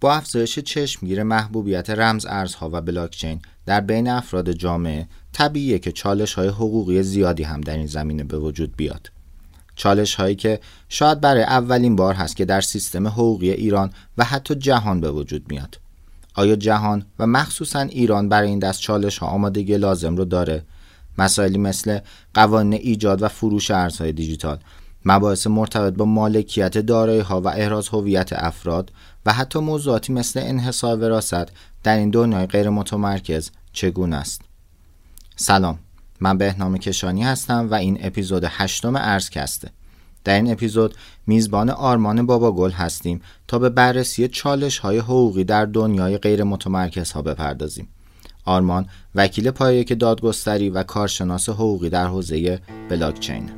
با 0.00 0.14
افزایش 0.14 0.58
چشمگیر 0.58 1.22
محبوبیت 1.22 1.90
رمز 1.90 2.26
ارزها 2.28 2.70
و 2.72 2.80
بلاکچین 2.80 3.42
در 3.66 3.80
بین 3.80 4.08
افراد 4.08 4.52
جامعه 4.52 5.08
طبیعیه 5.32 5.78
که 5.78 5.92
چالش 5.92 6.34
های 6.34 6.48
حقوقی 6.48 7.02
زیادی 7.02 7.42
هم 7.42 7.60
در 7.60 7.76
این 7.76 7.86
زمینه 7.86 8.24
به 8.24 8.38
وجود 8.38 8.76
بیاد. 8.76 9.10
چالش 9.76 10.14
هایی 10.14 10.34
که 10.34 10.60
شاید 10.88 11.20
برای 11.20 11.42
اولین 11.42 11.96
بار 11.96 12.14
هست 12.14 12.36
که 12.36 12.44
در 12.44 12.60
سیستم 12.60 13.08
حقوقی 13.08 13.50
ایران 13.50 13.90
و 14.18 14.24
حتی 14.24 14.54
جهان 14.54 15.00
به 15.00 15.10
وجود 15.10 15.44
میاد. 15.48 15.78
آیا 16.34 16.56
جهان 16.56 17.06
و 17.18 17.26
مخصوصا 17.26 17.80
ایران 17.80 18.28
برای 18.28 18.48
این 18.48 18.58
دست 18.58 18.80
چالش 18.80 19.18
ها 19.18 19.26
آمادگی 19.26 19.76
لازم 19.76 20.16
رو 20.16 20.24
داره؟ 20.24 20.62
مسائلی 21.18 21.58
مثل 21.58 21.98
قوانین 22.34 22.80
ایجاد 22.82 23.22
و 23.22 23.28
فروش 23.28 23.70
ارزهای 23.70 24.12
دیجیتال، 24.12 24.58
مباحث 25.04 25.46
مرتبط 25.46 25.92
با 25.92 26.04
مالکیت 26.04 26.78
دارایی 26.78 27.20
ها 27.20 27.40
و 27.40 27.48
احراز 27.48 27.88
هویت 27.88 28.32
افراد 28.32 28.92
و 29.26 29.32
حتی 29.32 29.58
موضوعاتی 29.58 30.12
مثل 30.12 30.40
انحصار 30.42 30.98
وراست 30.98 31.52
در 31.82 31.96
این 31.96 32.10
دنیای 32.10 32.46
غیر 32.46 32.70
متمرکز 32.70 33.50
چگونه 33.72 34.16
است؟ 34.16 34.42
سلام 35.36 35.78
من 36.20 36.38
بهنام 36.38 36.78
کشانی 36.78 37.22
هستم 37.22 37.68
و 37.70 37.74
این 37.74 37.98
اپیزود 38.00 38.44
هشتم 38.48 38.96
ارزکسته. 38.96 39.70
در 40.24 40.34
این 40.34 40.52
اپیزود 40.52 40.94
میزبان 41.26 41.70
آرمان 41.70 42.26
بابا 42.26 42.52
گل 42.52 42.70
هستیم 42.70 43.20
تا 43.48 43.58
به 43.58 43.68
بررسی 43.68 44.28
چالش 44.28 44.78
های 44.78 44.98
حقوقی 44.98 45.44
در 45.44 45.66
دنیای 45.66 46.18
غیر 46.18 46.44
متمرکز 46.44 47.12
ها 47.12 47.22
بپردازیم. 47.22 47.88
آرمان 48.44 48.86
وکیل 49.14 49.50
پایه 49.50 49.84
دادگستری 49.84 50.70
و 50.70 50.82
کارشناس 50.82 51.48
حقوقی 51.48 51.90
در 51.90 52.06
حوزه 52.06 52.60
بلاکچین. 52.90 53.50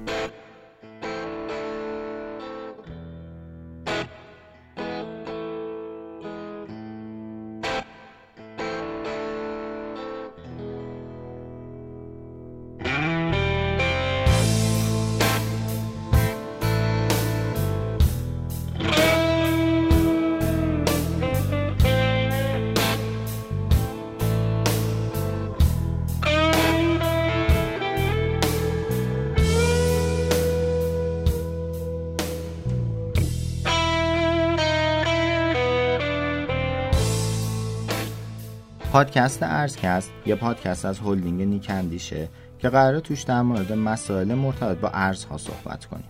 پادکست 39.03 39.42
ارزکست 39.42 40.12
یه 40.27 40.34
پادکست 40.34 40.84
از 40.84 40.98
هلدینگ 40.98 41.42
نیکندیشه 41.42 42.28
که 42.58 42.69
قراره 42.69 43.00
توش 43.00 43.22
در 43.22 43.42
مورد 43.42 43.72
مسائل 43.72 44.34
مرتبط 44.34 44.78
با 44.78 44.89
ارزها 44.89 45.39
صحبت 45.39 45.84
کنیم. 45.84 46.09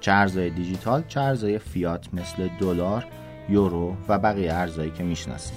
چه 0.00 0.12
ارزهای 0.12 0.50
دیجیتال 0.50 1.04
چه 1.08 1.20
ارزهای 1.20 1.58
فیات 1.58 2.08
مثل 2.12 2.48
دلار 2.60 3.04
یورو 3.48 3.96
و 4.08 4.18
بقیه 4.18 4.54
ارزهایی 4.54 4.90
که 4.90 5.02
می‌شناسیم. 5.02 5.56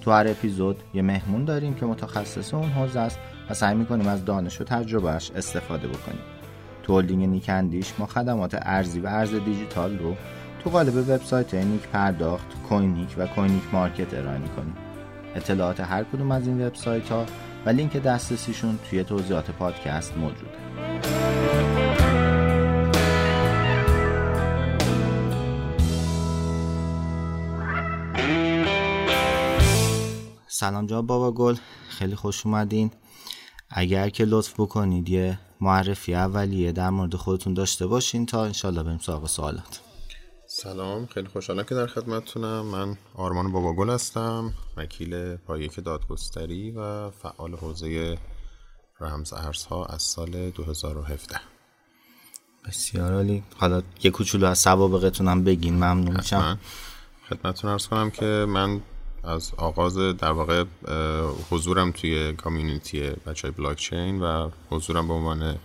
تو 0.00 0.12
هر 0.12 0.28
اپیزود 0.28 0.82
یه 0.94 1.02
مهمون 1.02 1.44
داریم 1.44 1.74
که 1.74 1.86
متخصص 1.86 2.54
اون 2.54 2.68
حوزه 2.68 3.00
است 3.00 3.18
و 3.50 3.54
سعی 3.54 3.74
می‌کنیم 3.74 4.08
از 4.08 4.24
دانش 4.24 4.60
و 4.60 4.64
تجربهش 4.64 5.30
استفاده 5.36 5.88
بکنیم. 5.88 6.24
تو 6.82 6.98
هلدینگ 6.98 7.24
نیکندیش 7.24 7.92
ما 7.98 8.06
خدمات 8.06 8.58
ارزی 8.62 9.00
و 9.00 9.06
ارز 9.06 9.34
دیجیتال 9.34 9.98
رو 9.98 10.16
تو 10.64 10.70
قالب 10.70 10.96
وبسایت 10.96 11.54
نیک 11.54 11.88
پرداخت 11.88 12.46
کوینیک 12.68 13.14
و 13.18 13.26
کوینیک 13.26 13.62
مارکت 13.72 14.14
ارائه 14.14 14.38
می‌کنیم. 14.38 14.85
اطلاعات 15.36 15.80
هر 15.80 16.04
کدوم 16.04 16.30
از 16.30 16.46
این 16.46 16.66
وبسایت 16.66 17.08
ها 17.08 17.26
و 17.66 17.70
لینک 17.70 17.96
دسترسیشون 17.96 18.78
توی 18.90 19.04
توضیحات 19.04 19.50
پادکست 19.50 20.16
موجوده. 20.16 20.56
سلام 30.48 30.86
جان 30.86 31.06
بابا 31.06 31.32
گل 31.32 31.56
خیلی 31.88 32.14
خوش 32.14 32.46
اومدین. 32.46 32.90
اگر 33.70 34.08
که 34.08 34.24
لطف 34.24 34.60
بکنید 34.60 35.08
یه 35.08 35.38
معرفی 35.60 36.14
اولیه 36.14 36.72
در 36.72 36.90
مورد 36.90 37.14
خودتون 37.14 37.54
داشته 37.54 37.86
باشین 37.86 38.26
تا 38.26 38.44
انشالله 38.44 38.82
بریم 38.82 38.98
سراغ 38.98 39.26
سوالات. 39.26 39.85
سلام 40.62 41.06
خیلی 41.06 41.28
خوشحالم 41.28 41.62
که 41.62 41.74
در 41.74 41.86
خدمتتونم. 41.86 42.66
من 42.66 42.96
آرمان 43.14 43.52
باباگل 43.52 43.90
هستم 43.90 44.52
وکیل 44.76 45.36
پایک 45.36 45.84
دادگستری 45.84 46.70
و 46.70 47.10
فعال 47.10 47.54
حوزه 47.54 48.18
رمز 49.00 49.32
ارزها 49.32 49.84
از 49.84 50.02
سال 50.02 50.50
2017 50.50 51.40
بسیار 52.68 53.12
عالی. 53.12 53.42
حالا 53.56 53.82
یه 54.02 54.10
کوچولو 54.10 54.46
از 54.46 54.58
سوابقتون 54.58 55.28
هم 55.28 55.44
بگین 55.44 55.74
ممنون 55.74 56.16
میشم. 56.16 56.58
خدمتتون 57.28 57.70
ارز 57.70 57.86
کنم 57.86 58.10
که 58.10 58.46
من 58.48 58.80
از 59.24 59.52
آغاز 59.56 59.98
در 59.98 60.32
واقع 60.32 60.64
حضورم 61.50 61.90
توی 61.90 62.32
کامیونیتی 62.32 63.00
بچه 63.00 63.48
های 63.48 63.56
بلاکچین 63.56 64.20
و 64.20 64.50
حضورم 64.70 65.08
به 65.08 65.14
عنوان 65.14 65.58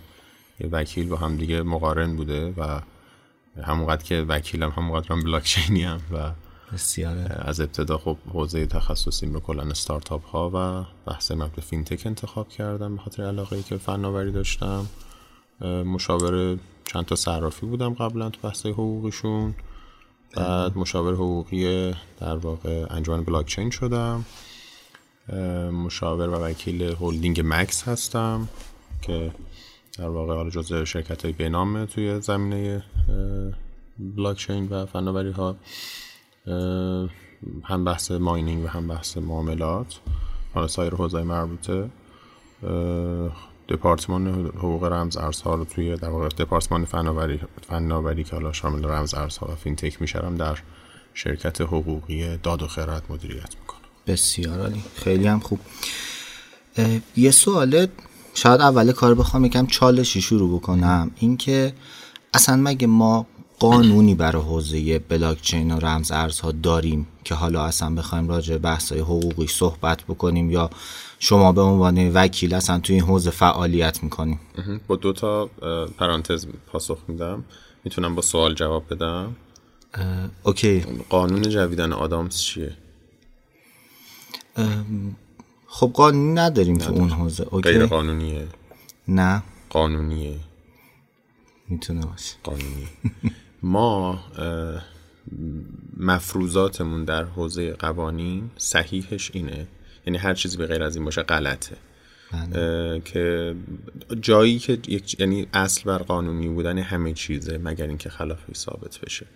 یه 0.60 0.68
وکیل 0.72 1.08
با 1.08 1.16
هم 1.16 1.36
دیگه 1.36 1.62
مقارن 1.62 2.16
بوده 2.16 2.54
و 2.56 2.80
همونقدر 3.62 4.04
که 4.04 4.24
وکیلم 4.28 4.70
همونقدر 4.70 5.12
هم 5.12 5.22
بلاکچینی 5.24 5.82
هم 5.82 6.00
و 6.12 6.32
بسیاره. 6.72 7.34
از 7.38 7.60
ابتدا 7.60 7.98
خب 7.98 8.16
حوزه 8.32 8.66
تخصصیم 8.66 9.34
رو 9.34 9.40
کلا 9.40 9.62
استارتاپ 9.62 10.24
ها 10.24 10.50
و 10.54 10.84
بحث 11.10 11.30
مربوط 11.30 11.64
فینتک 11.64 12.06
انتخاب 12.06 12.48
کردم 12.48 12.96
به 12.96 13.02
خاطر 13.02 13.22
علاقه 13.22 13.56
ای 13.56 13.62
که 13.62 13.76
فناوری 13.76 14.32
داشتم. 14.32 14.86
مشاور 15.64 16.58
چند 16.84 17.04
تا 17.04 17.14
صرافی 17.14 17.66
بودم 17.66 17.94
قبلا 17.94 18.30
تو 18.30 18.48
بحث 18.48 18.66
حقوقیشون. 18.66 19.54
بعد 20.36 20.78
مشاور 20.78 21.14
حقوقی 21.14 21.94
در 22.20 22.36
واقع 22.36 22.86
انجمن 22.90 23.24
بلاکچین 23.24 23.70
شدم. 23.70 24.24
مشاور 25.72 26.28
و 26.28 26.34
وکیل 26.34 26.82
هولدینگ 26.82 27.40
مکس 27.44 27.88
هستم 27.88 28.48
که 29.02 29.32
در 29.98 30.08
واقع 30.08 30.34
حالا 30.34 30.50
جزء 30.50 30.84
شرکت 30.84 31.24
های 31.24 31.32
بنامه 31.32 31.86
توی 31.86 32.20
زمینه 32.20 32.84
بلاکچین 33.98 34.68
و 34.68 34.86
فناوری 34.86 35.30
ها 35.30 35.56
هم 37.64 37.84
بحث 37.84 38.10
mining 38.10 38.64
و 38.64 38.68
هم 38.68 38.88
بحث 38.88 39.16
معاملات. 39.16 39.98
حالا 40.54 40.68
سایر 40.68 40.94
حوزه 40.94 41.22
مربوطه. 41.22 41.90
دپارتمان 43.68 44.46
حقوق 44.46 44.84
رمز 44.84 45.16
ارزها 45.16 45.54
رو 45.54 45.64
توی 45.64 45.96
در 45.96 46.08
واقع 46.08 46.28
دپارتمان 46.28 46.84
فناوری 46.84 47.40
فناوری 47.68 48.24
که 48.24 48.36
حالا 48.36 48.52
شامل 48.52 48.84
رمز 48.84 49.14
ارزها 49.14 49.52
و 49.52 49.54
fintech 49.54 50.00
میشرم 50.00 50.36
در 50.36 50.58
شرکت 51.14 51.60
حقوقی 51.60 52.36
داد 52.36 52.62
و 52.62 52.66
خیرات 52.66 53.02
مدیریت 53.10 53.56
می‌کنم 53.60 53.80
بسیار 54.06 54.60
عالی. 54.60 54.82
خیلی 54.94 55.26
هم 55.26 55.40
خوب. 55.40 55.60
یه 57.16 57.30
سوال 57.30 57.86
شاید 58.34 58.60
اول 58.60 58.92
کار 58.92 59.14
بخوام 59.14 59.44
یکم 59.44 59.66
چالشی 59.66 60.20
شروع 60.20 60.58
بکنم. 60.58 61.10
اینکه 61.16 61.72
اصلا 62.34 62.56
مگه 62.56 62.86
ما 62.86 63.26
قانونی 63.58 64.14
برای 64.14 64.42
حوزه 64.42 64.98
بلاکچین 64.98 65.72
و 65.72 65.78
رمز 65.78 66.12
ارزها 66.12 66.52
داریم 66.52 67.06
که 67.24 67.34
حالا 67.34 67.64
اصلا 67.64 67.94
بخوایم 67.94 68.28
راجع 68.28 68.58
بحث 68.58 68.92
حقوقی 68.92 69.46
صحبت 69.46 70.04
بکنیم 70.04 70.50
یا 70.50 70.70
شما 71.18 71.52
به 71.52 71.60
عنوان 71.60 72.12
وکیل 72.12 72.54
اصلا 72.54 72.78
توی 72.78 72.94
این 72.94 73.04
حوزه 73.04 73.30
فعالیت 73.30 74.02
می‌کنیم؟ 74.02 74.40
با 74.86 74.96
دو 74.96 75.12
تا 75.12 75.50
پرانتز 75.98 76.46
پاسخ 76.66 76.98
میدم. 77.08 77.44
می‌تونم 77.84 78.14
با 78.14 78.22
سوال 78.22 78.54
جواب 78.54 78.94
بدم؟ 78.94 79.36
اوکی. 80.42 80.80
قانون 81.08 81.42
جویدن 81.42 81.92
آدامس 81.92 82.40
چیه؟ 82.40 82.76
خب 85.66 85.90
قانونی 85.94 86.32
نداریم 86.32 86.78
تو 86.78 86.92
اون 86.92 87.08
حوزه 87.10 87.46
اوکی. 87.50 87.70
غیر 87.70 87.86
قانونیه؟ 87.86 88.48
نه. 89.08 89.42
قانونیه. 89.70 90.36
می‌تونه 91.72 92.06
باشه. 92.06 92.34
قانونی. 92.42 92.88
ما 93.62 94.24
مفروضاتمون 95.96 97.04
در 97.04 97.24
حوزه 97.24 97.72
قوانین 97.72 98.50
صحیحش 98.56 99.30
اینه. 99.34 99.66
یعنی 100.06 100.18
هر 100.18 100.34
چیزی 100.34 100.56
به 100.56 100.66
غیر 100.66 100.82
از 100.82 100.96
این 100.96 101.04
باشه 101.04 101.22
غلطه. 101.22 101.76
بله. 102.32 103.00
که 103.04 103.54
جایی 104.20 104.58
که 104.58 104.78
یعنی 105.18 105.46
اصل 105.52 105.82
بر 105.84 105.98
قانونی 105.98 106.48
بودن 106.48 106.78
همه 106.78 107.12
چیزه 107.12 107.58
مگر 107.58 107.86
اینکه 107.86 108.10
خلافی 108.10 108.54
ثابت 108.54 108.98
بشه. 108.98 109.26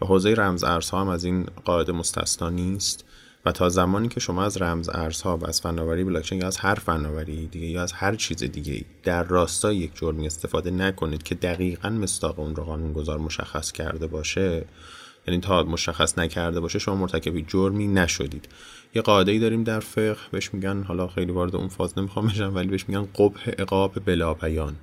و 0.00 0.06
حوزه 0.06 0.34
رمز 0.34 0.64
ارزها 0.64 1.00
هم 1.00 1.08
از 1.08 1.24
این 1.24 1.46
قاعده 1.64 1.92
مستثنا 1.92 2.50
نیست. 2.50 3.04
و 3.44 3.52
تا 3.52 3.68
زمانی 3.68 4.08
که 4.08 4.20
شما 4.20 4.44
از 4.44 4.62
رمز 4.62 4.88
ارزها 4.88 5.36
و 5.36 5.46
از 5.46 5.60
فناوری 5.60 6.04
بلاکچین 6.04 6.40
یا 6.40 6.46
از 6.46 6.56
هر 6.56 6.74
فناوری 6.74 7.46
دیگه 7.46 7.66
یا 7.66 7.82
از 7.82 7.92
هر 7.92 8.14
چیز 8.14 8.44
دیگه 8.44 8.84
در 9.02 9.22
راستای 9.22 9.76
یک 9.76 9.90
جرمی 9.94 10.26
استفاده 10.26 10.70
نکنید 10.70 11.22
که 11.22 11.34
دقیقا 11.34 11.90
مستاق 11.90 12.38
اون 12.38 12.56
رو 12.56 12.64
قانونگذار 12.64 13.18
مشخص 13.18 13.72
کرده 13.72 14.06
باشه 14.06 14.64
یعنی 15.28 15.40
تا 15.40 15.62
مشخص 15.62 16.18
نکرده 16.18 16.60
باشه 16.60 16.78
شما 16.78 16.96
مرتکب 16.96 17.40
جرمی 17.40 17.88
نشدید. 17.88 18.48
یه 18.94 19.02
قاعده 19.02 19.32
ای 19.32 19.38
داریم 19.38 19.64
در 19.64 19.80
فقه 19.80 20.16
بهش 20.30 20.54
میگن 20.54 20.82
حالا 20.82 21.08
خیلی 21.08 21.32
وارد 21.32 21.56
اون 21.56 21.68
فاز 21.68 21.98
نمی‌خوام 21.98 22.26
بشم 22.26 22.54
ولی 22.54 22.68
بهش 22.68 22.84
میگن 22.88 23.08
قبح 23.14 23.50
عقاب 23.50 24.04
بلا 24.04 24.34
بیان 24.34 24.76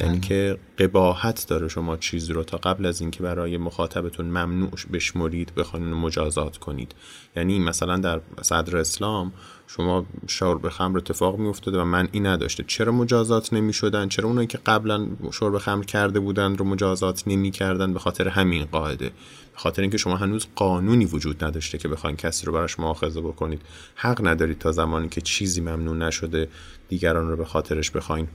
یعنی 0.00 0.20
که 0.20 0.58
قباحت 0.78 1.46
داره 1.48 1.68
شما 1.68 1.96
چیز 1.96 2.30
رو 2.30 2.44
تا 2.44 2.56
قبل 2.58 2.86
از 2.86 3.00
اینکه 3.00 3.22
برای 3.22 3.56
مخاطبتون 3.56 4.26
ممنوع 4.26 4.70
بشمرید 4.92 5.54
بخواین 5.54 5.86
مجازات 5.86 6.56
کنید. 6.56 6.94
یعنی 7.36 7.58
مثلا 7.58 7.96
در 7.96 8.20
صدر 8.42 8.76
اسلام 8.76 9.32
شما 9.66 10.06
شرب 10.28 10.68
خمر 10.68 10.98
اتفاق 10.98 11.38
می 11.38 11.48
افتاده 11.48 11.80
و 11.80 11.84
من 11.84 12.08
این 12.12 12.26
نداشته. 12.26 12.64
چرا 12.66 12.92
مجازات 12.92 13.52
نمی 13.52 13.72
شدن 13.72 14.08
چرا 14.08 14.28
اونایی 14.28 14.46
که 14.46 14.58
قبلا 14.66 15.06
شرب 15.32 15.58
خمر 15.58 15.84
کرده 15.84 16.20
بودن 16.20 16.56
رو 16.56 16.64
مجازات 16.64 17.22
نمی 17.26 17.50
کردن 17.50 17.92
به 17.92 17.98
خاطر 17.98 18.28
همین 18.28 18.64
قاعده. 18.64 19.08
به 19.52 19.58
خاطر 19.58 19.82
اینکه 19.82 19.98
شما 19.98 20.16
هنوز 20.16 20.46
قانونی 20.56 21.04
وجود 21.04 21.44
نداشته 21.44 21.78
که 21.78 21.88
بخواین 21.88 22.16
کسی 22.16 22.46
رو 22.46 22.52
براش 22.52 22.80
مؤاخذه 22.80 23.20
بکنید. 23.20 23.60
حق 23.94 24.26
ندارید 24.26 24.58
تا 24.58 24.72
زمانی 24.72 25.08
که 25.08 25.20
چیزی 25.20 25.60
ممنوع 25.60 25.96
نشده 25.96 26.48
دیگران 26.88 27.28
رو 27.28 27.36
به 27.36 27.44
خاطرش 27.44 27.90
بخواین. 27.90 28.28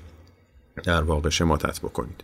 در 0.83 1.03
واقع 1.03 1.29
شماتت 1.29 1.79
بکنید 1.79 2.23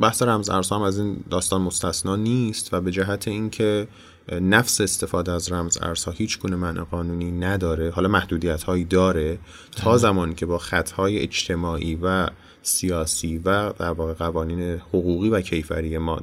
بحث 0.00 0.22
رمز 0.22 0.50
ارزها 0.50 0.76
هم 0.76 0.82
از 0.82 0.98
این 0.98 1.16
داستان 1.30 1.60
مستثنا 1.62 2.16
نیست 2.16 2.74
و 2.74 2.80
به 2.80 2.90
جهت 2.90 3.28
اینکه 3.28 3.88
نفس 4.32 4.80
استفاده 4.80 5.32
از 5.32 5.52
رمز 5.52 5.78
ارزها 5.82 6.12
هیچ 6.12 6.38
گونه 6.38 6.56
معنی 6.56 6.80
قانونی 6.80 7.32
نداره 7.32 7.90
حالا 7.90 8.08
محدودیت 8.08 8.62
هایی 8.62 8.84
داره 8.84 9.38
تا. 9.76 9.96
زمانی 9.98 10.34
که 10.34 10.46
با 10.46 10.58
خطهای 10.58 11.18
اجتماعی 11.18 11.98
و 12.02 12.28
سیاسی 12.62 13.38
و 13.38 13.72
در 13.72 13.90
واقع 13.90 14.12
قوانین 14.12 14.60
حقوقی 14.78 15.28
و 15.28 15.40
کیفری 15.40 15.98
ما 15.98 16.20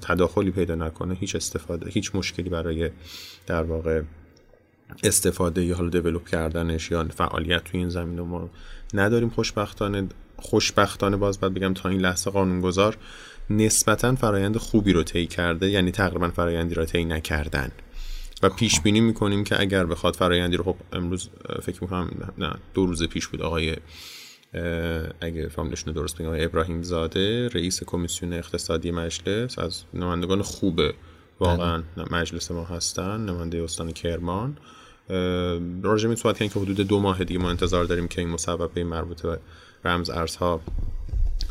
تداخلی 0.00 0.50
پیدا 0.50 0.74
نکنه 0.74 1.14
هیچ 1.14 1.36
استفاده 1.36 1.90
هیچ 1.90 2.14
مشکلی 2.14 2.50
برای 2.50 2.90
در 3.46 3.62
واقع 3.62 4.02
استفاده 5.04 5.64
یا 5.64 5.76
حالا 5.76 5.88
دیولپ 5.88 6.28
کردنش 6.28 6.90
یا 6.90 7.04
فعالیت 7.04 7.64
توی 7.64 7.80
این 7.80 7.88
زمینه 7.88 8.22
ما 8.22 8.50
نداریم 8.94 9.28
خوشبختانه 9.28 10.08
خوشبختانه 10.38 11.16
باز 11.16 11.40
باید 11.40 11.54
بگم 11.54 11.74
تا 11.74 11.88
این 11.88 12.00
لحظه 12.00 12.30
قانونگذار 12.30 12.96
نسبتا 13.50 14.14
فرایند 14.14 14.56
خوبی 14.56 14.92
رو 14.92 15.02
طی 15.02 15.26
کرده 15.26 15.70
یعنی 15.70 15.90
تقریبا 15.90 16.28
فرایندی 16.28 16.74
رو 16.74 16.84
طی 16.84 17.04
نکردن 17.04 17.70
و 18.42 18.48
پیش 18.48 18.80
بینی 18.80 19.00
می‌کنیم 19.00 19.44
که 19.44 19.60
اگر 19.60 19.86
بخواد 19.86 20.16
فرایندی 20.16 20.56
رو 20.56 20.64
خب 20.64 20.76
امروز 20.92 21.28
فکر 21.62 21.78
می‌کنم 21.80 22.32
نه 22.38 22.54
دو 22.74 22.86
روز 22.86 23.02
پیش 23.02 23.26
بود 23.26 23.42
آقای 23.42 23.76
اگه 25.20 25.48
فامیلشون 25.48 25.92
درست 25.92 26.18
بگم 26.18 26.26
آقای 26.26 26.44
ابراهیم 26.44 26.82
زاده 26.82 27.48
رئیس 27.48 27.84
کمیسیون 27.84 28.32
اقتصادی 28.32 28.90
مجلس 28.90 29.58
از 29.58 29.82
نمایندگان 29.94 30.42
خوبه 30.42 30.94
واقعا 31.40 31.82
بله. 31.96 32.20
مجلس 32.20 32.50
ما 32.50 32.64
هستن 32.64 33.20
نماینده 33.20 33.62
استان 33.62 33.92
کرمان 33.92 34.56
راجع 35.82 36.08
به 36.08 36.16
صحبت 36.16 36.38
که 36.38 36.60
حدود 36.60 36.80
دو 36.80 37.00
ماه 37.00 37.24
دیگه 37.24 37.40
ما 37.40 37.50
انتظار 37.50 37.84
داریم 37.84 38.08
که 38.08 38.20
این 38.20 38.30
مصوبه 38.30 38.84
مربوط 38.84 39.22
به 39.22 39.38
رمز 39.84 40.10
ارزها 40.10 40.60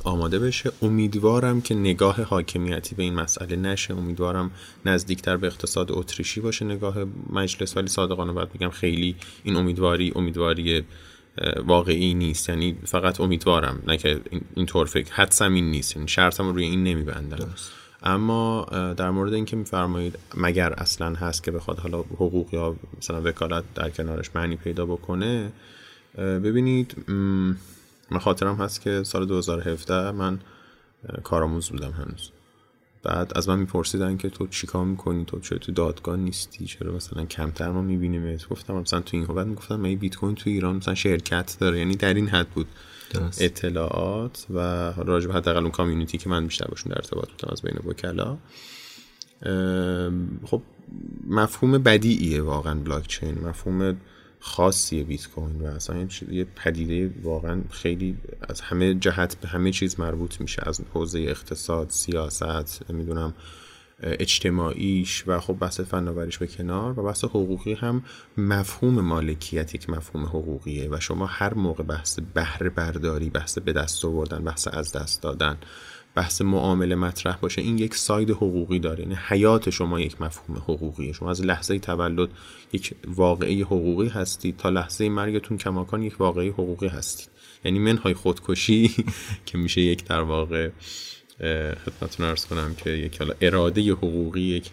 آماده 0.03 0.39
بشه. 0.39 0.71
امیدوارم 0.81 1.62
که 1.62 1.75
نگاه 1.75 2.21
حاکمیتی 2.21 2.95
به 2.95 3.03
این 3.03 3.13
مسئله 3.13 3.56
نشه. 3.56 3.94
امیدوارم 3.94 4.51
نزدیکتر 4.85 5.38
به 5.38 5.47
اقتصاد 5.47 5.91
اتریشی 5.91 6.41
باشه 6.41 6.65
نگاه 6.65 6.97
مجلس. 7.29 7.77
ولی 7.77 7.88
صادقانه 7.88 8.31
باید 8.31 8.53
بگم 8.53 8.69
خیلی 8.69 9.15
این 9.44 9.56
امیدواری 9.56 10.12
امیدواری 10.15 10.83
واقعی 11.65 12.13
نیست. 12.13 12.50
یعنی 12.50 12.77
فقط 12.85 13.21
امیدوارم 13.21 13.83
نه 13.88 13.97
که 13.97 14.21
اینطور 14.56 14.85
فکر. 14.85 15.13
حدسم 15.13 15.53
این 15.53 15.71
نیست. 15.71 15.95
یعنی 15.95 16.07
شرطم 16.07 16.53
روی 16.53 16.63
این 16.63 16.83
نمیبندم. 16.83 17.50
اما 18.03 18.65
در 18.97 19.12
مورد 19.12 19.33
اینکه 19.33 19.56
میفرمایید 19.56 20.19
مگر 20.38 20.73
اصلا 20.73 21.15
هست 21.15 21.44
که 21.44 21.51
بخواد 21.51 21.80
حالا 21.80 22.00
حقوق 22.00 22.53
یا 22.53 22.75
مثلا 22.97 23.21
وکالت 23.21 23.63
در 23.75 23.89
کنارش 23.89 24.30
معنی 24.35 24.56
پیدا 24.56 24.85
بکنه 24.85 25.51
ببینید 26.18 26.95
من 28.12 28.19
خاطرم 28.19 28.56
هست 28.56 28.81
که 28.81 29.04
سال 29.04 29.25
2017 29.25 30.12
من 30.12 30.39
کارآموز 31.24 31.69
بودم 31.69 31.92
هنوز. 31.92 32.31
بعد 33.04 33.31
از 33.36 33.50
من 33.50 33.59
میپرسیدن 33.59 34.18
که 34.18 34.30
تو 34.30 34.48
چیکار 34.48 34.86
می‌کنی؟ 34.86 35.25
تو 35.25 35.39
چرا 35.39 35.57
تو 35.57 35.71
دادگاه 35.71 36.15
نیستی؟ 36.15 36.65
چرا 36.65 36.92
مثلا 36.92 37.25
کمتر 37.25 37.71
ما 37.71 37.81
می‌بینیم؟ 37.81 38.38
گفتم 38.51 38.74
مثلا 38.74 39.00
تو 39.00 39.18
این 39.18 39.25
بعد 39.25 39.48
می‌گفتم 39.48 39.75
من 39.75 39.95
بیت 39.95 40.15
کوین 40.15 40.36
تو 40.36 40.50
ایران 40.50 40.75
مثلا 40.75 40.95
شرکت 40.95 41.57
داره. 41.59 41.80
یعنی 41.80 41.95
در 41.95 42.13
این 42.13 42.27
حد 42.27 42.50
بود. 42.50 42.68
درست. 43.13 43.42
اطلاعات 43.42 44.45
و 44.50 44.59
راجع 44.92 45.27
به 45.27 45.33
حداقل 45.33 45.62
اون 45.62 45.71
کامیونیتی 45.71 46.18
که 46.18 46.30
من 46.30 46.45
بیشتر 46.48 46.68
باشون 46.68 46.92
در 46.92 46.98
ارتباط 46.98 47.30
بودم 47.30 47.50
از 47.51 47.62
بین 47.62 47.77
وکلا. 47.86 48.38
خب 50.45 50.62
مفهوم 51.27 51.77
بدیعیه 51.77 52.42
واقعا 52.42 52.75
بلاک 52.75 53.07
چین 53.07 53.39
مفهوم 53.48 53.98
خاصی 54.39 55.03
بیت 55.03 55.27
کوین 55.27 55.61
و 55.61 55.65
اصلا 55.65 56.07
یه 56.31 56.43
پدیده 56.55 57.13
واقعا 57.23 57.61
خیلی 57.71 58.17
از 58.49 58.61
همه 58.61 58.93
جهت 58.93 59.35
به 59.35 59.47
همه 59.47 59.71
چیز 59.71 59.99
مربوط 59.99 60.41
میشه. 60.41 60.61
از 60.65 60.81
حوزه 60.93 61.19
اقتصاد 61.19 61.89
سیاست 61.89 62.91
نمی‌دونم 62.91 63.33
اجتماعیش 64.03 65.23
و 65.27 65.39
خب 65.39 65.53
بحث 65.53 65.79
فناوریش 65.79 66.37
به 66.37 66.47
کنار 66.47 66.99
و 66.99 67.03
بحث 67.03 67.23
حقوقی 67.23 67.73
هم 67.73 68.03
مفهوم 68.37 69.01
مالکیت 69.01 69.75
یک 69.75 69.89
مفهوم 69.89 70.25
حقوقیه 70.25 70.89
و 70.89 70.99
شما 70.99 71.25
هر 71.25 71.53
موقع 71.53 71.83
بحث 71.83 72.19
بهره 72.33 72.69
برداری 72.69 73.29
بحث 73.29 73.57
به 73.57 73.73
دست 73.73 74.05
آوردن 74.05 74.43
بحث 74.43 74.67
از 74.67 74.91
دست 74.91 75.21
دادن 75.21 75.57
بحث 76.17 76.41
معامله 76.41 76.95
مطرح 76.95 77.37
باشه 77.37 77.61
این 77.61 77.77
یک 77.77 77.95
ساید 77.95 78.29
حقوقی 78.29 78.79
داره 78.79 78.99
یعنی 79.03 79.17
حیات 79.27 79.69
شما 79.69 79.99
یک 79.99 80.21
مفهوم 80.21 80.57
حقوقیه. 80.57 81.13
شما 81.13 81.31
از 81.31 81.41
لحظه 81.41 81.79
تولد 81.79 82.29
یک 82.73 82.93
واقعی 83.07 83.61
حقوقی 83.61 84.07
هستید 84.07 84.57
تا 84.57 84.69
لحظه 84.69 85.09
مرگتون 85.09 85.57
کماکان 85.57 86.03
یک 86.03 86.21
واقعی 86.21 86.49
حقوقی 86.49 86.87
هستید. 86.87 87.29
یعنی 87.65 87.79
منهای 87.79 88.13
خودکشی 88.13 88.91
که 89.45 89.57
میشه 89.57 89.81
یک 89.81 90.05
در 90.05 90.21
واقع 90.21 90.69
خدمتتون 91.85 92.25
ارز 92.25 92.45
کنم 92.45 92.75
که 92.75 92.89
یک 92.89 93.17
حالا 93.17 93.33
اراده 93.41 93.91
حقوقی 93.91 94.41
یک 94.41 94.71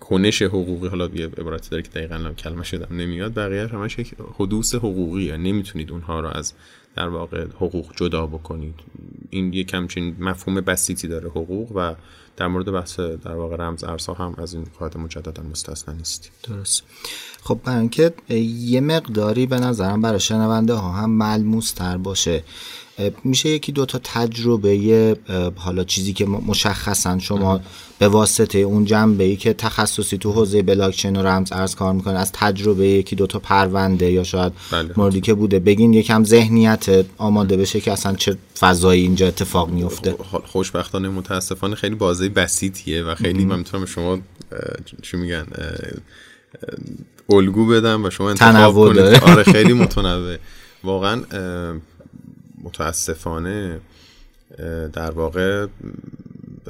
کنش 0.00 0.42
حقوقی 0.42 0.88
حالا 0.88 1.10
یه 1.14 1.26
عبارتی 1.26 1.70
داره 1.70 1.82
که 1.82 1.88
دقیقا 1.88 2.32
کلمه 2.32 2.64
شدم 2.64 2.96
نمیاد 2.96 3.34
بقیه 3.34 3.66
همش 3.66 3.98
یک 3.98 4.14
حدوث 4.34 4.74
حقوقیه. 4.74 5.36
نمی‌تونید 5.36 5.90
اونها 5.90 6.20
رو 6.20 6.28
از 6.28 6.52
در 6.96 7.08
واقع 7.08 7.46
حقوق 7.56 7.86
جدا 7.96 8.26
بکنید. 8.26 8.74
این 9.30 9.52
یک 9.52 9.74
همچین 9.74 10.16
مفهوم 10.20 10.60
بسیطی 10.60 11.08
داره 11.08 11.28
حقوق 11.28 11.72
و 11.74 11.94
در 12.36 12.46
مورد 12.46 12.72
بحث 12.72 13.00
در 13.00 13.34
واقع 13.34 13.56
رمز 13.56 13.84
ارزها 13.84 14.14
هم 14.14 14.34
از 14.38 14.54
این 14.54 14.66
قاعده 14.78 14.98
مجددا 14.98 15.42
مستثنا 15.42 15.94
نیستیم. 15.94 16.32
درست. 16.42 16.82
خب 17.42 17.60
برای 17.64 17.80
اینکه 17.80 18.12
یه 18.58 18.80
مقداری 18.80 19.46
به 19.46 19.60
نظرم 19.60 20.02
برای 20.02 20.20
شنونده 20.20 20.74
ها 20.74 20.92
هم 20.92 21.10
ملموس 21.10 21.72
تر 21.72 21.96
باشه. 21.96 22.44
میشه 23.24 23.48
یکی 23.48 23.72
دوتا 23.72 24.00
تجربه 24.04 25.16
حالا 25.56 25.84
چیزی 25.84 26.12
که 26.12 26.26
مشخصا 26.26 27.18
شما 27.18 27.60
به 27.98 28.08
واسطه 28.08 28.58
اون 28.58 28.84
جنبه 28.84 29.24
ای 29.24 29.36
که 29.36 29.52
تخصصی 29.52 30.18
تو 30.18 30.32
حوزه 30.32 30.62
بلاکچین 30.62 31.16
و 31.16 31.22
رمز 31.22 31.52
ارز 31.52 31.74
کار 31.74 31.92
می‌کنه 31.92 32.18
از 32.18 32.32
تجربه 32.32 32.86
یکی 32.86 33.16
دوتا 33.16 33.38
پرونده 33.38 34.12
یا 34.12 34.24
شاید 34.24 34.52
بله. 34.70 34.90
موردی 34.96 35.20
که 35.20 35.34
بوده 35.34 35.58
بگین 35.58 35.94
یکم 35.94 36.24
ذهنیت 36.24 37.04
آماده 37.18 37.56
بشه 37.56 37.80
که 37.80 37.92
اصلا 37.92 38.14
چه 38.14 38.36
فضایی 38.58 39.02
اینجا 39.02 39.26
اتفاق 39.26 39.70
میفته 39.70 40.16
خوشبختانه 40.46 41.08
متاسفانه 41.08 41.74
خیلی 41.74 41.94
بازی 41.94 42.28
بسیطیه 42.28 43.02
و 43.02 43.14
خیلی 43.14 43.44
من 43.44 43.58
می‌تونم 43.58 43.86
شما 43.86 44.18
چی 45.02 45.16
میگن 45.16 45.46
الگو 47.30 47.66
بدم 47.66 48.04
و 48.04 48.10
شما 48.10 48.30
انتخاب 48.30 48.74
کنید. 48.74 48.98
آره 49.00 49.42
خیلی 49.42 49.72
متنوع. 49.72 50.36
واقعا 50.84 51.22
متاسفانه 52.64 53.80
در 54.92 55.10
واقع 55.10 55.66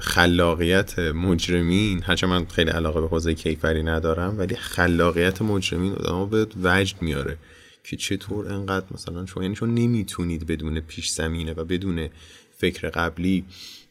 خلاقیت 0.00 0.98
مجرمین 0.98 2.02
هرچه 2.02 2.26
من 2.26 2.46
خیلی 2.46 2.70
علاقه 2.70 3.00
به 3.00 3.08
حوزه 3.08 3.34
کیفری 3.34 3.82
ندارم 3.82 4.38
ولی 4.38 4.56
خلاقیت 4.56 5.42
مجرمین 5.42 5.92
آدم 5.92 6.30
به 6.30 6.46
وجد 6.62 7.02
میاره 7.02 7.38
که 7.84 7.96
چطور 7.96 8.52
انقدر 8.52 8.86
مثلا 8.90 9.26
شما 9.26 9.42
یعنی 9.42 9.54
چون 9.54 9.74
نمی‌تونید 9.74 10.46
بدون 10.46 10.80
پیش 10.80 11.10
زمینه 11.10 11.52
و 11.52 11.64
بدون 11.64 12.08
فکر 12.58 12.90
قبلی 12.90 13.44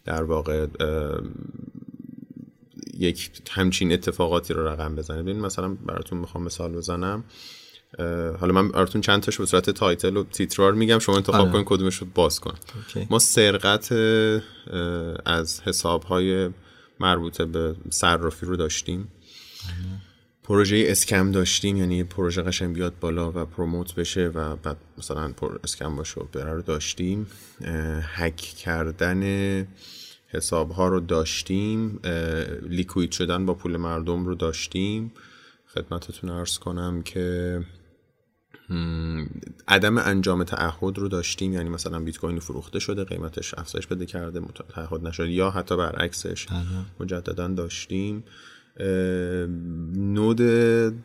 در 0.05 0.23
واقع 0.23 0.67
یک 2.97 3.31
همچین 3.51 3.91
اتفاقاتی 3.91 4.53
رو 4.53 4.67
رقم 4.67 4.95
بزنید. 4.95 5.21
ببین 5.21 5.39
مثلا 5.39 5.67
براتون 5.67 6.19
می‌خوام 6.19 6.43
مثال 6.43 6.71
بزنم. 6.71 7.23
حالا 8.39 8.53
من 8.53 8.69
براتون 8.69 9.01
چند 9.01 9.21
تاشو 9.21 9.43
به 9.43 9.47
صورت 9.47 9.69
title 9.69 10.17
و 10.17 10.23
تیتروار 10.23 10.73
میگم 10.73 10.99
شما 10.99 11.15
انتخاب 11.15 11.41
آره. 11.41 11.51
کنید 11.51 11.65
کدومش 11.65 11.95
رو 11.95 12.07
باز 12.15 12.39
کن. 12.39 12.53
ما 13.09 13.19
سرقت 13.19 13.91
از 15.25 15.61
حساب 15.61 16.03
های 16.03 16.49
مربوطه 16.99 17.45
به 17.45 17.75
صرافی 17.89 18.45
رو 18.45 18.55
داشتیم. 18.55 19.07
پروژه 20.43 20.85
scam 20.87 21.31
داشتیم 21.31 21.77
یعنی 21.77 22.03
پروژه 22.03 22.41
قشنگ 22.41 22.75
بیاد 22.75 22.93
بالا 22.99 23.31
و 23.31 23.45
promote 23.45 23.95
بشه 23.95 24.27
و 24.27 24.55
بعد 24.55 24.77
مثلا 24.97 25.27
پر 25.27 25.59
scam 25.63 25.95
باشه 25.95 26.21
و 26.21 26.23
بره 26.23 26.53
رو 26.53 26.61
داشتیم. 26.61 27.27
هک 28.01 28.35
کردن 28.35 29.23
حساب 30.27 30.71
ها 30.71 30.87
رو 30.87 30.99
داشتیم. 30.99 31.99
liquid 32.61 33.11
شدن 33.11 33.45
با 33.45 33.53
پول 33.53 33.77
مردم 33.77 34.25
رو 34.25 34.35
داشتیم. 34.35 35.11
خدمتتون 35.73 36.29
ارز 36.29 36.57
کنم 36.57 37.01
که 37.01 37.59
عدم 39.67 39.97
انجام 39.97 40.43
تعهد 40.43 40.97
رو 40.97 41.07
داشتیم 41.07 41.53
یعنی 41.53 41.69
مثلا 41.69 41.99
بیت 41.99 42.17
کوین 42.17 42.39
فروخته 42.39 42.79
شده 42.79 43.03
قیمتش 43.03 43.53
افزایش 43.53 43.87
بده 43.87 44.05
کرده 44.05 44.41
تعهد 44.69 45.07
نشده 45.07 45.31
یا 45.31 45.49
حتی 45.49 45.77
برعکسش. 45.77 46.47
مجددا 46.99 47.47
داشتیم 47.47 48.23
نود 49.95 50.39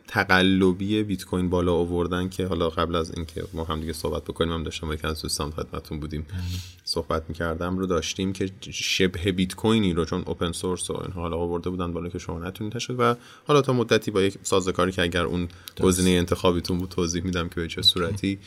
تقلبی 0.07 1.03
بیت 1.03 1.25
کوین 1.25 1.51
بالا 1.51 1.75
آوردن 1.75 2.29
که 2.29 2.47
حالا 2.47 2.69
قبل 2.69 2.97
از 2.97 3.13
اینکه 3.17 3.45
ما 3.53 3.65
هم 3.65 3.81
دیگه 3.81 3.93
صحبت 3.93 4.25
بکنیم 4.25 4.53
هم 4.53 4.63
داشتم 4.63 4.93
یکی 4.93 5.07
از 5.07 5.23
دوستان 5.23 5.51
خدمتتون 5.51 6.01
بودیم 6.01 6.27
بله. 6.29 6.41
صحبت 6.85 7.23
می‌کردم 7.29 7.79
رو 7.79 7.87
داشتیم 7.87 8.33
که 8.33 8.51
شبه 8.61 9.33
بیت 9.33 9.55
کوینی 9.55 9.93
رو 9.93 10.05
چون 10.05 10.23
اوپن 10.27 10.53
سورس 10.53 10.91
و 10.91 11.01
اینها 11.03 11.21
حالا 11.21 11.37
آورده 11.37 11.71
بودن 11.71 11.93
بالا 11.93 12.09
که 12.09 12.19
شما 12.19 12.39
نتونید 12.39 12.73
تشد 12.73 13.01
و 13.01 13.15
حالا 13.47 13.63
تا 13.63 13.73
مدتی 13.73 14.11
با 14.11 14.23
یک 14.23 14.39
سازوکاری 14.43 14.93
که 14.93 15.03
اگر 15.03 15.25
اون 15.25 15.49
گزینه 15.81 16.11
انتخابیتون 16.11 16.79
بود 16.79 16.89
توضیح 16.89 17.25
میدم 17.25 17.49
که 17.49 17.55
به 17.55 17.69
چه 17.69 17.83
صورتی 17.83 18.39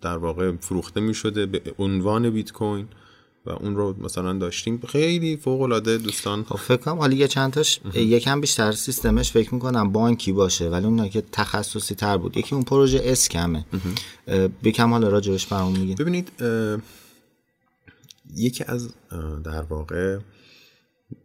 در 0.00 0.16
واقع 0.16 0.56
فروخته 0.56 1.00
می‌شده 1.00 1.46
به 1.46 1.62
عنوان 1.78 2.30
بیت 2.30 2.52
کوین 2.52 2.88
و 3.46 3.50
اون 3.50 3.76
رو 3.76 3.96
مثلا 4.04 4.32
داشتیم. 4.32 4.80
خیلی 4.88 5.36
فوق 5.36 5.60
العاده 5.60 5.98
دوستان. 5.98 6.44
خب 6.44 6.56
فکر 6.56 6.76
کنم 6.76 6.98
حالا 6.98 7.14
یه 7.14 7.28
چند 7.28 7.52
تاش 7.52 7.80
یکم 7.94 8.40
بیشتر 8.40 8.72
سیستمش 8.72 9.32
فکر 9.32 9.54
می‌کنم 9.54 9.92
بانکی 9.92 10.32
باشه 10.32 10.68
ولی 10.68 10.86
اون 10.86 11.08
که 11.08 11.22
تخصصی 11.32 11.94
تر 11.94 12.16
بود. 12.16 12.36
یکی 12.36 12.54
اون 12.54 12.64
پروژه 12.64 13.00
اسکمه 13.04 13.64
بکم 14.64 14.90
حالا 14.90 15.08
راجبش 15.08 15.46
برام 15.46 15.72
میگین 15.72 15.96
ببینید 15.96 16.32
یکی 18.34 18.64
از 18.64 18.88
در 19.44 19.62
واقع 19.62 20.18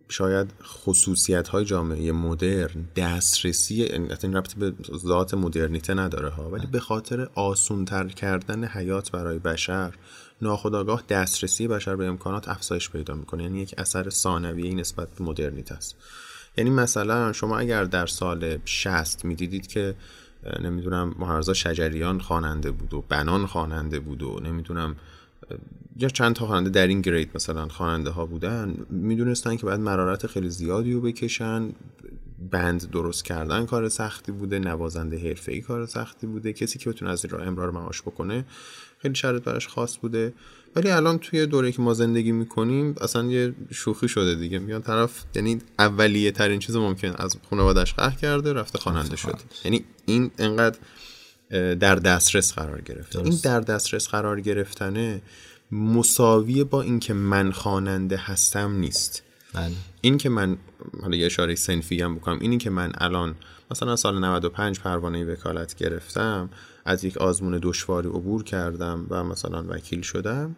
شاید 0.09 0.47
خصوصیت 0.63 1.47
های 1.47 1.65
جامعه 1.65 2.12
مدرن 2.12 2.88
دسترسی 2.95 3.83
این 3.83 4.36
ربطی 4.36 4.59
به 4.59 4.74
ذات 4.97 5.33
مدرنیته 5.33 5.93
نداره 5.93 6.29
ها 6.29 6.50
ولی 6.50 6.67
به 6.67 6.79
خاطر 6.79 7.29
آسونتر 7.36 8.07
کردن 8.07 8.65
حیات 8.65 9.12
برای 9.12 9.39
بشر 9.39 9.93
ناخداگاه 10.41 11.03
دسترسی 11.10 11.67
بشر 11.67 11.96
به 11.96 12.06
امکانات 12.06 12.50
افزایش 12.50 12.89
پیدا 12.89 13.15
می‌کنه. 13.15 13.44
یعنی 13.44 13.62
یک 13.62 13.75
اثر 13.77 14.10
ثانویه 14.10 14.75
نسبت 14.75 15.08
به 15.10 15.24
مدرنیته 15.24 15.75
است. 15.75 15.96
یعنی 16.58 16.70
مثلا 16.70 17.34
شما 17.34 17.58
اگر 17.58 17.84
در 17.84 18.06
سال 18.06 18.58
60 18.65 19.25
می‌دیدید 19.25 19.67
که 19.67 19.96
نمی‌دونم 20.62 21.15
مهرزا 21.20 21.53
شجریان 21.53 22.20
خواننده 22.20 22.72
بود 22.72 22.94
و 22.94 23.03
بنان 23.10 23.46
خواننده 23.46 24.00
بود 24.00 24.24
و 24.24 24.39
نمی‌دونم 24.44 24.96
یا 25.98 26.10
چند 26.10 26.36
تا 26.36 26.46
خواننده 26.46 26.70
در 26.70 26.88
این 26.88 27.01
گرید 27.01 27.32
مثلا 27.36 27.67
خواننده 27.67 28.10
ها 28.10 28.25
بودن 28.25 28.77
می‌دونستن 28.89 29.56
که 29.56 29.65
باید 29.65 29.79
مرارت 29.79 30.27
خیلی 30.27 30.50
زیادی 30.50 30.94
رو 30.94 31.01
بکشن. 31.01 31.70
بند 32.51 32.89
درست 32.91 33.25
کردن 33.25 33.65
کار 33.65 33.89
سختی 33.89 34.32
بوده. 34.32 34.60
نوازنده 34.60 35.36
ای 35.48 35.62
کار 35.62 35.86
سختی 35.86 36.27
بوده. 36.27 36.53
کسی 36.53 36.79
که 36.79 36.89
بتونه 36.89 37.12
از 37.12 37.25
این 37.25 37.34
راه 37.34 37.48
امرار 37.48 37.72
معاش 37.72 38.01
بکنه 38.01 38.46
خیلی 39.01 39.16
شرط 39.16 39.44
براش 39.44 39.68
خاص 39.68 39.98
بوده. 39.98 40.34
ولی 40.75 40.92
الان 40.92 41.20
توی 41.20 41.46
دوره 41.46 41.72
که 41.72 41.82
ما 41.82 41.94
زندگی 41.94 42.32
می‌کنیم 42.32 42.96
اصلا 43.01 43.25
یه 43.25 43.54
شوخی 43.72 44.08
شده 44.08 44.36
دیگه. 44.36 44.60
میان 44.60 44.82
طرف 44.82 45.24
یعنی 45.36 45.62
اولیه 45.80 46.32
ترین 46.32 46.60
چیز 46.60 46.75
ممکن 46.75 47.13
از 47.18 47.38
خانوادش 47.50 47.94
قهر 47.94 48.16
کرده 48.16 48.54
رفته 48.54 48.80
خواننده 48.80 49.16
شد 49.16 49.39
یعنی 49.66 49.86
این 50.06 50.32
انقدر 50.38 50.77
در 51.75 51.96
دسترس 51.96 52.54
قرار 52.54 52.82
گرفته. 52.82 53.20
این 53.20 53.39
در 53.44 53.60
دسترس 53.60 54.08
قرار 54.08 54.42
گرفتنه 54.42 55.22
مساویه 55.72 56.63
با 56.63 56.82
اینکه 56.82 57.13
من 57.13 57.51
خواننده 57.51 58.18
هستم 58.18 58.72
نیست. 58.72 59.24
بله. 59.54 59.72
این 60.01 60.18
که 60.18 60.30
من 60.30 60.58
حالا 61.01 61.18
یه 61.18 61.25
اشاره 61.25 61.56
سنفی 61.56 62.01
هم 62.01 62.16
بکنم. 62.16 62.39
اینی 62.42 62.58
که 62.58 62.70
من 62.70 62.92
الان 62.98 63.36
مثلا 63.72 63.96
سال 63.96 64.20
95 64.20 64.80
پروانه 64.80 65.25
وکالت 65.25 65.75
گرفتم 65.75 66.50
از 66.88 67.03
یک 67.03 67.17
آزمون 67.17 67.60
دشواری 67.62 68.08
عبور 68.08 68.44
کردم 68.44 69.08
و 69.10 69.24
مثلا 69.24 69.65
وکیل 69.70 70.01
شدم. 70.01 70.56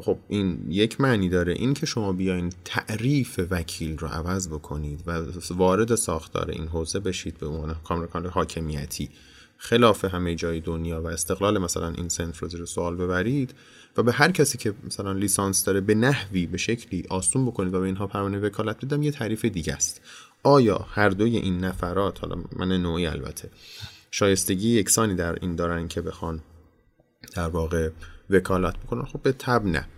خب 0.00 0.18
این 0.28 0.66
یک 0.68 1.00
معنی 1.00 1.28
داره. 1.28 1.52
این 1.52 1.74
که 1.74 1.86
شما 1.86 2.12
بیاین 2.12 2.52
تعریف 2.64 3.40
وکیل 3.50 3.98
رو 3.98 4.08
عوض 4.08 4.48
بکنید 4.48 5.02
و 5.06 5.22
وارد 5.50 5.94
ساختار 5.94 6.50
این 6.50 6.66
حوزه 6.68 7.00
بشید 7.00 7.38
به 7.38 7.46
عنوان 7.46 7.76
کامرکان 7.84 8.26
حاکمیتی. 8.26 9.10
خلاف 9.56 10.04
همه 10.04 10.34
جای 10.34 10.60
دنیا 10.60 11.02
و 11.02 11.06
استقلال 11.06 11.58
مثلا 11.58 11.88
این 11.88 12.08
سنف 12.08 12.40
رو 12.40 12.66
سوال 12.66 12.96
ببرید 12.96 13.54
و 13.96 14.02
به 14.02 14.12
هر 14.12 14.30
کسی 14.30 14.58
که 14.58 14.74
مثلا 14.84 15.12
لیسانس 15.12 15.64
داره 15.64 15.80
به 15.80 15.94
نحوی 15.94 16.46
به 16.46 16.58
شکلی 16.58 17.04
آسون 17.08 17.46
بکنید 17.46 17.74
و 17.74 17.80
به 17.80 17.86
اینها 17.86 18.06
پروانه 18.06 18.38
وکالت 18.38 18.84
بدم 18.84 19.02
یه 19.02 19.10
تعریف 19.10 19.44
دیگه 19.44 19.72
است. 19.72 20.00
آیا 20.42 20.86
هر 20.90 21.08
دوی 21.08 21.36
این 21.36 21.64
نفرات 21.64 22.20
حالا 22.20 22.42
من 22.56 22.72
نوعی 22.72 23.06
البته 23.06 23.50
شایستگی 24.14 24.68
یکسانی 24.68 25.14
در 25.14 25.38
این 25.40 25.56
دارن 25.56 25.88
که 25.88 26.02
بخوان 26.02 26.42
در 27.34 27.48
واقع 27.48 27.90
وکالت 28.30 28.76
بکنن. 28.76 29.04
خب 29.04 29.22
به 29.22 29.32
تب 29.32 29.64
نه. 29.64 29.88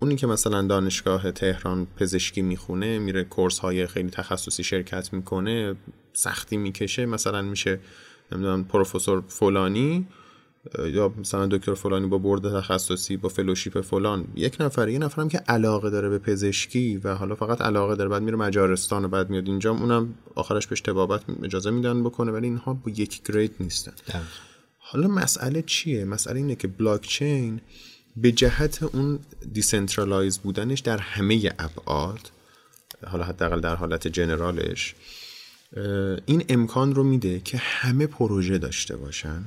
اونی 0.00 0.16
که 0.16 0.26
مثلا 0.26 0.62
دانشگاه 0.62 1.32
تهران 1.32 1.86
پزشکی 1.96 2.42
می‌خونه 2.42 2.98
میره 2.98 3.24
کورس 3.24 3.58
های 3.58 3.86
خیلی 3.86 4.10
تخصصی 4.10 4.64
شرکت 4.64 5.12
می‌کنه 5.12 5.76
سختی 6.12 6.56
می‌کشه. 6.56 7.06
مثلا 7.06 7.42
میشه 7.42 7.80
نمی‌دونم 8.32 8.64
پروفسور 8.64 9.22
فلانی 9.28 10.08
یا 10.78 11.14
مثلا 11.18 11.46
دکتر 11.46 11.74
فلانی 11.74 12.06
با 12.06 12.18
board 12.18 12.60
تخصصی 12.60 13.16
با 13.16 13.28
fellowship 13.28 13.80
فلان 13.80 14.24
یک 14.34 14.56
نفر 14.60 14.88
یه 14.88 14.98
نفرم 14.98 15.28
که 15.28 15.38
علاقه 15.38 15.90
داره 15.90 16.08
به 16.08 16.18
پزشکی 16.18 16.96
و 16.96 17.14
حالا 17.14 17.34
فقط 17.34 17.60
علاقه 17.60 17.94
داره 17.94 18.10
بعد 18.10 18.22
میره 18.22 18.36
مجارستان 18.36 19.04
و 19.04 19.08
بعد 19.08 19.30
میاد 19.30 19.46
اینجا 19.46 19.70
اونم 19.70 20.14
آخرش 20.34 20.66
بهش 20.66 20.80
طبابت 20.80 21.22
اجازه 21.42 21.70
میدن 21.70 22.02
بکنه 22.02 22.32
ولی 22.32 22.46
اینها 22.46 22.74
با 22.74 22.90
یک 22.90 23.22
grade 23.22 23.54
نیستن. 23.60 23.92
حالا 24.78 25.08
مسئله 25.08 25.62
چیه؟ 25.62 26.04
مسئله 26.04 26.36
اینه 26.36 26.54
که 26.54 26.68
بلاک 26.68 27.02
چین 27.02 27.60
به 28.16 28.32
جهت 28.32 28.82
اون 28.82 29.18
decentralize 29.52 30.38
بودنش 30.38 30.80
در 30.80 30.98
همه 30.98 31.52
ابعاد 31.58 32.30
حالا 33.06 33.24
حداقل 33.24 33.60
در 33.60 33.74
حالت 33.74 34.08
general 34.08 34.75
ش 34.75 34.94
این 36.26 36.44
امکان 36.48 36.94
رو 36.94 37.04
میده 37.04 37.40
که 37.40 37.58
همه 37.58 38.06
پروژه 38.06 38.58
داشته 38.58 38.96
باشن. 38.96 39.44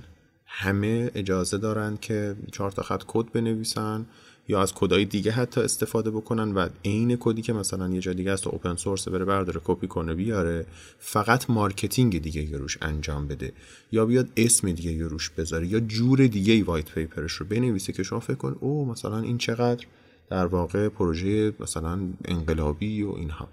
همه 0.56 1.12
اجازه 1.16 1.58
دارن 1.58 1.98
که 2.02 2.36
چهار 2.52 2.72
تا 2.72 2.84
خط 2.84 3.04
کد 3.08 3.32
بنویسن 3.32 4.06
یا 4.48 4.62
از 4.62 4.74
کدای 4.74 5.06
دیگه 5.06 5.32
حتی 5.32 5.62
استفاده 5.62 6.12
بکنن 6.12 6.54
و 6.54 6.70
عین 6.86 7.18
کدی 7.20 7.42
که 7.42 7.54
مثلا 7.54 7.90
یه 7.90 8.00
جا 8.00 8.14
دیگه 8.14 8.32
است 8.32 8.48
open 8.48 8.76
source 8.76 9.08
بره 9.08 9.26
برداره 9.26 9.62
کپی 9.64 9.88
کنه 9.88 10.14
بیاره 10.14 10.66
فقط 11.00 11.50
marketing 11.50 12.22
دیگه 12.22 12.42
یه 12.42 12.58
روش 12.58 12.78
انجام 12.82 13.28
بده. 13.28 13.54
یا 13.92 14.06
بیاد 14.06 14.30
اسم 14.38 14.72
دیگه 14.72 14.92
یه 14.92 15.08
روش 15.08 15.30
بذاره 15.30 15.68
یا 15.68 15.80
جور 15.80 16.28
دیگه 16.28 16.54
ای 16.54 16.62
white 16.62 16.92
paper 16.92 17.20
ش 17.20 17.32
رو 17.32 17.46
بنویسه 17.46 17.94
که 17.94 18.04
شما 18.04 18.20
فکر 18.20 18.36
کن 18.36 18.56
او 18.60 18.86
مثلا 18.86 19.20
این 19.20 19.38
چقدر 19.38 19.86
در 20.30 20.46
واقع 20.46 20.90
پروژه 20.90 21.54
مثلا 21.60 22.00
انقلابی 22.26 23.04
و 23.04 23.12
اینها. 23.12 23.48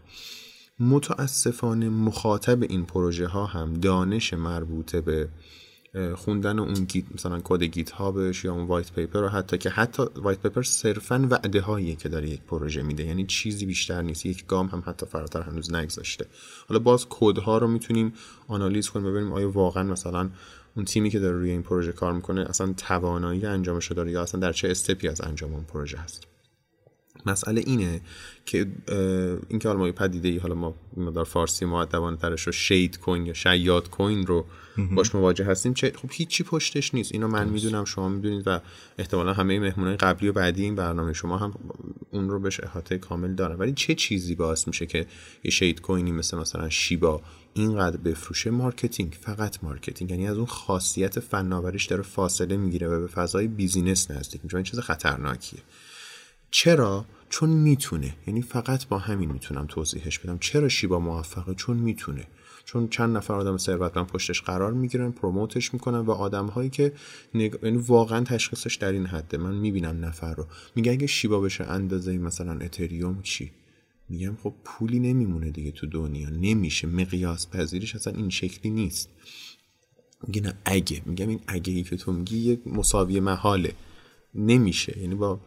متاسفانه 0.80 1.88
مخاطب 1.88 2.62
این 2.62 2.85
پروژه 2.85 3.26
ها 3.26 3.47
هم 3.47 3.75
دانش 3.75 4.35
مربوطه 4.35 5.00
به 5.00 5.28
خوندن 6.16 6.59
اون 6.59 6.75
Git 6.75 7.04
مثلا 7.14 7.40
کد 7.44 7.62
GitHub 7.62 7.90
ش 7.90 8.44
یا 8.44 8.52
اون 8.52 8.66
white 8.66 8.92
paper 8.92 9.20
رو 9.20 9.28
حتی 9.28 9.59
که 9.59 9.70
حتی 9.70 10.02
white 10.16 10.42
paper 10.42 10.62
صرفا 10.62 11.26
وعده 11.30 11.61
هایی 11.61 11.97
که 11.97 12.09
داره 12.09 12.28
یک 12.28 12.40
پروژه 12.42 12.82
میده. 12.82 13.04
یعنی 13.04 13.26
چیزی 13.26 13.66
بیشتر 13.66 14.02
نیست. 14.02 14.26
یک 14.26 14.47
گام 14.47 14.66
هم 14.66 14.82
حتی 14.87 15.06
فراتر 15.06 15.42
هنوز 15.42 15.75
نگذاشته 15.75 16.26
حالا 16.68 16.78
باز 16.78 17.06
کد 17.11 17.38
ها 17.38 17.59
رو 17.59 17.66
می‌تونیم 17.68 18.12
analyze 18.49 18.90
کنیم 18.90 19.11
ببینیم 19.11 19.32
آیا 19.32 19.50
واقعا 19.50 19.82
مثلا 19.82 20.30
اون 20.76 20.85
تیمی 20.85 21.11
که 21.11 21.18
داره 21.18 21.37
روی 21.37 21.50
این 21.50 21.62
پروژه 21.62 21.92
کار 21.92 22.12
می‌کنه 22.12 22.40
اصلا 22.40 22.75
توانایی 22.76 23.47
انجامش 23.47 23.92
داره 23.92 24.11
یا 24.11 24.23
اصلا 24.23 24.40
در 24.40 24.52
چه 24.52 24.68
step 24.70 25.01
ی 25.01 25.08
از 25.09 25.20
انجام 25.20 25.54
اون 25.54 25.64
پروژه 25.64 25.99
هست. 25.99 26.26
مسئله 27.26 27.62
اینه 27.66 28.00
که 28.46 28.66
اینکه 29.48 29.68
حالا 29.68 29.80
ما 29.80 29.92
پدیده 29.92 30.28
ای 30.28 30.38
حالا 30.38 30.54
ما 30.54 30.74
در 31.10 31.24
فارسی 31.24 31.64
مؤدبانه 31.64 32.16
ترش 32.16 32.42
رو 32.42 32.52
shitcoin 32.52 33.26
یا 33.26 33.32
شیاد 33.32 33.90
coin 33.90 34.26
رو 34.26 34.46
باش 34.94 35.14
مواجه 35.14 35.44
هستیم. 35.44 35.74
چه 35.74 35.92
خب 35.96 36.08
هیچی 36.12 36.44
پشتش 36.44 36.94
نیست. 36.94 37.12
اینو 37.12 37.28
من 37.28 37.48
می‌دونم 37.48 37.84
شما 37.84 38.08
می‌دونید 38.08 38.42
و 38.46 38.60
احتمالا 38.98 39.32
همه 39.32 39.60
مهمونای 39.60 39.96
قبلی 39.96 40.28
و 40.28 40.32
بعدی 40.32 40.62
این 40.62 40.74
برنامه 40.74 41.12
شما 41.12 41.38
هم 41.38 41.54
اون 42.10 42.30
رو 42.30 42.40
بهش 42.40 42.60
احاطه 42.60 42.98
کامل 42.98 43.34
دارن. 43.34 43.56
ولی 43.58 43.72
چه 43.72 43.94
چیزی 43.94 44.34
باعث 44.34 44.66
میشه 44.66 44.86
که 44.86 45.06
یه 45.44 45.50
shitcoin 45.50 45.80
ی 45.80 46.12
مثل 46.12 46.36
مثلا 46.36 46.68
شیبا 46.68 47.22
اینقدر 47.54 47.96
بفروشه؟ 47.96 48.50
marketing 48.50 49.16
فقط 49.20 49.64
marketing. 49.64 50.10
یعنی 50.10 50.28
از 50.28 50.36
اون 50.36 50.46
خاصیت 50.46 51.20
فناوریش 51.20 51.86
داره 51.86 52.02
فاصله 52.02 52.56
می‌گیره 52.56 52.88
و 52.88 53.00
به 53.00 53.06
فضای 53.06 53.48
business 53.49 54.10
نزدیک 54.10 54.40
میشه. 54.44 54.56
این 54.56 54.64
چیز 54.64 54.80
خطرناکیه. 54.80 55.60
چرا؟ 56.50 57.04
چون 57.28 57.50
می‌تونه. 57.50 58.16
یعنی 58.26 58.42
فقط 58.42 58.87
با 58.87 58.99
همین 58.99 59.33
می‌تونم 59.33 59.66
توضیحش 59.66 60.19
بدم. 60.19 60.38
چرا 60.38 60.69
شیبا 60.69 60.99
موفقه؟ 60.99 61.54
چون 61.54 61.76
می‌تونه. 61.76 62.26
چون 62.64 62.88
چند 62.88 63.16
نفر 63.16 63.35
آدم 63.35 63.57
ثروتمند 63.57 64.07
پشتش 64.07 64.42
قرار 64.42 64.73
می‌گیرن 64.73 65.11
پروموتش 65.11 65.75
می‌کنن 65.75 65.99
و 65.99 66.11
آدم 66.11 66.47
هایی 66.47 66.71
که 66.71 66.92
نگ... 67.35 67.54
یعنی 67.62 67.76
واقعا 67.76 68.25
تشخیصش 68.25 68.75
در 68.75 68.92
این 68.92 69.07
حده. 69.07 69.38
من 69.38 69.54
می‌بینم 69.54 70.04
نفر 70.04 70.35
رو. 70.35 70.47
میگه 70.76 70.92
اگه 70.92 71.07
شیبا 71.07 71.40
بشه 71.40 71.64
اندازه 71.64 72.19
مثلا 72.19 72.52
اتریوم 72.52 73.23
چی؟ 73.23 73.50
میگم 74.09 74.37
خب 74.42 74.54
پولی 74.64 74.99
نمیمونه 74.99 75.50
دیگه 75.50 75.71
تو 75.71 75.87
دنیا. 75.87 76.30
نمیشه. 76.30 76.87
مقیاس 76.87 77.50
پذیرش 77.50 77.95
اصلا 77.95 78.12
این 78.12 78.30
شکلی 78.30 78.71
نیست. 78.71 79.09
میگه 80.26 80.42
نه 80.42 80.54
اگه. 80.64 81.02
میگم 81.07 81.28
این 81.28 81.40
اگه 81.47 81.73
ای 81.73 81.83
که 81.83 81.97
تو 81.97 82.12
میگی 82.12 82.38
یک 82.38 82.66
مساوی 82.66 83.21
محاله. 83.21 83.73
نمیشه. 84.35 84.99
یعنی 84.99 85.14
با 85.14 85.40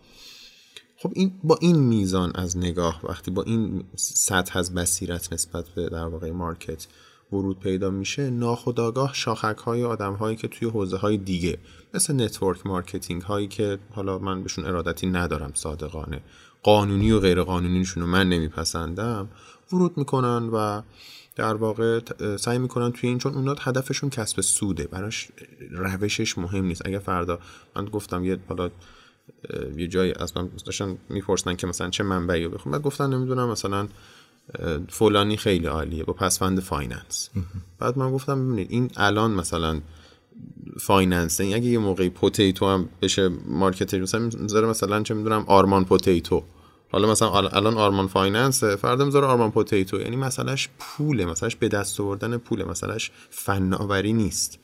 خب 1.03 1.11
این 1.15 1.31
با 1.43 1.57
این 1.61 1.75
میزان 1.75 2.31
از 2.35 2.57
نگاه 2.57 2.99
وقتی 3.03 3.31
با 3.31 3.43
این 3.43 3.83
سطح 3.95 4.59
از 4.59 4.73
بصیرت 4.73 5.33
نسبت 5.33 5.69
به 5.69 5.89
در 5.89 6.05
واقع 6.05 6.31
market 6.31 6.87
ورود 7.33 7.59
پیدا 7.59 7.89
میشه 7.89 8.29
ناخودآگاه 8.29 9.13
شاخک 9.13 9.57
های 9.57 9.83
آدم 9.83 10.13
هایی 10.13 10.35
که 10.35 10.47
توی 10.47 10.69
حوزه 10.69 10.97
های 10.97 11.17
دیگه 11.17 11.57
مثل 11.93 12.13
network 12.13 12.67
marketing 12.67 13.21
هایی 13.21 13.47
که 13.47 13.79
حالا 13.91 14.19
من 14.19 14.43
بهشون 14.43 14.65
ارادتی 14.65 15.07
ندارم 15.07 15.51
صادقانه 15.53 16.21
قانونی 16.63 17.11
و 17.11 17.19
غیر 17.19 17.43
قانونیشون 17.43 18.03
رو 18.03 18.09
من 18.09 18.29
نمیپسندم 18.29 19.29
ورود 19.73 19.97
می‌کنن 19.97 20.49
و 20.53 20.81
در 21.35 21.53
واقع 21.53 21.99
سعی 22.37 22.57
می‌کنن 22.57 22.91
توی 22.91 23.09
این 23.09 23.17
چون 23.17 23.33
اونا 23.33 23.55
هدفشون 23.59 24.09
کسب 24.09 24.41
سوده 24.41 24.87
براش 24.87 25.27
روشش 25.71 26.37
مهم 26.37 26.65
نیست. 26.65 26.81
اگر 26.85 26.99
فردا 26.99 27.39
من 27.75 27.85
گفتم 27.85 28.23
یه 28.25 28.37
حالا 28.49 28.69
یه 29.77 29.87
جایی 29.87 30.13
از 30.19 30.37
من 30.37 30.49
داشتن 30.65 30.97
می‌پرسن 31.09 31.55
که 31.55 31.67
مثلا 31.67 31.89
چه 31.89 32.03
منبعی 32.03 32.43
رو 32.43 32.49
بخون. 32.49 32.71
بعد 32.71 32.81
گفتن 32.81 33.13
نمی‌دونم 33.13 33.49
مثلا 33.49 33.87
فلانی 34.89 35.37
خیلی 35.37 35.65
عالیه 35.65 36.03
با 36.03 36.13
پسوند 36.13 36.59
finance. 36.59 37.29
بعد 37.79 37.97
من 37.97 38.11
گفتم 38.11 38.45
ببینید 38.45 38.71
این 38.71 38.91
الان 38.97 39.31
مثلا 39.31 39.81
finance 40.79 41.41
این 41.41 41.55
اگه 41.55 41.65
یه 41.65 41.79
موقعی 41.79 42.09
potato 42.09 42.65
هم 42.65 42.89
بشه 43.01 43.29
marketer 43.47 43.99
مثلا 43.99 44.29
مثلا 44.69 45.03
چه 45.03 45.13
می‌دونم 45.13 45.43
آرمان 45.47 45.85
potato. 45.85 46.43
حالا 46.91 47.11
مثلا 47.11 47.31
الان 47.31 47.77
آرمان 47.77 48.07
finance 48.07 48.63
فردا 48.63 49.05
می‌ذاره 49.05 49.27
آرمان 49.27 49.51
potato. 49.51 50.01
یعنی 50.01 50.15
مسئلهش 50.15 50.69
پوله 50.79 51.25
مسئلهش 51.25 51.55
به 51.55 51.67
دست 51.67 51.99
آوردن 51.99 52.37
پوله 52.37 52.65
مسئلهش 52.65 53.11
فناوری 53.29 54.13
نیست. 54.13 54.59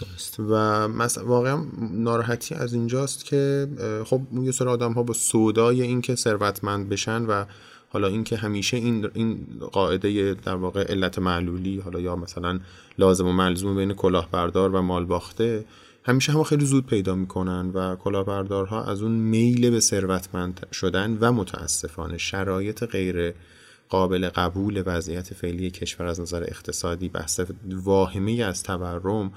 درست. 0.00 0.40
و 0.40 0.88
مثلا 0.88 1.24
واقعا 1.24 1.64
ناراحتی 1.92 2.54
از 2.54 2.74
اینجاست 2.74 3.24
که 3.24 3.68
خب 4.04 4.20
یه 4.42 4.52
سر 4.52 4.68
آدم 4.68 4.92
ها 4.92 5.02
با 5.02 5.14
سودای 5.14 5.82
این 5.82 6.00
که 6.00 6.14
ثروتمند 6.14 6.88
بشن 6.88 7.22
و 7.22 7.44
حالا 7.90 8.06
اینکه 8.08 8.36
همیشه 8.36 8.76
این 8.76 9.10
این 9.14 9.46
قاعده 9.72 10.34
در 10.34 10.54
واقع 10.54 10.84
علت 10.84 11.18
معلولی 11.18 11.80
حالا 11.80 12.00
یا 12.00 12.16
مثلا 12.16 12.60
لازم 12.98 13.26
و 13.26 13.32
ملزوم 13.32 13.76
بین 13.76 13.92
کلاهبردار 13.92 14.74
و 14.74 14.82
مال 14.82 15.04
باخته 15.04 15.64
همیشه 16.04 16.32
هم 16.32 16.42
خیلی 16.42 16.64
زود 16.64 16.86
پیدا 16.86 17.14
می‌کنن 17.14 17.70
و 17.70 17.96
کلاهبردارها 17.96 18.84
از 18.84 19.02
اون 19.02 19.12
میل 19.12 19.70
به 19.70 19.80
ثروتمند 19.80 20.66
شدن 20.72 21.18
و 21.20 21.32
متاسفانه 21.32 22.18
شرایط 22.18 22.84
غیر 22.84 23.34
قابل 23.88 24.28
قبول 24.28 24.82
وضعیت 24.86 25.34
فعلی 25.34 25.70
کشور 25.70 26.06
از 26.06 26.20
نظر 26.20 26.42
اقتصادی 26.42 27.08
بحث 27.08 27.40
واهمه 27.70 28.32
از 28.32 28.62
تورم 28.62 29.32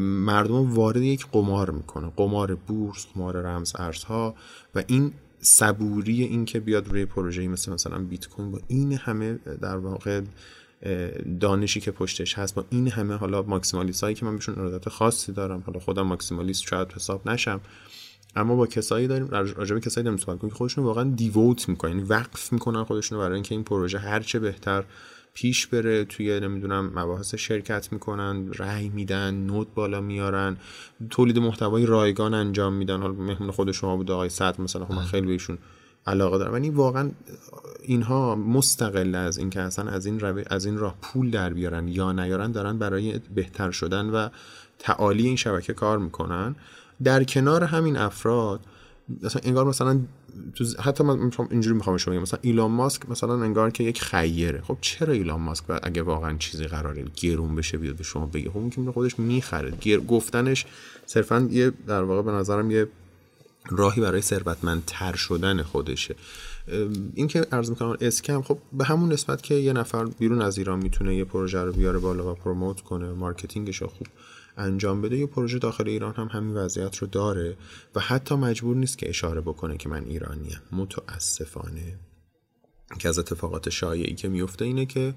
مردم 0.00 0.74
وارد 0.74 0.96
یک 0.96 1.26
قمار 1.32 1.70
می‌کنه. 1.70 2.12
قمار 2.16 2.54
بورس 2.54 3.06
قمار 3.14 3.36
رمز 3.36 3.72
ارزها 3.78 4.34
و 4.74 4.82
این 4.86 5.12
صبوری 5.40 6.22
این 6.22 6.44
که 6.44 6.60
بیاد 6.60 6.88
روی 6.88 7.04
پروژه 7.04 7.48
مثل 7.48 7.72
مثلا 7.72 7.98
بیت 7.98 8.28
کوین 8.28 8.50
با 8.50 8.60
این 8.68 8.92
همه 8.92 9.38
در 9.60 9.76
واقع 9.76 10.20
دانشی 11.40 11.80
که 11.80 11.90
پشتش 11.90 12.38
هست 12.38 12.54
با 12.54 12.64
این 12.70 12.88
همه 12.88 13.14
حالا 13.14 13.42
ماکسیمالیست 13.42 14.02
هایی 14.02 14.14
که 14.14 14.24
من 14.24 14.36
بهشون 14.36 14.58
ارادت 14.58 14.88
خاصی 14.88 15.32
دارم 15.32 15.62
حالا 15.66 15.78
خودم 15.78 16.02
ماکسیمالیست 16.02 16.62
شاید 16.62 16.92
حساب 16.92 17.28
نشم 17.28 17.60
اما 18.36 18.56
با 18.56 18.66
کسایی 18.66 19.06
داریم 19.06 19.26
راجع 19.26 19.74
به 19.74 19.80
کسایی 19.80 20.04
داریم 20.04 20.18
صحبت 20.18 20.38
کنیم 20.38 20.50
که 20.50 20.56
خودشون 20.56 20.84
واقعا 20.84 21.04
دیووت 21.04 21.68
می‌کنن 21.68 21.90
یعنی 21.90 22.02
وقف 22.02 22.52
می‌کنن 22.52 22.84
خودشون 22.84 23.18
برای 23.18 23.34
اینکه 23.34 23.54
این 23.54 23.64
پروژه 23.64 23.98
هرچه 23.98 24.38
بهتر 24.38 24.84
پیش 25.34 25.66
بره 25.66 26.04
توی 26.04 26.40
نمی‌دونم 26.40 26.92
مباحث 26.98 27.34
شرکت 27.34 27.92
می‌کنن 27.92 28.52
رأی 28.52 28.88
میدن 28.88 29.34
نوت 29.34 29.66
بالا 29.74 30.00
میارن 30.00 30.56
تولید 31.10 31.38
محتوای 31.38 31.86
رایگان 31.86 32.34
انجام 32.34 32.72
میدن. 32.72 33.00
حالا 33.00 33.14
مهمون 33.14 33.50
خود 33.50 33.72
شما 33.72 33.96
بود 33.96 34.10
آقای 34.10 34.28
صد 34.28 34.60
مثلا 34.60 34.84
خب 34.84 34.94
من 34.94 35.04
خیلی 35.04 35.26
بهشون 35.26 35.58
علاقه 36.06 36.38
دارم. 36.38 36.52
یعنی 36.52 36.70
واقعا 36.70 37.10
اینها 37.82 38.34
مستقل 38.34 39.14
از 39.14 39.38
اینکه 39.38 39.60
اصلا 39.60 39.90
از 39.90 40.06
این 40.06 40.44
از 40.50 40.66
این 40.66 40.78
راه 40.78 40.96
پول 41.02 41.30
در 41.30 41.52
بیارن 41.52 41.88
یا 41.88 42.12
نیارن 42.12 42.52
دارن 42.52 42.78
برای 42.78 43.20
بهتر 43.34 43.70
شدن 43.70 44.06
و 44.06 44.28
تعالی 44.78 45.26
این 45.26 45.36
شبکه 45.36 45.72
کار 45.72 45.98
می‌کنن. 45.98 46.56
در 47.04 47.24
کنار 47.24 47.64
همین 47.64 47.96
افراد 47.96 48.60
مثلا 49.22 49.42
انگار 49.44 49.64
مثلا 49.64 50.00
تو 50.54 50.64
حتی 50.82 51.04
من 51.04 51.30
اینجوری 51.50 51.76
می‌خوام 51.76 51.96
شما 51.96 52.14
مثلا 52.14 52.40
ایلان 52.42 52.70
ماسک 52.70 53.10
مثلا 53.10 53.42
انگار 53.42 53.70
که 53.70 53.84
یک 53.84 54.02
خیره. 54.02 54.60
خب 54.60 54.78
چرا 54.80 55.12
ایلان 55.12 55.40
ماسک 55.40 55.64
اگه 55.82 56.02
واقعا 56.02 56.36
چیزی 56.38 56.64
قراره 56.64 57.04
گرون 57.16 57.54
بشه 57.54 57.78
بیاد 57.78 57.96
به 57.96 58.04
شما 58.04 58.26
بگه؟ 58.26 58.50
خب 58.50 58.56
ممکن 58.56 58.92
خودش 58.92 59.18
می‌خره. 59.18 59.72
گفتنش 60.08 60.66
صرفا 61.06 61.48
یه 61.50 61.72
در 61.86 62.02
واقع 62.02 62.22
به 62.22 62.32
نظرم 62.32 62.70
یه 62.70 62.88
راهی 63.70 64.00
برای 64.00 64.20
ثروتمندتر 64.20 65.16
شدن 65.16 65.62
خودشه. 65.62 66.14
این 67.14 67.26
که 67.26 67.46
عرض 67.52 67.70
می‌کنم 67.70 67.96
scam 68.00 68.42
خب 68.42 68.58
به 68.72 68.84
همون 68.84 69.12
نسبت 69.12 69.42
که 69.42 69.54
یه 69.54 69.72
نفر 69.72 70.04
بیرون 70.04 70.42
از 70.42 70.58
ایران 70.58 70.78
می‌تونه 70.78 71.16
یه 71.16 71.24
پروژه 71.24 71.62
رو 71.64 71.72
بیاره 71.72 71.98
بالا 71.98 72.32
و 72.32 72.34
promote 72.34 72.80
کنه 72.80 73.12
marketing 73.12 73.69
ش 73.69 73.82
خوب 73.82 74.06
انجام 74.56 75.02
بده 75.02 75.16
یه 75.16 75.26
پروژه 75.26 75.58
داخل 75.58 75.88
ایران 75.88 76.14
هم 76.14 76.26
همین 76.26 76.54
وضعیت 76.54 76.96
رو 76.96 77.06
داره 77.06 77.56
و 77.94 78.00
حتی 78.00 78.34
مجبور 78.34 78.76
نیست 78.76 78.98
که 78.98 79.08
اشاره 79.08 79.40
بکنه 79.40 79.76
که 79.76 79.88
من 79.88 80.04
ایرانیم. 80.04 80.60
متاسفانه. 80.72 81.98
که 82.98 83.08
از 83.08 83.18
اتفاقات 83.18 83.70
شایعی 83.70 84.14
که 84.14 84.28
میفته 84.28 84.64
اینه 84.64 84.86
که 84.86 85.14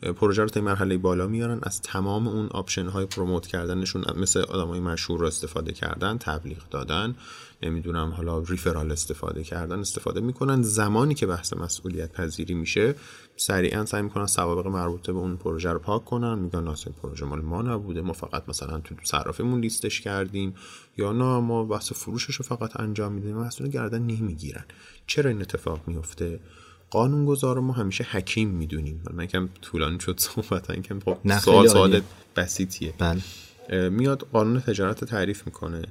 پروژه 0.00 0.42
رو 0.42 0.48
تا 0.48 0.60
مرحله 0.60 0.98
بالا 0.98 1.26
میارن 1.26 1.58
از 1.62 1.82
تمام 1.82 2.28
اون 2.28 2.46
option 2.46 2.86
های 2.86 3.06
promote 3.06 3.46
کردنشون 3.46 4.04
مثل 4.16 4.40
آدمای 4.40 4.80
مشهور 4.80 5.20
رو 5.20 5.26
استفاده 5.26 5.72
کردن 5.72 6.18
تبلیغ 6.18 6.68
دادن 6.70 7.14
نمی‌دونم 7.62 8.10
حالا 8.10 8.38
referral 8.38 8.92
استفاده 8.92 9.44
کردن 9.44 9.78
استفاده 9.78 10.20
می‌کنن. 10.20 10.62
زمانی 10.62 11.14
که 11.14 11.26
بحث 11.26 11.52
مسئولیت 11.52 12.12
پذیری 12.12 12.54
میشه 12.54 12.94
سریعا 13.40 13.84
سعی 13.84 14.02
می‌کنن 14.02 14.26
سوابق 14.26 14.66
مربوطه 14.66 15.12
به 15.12 15.18
اون 15.18 15.36
پروژه 15.36 15.72
رو 15.72 15.78
پاک 15.78 16.04
کنن 16.04 16.38
میگن 16.38 16.62
نه 16.62 16.76
اصن 16.76 16.90
پروژه 16.90 17.24
مال 17.24 17.40
ما 17.40 17.62
نبوده 17.62 18.00
ما 18.00 18.12
فقط 18.12 18.48
مثلا 18.48 18.78
تو 18.78 18.94
صرافیمون 19.04 19.60
لیستش 19.60 20.00
کردیم. 20.00 20.54
یا 20.96 21.12
نه 21.12 21.40
ما 21.40 21.64
بحث 21.64 21.92
فروشش 21.92 22.34
رو 22.34 22.44
فقط 22.44 22.80
انجام 22.80 23.12
میدیم. 23.12 23.36
مسئول 23.36 23.68
گردن 23.68 24.02
نمی‌گیرن. 24.02 24.64
چرا 25.06 25.30
این 25.30 25.40
اتفاق 25.40 25.80
میفته 25.86 26.40
قانونگذار 26.90 27.60
ما 27.60 27.72
همیشه 27.72 28.06
حکیم 28.10 28.48
می‌دونیم. 28.48 29.02
من 29.14 29.26
کم 29.26 29.48
طولانی 29.62 30.00
شد 30.00 30.20
صحبت 30.20 30.82
که 30.82 30.94
خب 31.04 31.18
سوال 31.38 31.68
سوال 31.68 32.00
بسیطیه. 32.36 32.94
بله. 32.98 33.22
میاد 33.88 34.28
قانون 34.32 34.60
تجارت 34.60 35.04
تعریف 35.04 35.46
می‌کنه. 35.46 35.82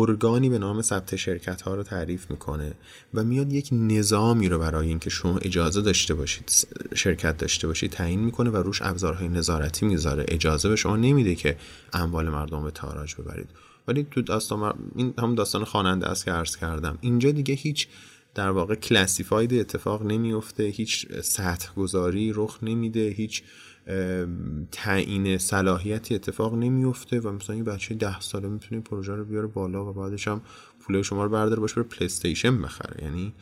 ارگانی 0.00 0.48
به 0.48 0.58
نام 0.58 0.82
ثبت 0.82 1.16
شرکت 1.16 1.62
ها 1.62 1.74
رو 1.74 1.82
تعریف 1.82 2.30
می‌کنه 2.30 2.72
و 3.14 3.24
میاد 3.24 3.52
یک 3.52 3.68
نظامی 3.72 4.48
رو 4.48 4.58
برای 4.58 4.88
اینکه 4.88 5.10
شما 5.10 5.38
اجازه 5.38 5.82
داشته 5.82 6.14
باشید 6.14 6.50
شرکت 6.94 7.36
داشته 7.36 7.66
باشید 7.66 7.90
تعیین 7.90 8.20
می‌کنه 8.20 8.50
و 8.50 8.56
روش 8.56 8.82
ابزارهای 8.82 9.28
نظارتی 9.28 9.86
می‌ذاره. 9.86 10.24
اجازه 10.28 10.68
به 10.68 10.76
شما 10.76 10.96
نمیده 10.96 11.34
که 11.34 11.56
اموال 11.92 12.28
مردم 12.28 12.64
به 12.64 12.70
تاراج 12.70 13.14
ببرید. 13.14 13.48
ولی 13.88 14.06
تو 14.10 14.22
داستان 14.22 14.74
این 14.96 15.14
هم 15.18 15.34
داستان 15.34 15.64
خواننده 15.64 16.06
است 16.06 16.24
که 16.24 16.30
عرض 16.30 16.56
کردم. 16.56 16.98
اینجا 17.00 17.30
دیگه 17.30 17.54
هیچ 17.54 17.88
در 18.34 18.50
واقع 18.50 18.74
کلاسیفاید 18.74 19.54
اتفاق 19.54 20.02
نمیفته 20.02 20.62
هیچ 20.62 21.06
سطح 21.22 21.74
گذاری 21.74 22.32
رخ 22.34 22.58
نمیده 22.62 23.08
هیچ 23.08 23.42
تعیین 24.72 25.38
صلاحیتی 25.38 26.14
اتفاق 26.14 26.54
نمیفته 26.54 27.20
و 27.20 27.32
مثلا 27.32 27.56
یه 27.56 27.62
بچه 27.62 27.94
ده 27.94 28.20
ساله 28.20 28.48
می‌تونه 28.48 28.80
پروژه 28.80 29.14
رو 29.14 29.24
بیاره 29.24 29.46
بالا 29.46 29.90
و 29.90 29.92
بعدش 29.92 30.28
هم 30.28 30.40
پول 30.80 31.02
شما 31.02 31.24
رو 31.24 31.30
برداره 31.30 31.60
باشه 31.60 31.74
بره 31.74 31.84
پلیستیشن 31.84 32.62
بخره. 32.62 33.04
یعنی 33.04 33.32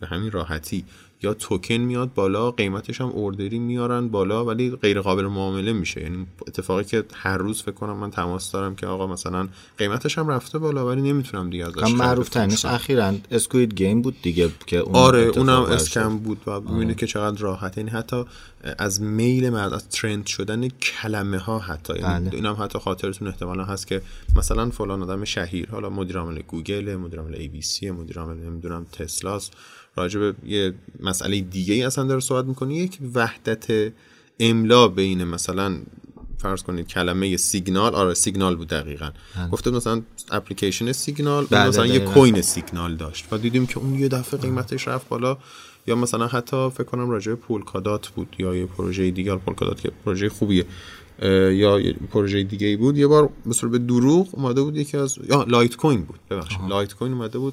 به 0.00 0.06
همین 0.06 0.30
راحتی. 0.30 0.84
یا 1.22 1.34
توکن 1.34 1.74
میاد 1.74 2.14
بالا 2.14 2.50
قیمتش 2.50 3.00
هم 3.00 3.08
اوردری 3.08 3.58
میارن 3.58 4.08
بالا 4.08 4.44
ولی 4.44 4.70
غیر 4.70 5.00
قابل 5.00 5.26
معامله 5.26 5.72
میشه. 5.72 6.02
یعنی 6.02 6.26
اتفاقی 6.48 6.84
که 6.84 7.04
هر 7.14 7.36
روز 7.36 7.62
فکر 7.62 7.74
کنم 7.74 7.96
من 7.96 8.10
تماس 8.10 8.52
دارم 8.52 8.74
که 8.74 8.86
آقا 8.86 9.06
مثلا 9.06 9.48
قیمتش 9.78 10.18
هم 10.18 10.28
رفته 10.28 10.58
بالا 10.58 10.86
ولی 10.86 11.02
نمی‌تونم 11.02 11.50
دیگه 11.50 11.66
ازش 11.66 11.76
کم 11.76 11.92
معروف 11.92 12.28
تنش 12.28 12.64
اخیرا 12.64 13.14
اسکوید 13.30 13.74
گیم 13.74 14.02
بود 14.02 14.16
دیگه 14.22 14.50
که 14.66 14.76
اون 14.76 14.94
آره 14.94 15.20
اونم 15.36 15.62
اسکم 15.62 16.18
بود 16.18 16.40
و 16.46 16.60
ببینید 16.60 16.96
که 16.96 17.06
چقدر 17.06 17.40
راحت. 17.40 17.78
یعنی 17.78 17.90
حتی 17.90 18.24
از 18.78 19.02
میل 19.02 19.50
مرد 19.50 19.72
از 19.72 19.88
ترند 19.88 20.26
شدن 20.26 20.68
کلمه 20.68 21.38
ها 21.38 21.58
حتی. 21.58 21.98
یعنی 21.98 22.28
بله. 22.28 22.36
اینم 22.36 22.56
حتی 22.60 22.78
خاطرتون 22.78 23.28
احتمالا 23.28 23.64
هست 23.64 23.86
که 23.86 24.02
مثلا 24.36 24.70
فلان 24.70 25.02
آدم 25.02 25.24
شهیر 25.24 25.70
حالا 25.70 25.90
مدیر 25.90 26.18
عامل 26.18 26.42
گوگل 26.48 26.96
مدیر 26.96 27.20
عامل 27.20 27.34
ای 27.34 27.48
بی 27.48 27.62
سی 27.62 27.90
مدیر 27.90 28.18
عامل 28.18 28.36
نمی‌دونم 28.36 28.86
تسلاست 28.92 29.52
راجع 29.96 30.20
به 30.20 30.34
یه 30.46 30.74
مسئله 31.00 31.40
دیگه 31.40 31.74
ای 31.74 31.82
اصلا 31.82 32.04
داره 32.04 32.20
صحبت 32.20 32.44
می‌کنه 32.44 32.74
یک 32.74 32.98
وحدت 33.14 33.92
املا 34.40 34.88
بین 34.88 35.24
مثلا 35.24 35.78
فرض 36.38 36.62
کنید 36.62 36.86
کلمه 36.86 37.36
سیگنال 37.36 37.94
آره 37.94 38.14
سیگنال 38.14 38.56
بود 38.56 38.68
دقیقا. 38.68 39.10
بله. 39.36 39.48
گفته 39.48 39.70
مثلا 39.70 40.02
اپلیکیشن 40.30 40.92
سیگنال 40.92 41.46
بله، 41.50 41.68
مثلا 41.68 41.86
یه. 41.86 41.98
کوین 41.98 42.42
سیگنال 42.42 42.96
داشت 42.96 43.32
و 43.32 43.38
دیدیم 43.38 43.66
که 43.66 43.78
اون 43.78 43.94
یه 43.94 44.08
دفعه 44.08 44.40
قیمتش 44.40 44.88
رفت 44.88 45.08
بالا. 45.08 45.38
یا 45.86 45.96
مثلا 45.96 46.26
حتی 46.26 46.70
فکر 46.70 46.84
کنم 46.84 47.10
راجع 47.10 47.32
به 47.32 47.36
پولکادات 47.36 48.08
بود 48.08 48.36
یا 48.38 48.54
یه 48.54 48.66
پروژه 48.66 49.10
دیگه 49.10 49.36
پولکادات 49.36 49.80
که 49.80 49.90
پروژه 50.04 50.28
خوبیه 50.28 50.64
یا 51.52 51.80
پروژه 52.10 52.42
دیگه 52.42 52.66
ای 52.66 52.76
بود. 52.76 52.98
یه 52.98 53.06
بار 53.06 53.30
مثلا 53.46 53.70
به 53.70 53.78
دروغ 53.78 54.28
اومده 54.32 54.62
بود 54.62 54.76
یکی 54.76 54.96
از 54.96 55.18
یا 55.28 55.42
لایت 55.42 55.76
کوین 55.76 56.02
بود 56.02 56.18
ببخشید. 56.30 56.58
لایت 56.68 56.94
کوین 56.94 57.12
اومده 57.12 57.38
بود. 57.38 57.52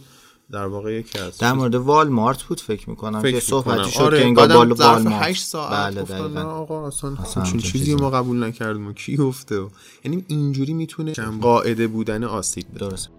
در 0.51 0.65
واقع 0.65 0.93
یکی 0.93 1.19
از 1.19 1.37
در 1.37 1.53
مورد 1.53 1.75
والمارت 1.75 2.43
بود 2.43 2.59
فکر 2.61 2.89
می‌کنم 2.89 3.21
که 3.21 3.27
فکر 3.27 3.39
صحبتی 3.39 3.77
می‌کنم. 3.77 3.91
شد 3.91 4.01
آره 4.01 4.19
که 4.19 4.25
انگار 4.25 4.47
با 4.47 4.71
والمارت. 4.71 5.23
8 5.23 5.43
ساعت 5.43 5.93
بله 5.93 6.03
دقیقاً. 6.03 6.41
آقا 6.41 6.87
اصلا 6.87 7.11
اصلا 7.11 7.23
همچین 7.25 7.41
همچین 7.43 7.59
چیزی 7.59 7.95
ما 7.95 8.09
قبول 8.09 8.43
نکردیم؟ 8.43 8.87
و 8.87 8.93
کی 8.93 9.17
گفته؟ 9.17 9.67
یعنی 10.05 10.25
اینجوری 10.27 10.73
می‌تونه 10.73 11.13
قاعده 11.41 11.87
بودن 11.87 12.23
آسیب 12.23 12.65
بده. 12.75 12.79
درست 12.79 13.09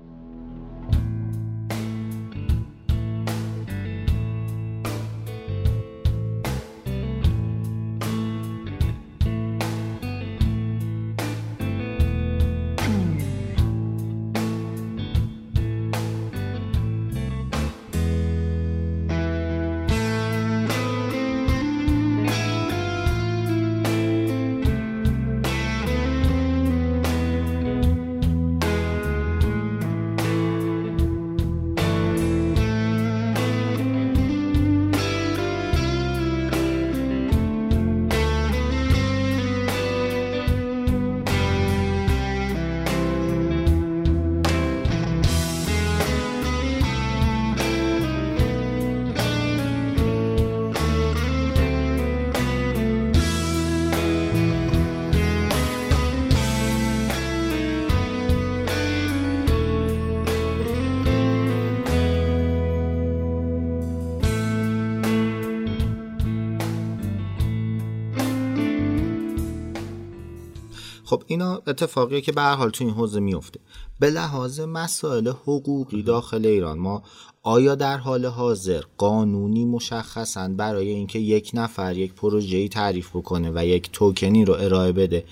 اینا 71.31 71.63
اتفاقیه 71.67 72.21
که 72.21 72.33
به 72.33 72.43
هر 72.43 72.55
حال 72.55 72.71
تو 72.71 72.85
این 72.85 72.95
حوزه 72.95 73.21
میفته. 73.21 73.61
به 74.01 74.11
لحاظ 74.11 74.61
مسائل 74.61 75.29
حقوقی 75.29 76.03
داخل 76.03 76.47
ایران 76.47 76.79
ما 76.79 77.03
آیا 77.43 77.75
در 77.75 77.97
حال 77.97 78.27
حاضر 78.27 78.83
قانونی 78.99 79.65
مشخصا 79.65 80.49
برای 80.49 80.89
اینکه 80.89 81.19
یک 81.19 81.51
نفر 81.55 81.97
یک 81.97 82.13
پروژه‌ای 82.13 82.69
تعریف 82.69 83.17
بکنه 83.17 83.53
و 83.55 83.67
یک 83.67 83.91
توکنی 83.93 84.45
رو 84.45 84.55
ارائه 84.55 84.93
بده 84.93 85.25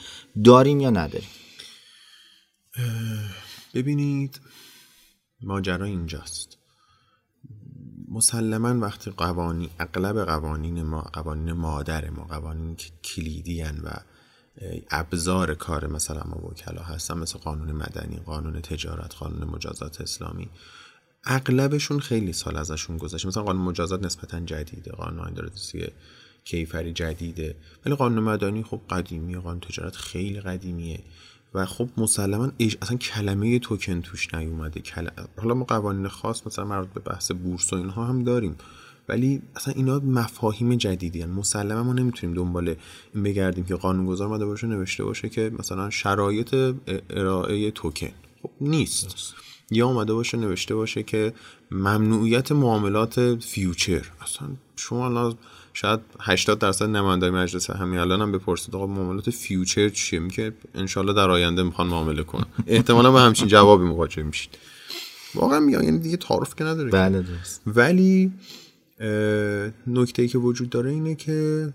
داریم 0.44 0.80
یا 0.80 0.90
نداریم؟ 0.90 1.28
ببینید 3.74 4.40
ماجرا 5.42 5.86
اینجاست. 5.86 6.58
مسلما 8.08 8.80
وقتی 8.80 9.10
قوانین 9.10 9.70
اغلب 9.78 10.24
قوانین 10.24 10.82
ما 10.82 11.00
قوانین 11.00 11.52
مادر 11.52 12.10
ما 12.10 12.24
قوانین 12.24 12.76
که 12.76 12.90
کلیدی 13.04 13.62
و 13.62 13.90
ابزار 14.90 15.54
کار 15.54 15.86
مثلا 15.86 16.22
ما 16.26 16.46
وکلا 16.46 16.82
هستن 16.82 17.18
مثل 17.18 17.38
قانون 17.38 17.72
مدنی 17.72 18.16
قانون 18.16 18.60
تجارت 18.60 19.14
قانون 19.14 19.48
مجازات 19.48 20.00
اسلامی. 20.00 20.48
اغلبشون 21.24 22.00
خیلی 22.00 22.32
سال 22.32 22.56
ازشون 22.56 22.96
گذشته 22.96 23.28
مثلا 23.28 23.42
قانون 23.42 23.62
مجازات 23.62 24.02
نسبتا 24.02 24.40
جدیده. 24.40 24.92
قانون 24.92 25.20
آیندارسی 25.20 25.86
کیفری 26.44 26.92
جدیده. 26.92 27.56
ولی 27.86 27.94
قانون 27.94 28.24
مدنی 28.24 28.62
خب 28.62 28.80
قدیمیه 28.90 29.38
قانون 29.38 29.60
تجارت 29.60 29.96
خیلی 29.96 30.40
قدیمیه. 30.40 31.00
و 31.54 31.66
خب 31.66 31.88
مسلما. 31.96 32.52
اصلا 32.82 32.96
کلمه 32.96 33.58
توکن 33.58 34.00
توش 34.00 34.34
نیومده. 34.34 34.80
کل... 34.80 35.08
حالا 35.36 35.54
ما 35.54 35.64
قوانین 35.64 36.08
خاص 36.08 36.46
مثلا 36.46 36.64
مربوط 36.64 36.88
به 36.88 37.00
بحث 37.00 37.32
بورس 37.32 37.72
و 37.72 37.76
اینها 37.76 38.04
هم 38.04 38.24
داریم. 38.24 38.56
ولی 39.08 39.42
اصلا 39.56 39.74
اینا 39.76 39.98
مفاهیم 39.98 40.74
جدیدی 40.74 41.22
هن. 41.22 41.30
مسلما 41.30 41.82
ما 41.82 41.92
نمی‌تونیم 41.92 42.36
دنبال 42.36 42.74
این 43.14 43.22
بگردیم 43.22 43.64
که 43.64 43.74
قانونگذار 43.74 44.28
اومده 44.28 44.46
باشه 44.46 44.66
نوشته 44.66 45.04
باشه 45.04 45.28
که 45.28 45.52
مثلا 45.58 45.90
شرایط 45.90 46.74
ارائه 47.10 47.70
توکن. 47.70 48.10
خب 48.42 48.50
نیست. 48.60 49.34
یا 49.70 49.86
اومده 49.86 50.14
باشه 50.14 50.38
نوشته 50.38 50.74
باشه 50.74 51.02
که 51.02 51.32
ممنوعیت 51.70 52.52
معاملات 52.52 53.36
future. 53.36 54.04
اصلا 54.22 54.48
شما 54.76 55.06
الان 55.06 55.34
شاید 55.72 56.00
80 56.20 56.58
درصد 56.58 56.88
نمایندای 56.88 57.30
مجلس 57.30 57.70
همین 57.70 57.98
الان 57.98 58.22
هم 58.22 58.32
بپرسید 58.32 58.76
آقا 58.76 58.86
معاملات 58.86 59.30
future 59.30 59.88
چیه؟ 59.88 60.18
میگه 60.18 60.52
انشالله 60.74 61.12
در 61.12 61.30
آینده 61.30 61.62
می‌خوان 61.62 61.86
معامله 61.86 62.22
کنن. 62.22 62.46
احتمالا 62.66 63.12
به 63.12 63.20
همچین 63.20 63.48
جوابی 63.48 63.84
مواجه 63.84 64.22
میشید. 64.22 64.58
واقعا 65.34 65.60
میگم 65.60 65.82
یعنی 65.82 65.98
دیگه 65.98 66.16
تعارف 66.16 66.54
که 66.54 66.64
نداره 66.64 66.90
بله 66.90 67.22
درست. 67.22 67.62
ولی 67.66 68.32
نکته 69.86 70.28
که 70.28 70.38
وجود 70.38 70.70
داره 70.70 70.90
اینه 70.90 71.14
که 71.14 71.68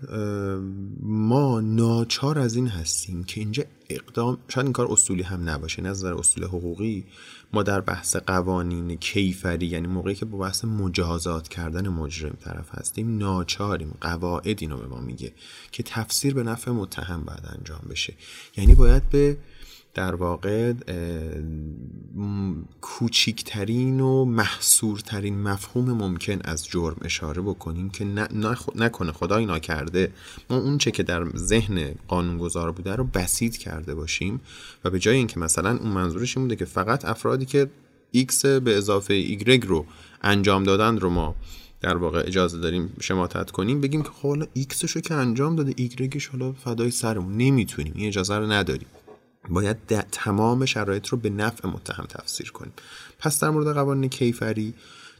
ما 1.02 1.60
ناچار 1.60 2.38
از 2.38 2.56
این 2.56 2.66
هستیم 2.68 3.24
که 3.24 3.40
اینجا 3.40 3.64
اقدام 3.88 4.38
شاید 4.48 4.66
این 4.66 4.72
کار 4.72 4.92
اصولی 4.92 5.22
هم 5.22 5.48
نباشه 5.48 5.82
نظر 5.82 6.14
اصول 6.14 6.44
حقوقی. 6.44 7.04
ما 7.52 7.62
در 7.62 7.80
بحث 7.80 8.16
قوانین 8.16 8.96
کیفری 8.96 9.66
یعنی 9.66 9.86
موقعی 9.86 10.14
که 10.14 10.24
با 10.24 10.38
بحث 10.38 10.64
مجازات 10.64 11.48
کردن 11.48 11.88
مجرم 11.88 12.36
طرف 12.44 12.68
هستیم 12.70 13.18
ناچاریم 13.18 13.94
قواعد 14.00 14.58
اینو 14.60 14.76
به 14.76 14.86
ما 14.86 15.00
میگه 15.00 15.32
که 15.72 15.82
تفسیر 15.82 16.34
به 16.34 16.42
نفع 16.42 16.70
متهم 16.70 17.24
باید 17.24 17.42
انجام 17.58 17.80
بشه. 17.90 18.14
یعنی 18.56 18.74
باید 18.74 19.10
به 19.10 19.36
در 19.94 20.14
واقع 20.14 20.72
کوچیکترین 22.80 24.00
و 24.00 24.24
محصورترین 24.24 25.42
مفهوم 25.42 25.92
ممکن 25.92 26.38
از 26.44 26.66
جرم 26.66 26.96
اشاره 27.02 27.42
بکنیم 27.42 27.90
که 27.90 28.04
نکنه 28.74 29.12
خدای 29.12 29.46
ناکرده 29.46 30.12
ما 30.50 30.56
اون 30.56 30.78
چه 30.78 30.90
که 30.90 31.02
در 31.02 31.24
ذهن 31.36 31.94
قانونگذار 32.08 32.72
بوده 32.72 32.96
رو 32.96 33.04
بسیط 33.04 33.56
کرده 33.56 33.94
باشیم 33.94 34.40
و 34.84 34.90
به 34.90 34.98
جای 34.98 35.16
اینکه 35.16 35.40
مثلا 35.40 35.76
اون 35.76 35.90
منظورش 35.92 36.36
این 36.36 36.46
بوده 36.46 36.56
که 36.56 36.64
فقط 36.64 37.04
افرادی 37.04 37.46
که 37.46 37.70
x 38.16 38.44
به 38.44 38.76
اضافه 38.76 39.36
y 39.36 39.64
رو 39.66 39.86
انجام 40.22 40.64
دادن 40.64 40.98
رو 40.98 41.10
ما 41.10 41.34
در 41.80 41.96
واقع 41.96 42.22
اجازه 42.26 42.58
داریم 42.58 42.96
شماتت 43.00 43.50
کنیم 43.50 43.80
بگیم 43.80 44.02
که 44.02 44.08
خب 44.08 44.28
حالا 44.28 44.46
رو 44.94 45.00
که 45.00 45.14
انجام 45.14 45.56
داده 45.56 45.72
y 45.72 46.26
حالا 46.32 46.52
فدای 46.52 46.90
سرمون 46.90 47.36
نمی‌تونیم 47.36 47.92
این 47.96 48.08
اجازه 48.08 48.38
رو 48.38 48.52
نداریم. 48.52 48.86
باید 49.48 50.00
تمام 50.00 50.64
شرایط 50.64 51.06
رو 51.06 51.18
به 51.18 51.30
نفع 51.30 51.68
متهم 51.68 52.04
تفسیر 52.04 52.52
کنیم. 52.52 52.72
پس 53.18 53.40
در 53.40 53.50
مورد 53.50 53.74
قوانین 53.74 54.10
کیفری 54.10 54.74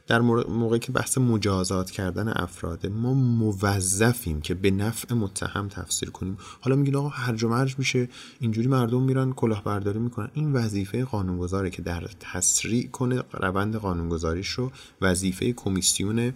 در 0.07 0.21
موقعی 0.21 0.79
که 0.79 0.91
بحث 0.91 1.17
مجازات 1.17 1.91
کردن 1.91 2.27
افراد 2.27 2.87
ما 2.87 3.13
موظفیم 3.13 4.41
که 4.41 4.53
به 4.53 4.71
نفع 4.71 5.13
متهم 5.13 5.67
تفسیر 5.67 6.09
کنیم. 6.09 6.37
حالا 6.61 6.75
میگین 6.75 6.95
آقا 6.95 7.09
هرج 7.09 7.43
و 7.43 7.49
مرج 7.49 7.75
میشه 7.77 8.09
اینجوری 8.39 8.67
مردم 8.67 9.01
میرن 9.01 9.33
کلاهبرداری 9.33 9.99
می‌کنن. 9.99 10.29
این 10.33 10.53
وظیفه 10.53 11.05
قانونگذاره 11.05 11.69
که 11.69 11.81
در 11.81 12.09
تسریع 12.19 12.87
کنه 12.87 13.23
روند 13.33 13.75
قانونگذاریش 13.75 14.49
رو 14.49 14.71
وظیفه 15.01 15.53
کمیسیون 15.53 16.33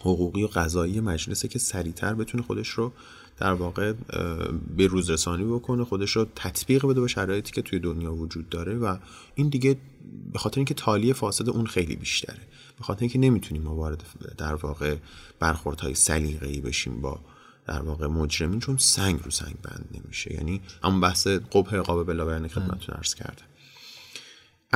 حقوقی 0.00 0.42
و 0.42 0.46
قضایی 0.46 1.00
مجلسه 1.00 1.48
که 1.48 1.58
سریعتر 1.58 2.14
بتونه 2.14 2.42
خودش 2.42 2.68
رو 2.68 2.92
در 3.36 3.52
واقع 3.52 3.92
به 4.76 4.86
روز 4.86 5.10
رسانی 5.10 5.44
بکنه 5.44 5.84
خودش 5.84 6.10
رو 6.10 6.26
تطبیق 6.36 6.86
بده 6.86 7.00
به 7.00 7.08
شرایطی 7.08 7.52
که 7.52 7.62
توی 7.62 7.78
دنیا 7.78 8.14
وجود 8.14 8.48
داره 8.48 8.74
و 8.74 8.96
این 9.34 9.48
دیگه 9.48 9.76
به 10.32 10.38
خاطر 10.38 10.58
اینکه 10.58 10.74
تالیه 10.74 11.12
فاسد 11.12 11.48
اون 11.48 11.66
خیلی 11.66 11.96
بیشتره. 11.96 12.40
به 12.78 12.84
خاطر 12.84 13.00
اینکه 13.00 13.18
نمی‌تونیم 13.18 13.62
ما 13.62 13.74
وارد 13.74 14.04
در 14.38 14.54
واقع 14.54 14.96
برخوردهای 15.40 15.94
سلیقه‌ای 15.94 16.60
بشیم 16.60 17.00
با 17.00 17.20
در 17.66 17.82
واقع 17.82 18.06
مجرمین 18.06 18.60
چون 18.60 18.76
سنگ 18.76 19.20
رو 19.24 19.30
سنگ 19.30 19.54
بند 19.62 19.88
نمیشه. 19.94 20.34
یعنی 20.34 20.60
همون 20.84 21.00
بحث 21.00 21.26
قبح 21.26 21.76
عقاب 21.76 22.06
بلا 22.06 22.48
خدمتتون 22.48 22.94
عرض 22.94 23.14
کردم. 23.14 23.44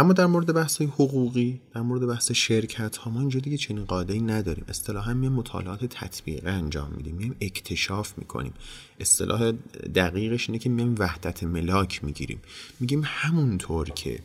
اما 0.00 0.12
در 0.12 0.26
مورد 0.26 0.54
بحث 0.54 0.82
حقوقی 0.82 1.60
در 1.74 1.80
مورد 1.80 2.06
بحث 2.06 2.32
شرکت 2.32 2.96
ها 2.96 3.10
ما 3.10 3.20
اینجا 3.20 3.40
دیگه 3.40 3.56
چنین 3.56 3.84
قاعده 3.84 4.12
ای 4.12 4.20
نداریم. 4.20 4.64
اصطلاحا 4.68 5.14
میایم 5.14 5.32
مطالعات 5.32 5.84
تطبیقی 5.84 6.48
انجام 6.48 6.92
میدیم 6.96 7.16
میایم 7.16 7.36
اکتشاف 7.40 8.12
می‌کنیم. 8.18 8.52
اصطلاح 9.00 9.52
دقیقش 9.94 10.48
اینه 10.48 10.58
که 10.58 10.68
میایم 10.68 10.94
وحدت 10.98 11.42
ملاک 11.44 12.04
می‌گیریم. 12.04 12.40
میگیم 12.80 13.02
همونطور 13.04 13.90
که 13.90 14.18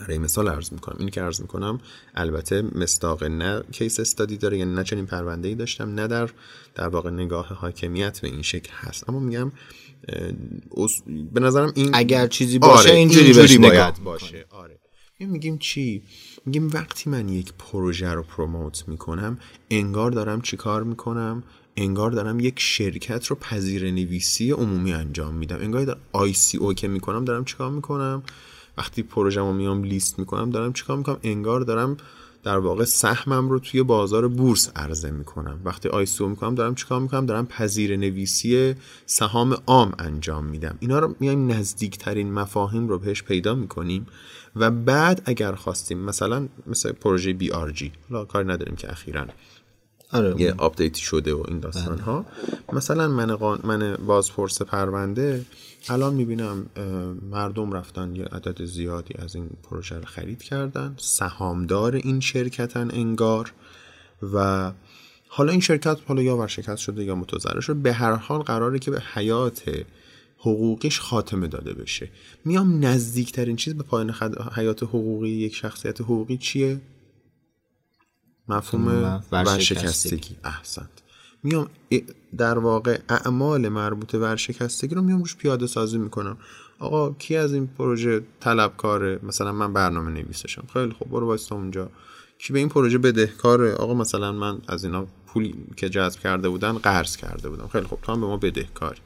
برای 0.00 0.18
مثال 0.18 0.48
عرض 0.48 0.72
می‌کنم. 0.72 0.96
این 0.98 1.08
که 1.08 1.22
عرض 1.22 1.40
می‌کنم 1.40 1.80
البته 2.14 2.62
مستاق 2.62 3.24
نه 3.24 3.62
کیس 3.72 4.00
استادی 4.00 4.36
داره 4.36 4.58
یعنی 4.58 4.74
نه 4.74 4.84
چنین 4.84 5.06
پرونده 5.06 5.48
ای 5.48 5.54
داشتم 5.54 5.94
نه 5.94 6.06
در 6.06 6.30
در 6.74 6.88
واقع 6.88 7.10
نگاه 7.10 7.46
حاکمیت 7.46 8.20
به 8.20 8.28
این 8.28 8.42
شکل 8.42 8.72
هست. 8.72 9.08
اما 9.08 9.20
میگم 9.20 9.52
به 11.32 11.40
نظرم 11.40 11.72
این 11.74 11.90
اگر 11.92 12.26
چیزی 12.26 12.58
باشه 12.58 12.88
آره 12.88 12.98
اینجوری, 12.98 13.26
اینجوری 13.26 13.58
باید 13.58 13.94
باشه. 14.04 14.44
آره. 14.50 14.78
میگیم 15.18 15.58
چی؟ 15.58 16.02
میگیم 16.46 16.70
وقتی 16.72 17.10
من 17.10 17.28
یک 17.28 17.52
پروژه 17.58 18.08
رو 18.08 18.22
پروموت 18.22 18.88
می‌کنم 18.88 19.38
انگار 19.70 20.10
دارم 20.10 20.40
چیکار 20.40 20.82
می‌کنم؟ 20.82 21.42
انگار 21.76 22.10
دارم 22.10 22.40
یک 22.40 22.54
شرکت 22.60 23.26
رو 23.26 23.36
پذیر 23.36 23.90
نویسی 23.90 24.50
عمومی 24.50 24.92
انجام 24.92 25.34
میدم. 25.34 25.56
انگار 25.56 25.84
در 25.84 25.96
آی 26.12 26.32
سی 26.32 26.58
او 26.58 26.74
که 26.74 26.88
می‌کنم 26.88 27.24
دارم 27.24 27.44
چیکار 27.44 27.70
می‌کنم؟ 27.70 28.22
وقتی 28.78 29.02
پروژه 29.02 29.40
رو 29.40 29.52
میام 29.52 29.84
لیست 29.84 30.18
می‌کنم 30.18 30.50
دارم 30.50 30.72
چیکار 30.72 30.96
می‌کنم؟ 30.96 31.18
انگار 31.22 31.60
دارم 31.60 31.96
در 32.44 32.58
واقع 32.58 32.84
سهمم 32.84 33.50
رو 33.50 33.58
توی 33.58 33.82
بازار 33.82 34.28
بورس 34.28 34.70
عرضه 34.76 35.10
می‌کنم. 35.10 35.60
وقتی 35.64 35.88
آیسو 35.88 36.28
می‌کنم 36.28 36.54
دارم 36.54 36.74
چیکار 36.74 37.00
می‌کنم؟ 37.00 37.26
دارم 37.26 37.46
پذیر 37.46 37.96
نویسی 37.96 38.74
سهام 39.06 39.56
عام 39.66 39.92
انجام 39.98 40.44
میدم. 40.44 40.76
اینا 40.80 40.98
رو 40.98 41.16
میایم 41.20 41.50
نزدیکترین 41.52 42.32
مفاهیم 42.32 42.88
رو 42.88 42.98
بهش 42.98 43.22
پیدا 43.22 43.54
می‌کنیم 43.54 44.06
و 44.56 44.70
بعد 44.70 45.22
اگر 45.24 45.52
خواستیم 45.52 45.98
مثلا 45.98 46.48
مثل 46.66 46.92
پروژه 46.92 47.32
بی 47.32 47.50
آر 47.50 47.70
جی 47.70 47.92
کار 48.28 48.52
نداریم 48.52 48.76
که 48.76 48.92
اخیرا. 48.92 49.26
آره. 50.14 50.40
یه 50.40 50.54
آپدیتی 50.58 51.00
شده 51.00 51.34
و 51.34 51.44
این 51.48 51.60
داستان 51.60 51.98
ها 51.98 52.20
بله. 52.20 52.76
مثلا 52.76 53.08
من, 53.08 53.36
قان... 53.36 53.60
من 53.64 53.96
بازپرس 54.06 54.62
پرونده 54.62 55.44
الان 55.88 56.14
می‌بینم 56.14 56.66
مردم 57.30 57.72
رفتن 57.72 58.16
یه 58.16 58.24
عدد 58.24 58.64
زیادی 58.64 59.14
از 59.18 59.34
این 59.34 59.50
پروژه 59.70 59.98
رو 59.98 60.04
خرید 60.04 60.42
کردن 60.42 60.94
سهامدار 60.96 61.94
این 61.94 62.20
شرکتن 62.20 62.90
انگار 62.90 63.52
و 64.34 64.72
حالا 65.28 65.52
این 65.52 65.60
شرکت 65.60 65.98
حالا 66.06 66.22
یا 66.22 66.36
ورشکست 66.36 66.82
شده 66.82 67.04
یا 67.04 67.14
متضرر 67.14 67.60
شده 67.60 67.80
به 67.80 67.92
هر 67.92 68.12
حال 68.12 68.42
قراره 68.42 68.78
که 68.78 68.90
به 68.90 69.02
حیات 69.14 69.62
حقوقیش 70.38 71.00
خاتمه 71.00 71.46
داده 71.46 71.74
بشه 71.74 72.08
میام 72.44 72.84
نزدیکترین 72.84 73.56
چیز 73.56 73.74
به 73.74 73.82
پایان 73.82 74.14
حیات 74.56 74.82
حقوقی 74.82 75.28
یک 75.28 75.54
شخصیت 75.54 76.00
حقوقی 76.00 76.36
چیه 76.36 76.80
مفهوم 78.48 79.22
ورشکستگی. 79.32 80.36
احسنت. 80.44 80.88
میام 81.42 81.70
در 82.36 82.58
واقع 82.58 82.98
اعمال 83.08 83.68
مربوط 83.68 84.14
ورشکستگی 84.14 84.94
رو 84.94 85.02
میام 85.02 85.18
روش 85.18 85.36
پیاده 85.36 85.66
سازی 85.66 85.98
می‌کنم. 85.98 86.36
آقا 86.78 87.10
کی 87.10 87.36
از 87.36 87.52
این 87.52 87.66
پروژه 87.66 88.22
طلبکاره؟ 88.40 89.18
مثلا 89.22 89.52
من 89.52 89.72
برنامه 89.72 90.10
نویسشم. 90.10 90.64
خیلی 90.72 90.92
خوب 90.92 91.10
برو 91.10 91.26
واسه 91.26 91.54
اونجا. 91.54 91.90
کی 92.38 92.52
به 92.52 92.58
این 92.58 92.68
پروژه 92.68 92.98
بدهکاره؟ 92.98 93.74
آقا 93.74 93.94
مثلا 93.94 94.32
من 94.32 94.58
از 94.68 94.84
اینا 94.84 95.06
پولی 95.26 95.54
که 95.76 95.88
جذب 95.88 96.20
کرده 96.20 96.48
بودن 96.48 96.72
قرض 96.72 97.16
کرده 97.16 97.48
بودم. 97.48 97.68
خیلی 97.68 97.86
خوب 97.86 97.98
تو 98.02 98.12
هم 98.12 98.20
به 98.20 98.26
ما 98.26 98.36
بدهکاری. 98.36 99.00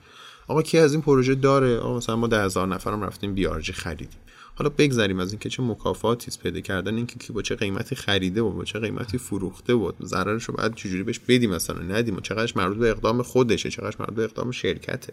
آقا 0.48 0.62
کی 0.62 0.79
از 0.79 0.92
این 0.92 1.03
پروژه 1.03 1.35
داره؟ 1.35 1.79
آقا 1.79 1.96
مثلا 1.96 2.16
ما 2.16 2.27
ده 2.27 2.44
هزار 2.44 2.68
نفرم 2.68 3.03
رفتیم 3.03 3.35
بیارجی 3.35 3.72
خریدیم. 3.72 4.09
حالا 4.59 4.71
بگذریم 4.79 5.21
از 5.21 5.33
اینکه 5.33 5.49
چه 5.49 5.62
مکافاتی 5.62 6.31
پیدا 6.42 6.61
کردن 6.61 6.97
اینکه 6.97 7.18
کی 7.18 7.33
با 7.33 7.42
چه 7.42 7.55
قیمتی 7.55 7.97
خریده 7.97 8.42
و 8.42 8.51
با 8.51 8.64
چه 8.64 8.79
قیمتی 8.79 9.18
فروخته 9.18 9.73
و 9.75 9.92
ضررش 10.05 10.44
رو 10.44 10.55
بعد 10.55 10.75
چجوری 10.75 11.03
بهش 11.03 11.18
بدیم 11.18 11.51
مثلا 11.51 11.83
ندیم 11.83 12.16
و 12.16 12.21
چقدرش 12.21 12.57
مربوط 12.57 12.77
به 12.77 12.90
اقدام 12.90 13.23
خودشه 13.23 13.71
چقدرش 13.71 14.01
مربوط 14.01 14.14
به 14.14 14.25
اقدام 14.25 14.51
شرکته. 14.51 15.12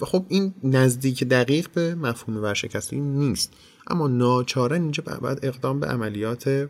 و 0.00 0.04
خب 0.04 0.26
این 0.28 0.54
نزدیک 0.64 1.24
دقیق 1.24 1.68
به 1.74 1.94
مفهوم 1.94 2.42
ورشکستگی 2.42 3.00
نیست. 3.00 3.52
اما 3.86 4.08
ناچارن 4.08 4.82
اینجا 4.82 5.04
بعد 5.22 5.38
اقدام 5.42 5.80
به 5.80 5.86
عملیات 5.86 6.68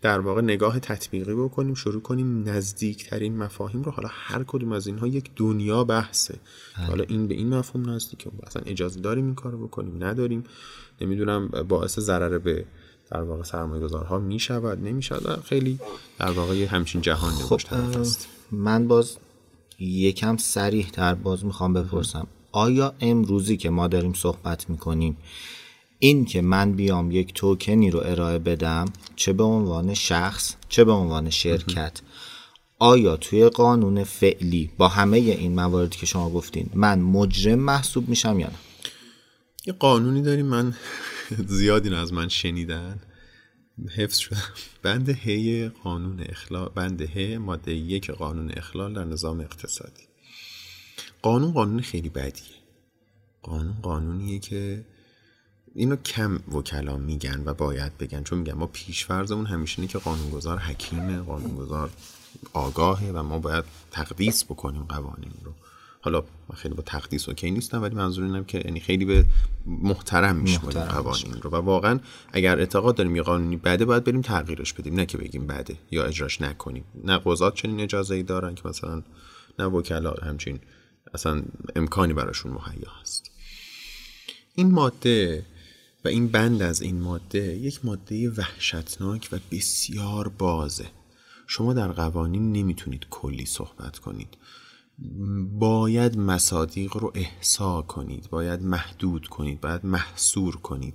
در 0.00 0.20
واقع 0.20 0.40
نگاه 0.40 0.80
تطبیقی 0.80 1.34
بکنیم 1.34 1.74
شروع 1.74 2.02
کنیم 2.02 2.48
نزدیکترین 2.48 3.36
مفاهیم 3.36 3.82
رو 3.82 3.92
حالا 3.92 4.08
هر 4.12 4.44
کدوم 4.46 4.72
از 4.72 4.86
اینها 4.86 5.06
یک 5.06 5.30
دنیا 5.36 5.84
بحثه. 5.84 6.38
بله. 6.76 6.86
حالا 6.86 7.04
این 7.08 7.28
به 7.28 7.34
این 7.34 7.54
مفهوم 7.54 7.90
نزدیکه 7.90 8.30
اصلا 8.46 8.62
اجازه 8.66 9.00
داریم 9.00 9.24
این 9.24 9.34
کارو 9.34 9.66
بکنیم 9.66 10.04
نداریم. 10.04 10.44
نمی‌دونم 11.00 11.48
باعث 11.48 11.98
ضرر 11.98 12.38
به 12.38 12.64
در 13.10 13.22
واقع 13.22 13.42
سرمایه 13.42 13.82
گذارها 13.82 14.18
می 14.18 14.38
شود 14.38 14.78
نمی 14.84 15.02
شود 15.02 15.42
خیلی 15.44 15.78
در 16.18 16.30
واقع 16.30 16.64
همچین 16.64 17.00
جهان 17.00 17.32
خب 17.32 17.60
من 18.50 18.88
باز 18.88 19.16
یکم 19.78 20.36
سریح 20.36 20.90
تر 20.90 21.14
باز 21.14 21.44
می‌خوام 21.44 21.72
بپرسم. 21.72 22.26
آیا 22.52 22.94
امروزی 23.00 23.56
که 23.56 23.70
ما 23.70 23.88
داریم 23.88 24.12
صحبت 24.12 24.70
می‌کنیم 24.70 25.16
این 25.98 26.24
که 26.24 26.42
من 26.42 26.72
بیام 26.72 27.10
یک 27.10 27.34
توکنی 27.34 27.90
رو 27.90 28.00
ارائه 28.04 28.38
بدم 28.38 28.84
چه 29.16 29.32
به 29.32 29.42
عنوان 29.42 29.94
شخص 29.94 30.54
چه 30.68 30.84
به 30.84 30.92
عنوان 30.92 31.30
شرکت. 31.30 32.00
آیا 32.78 33.16
توی 33.16 33.48
قانون 33.48 34.04
فعلی 34.04 34.70
با 34.78 34.88
همه 34.88 35.16
این 35.16 35.54
مواردی 35.54 35.96
که 35.98 36.06
شما 36.06 36.30
گفتین 36.30 36.70
من 36.74 37.00
مجرم 37.00 37.58
محسوب 37.58 38.08
میشم 38.08 38.40
یا 38.40 38.46
نه؟ 38.46 38.58
یه 39.66 39.72
قانونی 39.72 40.22
داریم. 40.22 40.46
من 40.46 40.74
زیادی 41.46 41.94
از 41.94 42.12
من 42.12 42.28
شنیدن. 42.28 43.00
حفظ 43.96 44.16
شدم 44.16 44.42
بند 44.82 45.08
هی 45.08 45.68
قانون 45.68 46.20
اخلال 46.20 46.68
بند 46.74 47.02
هی 47.02 47.38
ماده 47.38 47.72
یک 47.74 48.10
قانون 48.10 48.50
اخلال 48.56 48.94
در 48.94 49.04
نظام 49.04 49.40
اقتصادی. 49.40 50.02
قانون 51.22 51.52
قانون 51.52 51.80
خیلی 51.80 52.08
بدیه. 52.08 52.58
قانون 53.42 53.76
قانونیه 53.82 54.38
که 54.38 54.84
اینو 55.74 55.96
کم 55.96 56.40
وکلا 56.52 56.96
میگن 56.96 57.42
و 57.44 57.54
باید 57.54 57.98
بگن 57.98 58.22
چون 58.22 58.38
میگن 58.38 58.52
ما 58.52 58.66
پیشفرزمون 58.66 59.46
همیشه 59.46 59.78
اینه 59.78 59.92
که 59.92 59.98
قانونگذار 59.98 60.58
حکیمه 60.58 61.18
قانونگذار 61.18 61.90
آگاهه 62.52 63.10
و 63.14 63.22
ما 63.22 63.38
باید 63.38 63.64
تقدیس 63.90 64.44
بکنیم 64.44 64.82
قوانین 64.82 65.32
رو. 65.44 65.52
حالا 66.00 66.20
من 66.20 66.56
خیلی 66.56 66.74
با 66.74 66.82
تقدیس 66.82 67.28
اوکی 67.28 67.50
نیستم 67.50 67.82
ولی 67.82 67.94
منظور 67.94 68.24
اینم 68.24 68.44
که 68.44 68.62
یعنی 68.64 68.80
خیلی 68.80 69.04
به 69.04 69.24
محترم 69.66 70.36
میشماریم 70.36 70.82
قوانین 70.82 71.32
رو. 71.42 71.50
و 71.50 71.56
واقعا 71.56 72.00
اگر 72.32 72.58
اعتقاد 72.58 72.96
داریم 72.96 73.16
یه 73.16 73.22
قانونی 73.22 73.56
بده 73.56 73.84
باید 73.84 74.04
بریم 74.04 74.22
تغییرش 74.22 74.72
بدیم. 74.72 74.94
نه 74.94 75.06
که 75.06 75.18
بگیم 75.18 75.46
بده 75.46 75.76
یا 75.90 76.04
اجراش 76.04 76.40
نکنیم. 76.40 76.84
نه 77.04 77.20
قضات 77.24 77.54
چنین 77.54 77.80
اجازه 77.80 78.14
ای 78.14 78.22
دارن 78.22 78.54
که 78.54 78.62
مثلا 78.68 79.02
نه 79.58 79.64
وکلا 79.64 80.14
همچین 80.22 80.58
اصلا 81.14 81.42
امکانی 81.76 82.12
براشون 82.12 82.52
مهیا 82.52 82.90
هست. 83.00 83.30
این 84.54 84.70
ماده 84.70 85.44
و 86.04 86.08
این 86.08 86.28
بند 86.28 86.62
از 86.62 86.82
این 86.82 87.00
ماده 87.00 87.38
یک 87.38 87.84
ماده 87.84 88.30
وحشتناک 88.30 89.28
و 89.32 89.38
بسیار 89.50 90.28
بازه. 90.28 90.86
شما 91.46 91.72
در 91.72 91.88
قوانین 91.88 92.52
نمی‌تونید 92.52 93.06
کلی 93.10 93.46
صحبت 93.46 93.98
کنید. 93.98 94.36
باید 95.58 96.18
مصادیق 96.18 96.96
رو 96.96 97.12
احسا 97.14 97.82
کنید 97.82 98.30
باید 98.30 98.62
محدود 98.62 99.26
کنید 99.26 99.60
باید 99.60 99.86
محصور 99.86 100.56
کنید. 100.56 100.94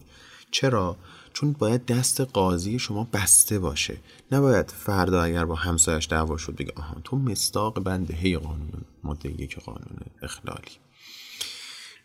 چرا؟ 0.51 0.97
چون 1.33 1.53
باید 1.53 1.85
دست 1.85 2.21
قاضی 2.21 2.79
شما 2.79 3.07
بسته 3.13 3.59
باشه. 3.59 3.97
نباید 4.31 4.71
فردا 4.71 5.23
اگر 5.23 5.45
با 5.45 5.55
همسایش 5.55 6.07
دعوا 6.07 6.37
شد 6.37 6.55
بگه 6.55 6.73
آها 6.75 6.95
تو 7.03 7.17
مستاق 7.17 7.79
بنده 7.83 8.13
هی 8.13 8.37
قانون 8.37 8.81
ماده 9.03 9.41
یک 9.41 9.59
قانون 9.59 9.99
اخلالی. 10.21 10.82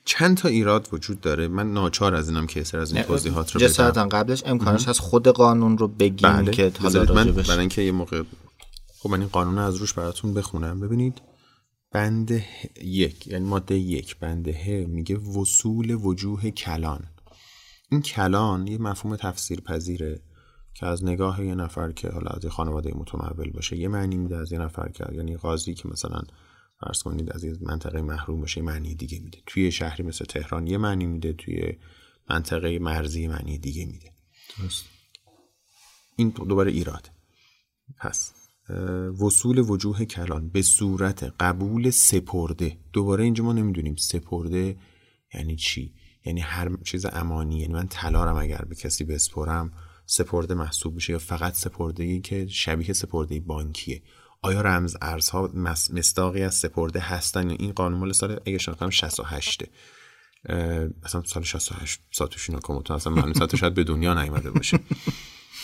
چند 0.08 0.36
تا 0.36 0.48
ایراد 0.48 0.88
وجود 0.92 1.20
داره؟ 1.20 1.48
من 1.48 1.72
ناچار 1.72 2.14
از 2.14 2.28
اینم 2.28 2.46
که 2.46 2.64
از 2.74 2.92
این 2.92 3.02
توضیحات 3.02 3.56
رو 3.56 3.60
بدم 3.60 4.08
قبلش 4.08 4.42
امکانش 4.46 4.88
از 4.88 4.98
خود 4.98 5.28
قانون 5.28 5.78
رو 5.78 5.88
بگیم 5.88 6.32
بله. 6.32 6.50
که 6.50 6.72
حالا 6.82 7.14
من 7.14 7.32
برای 7.32 7.60
اینکه 7.60 7.82
یه 7.82 7.92
موقع 7.92 8.22
خب 8.98 9.10
من 9.10 9.20
این 9.20 9.28
قانون 9.28 9.58
از 9.58 9.76
روش 9.76 9.92
براتون 9.92 10.34
بخونم. 10.34 10.80
ببینید 10.80 11.22
بند 11.92 12.42
یک 12.84 13.26
یعنی 13.26 13.44
ماده 13.44 13.74
یک 13.74 14.18
بند 14.18 14.48
ه 14.48 14.86
میگه 14.88 15.16
وصول 15.16 15.90
وجوه 15.90 16.50
کلان. 16.50 17.04
این 17.90 18.02
کلان 18.02 18.66
یه 18.66 18.78
مفهوم 18.78 19.16
تفسیر 19.16 19.60
پذیره 19.60 20.20
که 20.74 20.86
از 20.86 21.04
نگاه 21.04 21.44
یه 21.44 21.54
نفر 21.54 21.92
که 21.92 22.08
حالا 22.08 22.30
از 22.30 22.44
یه 22.44 22.50
خانواده 22.50 22.92
متمول 22.94 23.50
باشه 23.50 23.76
یه 23.76 23.88
معنی 23.88 24.16
میده 24.16 24.36
از 24.36 24.52
یه 24.52 24.58
نفر 24.58 24.88
که 24.88 25.04
یعنی 25.12 25.36
قاضی 25.36 25.74
که 25.74 25.88
مثلا 25.88 26.20
فرض 26.80 27.02
کنید 27.02 27.32
از 27.32 27.44
یه 27.44 27.56
منطقه 27.60 28.02
محروم 28.02 28.40
باشه 28.40 28.62
معنی 28.62 28.94
دیگه 28.94 29.18
میده. 29.18 29.38
توی 29.46 29.72
شهری 29.72 30.04
مثل 30.04 30.24
تهران 30.24 30.66
یه 30.66 30.78
معنی 30.78 31.06
میده 31.06 31.32
توی 31.32 31.76
منطقه 32.30 32.78
مرزی 32.78 33.28
معنی 33.28 33.58
دیگه 33.58 33.86
میده. 33.86 34.12
درست. 34.58 34.84
این 36.16 36.28
دوباره 36.28 36.72
ایراد. 36.72 37.10
پس 37.98 38.32
وصول 39.20 39.58
وجوه 39.58 40.04
کلان 40.04 40.48
به 40.48 40.62
صورت 40.62 41.34
قبول 41.40 41.90
سپرده. 41.90 42.78
دوباره 42.92 43.24
اینجا 43.24 43.44
ما 43.44 43.52
نمی‌دونیم 43.52 43.96
سپرده 43.96 44.76
یعنی 45.34 45.56
چی؟ 45.56 45.94
یعنی 46.24 46.40
هر 46.40 46.76
چیز 46.84 47.06
امانی. 47.06 47.58
یعنی 47.58 47.74
من 47.74 47.86
طلارم 47.88 48.36
اگر 48.36 48.64
به 48.68 48.74
کسی 48.74 49.04
بسپرم 49.04 49.72
سپرده 50.06 50.54
محسوب 50.54 50.94
میشه 50.94 51.12
یا 51.12 51.18
فقط 51.18 51.54
سپرده 51.54 52.04
ای 52.04 52.20
که 52.20 52.46
شبیه 52.46 52.92
سپرده 52.92 53.40
بانکیه. 53.40 54.02
آیا 54.42 54.60
رمز 54.60 54.96
ارزها 55.02 55.50
مصداقی 55.90 56.42
از 56.42 56.54
سپرده 56.54 57.00
هستن 57.00 57.50
یا 57.50 57.56
این 57.58 57.72
قانون 57.72 58.00
مال 58.00 58.12
سال 58.12 58.40
اگه 58.46 58.58
شناختم 58.58 58.90
68 58.90 59.64
اصلا 61.04 61.22
سال 61.26 61.42
68 61.42 62.00
ساتوشی 62.10 62.52
ناکاموتو 62.52 62.94
اصلا 62.94 63.12
معلوم 63.12 63.56
شاید 63.56 63.74
به 63.74 63.84
دنیا 63.84 64.22
نیامده 64.22 64.50
باشه. 64.50 64.80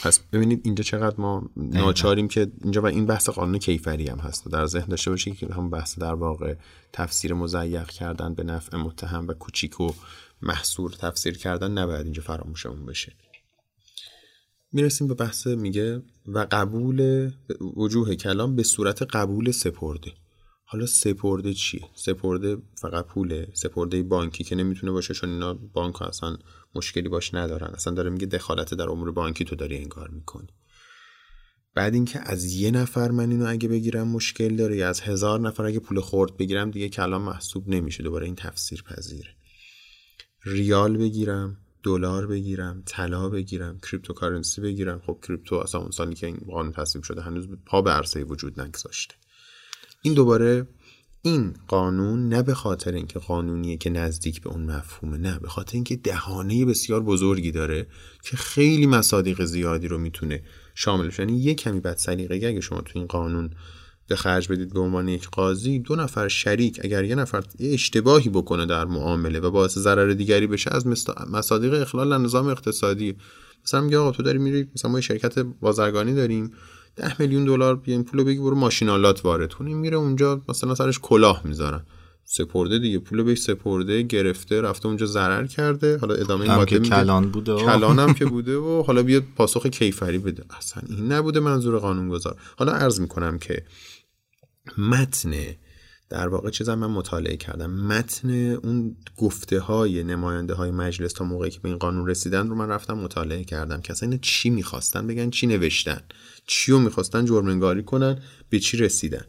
پس 0.03 0.19
ببینید 0.19 0.61
اینجا 0.65 0.85
چقدر 0.85 1.17
ما 1.19 1.51
ناچاریم 1.57 2.29
که 2.29 2.53
اینجا 2.63 2.83
و 2.83 2.87
این 2.87 3.07
بحث 3.07 3.29
قانون 3.29 3.59
کیفری 3.59 4.09
هم 4.09 4.19
هست. 4.19 4.49
در 4.49 4.67
ذهن 4.67 4.87
داشته 4.87 5.11
باشید 5.11 5.37
که 5.37 5.47
هم 5.55 5.71
بحث 5.71 5.99
در 5.99 6.15
واقع 6.15 6.55
تفسیر 6.93 7.35
مزیق 7.35 7.89
کردن 7.89 8.35
به 8.35 8.43
نفع 8.43 8.77
متهم 8.77 9.29
و 9.29 9.33
کوچیک 9.33 9.81
و 9.81 9.93
محصور 10.43 10.93
تفسیر 10.93 11.39
کردن 11.39 11.71
نباید 11.71 12.05
اینجا 12.05 12.23
فراموشمون 12.23 12.87
بشه. 12.87 13.13
می‌رسیم 14.73 15.09
به 15.09 15.15
بحث 15.15 15.47
میگه 15.47 16.03
و 16.27 16.47
قبول 16.51 17.31
وجوه 17.77 18.15
کلام 18.15 18.57
به 18.57 18.63
صورت 18.63 19.03
قبول 19.03 19.51
سپرده. 19.51 20.13
حالا 20.65 20.87
سپرده 20.87 21.55
چیه؟ 21.55 21.83
سپرده 21.95 22.57
فقط 22.81 23.07
پوله 23.07 23.49
سپرده 23.53 24.03
بانکی 24.03 24.45
که 24.45 24.55
نمی‌تونه 24.55 24.93
باشه 24.93 25.15
چون 25.15 25.31
اینا 25.31 25.55
بانک 25.55 26.03
اصلا 26.03 26.37
مشکلی 26.75 27.09
باش 27.09 27.35
ندارن. 27.35 27.75
اصلا 27.75 27.95
داره 27.95 28.11
میگه 28.11 28.27
دخالت 28.27 28.75
در 28.75 28.91
امور 28.91 29.13
بانکی 29.13 29.45
تو 29.45 29.57
داری 29.57 29.77
انگار 29.77 30.09
می‌کنی. 30.09 30.49
بعد 31.75 31.95
اینکه 31.95 32.21
از 32.21 32.45
یه 32.45 32.71
نفر 32.71 33.11
من 33.11 33.31
اینو 33.31 33.47
اگه 33.47 33.69
بگیرم 33.69 34.09
مشکل 34.09 34.57
داره 34.57 34.77
یا 34.77 34.89
از 34.89 35.01
هزار 35.01 35.41
نفر 35.41 35.65
اگه 35.65 35.79
پول 35.79 36.01
خرد 36.01 36.37
بگیرم 36.37 36.71
دیگه 36.71 36.89
کلان 36.88 37.23
محسوب 37.23 37.69
نمیشه. 37.69 38.03
دوباره 38.03 38.27
این 38.27 38.35
تفسیر 38.35 38.83
پذیره 38.83 39.31
ریال 40.45 40.97
بگیرم. 40.97 41.63
دلار 41.85 42.27
بگیرم 42.27 42.83
طلا 42.87 43.29
بگیرم 43.29 43.79
cryptocurrency 43.79 44.61
بگیرم. 44.61 45.03
خب 45.07 45.18
crypto 45.29 45.57
اصلا 45.57 45.81
اون 45.81 45.90
سالی 45.90 46.14
که 46.14 46.27
این 46.27 46.37
قانون 46.37 46.73
تصویب 46.73 47.05
شده 47.05 47.23
هنوز 47.23 47.49
پا 47.66 47.83
به 47.83 47.90
عرصه 47.90 48.25
وجود 48.25 48.61
نگذاشته. 48.61 49.14
این 50.03 50.14
دوباره 50.14 50.66
این 51.23 51.55
قانون 51.68 52.29
نه 52.29 52.42
به 52.42 52.55
خاطر 52.55 52.92
اینکه 52.92 53.18
قانونیه 53.18 53.77
که 53.77 53.90
نزدیک 53.90 54.40
به 54.40 54.51
اون 54.51 54.62
مفهومه 54.62 55.18
نه 55.18 55.38
به 55.38 55.49
خاطر 55.49 55.75
اینکه 55.75 55.97
دهانه 55.97 56.64
بسیار 56.64 57.03
بزرگی 57.03 57.53
داره 57.53 57.87
که 58.23 58.37
خیلی 58.37 58.87
مصادیق 58.87 59.44
زیادی 59.44 59.88
رو 59.88 59.99
می‌تونه 59.99 60.42
شامل 60.75 61.07
بشه. 61.07 61.23
یعنی 61.23 61.38
یه 61.38 61.55
کمی 61.55 61.81
بد 61.81 61.97
سلیقگی 61.97 62.47
اگه 62.47 62.61
شما 62.61 62.81
تو 62.81 62.99
این 62.99 63.07
قانون 63.07 63.51
به 64.07 64.17
خرج 64.17 64.49
بدید 64.49 64.73
به 64.73 64.81
عنوان 64.81 65.09
یک 65.09 65.29
قاضی 65.31 65.79
دو 65.79 65.97
نفر 65.97 66.29
شریک 66.29 66.81
اگر 66.85 67.05
یه 67.05 67.14
نفر 67.14 67.45
یه 67.59 67.73
اشتباهی 67.73 68.31
بکنه 68.31 68.67
در 68.67 68.85
معامله 68.85 69.40
و 69.40 69.51
باعث 69.51 69.79
ضرر 69.79 70.12
دیگری 70.12 70.47
بشه 70.47 70.71
از 70.75 70.87
مصادیق 71.31 71.83
اخلال 71.83 72.23
نظام 72.23 72.47
اقتصادی. 72.47 73.17
مثلا 73.64 73.81
میگه 73.81 73.99
آقا 73.99 74.11
تو 74.11 74.23
داری 74.23 74.38
میری 74.38 74.69
مثلا 74.77 74.90
ما 74.90 75.01
شرکت 75.01 75.38
بازرگانی 75.38 76.14
داریم 76.14 76.53
ده 76.97 77.21
میلیون 77.21 77.45
دلار 77.45 77.81
این 77.85 78.05
پولو 78.05 78.25
بگی 78.25 78.38
برو 78.38 78.57
ماشینالات 78.57 79.25
وارد 79.25 79.53
کنیم 79.53 79.77
میره 79.77 79.97
اونجا 79.97 80.43
مثلا 80.49 80.75
سرش 80.75 80.99
کلاه 81.03 81.40
می‌ذارن. 81.45 81.83
سپرده 82.25 82.79
دیگه 82.79 82.99
پولو 82.99 83.25
بهش 83.25 83.38
سپرده 83.38 84.03
گرفته 84.03 84.61
رفته 84.61 84.87
اونجا 84.87 85.07
ضرر 85.07 85.47
کرده. 85.47 85.99
حالا 85.99 86.14
ادامه 86.14 86.51
این 86.51 86.64
که 86.64 86.79
کلان 86.79 87.31
بوده 87.31 87.57
کلانم 87.57 88.14
که 88.14 88.27
بوده 88.35 88.57
و 88.57 88.83
حالا 88.83 89.03
بیاد 89.03 89.23
پاسخ 89.37 89.67
کیفری 89.67 90.19
بده. 90.19 90.45
اصلا 90.59 90.83
این 90.88 91.12
نبوده 91.12 91.40
منظور 91.40 91.79
قانونگذار. 91.79 92.37
حالا 92.57 92.73
عرض 92.73 93.01
می‌کنم 93.01 93.38
که 93.38 93.64
متن 94.79 95.35
در 96.09 96.29
واقع 96.29 96.50
چیزا 96.50 96.77
من 96.77 96.87
مطالعه 96.87 97.37
کردم. 97.37 97.70
متن 97.70 98.31
اون 98.50 98.96
گفته 99.16 99.61
های 99.61 100.05
نماینده 100.05 100.55
های 100.55 100.70
مجلس 100.70 101.12
تا 101.12 101.24
موقعی 101.24 101.50
که 101.50 101.61
به 101.61 101.68
این 101.68 101.79
قانون 101.79 102.09
رسیدن 102.09 102.48
رو 102.48 102.55
من 102.55 102.68
رفتم 102.68 102.94
مطالعه 102.94 103.44
کردم. 103.44 103.81
که 103.81 103.92
اصلا 103.92 104.18
چی 104.22 104.50
می‌خواستن 104.50 105.07
بگن 105.07 105.31
چی 105.31 105.46
نوشتن؟ 105.46 106.00
چی 106.46 106.72
رو 106.72 106.79
می‌خواستن 106.79 107.24
جرمنگاری 107.24 107.83
کنن؟ 107.83 108.22
به 108.50 108.59
چی 108.59 108.77
رسیدن؟ 108.77 109.24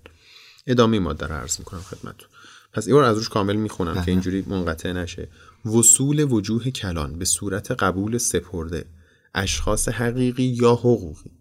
ادامه 0.68 1.00
ماده 1.00 1.28
رو 1.28 1.36
عرض 1.36 1.60
می‌کنم 1.60 1.80
خدمتتون. 1.80 2.30
پس 2.74 2.88
این 2.88 2.98
از 2.98 3.18
روش 3.18 3.30
کامل 3.30 3.56
می‌خونم 3.56 4.06
که 4.06 4.12
اینجوری 4.12 4.44
منقطع 4.48 4.92
نشه. 4.92 5.30
وصول 5.66 6.24
وجوه 6.32 6.70
کلان 6.70 7.20
به 7.20 7.26
صورت 7.26 7.72
قبول 7.72 8.18
سپرده. 8.18 8.86
اشخاص 9.36 9.90
حقیقی 9.90 10.44
یا 10.44 10.74
حقوقی. 10.74 11.32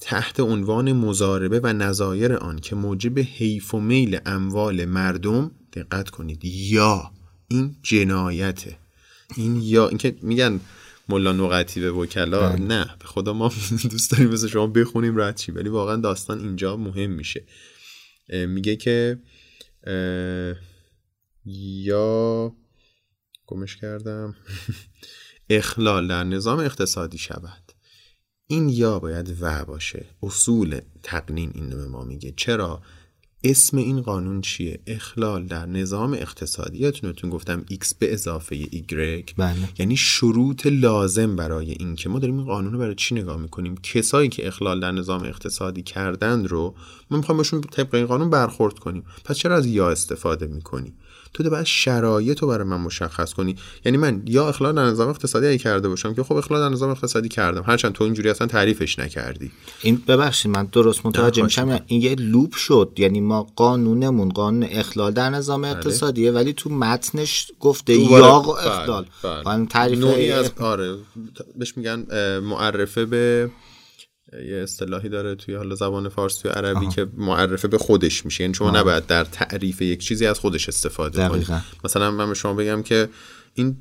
تحت 0.00 0.40
عنوان 0.40 0.92
مزاربه 0.92 1.60
و 1.60 1.72
نظایر 1.72 2.34
آن 2.34 2.58
که 2.58 2.76
موجب 2.76 3.18
حیف 3.18 3.74
و 3.74 3.80
میل 3.80 4.18
اموال 4.26 4.84
مردم 4.84 5.50
دقت 5.72 6.10
کنید 6.10 6.44
یا 6.44 7.10
این 7.48 7.76
جنایته. 7.82 8.78
این 9.36 9.60
یا 9.62 9.88
اینکه 9.88 10.16
میگن 10.22 10.60
ملا 11.08 11.32
نقطی 11.32 11.80
به 11.80 11.90
وکلا 11.90 12.48
بله. 12.48 12.58
نه 12.58 12.96
به 12.98 13.04
خدا 13.04 13.32
ما 13.32 13.52
دوست 13.90 14.10
داریم 14.10 14.28
مثل 14.28 14.48
شما 14.48 14.66
بخونیم 14.66 15.20
رد 15.20 15.36
چی 15.36 15.52
ولی 15.52 15.68
واقعا 15.68 15.96
داستان 15.96 16.38
اینجا 16.38 16.76
مهم 16.76 17.10
میشه. 17.10 17.44
میگه 18.28 18.76
که 18.76 19.18
یا 21.44 22.52
گمش 23.46 23.76
کردم. 23.76 24.36
اخلال 25.50 26.08
در 26.08 26.24
نظام 26.24 26.58
اقتصادی 26.58 27.18
شود. 27.18 27.59
این 28.50 28.68
یا 28.68 28.98
باید 28.98 29.36
و 29.40 29.64
باشه. 29.64 30.06
اصول 30.22 30.80
تقنین 31.02 31.50
این 31.54 31.68
به 31.68 31.86
ما 31.86 32.04
میگه. 32.04 32.34
چرا؟ 32.36 32.82
اسم 33.44 33.76
این 33.76 34.00
قانون 34.00 34.40
چیه؟ 34.40 34.80
اخلال 34.86 35.46
در 35.46 35.66
نظام 35.66 36.12
اقتصادی. 36.12 36.78
یادتونتون 36.78 37.30
گفتم 37.30 37.64
x 37.70 37.94
به 37.98 38.12
اضافه 38.12 38.64
y. 38.64 39.34
بله. 39.36 39.56
یعنی 39.78 39.96
شروط 39.96 40.66
لازم 40.66 41.36
برای 41.36 41.70
این 41.70 41.96
که 41.96 42.08
ما 42.08 42.18
داریم 42.18 42.38
این 42.38 42.46
قانون 42.46 42.72
رو 42.72 42.78
برای 42.78 42.94
چی 42.94 43.14
نگاه 43.14 43.36
می‌کنیم؟ 43.36 43.76
کسایی 43.76 44.28
که 44.28 44.46
اخلال 44.48 44.80
در 44.80 44.92
نظام 44.92 45.22
اقتصادی 45.22 45.82
کردند 45.82 46.46
رو 46.46 46.74
ما 47.10 47.16
می‌خوایم 47.16 47.36
باشون 47.36 47.60
طبق 47.60 47.94
این 47.94 48.06
قانون 48.06 48.30
برخورد 48.30 48.78
کنیم. 48.78 49.04
پس 49.24 49.36
چرا 49.36 49.56
از 49.56 49.66
یا 49.66 49.90
استفاده 49.90 50.46
می‌کنیم؟ 50.46 50.92
تو 51.34 51.50
باید 51.50 51.66
شرایط 51.66 52.38
رو 52.38 52.48
برای 52.48 52.68
من 52.68 52.80
مشخص 52.80 53.32
کنی. 53.32 53.56
یعنی 53.84 53.98
من 53.98 54.22
یا 54.26 54.48
اخلال 54.48 54.74
در 54.74 54.84
نظام 54.84 55.08
اقتصادی 55.08 55.46
ای 55.46 55.58
کرده 55.58 55.88
باشم 55.88 56.14
که 56.14 56.22
خب 56.22 56.34
اخلال 56.34 56.60
در 56.60 56.74
نظام 56.74 56.90
اقتصادی 56.90 57.28
کردم. 57.28 57.62
هرچند 57.66 57.92
تو 57.92 58.04
اینجوری 58.04 58.30
اصلا 58.30 58.46
تعریفش 58.46 58.98
نکردی. 58.98 59.50
این 59.82 60.02
ببخشید 60.08 60.50
من 60.50 60.64
درست 60.64 61.06
متوجه 61.06 61.42
میشم. 61.42 61.80
این 61.86 62.02
یه 62.02 62.14
لوپ 62.14 62.54
شد. 62.54 62.92
یعنی 62.96 63.20
ما 63.20 63.46
قانونمون 63.56 64.28
قانون 64.28 64.68
اخلال 64.70 65.12
در 65.12 65.30
نظام 65.30 65.62
بله. 65.62 65.70
اقتصادیه 65.70 66.32
ولی 66.32 66.52
تو 66.52 66.70
متنش 66.70 67.52
گفته 67.60 67.94
یا 67.94 68.36
اخلال. 68.36 69.06
بله. 69.22 69.42
بله. 69.44 69.66
تعریف 69.66 70.04
از 70.34 70.50
آره. 70.60 70.96
بهش 71.56 71.76
میگن 71.76 72.06
معرفه 72.38 73.04
به 73.04 73.50
یه 74.32 74.56
اصطلاحی 74.56 75.08
داره 75.08 75.34
توی 75.34 75.54
حالا 75.54 75.74
زبان 75.74 76.08
فارسی 76.08 76.48
و 76.48 76.50
عربی 76.50 76.88
که 76.88 77.06
معرفه 77.16 77.68
به 77.68 77.78
خودش 77.78 78.24
میشه. 78.24 78.44
یعنی 78.44 78.54
شما 78.54 78.70
نباید 78.70 79.06
در 79.06 79.24
تعریف 79.24 79.82
یک 79.82 80.00
چیزی 80.00 80.26
از 80.26 80.38
خودش 80.38 80.68
استفاده 80.68 81.28
کنید 81.28 81.46
مثلا 81.84 82.10
من 82.10 82.28
به 82.28 82.34
شما 82.34 82.54
بگم 82.54 82.82
که 82.82 83.08
این 83.54 83.76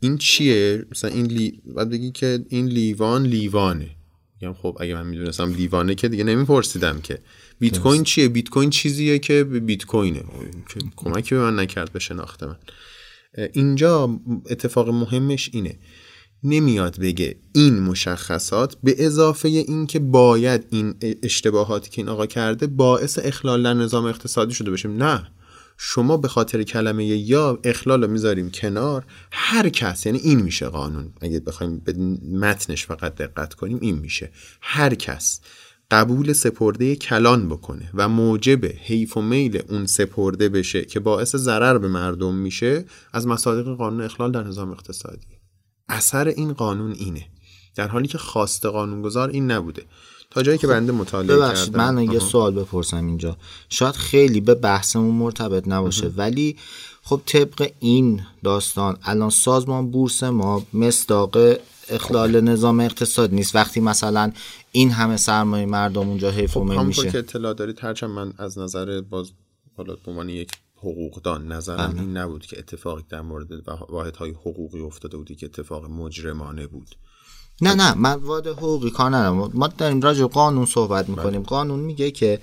این 0.00 0.18
چیه؟ 0.18 0.86
مثلا 0.90 1.10
این 1.10 1.26
لی... 1.26 1.62
باید 1.74 1.90
بگی 1.90 2.10
که 2.10 2.44
این 2.48 2.66
لیوان 2.66 3.26
لیوانه. 3.26 3.90
میگم 4.40 4.54
خب 4.54 4.76
اگه 4.80 4.94
من 4.94 5.06
می‌دونستم 5.06 5.52
لیوانه 5.52 5.94
که 5.94 6.08
دیگه 6.08 6.24
نمیپرسیدم 6.24 7.00
که. 7.00 7.18
بیت 7.60 7.78
کوین 7.78 8.04
چیه؟ 8.04 8.28
بیت 8.28 8.48
کوین 8.48 8.70
چیزیه 8.70 9.18
که 9.18 9.44
بیت 9.44 9.84
کوینه 9.84 10.24
کمکی 10.96 11.34
به 11.34 11.40
من 11.40 11.58
نکرد 11.58 11.92
به 11.92 11.98
شناخت 11.98 12.42
من. 12.42 12.56
اینجا 13.52 14.20
اتفاق 14.50 14.88
مهمش 14.88 15.50
اینه. 15.52 15.78
نمیاد 16.42 17.00
بگه 17.00 17.36
این 17.52 17.80
مشخصات 17.80 18.76
به 18.82 18.94
اضافه 18.98 19.48
این 19.48 19.86
که 19.86 19.98
باید 19.98 20.66
این 20.70 20.94
اشتباهاتی 21.22 21.90
که 21.90 22.02
این 22.02 22.08
آقا 22.08 22.26
کرده 22.26 22.66
باعث 22.66 23.18
اخلال 23.22 23.62
در 23.62 23.74
نظام 23.74 24.04
اقتصادی 24.04 24.54
شده 24.54 24.70
باشیم 24.70 25.02
نه. 25.02 25.28
شما 25.80 26.16
به 26.16 26.28
خاطر 26.28 26.62
کلمه 26.62 27.06
یا 27.06 27.58
اخلال 27.64 28.02
رو 28.04 28.10
می‌ذاریم 28.10 28.50
کنار. 28.50 29.04
هر 29.32 29.68
کس 29.68 30.06
یعنی 30.06 30.18
این 30.18 30.42
میشه 30.42 30.68
قانون. 30.68 31.12
اگه 31.20 31.40
بخوایم 31.40 31.78
به 31.78 31.92
متنش 32.32 32.86
فقط 32.86 33.14
دقت 33.14 33.54
کنیم 33.54 33.78
این 33.80 33.98
میشه. 33.98 34.30
هر 34.60 34.94
کس 34.94 35.40
قبول 35.90 36.32
سپرده 36.32 36.96
کلان 36.96 37.48
بکنه 37.48 37.90
و 37.94 38.08
موجب 38.08 38.64
حیف 38.64 39.16
و 39.16 39.22
میل 39.22 39.62
اون 39.68 39.86
سپرده 39.86 40.48
بشه 40.48 40.84
که 40.84 41.00
باعث 41.00 41.36
ضرر 41.36 41.78
به 41.78 41.88
مردم 41.88 42.34
میشه 42.34 42.84
از 43.12 43.26
مصادیق 43.26 43.74
قانون 43.74 44.00
اخلال 44.00 44.32
در 44.32 44.42
نظام 44.42 44.70
اقتصادی. 44.70 45.37
اثر 45.88 46.28
این 46.28 46.52
قانون 46.52 46.92
اینه. 46.92 47.26
در 47.76 47.88
حالی 47.88 48.08
که 48.08 48.18
خواست 48.18 48.66
قانونگذار 48.66 49.28
این 49.28 49.50
نبوده. 49.50 49.82
تا 50.30 50.42
جایی 50.42 50.58
که 50.58 50.66
خب، 50.66 50.72
بنده 50.72 50.92
مطالعه 50.92 51.36
ببخشید 51.36 51.76
من 51.76 52.02
یه 52.12 52.18
سوال 52.18 52.54
بپرسم 52.54 53.06
اینجا. 53.06 53.36
شاید 53.68 53.94
خیلی 53.94 54.40
به 54.40 54.54
بحثمون 54.54 55.14
مرتبط 55.14 55.68
نباشه 55.68 56.08
ولی 56.16 56.56
خب 57.02 57.20
طبق 57.26 57.70
این 57.80 58.22
داستان 58.44 58.96
الان 59.02 59.30
سازمان 59.30 59.90
بورس 59.90 60.22
ما 60.22 60.66
مصداق 60.72 61.36
اخلال 61.88 62.40
نظام 62.40 62.80
اقتصاد 62.80 63.34
نیست. 63.34 63.56
وقتی 63.56 63.80
مثلا 63.80 64.32
این 64.72 64.90
همه 64.90 65.16
سرمایه 65.16 65.66
مردم 65.66 66.08
اونجا 66.08 66.30
حیف 66.30 66.52
خب 66.54 66.62
میشه. 66.62 67.10
که 67.10 67.18
اطلاع 67.18 67.54
دارید 67.54 67.78
هرچند 67.80 68.10
من 68.10 68.32
از 68.38 68.58
نظر 68.58 69.00
باز 69.00 69.30
حالا 69.76 69.94
به 69.94 70.10
عنوان 70.10 70.28
یک 70.28 70.50
حقوقدان. 70.78 71.52
نظرم 71.52 71.94
این 71.98 72.16
نبود 72.16 72.46
که 72.46 72.58
اتفاقی 72.58 73.02
در 73.08 73.20
مورد 73.20 73.48
واحدهای 73.88 74.30
حقوقی 74.30 74.80
افتاده 74.80 75.16
بودی 75.16 75.34
که 75.34 75.46
اتفاق 75.46 75.84
مجرمانه 75.84 76.66
بود. 76.66 76.88
نه 77.62 77.74
نه 77.74 77.94
من 77.94 78.14
وارد 78.14 78.46
حقوقی 78.46 78.90
کار 78.90 79.16
ندارم. 79.16 79.50
ما 79.54 79.68
داریم 79.68 80.00
راجع 80.00 80.24
قانون 80.24 80.66
صحبت 80.66 81.08
می‌کنیم. 81.08 81.42
قانون 81.42 81.80
میگه 81.80 82.10
که 82.10 82.40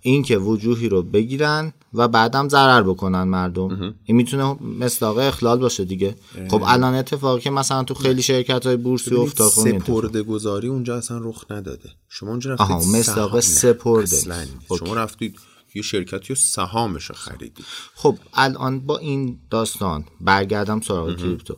این 0.00 0.22
که 0.22 0.38
وجوهی 0.38 0.88
رو 0.88 1.02
بگیرن 1.02 1.72
و 1.94 2.08
بعدم 2.08 2.48
ضرر 2.48 2.82
بکنن 2.82 3.22
مردم. 3.22 3.94
این 4.04 4.16
می‌تونه 4.16 4.56
مصداق 4.62 5.18
اخلال 5.18 5.58
باشه 5.58 5.84
دیگه. 5.84 6.16
خب 6.50 6.62
الان 6.66 6.94
اتفاقی 6.94 7.40
که 7.40 7.50
مثلا 7.50 7.84
تو 7.84 7.94
خیلی 7.94 8.22
شرکت 8.22 8.66
های 8.66 8.76
بورسی 8.76 9.14
افتاد 9.14 9.48
خب 9.48 9.78
سپرده 9.78 10.22
گذاری 10.22 10.68
اونجا 10.68 10.96
اصلا 10.96 11.18
رخ 11.18 11.44
نداده. 11.50 11.90
شما 12.08 12.30
اونجا 12.30 12.50
رفتید 12.50 12.66
آها 12.66 12.78
مصداق 12.78 13.40
سپرده. 13.40 14.16
شما 14.78 14.94
رفتید 14.94 15.38
یه 15.74 15.82
شرکتی 15.82 16.28
رو 16.28 16.34
سهامش 16.34 17.04
رو 17.04 17.14
خریدید 17.14 17.64
خب 17.94 18.18
الان 18.34 18.80
با 18.80 18.98
این 18.98 19.40
داستان 19.50 20.04
برگردم 20.20 20.80
سراغ 20.80 21.16
کریپتو. 21.16 21.56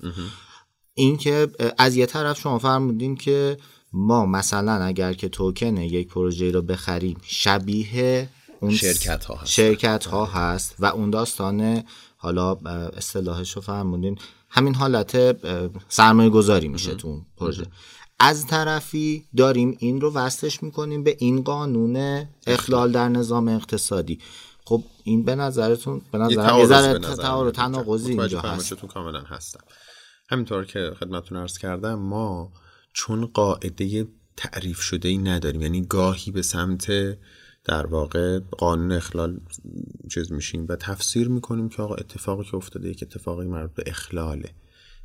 این 0.95 1.17
که 1.17 1.49
از 1.79 1.97
یه 1.97 2.07
طرف 2.07 2.41
شما 2.41 2.59
فرمودین 2.59 3.17
که 3.17 3.57
ما 3.93 4.27
مثلا 4.27 4.85
اگر 4.85 5.13
که 5.13 5.29
توکن 5.29 5.77
یک 5.77 6.09
پروژه 6.09 6.51
رو 6.51 6.63
بخریم 6.63 7.17
شبیه 7.23 8.29
اون 8.61 8.75
شرکت 8.75 9.25
ها 9.25 9.35
هست, 9.35 9.51
شرکت 9.51 10.07
ها 10.07 10.27
هست 10.27 10.75
و 10.79 10.87
اون 10.87 11.11
داستان 11.11 11.83
حالا 12.17 12.55
اصطلاحش 12.97 13.53
رو 13.53 13.63
فرمودین 13.63 14.19
همین 14.51 14.75
حالت 14.75 15.37
سرمایه 15.89 16.31
گذاری 16.31 16.69
میشه 16.69 16.95
تو 16.95 17.09
اون 17.09 17.27
پروژه. 17.37 17.67
از 18.19 18.47
طرفی 18.47 19.25
داریم 19.37 19.77
این 19.79 20.01
رو 20.01 20.13
وصلش 20.13 20.63
می‌کنیم 20.63 21.03
به 21.03 21.17
این 21.19 21.43
قانون 21.43 22.27
اخلال 22.47 22.93
در 22.93 23.09
نظام 23.09 23.49
اقتصادی. 23.49 24.19
خب 24.65 24.83
این 25.05 25.23
به 25.23 25.35
نظرتون 25.35 26.03
به 26.13 26.19
نظر 26.19 26.59
یه 26.59 26.67
ذره 26.67 27.51
تناقضی 27.51 28.13
اینجا 28.13 28.41
هست. 28.41 28.75
کاملا 28.75 29.21
هستم. 29.21 29.61
همینطور 30.31 30.65
که 30.65 30.93
خدمتتون 31.01 31.39
عرض 31.39 31.59
کردم 31.59 31.95
ما 31.95 32.53
چون 32.93 33.27
قاعده 33.27 34.07
تعریف 34.37 34.81
شده 34.81 35.09
ای 35.09 35.19
نداریم 35.19 35.63
یعنی 35.63 35.83
گاهی 35.87 36.33
به 36.33 36.43
سمت 36.43 36.93
در 37.65 37.87
واقع 37.87 38.39
قانون 38.39 38.93
اخلال 38.93 39.41
چیز 40.11 40.33
میشیم 40.33 40.67
و 40.69 40.77
تفسیر 40.77 41.29
می‌کنیم 41.29 41.69
که 41.69 41.83
آقا 41.83 41.95
اتفاقی 41.95 42.45
که 42.45 42.55
افتاده 42.55 42.89
یک 42.89 43.03
اتفاقی 43.03 43.47
مربوط 43.47 43.75
به 43.75 43.83
اخلاله. 43.87 44.51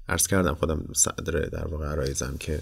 عرض 0.07 0.27
کردم 0.27 0.53
خودم 0.53 0.85
صدر 0.95 1.39
در 1.39 1.67
واقع 1.67 1.85
عرایزم 1.85 2.35
که 2.39 2.61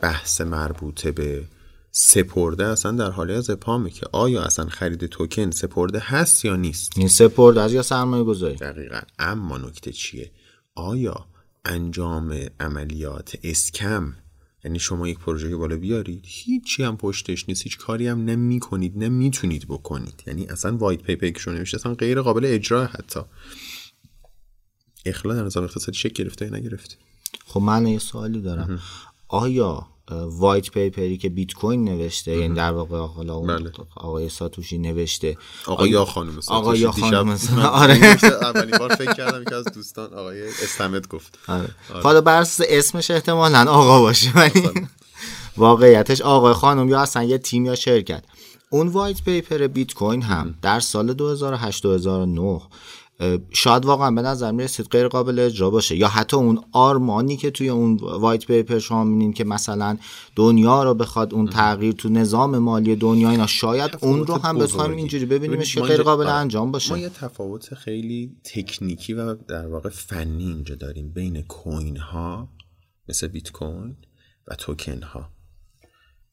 بحث 0.00 0.40
مربوطه 0.40 1.12
به 1.12 1.44
سپرده 1.90 2.66
اصلا 2.66 2.92
در 2.92 3.10
حالی 3.10 3.32
از 3.32 3.50
اپامه 3.50 3.90
که 3.90 4.06
آیا 4.12 4.42
اصلا 4.42 4.66
خرید 4.66 5.06
توکن 5.06 5.50
سپرده 5.50 5.98
هست 5.98 6.44
یا 6.44 6.56
نیست؟ 6.56 6.92
این 6.96 7.08
سپرده 7.08 7.60
از 7.60 7.72
یا 7.72 7.82
سرمایه 7.82 8.24
گذاری 8.24 8.56
دقیقا. 8.56 9.00
اما 9.18 9.58
نکته 9.58 9.92
چیه؟ 9.92 10.30
آیا 10.74 11.26
انجام 11.64 12.38
عملیات 12.60 13.38
اسکم 13.42 14.14
یعنی 14.64 14.78
شما 14.78 15.08
یک 15.08 15.18
پروژه 15.18 15.56
بالا 15.56 15.76
بیارید 15.76 16.24
هیچی 16.26 16.82
هم 16.82 16.96
پشتش 16.96 17.48
نیست 17.48 17.62
هیچ 17.62 17.78
کاری 17.78 18.08
هم 18.08 18.24
نمی 18.24 18.60
کنید 18.60 18.98
نمی‌تونید 18.98 19.68
بکنید. 19.68 20.22
یعنی 20.26 20.46
اصلا 20.46 20.76
وایت 20.76 21.02
پیپر 21.02 21.30
که 21.30 21.38
شما 21.38 21.54
نوشته 21.54 21.76
اصلا 21.76 21.94
غیر 21.94 22.20
قابل 22.20 22.44
اجرا 22.44 22.86
حتی. 22.86 23.20
اخلاق 25.06 25.36
در 25.36 25.44
نظام 25.44 25.64
اقتصادی 25.64 25.98
شکل 25.98 26.24
گرفته 26.24 26.44
یا 26.44 26.56
نگرفته؟ 26.56 26.96
خب 27.46 27.60
من 27.60 27.86
یه 27.86 27.98
سوالی 27.98 28.40
دارم. 28.40 28.80
آیا 29.34 29.86
white 30.26 30.70
paper 30.70 31.08
ی 31.08 31.16
که 31.16 31.28
بیت 31.28 31.52
کوین 31.52 31.84
نوشته 31.84 32.36
یعنی 32.36 32.54
در 32.54 32.72
واقع 32.72 32.98
حالا 32.98 33.40
بله. 33.40 33.72
آقای 33.96 34.28
ساتوشی 34.28 34.78
نوشته 34.78 35.36
آقای 35.66 35.90
یا 35.90 36.04
خانم 36.04 36.40
آقای 36.48 36.78
یا 36.78 36.92
خانم 36.92 37.38
آره. 37.58 37.94
اولین 38.24 38.78
بار 38.78 38.94
فکر 38.94 39.12
کردم 39.12 39.44
که 39.44 39.54
از 39.54 39.64
دوستان 39.64 40.14
آقای 40.14 40.48
استمد 40.48 41.08
گفت. 41.08 41.38
آره. 41.48 41.68
حالا 42.02 42.20
بر 42.20 42.46
اسمش 42.68 43.10
احتمالاً 43.10 43.70
آقا 43.70 44.00
باشه 44.00 44.32
ولی 44.34 44.70
واقعیتش 45.56 46.20
آقای 46.20 46.54
خانم 46.54 46.88
یا 46.88 47.00
اصلا 47.00 47.22
یه 47.22 47.38
تیم 47.38 47.66
یا 47.66 47.74
شرکت. 47.74 48.24
اون 48.70 48.88
white 48.88 49.22
paper 49.24 49.66
بیت 49.66 49.94
کوین 49.94 50.22
هم 50.22 50.54
در 50.62 50.80
سال 50.80 51.12
2008 51.12 51.82
2009 51.82 52.60
شاید 53.50 53.84
واقعا 53.84 54.10
به 54.10 54.22
نظر 54.22 54.52
می‌رسید 54.52 54.86
غیر 54.86 55.08
قابل 55.08 55.38
اجرا 55.38 55.70
باشه. 55.70 55.96
یا 55.96 56.08
حتی 56.08 56.36
اون 56.36 56.64
آرمانی 56.72 57.36
که 57.36 57.50
توی 57.50 57.68
اون 57.68 57.96
white 57.96 58.46
paper 58.46 58.78
شما 58.78 59.04
می‌بینین 59.04 59.32
که 59.32 59.44
مثلا 59.44 59.98
دنیا 60.36 60.82
رو 60.82 60.94
بخواد 60.94 61.34
اون 61.34 61.46
تغییر 61.46 61.94
تو 61.94 62.08
نظام 62.08 62.58
مالی 62.58 62.96
دنیا 62.96 63.30
اینا 63.30 63.46
شاید 63.46 63.98
اون 64.00 64.26
رو 64.26 64.34
هم 64.34 64.58
بخوایم 64.58 64.96
اینجوری 64.96 65.26
ببینیمش 65.26 65.74
که 65.74 65.80
غیر 65.80 66.02
قابل 66.02 66.24
آره. 66.24 66.34
انجام 66.34 66.70
باشه. 66.70 66.92
ما 66.92 66.98
یه 66.98 67.08
تفاوت 67.08 67.74
خیلی 67.74 68.36
تکنیکی 68.44 69.14
و 69.14 69.34
در 69.34 69.66
واقع 69.66 69.88
فنی 69.88 70.44
اینجا 70.44 70.74
داریم 70.74 71.12
بین 71.12 71.42
coin 71.42 71.96
ها 71.96 72.48
مثل 73.08 73.26
بیت 73.26 73.52
کوین 73.52 73.96
و 74.48 74.54
توکن 74.54 75.02
ها 75.02 75.28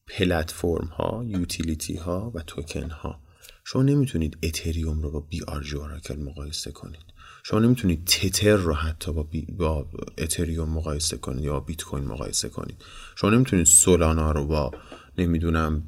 پلتفرم 0.08 0.90
ها 0.98 1.24
utility 1.26 1.96
ها 1.96 2.32
و 2.36 2.42
توکن 2.42 2.90
ها 2.90 3.20
شما 3.64 3.84
نمی‌تونید 3.84 4.38
اتریوم 4.44 5.02
رو 5.02 5.12
با 5.12 5.20
BRG 5.20 5.76
اوراکل 5.76 6.20
مقایسه 6.20 6.72
کنید. 6.72 7.06
شما 7.44 7.60
نمی‌تونید 7.60 8.06
تتر 8.06 8.56
رو 8.56 8.74
حتی 8.74 9.12
با, 9.12 9.28
با 9.58 9.88
اتریوم 10.18 10.70
مقایسه 10.70 11.18
کنید 11.18 11.44
یا 11.44 11.60
بیت 11.60 11.84
کوین 11.84 12.06
مقایسه 12.06 12.50
کنید. 12.50 12.84
شما 13.16 13.30
نمی‌تونید 13.30 13.66
سولانا 13.66 14.32
رو 14.32 14.46
با 14.46 14.72
نمی‌دونم 15.18 15.84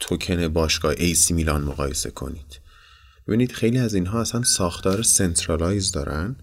توکن 0.00 0.48
باشگاه 0.48 0.94
AC 0.96 1.34
Milan 1.34 1.62
مقایسه 1.62 2.10
کنید. 2.10 2.60
ببینید 3.26 3.52
خیلی 3.52 3.78
از 3.78 3.94
اینها 3.94 4.20
اصلا 4.20 4.42
ساختار 4.42 5.02
centralize 5.02 5.92
دارن 5.92 6.36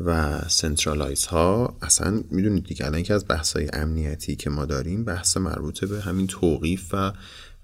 و 0.00 0.40
centralize 0.48 1.26
ها 1.26 1.78
اصلا 1.82 2.22
می‌دونید 2.30 2.64
دیگه 2.64 2.86
الان 2.86 3.02
که 3.02 3.14
از 3.14 3.24
بحث 3.28 3.52
های 3.56 3.68
امنیتی 3.72 4.36
که 4.36 4.50
ما 4.50 4.64
داریم 4.64 5.04
بحث 5.04 5.36
مربوط 5.36 5.84
به 5.84 6.00
همین 6.00 6.26
توقیف 6.26 6.88
و 6.92 7.12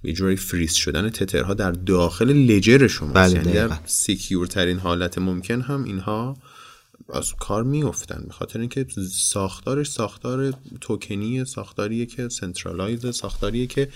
یه 0.02 0.12
جوری 0.12 0.36
فریز 0.36 0.72
شدن 0.72 1.10
تترها 1.10 1.54
در 1.54 1.72
داخل 1.72 2.32
ledger 2.32 2.86
شما 2.86 3.12
بله 3.12 3.32
یعنی 3.32 3.52
در 3.52 3.70
secure 3.84 4.46
ترین 4.46 4.78
حالت 4.78 5.18
ممکن 5.18 5.60
هم 5.60 5.84
اینها 5.84 6.36
از 7.12 7.34
کار 7.34 7.62
میفتن 7.62 8.24
به 8.26 8.32
خاطر 8.32 8.60
اینکه 8.60 8.86
ساختارش 9.10 9.90
ساختار 9.90 10.54
توکنی 10.80 11.44
ساختاریه 11.44 12.06
که 12.06 12.28
centralize 12.28 13.16
ساختاریه 13.16 13.66
که 13.66 13.88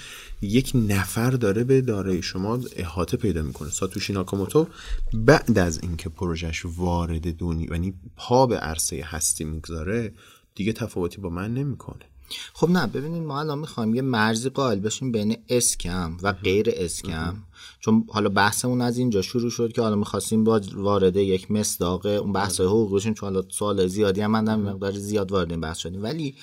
یک 0.43 0.73
نفر 0.75 1.31
داره 1.31 1.65
به 1.65 1.81
دارای 1.81 2.23
شما 2.23 2.61
احاطه 2.77 3.17
پیدا 3.17 3.43
می‌کنه. 3.43 3.71
ساتوشی 3.71 4.13
ناکاموتو 4.13 4.67
بعد 5.15 5.59
از 5.59 5.83
اینکه 5.83 6.09
پروژهش 6.09 6.63
وارد 6.65 7.37
دنیا 7.37 7.69
یعنی 7.71 7.95
پا 8.17 8.47
به 8.47 8.57
عرصه 8.57 9.03
هستی 9.05 9.45
می‌گذاره 9.45 10.13
دیگه 10.55 10.73
تفاوتی 10.73 11.21
با 11.21 11.29
من 11.29 11.55
نمی‌کنه. 11.55 12.12
خب 12.53 12.71
نه 12.71 12.87
ببینید 12.87 13.23
ما 13.23 13.41
الان 13.41 13.59
می‌خوایم 13.59 13.95
یه 13.95 14.03
مرزی 14.03 14.49
قائل 14.49 14.81
بشیم 14.81 15.13
بین 15.13 15.37
scam 15.49 16.17
و 16.23 16.33
غیر 16.33 16.67
scam 16.73 17.37
چون 17.81 18.05
حالا 18.09 18.29
بحثمون 18.29 18.81
از 18.81 18.99
اینجا 18.99 19.23
شروع 19.23 19.51
شد 19.51 19.73
که 19.73 19.83
حالا 19.83 19.97
می‌خواستیم 19.97 20.45
با 20.45 20.61
وارد 20.75 21.17
یک 21.17 21.51
مصداق 21.51 22.07
اون 22.07 22.33
بحث 22.33 22.61
حقوق 22.61 22.97
بشیم 22.97 23.15
چون 23.15 23.35
حالا 23.35 23.49
سوال 23.51 23.87
زیادی 23.87 24.21
هم 24.21 24.31
من 24.31 24.55
مقدار 24.55 24.93
زیاد 24.93 25.33
وارد 25.33 25.51
این 25.51 25.61
بحث 25.61 25.79
شدیم. 25.79 26.03
ولی 26.03 26.35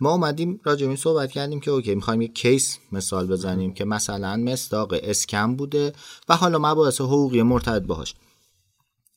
ما 0.00 0.10
اومدیم 0.10 0.60
راجع 0.64 0.86
این 0.86 0.96
صحبت 0.96 1.32
کردیم 1.32 1.60
که 1.60 1.70
OK 1.70 1.94
می‌خوایم 1.94 2.22
یک 2.22 2.34
case 2.34 2.78
مثال 2.92 3.26
بزنیم 3.26 3.74
که 3.74 3.84
مثلا 3.84 4.36
مصداق 4.36 4.94
scam 5.02 5.56
بوده 5.56 5.92
و 6.28 6.36
حالا 6.36 6.58
مباحث 6.58 7.00
حقوقی 7.00 7.42
مرتبط 7.42 7.82
باهاش. 7.82 8.14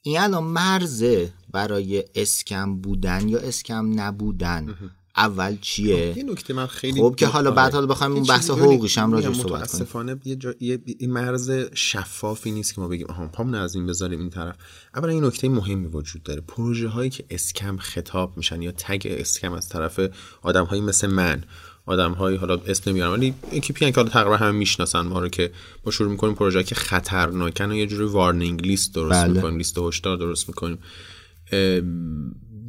این 0.02 0.20
الان 0.20 0.44
مرزه 0.44 1.34
برای 1.52 2.04
scam 2.16 2.76
بودن 2.76 3.30
یا 3.30 3.40
scam 3.40 4.00
نبودن؟ 4.00 4.76
اول 5.18 5.58
چیه؟ 5.62 6.12
خب، 6.12 6.18
یه 6.18 6.24
نکته 6.24 6.54
من 6.54 6.68
خیلی 6.68 7.02
خب 7.02 7.16
که 7.18 7.28
حالا 7.28 7.52
بعد 7.52 7.74
حالا 7.74 7.88
بخوایم 7.88 8.14
اون 8.14 8.24
بحث 8.24 8.50
حقوقیش 8.50 8.98
هم 8.98 9.14
راجع 9.14 9.34
صحبت 9.34 9.44
کنیم. 9.44 9.56
متاسفانه 9.56 10.18
یه, 10.26 10.36
جا... 10.36 10.54
یه 10.60 10.80
مرز 11.02 11.52
شفافی 11.74 12.52
نیست 12.52 12.76
که 12.76 12.82
ما 12.82 12.88
بگیم 12.88 13.08
آها 13.10 13.28
پام 13.28 13.54
از 13.54 13.76
این 13.76 13.86
بذاریم 13.86 14.20
این 14.20 14.30
طرف. 14.30 14.56
اولا 14.96 15.12
این 15.12 15.26
نکته 15.26 15.50
مهمی 15.50 15.88
وجود 15.88 16.24
داره. 16.24 16.42
پروژه 16.42 16.88
هایی 16.88 17.10
که 17.10 17.26
اسکم 17.30 17.78
خطاب 17.78 18.38
میشن 18.38 18.62
یا 18.62 18.72
تگ 18.72 19.08
اسکم 19.10 19.54
از 19.54 19.70
طرف 19.70 20.00
آدم 20.42 20.66
هایی 20.66 20.82
مثل 20.82 21.08
من 21.08 21.44
آدم 21.86 22.12
هایی 22.12 22.38
حالا 22.38 22.60
اسم 22.68 22.90
نمیارم 22.92 23.12
ولی 23.12 23.34
اکیپی 23.52 23.92
که 23.92 23.96
حالا 23.96 24.10
تقریبا 24.10 24.38
هم 24.38 24.56
می‌شناسن 24.56 25.02
ما 25.02 25.20
رو 25.20 25.30
که 25.30 25.52
ما 25.86 25.92
شروع 25.92 26.12
می‌کنیم 26.12 26.36
پروژه 26.36 26.64
که 26.64 26.76
خطرناکن 26.76 27.72
و 27.72 27.76
یه 27.76 27.88
جوری 27.88 28.06
وارنینگ 28.06 28.62
لیست 28.62 28.96
درست 28.96 29.24
بله. 29.24 29.34
می‌کنیم 29.34 29.58
لیست 29.58 29.78
هشدار 29.78 30.18
درست 30.18 30.48
می‌کنیم. 30.48 30.78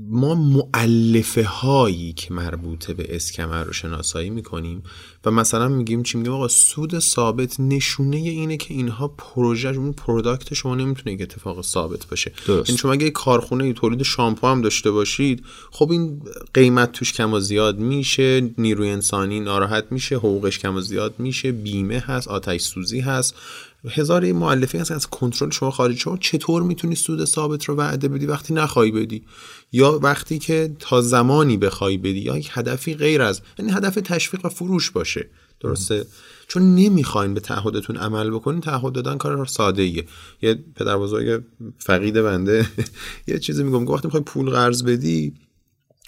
ما 0.09 0.35
مؤلفه 0.35 1.45
هایی 1.45 2.13
که 2.13 2.35
مربوطه 2.35 2.95
به 2.95 3.17
scammer 3.17 3.65
رو 3.65 3.73
شناسایی 3.73 4.31
می‌کنیم 4.31 4.83
و 5.25 5.31
مثلا 5.31 5.69
میگیم 5.69 6.03
چی 6.03 6.19
میگیم؟ 6.19 6.33
آقا 6.33 6.49
سود 6.49 6.99
ثابت 6.99 7.61
نشونه 7.61 8.17
اینه 8.17 8.57
که 8.57 8.75
اینها 8.75 9.09
پروژه 9.09 9.69
اون 9.69 9.93
product 9.93 10.55
شما 10.55 10.75
نمی‌تونه 10.75 11.13
یک 11.15 11.23
اتفاق 11.23 11.63
ثابت 11.63 12.07
باشه. 12.07 12.33
این 12.49 12.57
یعنی 12.57 12.79
شما 12.79 12.93
اگه 12.93 13.11
کارخونه 13.11 13.73
تولید 13.73 14.03
شامپو 14.03 14.47
هم 14.47 14.63
داشته 14.63 14.91
باشید 14.91 15.45
خب 15.71 15.91
این 15.91 16.23
قیمت 16.55 16.93
توش 16.93 17.13
کم 17.13 17.33
و 17.33 17.41
زیاد 17.41 17.79
میشه 17.79 18.51
نیروی 18.59 18.89
انسانی 18.89 19.41
ناراحت 19.41 19.85
میشه 19.91 20.17
حقوقش 20.17 20.59
کم 20.59 20.77
و 20.77 20.81
زیاد 20.81 21.15
میشه 21.19 21.53
بیمه 21.53 21.99
هست 21.99 22.29
آتش 22.29 22.61
سوزی 22.61 23.01
هست. 23.01 23.35
هزار 23.91 24.33
مؤلفه 24.33 24.81
هست 24.81 24.91
از 24.91 25.07
کنترل 25.07 25.51
شما 25.51 25.71
خارج. 25.71 25.97
شما 25.97 26.17
چطور 26.17 26.63
می‌تونی 26.63 26.95
سود 26.95 27.25
ثابت 27.25 27.65
رو 27.65 27.75
وعده 27.75 28.09
بدی 28.09 28.27
وقتی 28.27 28.55
نخواهی 28.55 28.91
بدی؟ 28.91 29.25
یا 29.73 29.99
وقتی 30.03 30.39
که 30.39 30.77
تا 30.79 31.01
زمانی 31.01 31.57
بخوای 31.57 31.97
بدی 31.97 32.19
یا 32.19 32.39
یک 32.39 32.51
هدفی 32.53 32.95
غیر 32.95 33.23
از 33.23 33.41
یعنی 33.59 33.73
هدف 33.73 33.95
تشویق 33.95 34.45
و 34.45 34.49
فروش 34.49 34.91
باشه. 34.91 35.31
درسته؟ 35.61 36.07
چون 36.49 36.75
نمی‌خواین 36.75 37.35
به 37.35 37.41
تعهدتون 37.41 37.97
عمل 37.97 38.31
بکنین 38.31 38.61
تعهد 38.61 38.93
دادن 38.93 39.19
کار 39.19 39.47
ساده 39.47 39.83
ایه 39.83 40.05
یه 40.43 40.65
پدر 40.75 40.99
بزرگ 40.99 41.43
فقید 41.79 42.15
بنده 42.15 42.69
یه 43.29 43.39
چیزی 43.39 43.63
میگم 43.63 43.87
وقتی 43.87 44.07
می‌خوای 44.07 44.23
پول 44.23 44.51
قرض 44.51 44.83
بدی 44.83 45.35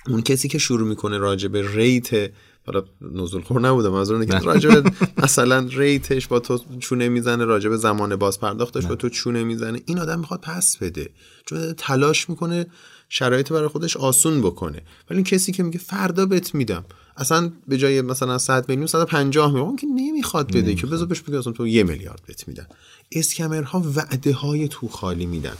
اون 0.09 0.23
کسی 0.23 0.49
که 0.49 0.59
شروع 0.59 0.89
می‌کنه 0.89 1.19
راجع 1.19 1.49
به 1.49 1.75
ریت 1.75 2.31
حالا 2.69 2.85
نزول 3.01 3.43
خور 3.43 3.61
نبودم 3.61 3.93
از 3.93 4.11
اون 4.11 4.27
که 4.27 4.39
راجع 4.39 4.81
مثلا 5.23 5.69
ریتش 5.71 6.27
با 6.27 6.41
تو 6.41 6.61
چونه 6.79 7.09
می‌زنه 7.09 7.45
راجع 7.45 7.69
به 7.69 7.77
زمان 7.77 8.17
باز 8.17 8.41
پرداختش 8.41 8.87
با 8.87 8.95
تو 8.95 9.09
چونه 9.09 9.45
می‌زنه 9.45 9.81
این 9.87 9.99
آدم 9.99 10.21
می‌خواد 10.21 10.41
پس 10.41 10.77
بده. 10.77 11.11
چون 11.47 11.73
تلاش 11.73 12.31
می‌کنه 12.31 12.67
شرایط 13.09 13.53
برای 13.53 13.69
خودش 13.69 13.97
آسون 13.97 14.41
بکنه. 14.41 14.83
ولی 15.11 15.23
کسی 15.23 15.53
که 15.53 15.63
میگه 15.63 15.79
فردا 15.79 16.27
بهت 16.27 16.55
میدم. 16.55 16.85
اصلا 17.17 17.53
به 17.69 17.79
جای 17.79 18.03
مثلا 18.03 18.39
100 18.39 18.69
میلیون 18.69 18.87
150 18.87 19.53
میلیون 19.53 19.77
که 19.77 19.87
نمی‌خواد 19.87 20.53
بده 20.53 20.75
که 20.75 20.87
بذار 20.87 21.07
بهش 21.07 21.21
بگه 21.21 21.39
اصلا 21.39 21.53
تو 21.53 21.67
یه 21.67 21.83
میلیارد 21.83 22.23
بهت 22.27 22.49
میدن. 22.49 22.67
اسکمرها 23.13 23.85
وعده 23.97 24.33
های 24.33 24.69
تو 24.69 24.89
خالی 24.89 25.27
میدن. 25.27 25.55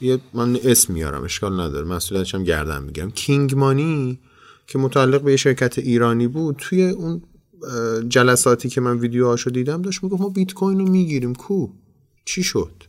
یه 0.00 0.18
من 0.34 0.58
اسم 0.64 0.92
میارم 0.92 1.24
اشکال 1.24 1.60
نداره. 1.60 1.86
مسئولیتش 1.86 2.34
هم 2.34 2.44
گردن 2.44 2.82
می‌گیرم. 2.82 3.10
کینگ 3.10 3.54
مانی 3.54 4.18
که 4.66 4.78
متعلق 4.78 5.22
به 5.22 5.30
یه 5.30 5.36
شرکت 5.36 5.78
ایرانی 5.78 6.28
بود 6.28 6.56
توی 6.58 6.88
اون 6.88 7.22
جلساتی 8.08 8.68
که 8.68 8.80
من 8.80 8.98
ویدیوهاشو 8.98 9.50
دیدم 9.50 9.82
داشت 9.82 10.02
می‌گفت 10.02 10.22
ما 10.22 10.28
بیت 10.28 10.52
کوین 10.52 10.78
رو 10.78 10.88
می‌گیریم. 10.88 11.34
کو؟ 11.34 11.68
چی 12.24 12.42
شد؟ 12.42 12.82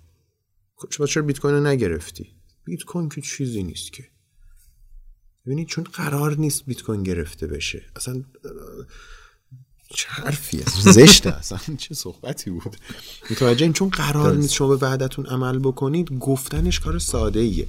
چرا 1.09 1.23
بیت 1.23 1.39
کوین 1.39 1.55
رو 1.55 1.67
نگرفتی؟ 1.67 2.28
بیت 2.65 2.84
کوین 2.84 3.09
که 3.09 3.21
چیزی 3.21 3.63
نیست 3.63 3.93
که. 3.93 4.03
ببینید 5.45 5.67
چون 5.67 5.84
قرار 5.84 6.38
نیست 6.38 6.65
بیت 6.65 6.82
کوین 6.82 7.03
گرفته 7.03 7.47
بشه. 7.47 7.84
اصلا 7.95 8.23
چه 9.89 10.09
حرفی 10.09 10.59
است 10.59 10.91
زشته 10.91 11.38
اصلا. 11.38 11.59
چه 11.78 11.95
صحبتی 11.95 12.49
بود؟ 12.49 12.76
متوجه 13.32 13.71
چون 13.71 13.89
قرار 13.89 14.36
نیست 14.36 14.53
شما 14.53 14.67
به 14.67 14.76
بعدتون 14.76 15.26
عمل 15.26 15.59
بکنید 15.59 16.11
گفتنش 16.19 16.80
کار 16.80 16.99
ساده 16.99 17.39
ایه 17.39 17.67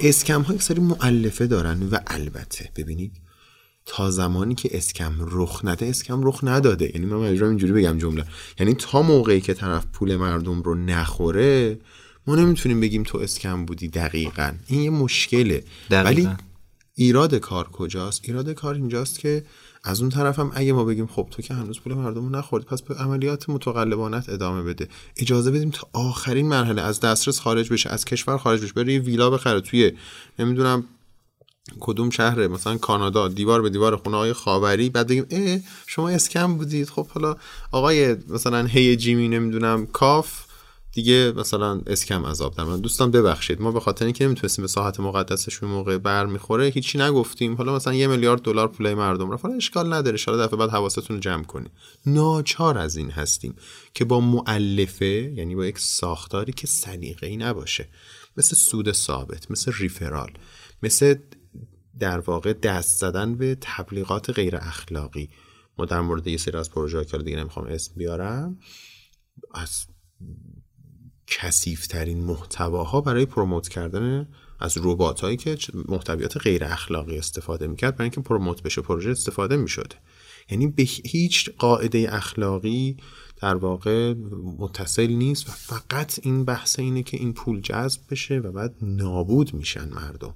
اسکم 0.00 0.42
ها 0.42 0.54
یک 0.54 0.62
سری 0.62 0.80
معلفه 0.80 1.46
دارن 1.46 1.82
و 1.82 1.98
البته 2.06 2.70
ببینید 2.76 3.25
تا 3.86 4.10
زمانی 4.10 4.54
که 4.54 4.68
اسکم 4.72 5.14
رخ 5.20 5.60
نده 5.64 5.86
اسکم 5.86 6.26
رخ 6.26 6.40
نداده. 6.42 6.90
یعنی 6.94 7.06
من 7.06 7.16
مجبورم 7.16 7.48
اینجوری 7.48 7.72
بگم 7.72 7.98
جمله. 7.98 8.24
یعنی 8.60 8.74
تا 8.74 9.02
موقعی 9.02 9.40
که 9.40 9.54
طرف 9.54 9.86
پول 9.92 10.16
مردم 10.16 10.62
رو 10.62 10.74
نخوره 10.74 11.78
ما 12.26 12.36
نمی‌تونیم 12.36 12.80
بگیم 12.80 13.02
تو 13.02 13.18
اسکم 13.18 13.64
بودی 13.64 13.88
دقیقا. 13.88 14.52
این 14.66 14.80
یه 14.80 14.90
مشکله. 14.90 15.64
ولی 15.90 16.28
ایراد 16.94 17.34
کار 17.34 17.68
کجاست؟ 17.68 18.20
ایراد 18.24 18.50
کار 18.50 18.74
اینجاست 18.74 19.18
که 19.18 19.44
از 19.84 20.00
اون 20.00 20.10
طرف 20.10 20.38
هم 20.38 20.52
اگه 20.54 20.72
ما 20.72 20.84
بگیم 20.84 21.06
خب 21.06 21.28
تو 21.30 21.42
که 21.42 21.54
هنوز 21.54 21.80
پول 21.80 21.94
مردم 21.94 22.22
رو 22.22 22.28
نخورد 22.28 22.64
پس 22.64 22.82
به 22.82 22.94
عملیات 22.94 23.48
متقلبانت 23.48 24.28
ادامه 24.28 24.62
بده. 24.62 24.88
اجازه 25.16 25.50
بدیم 25.50 25.70
تا 25.70 25.88
آخرین 25.92 26.48
مرحله 26.48 26.82
از 26.82 27.00
دسترس 27.00 27.40
خارج 27.40 27.72
بشه 27.72 27.90
از 27.90 28.04
کشور 28.04 28.38
خارج 28.38 28.62
بشه 28.62 28.72
بره 28.72 28.92
یه 28.92 29.00
ویلا 29.00 29.30
بخره 29.30 29.60
توی 29.60 29.92
نمی‌دونم 30.38 30.84
کدوم 31.80 32.10
شهره؟ 32.10 32.48
مثلا 32.48 32.76
کانادا. 32.76 33.28
دیوار 33.28 33.62
به 33.62 33.70
دیوار 33.70 33.96
خونه 33.96 34.16
های 34.16 34.32
خاوری. 34.32 34.90
بعد 34.90 35.06
بگیم 35.06 35.26
اه 35.30 35.58
شما 35.86 36.08
اسکم 36.08 36.56
بودید. 36.56 36.90
خب 36.90 37.06
حالا 37.06 37.36
آقای 37.72 38.16
مثلا 38.28 38.64
هی 38.64 38.96
جیمی 38.96 39.28
نمی‌دونم 39.28 39.86
کاف 39.86 40.46
دیگه 40.92 41.32
مثلا 41.36 41.80
اسکم 41.86 42.26
عذاب 42.26 42.54
در 42.54 42.64
من 42.64 42.80
دوستان 42.80 43.10
ببخشید. 43.10 43.60
ما 43.60 43.72
به 43.72 43.80
خاطر 43.80 44.04
اینکه 44.04 44.24
نمی‌تونستیم 44.24 44.62
به 44.62 44.68
ساحت 44.68 45.00
مقدسش 45.00 45.58
به 45.58 45.66
موقع 45.66 45.98
بر 45.98 46.26
می‌خوره 46.26 46.66
هیچی 46.66 46.98
نگفتیم. 46.98 47.54
حالا 47.54 47.76
مثلا 47.76 47.94
یه 47.94 48.06
میلیارد 48.06 48.42
دلار 48.42 48.68
پول 48.68 48.94
مردم 48.94 49.30
رفت. 49.30 49.44
اشکال 49.44 49.92
نداره. 49.92 50.18
ان 50.28 50.46
دفعه 50.46 50.58
بعد 50.58 50.70
حواستون 50.70 51.16
رو 51.16 51.18
جمع 51.18 51.44
کنید 51.44 51.70
ناچار 52.06 52.78
از 52.78 52.96
این 52.96 53.10
هستیم 53.10 53.54
که 53.94 54.04
با 54.04 54.20
معلفه 54.20 55.32
یعنی 55.36 55.54
با 55.54 55.66
یک 55.66 55.78
ساختاری 55.78 56.52
که 56.52 56.66
سلیقه‌ای 56.66 57.30
ای 57.30 57.36
نباشه. 57.36 57.88
مثل 58.36 58.56
سود 58.56 58.92
ثابت 58.92 59.50
مثل 59.50 59.72
ریفرال 59.78 60.30
مثل 60.82 61.14
در 61.98 62.18
واقع 62.18 62.52
دست 62.52 63.00
زدن 63.00 63.34
به 63.34 63.56
تبلیغات 63.60 64.30
غیر 64.30 64.56
اخلاقی. 64.56 65.28
ما 65.78 65.84
در 65.84 66.00
مورد 66.00 66.26
یه 66.26 66.36
سری 66.36 66.56
از 66.58 66.70
پروژه 66.70 67.04
که 67.04 67.18
دیگه 67.18 67.36
نمی‌خوام 67.36 67.66
اسم 67.66 67.92
بیارم 67.96 68.58
از 69.54 69.86
کثیفترین 71.26 72.24
محتواها 72.24 73.00
برای 73.00 73.26
پروموت 73.26 73.68
کردن 73.68 74.28
از 74.60 74.78
ربات 74.82 75.20
هایی 75.20 75.36
که 75.36 75.58
محتویات 75.88 76.36
غیر 76.36 76.64
اخلاقی 76.64 77.18
استفاده 77.18 77.66
می‌کرد 77.66 77.96
برای 77.96 78.04
اینکه 78.04 78.20
پروموت 78.20 78.62
بشه 78.62 78.82
پروژه 78.82 79.10
استفاده 79.10 79.56
می‌شده. 79.56 79.96
یعنی 80.50 80.66
به 80.66 80.82
هیچ 80.82 81.50
قاعده 81.58 82.08
اخلاقی 82.10 82.96
در 83.36 83.54
واقع 83.54 84.14
متصل 84.58 85.06
نیست 85.06 85.48
و 85.48 85.52
فقط 85.52 86.18
این 86.22 86.44
بحث 86.44 86.78
اینه 86.78 87.02
که 87.02 87.16
این 87.16 87.32
پول 87.32 87.60
جذب 87.60 88.00
بشه 88.10 88.38
و 88.38 88.52
بعد 88.52 88.74
نابود 88.82 89.54
میشن 89.54 89.88
مردم. 89.88 90.34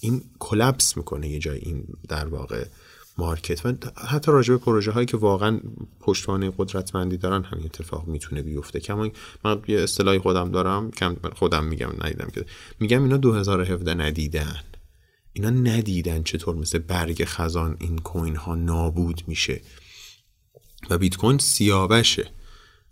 این 0.00 0.22
کلپس 0.38 0.96
می‌کنه 0.96 1.28
یه 1.28 1.38
جای 1.38 1.58
این 1.58 1.84
در 2.08 2.26
واقع 2.26 2.64
مارکت 3.18 3.66
و 3.66 3.72
حتی 4.08 4.32
راجع 4.32 4.54
به 4.54 4.58
پروژه 4.58 4.90
هایی 4.90 5.06
که 5.06 5.16
واقعا 5.16 5.60
پشتوانه 6.00 6.52
قدرتمندی 6.58 7.16
دارن 7.16 7.42
همین 7.42 7.64
اتفاق 7.64 8.06
می‌تونه 8.06 8.42
بیفته. 8.42 8.80
کما 8.80 9.08
من 9.44 9.62
یه 9.68 9.80
اصطلاحی 9.80 10.18
خودم 10.18 10.50
دارم 10.50 10.90
کم 10.90 11.16
خودم 11.36 11.64
میگم 11.64 11.90
ندیدم 12.04 12.30
که. 12.34 12.44
میگم 12.80 13.02
اینا 13.02 13.16
2017 13.16 13.94
ندیدن. 13.94 14.62
اینا 15.32 15.50
ندیدن 15.50 16.22
چطور 16.22 16.56
مثل 16.56 16.78
برگ 16.78 17.24
خزان 17.24 17.76
این 17.80 17.98
کوین 17.98 18.36
ها 18.36 18.54
نابود 18.54 19.22
میشه. 19.26 19.60
و 20.90 20.98
بیت 20.98 21.16
کوین 21.16 21.38
سیاوشه. 21.38 22.30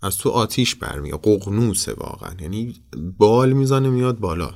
از 0.01 0.17
تو 0.17 0.29
آتیش 0.29 0.75
برمیاد 0.75 1.19
ققنوسه 1.23 1.93
واقعا. 1.93 2.35
یعنی 2.41 2.75
بال 3.17 3.53
می‌زنه 3.53 3.89
میاد 3.89 4.19
بالا. 4.19 4.53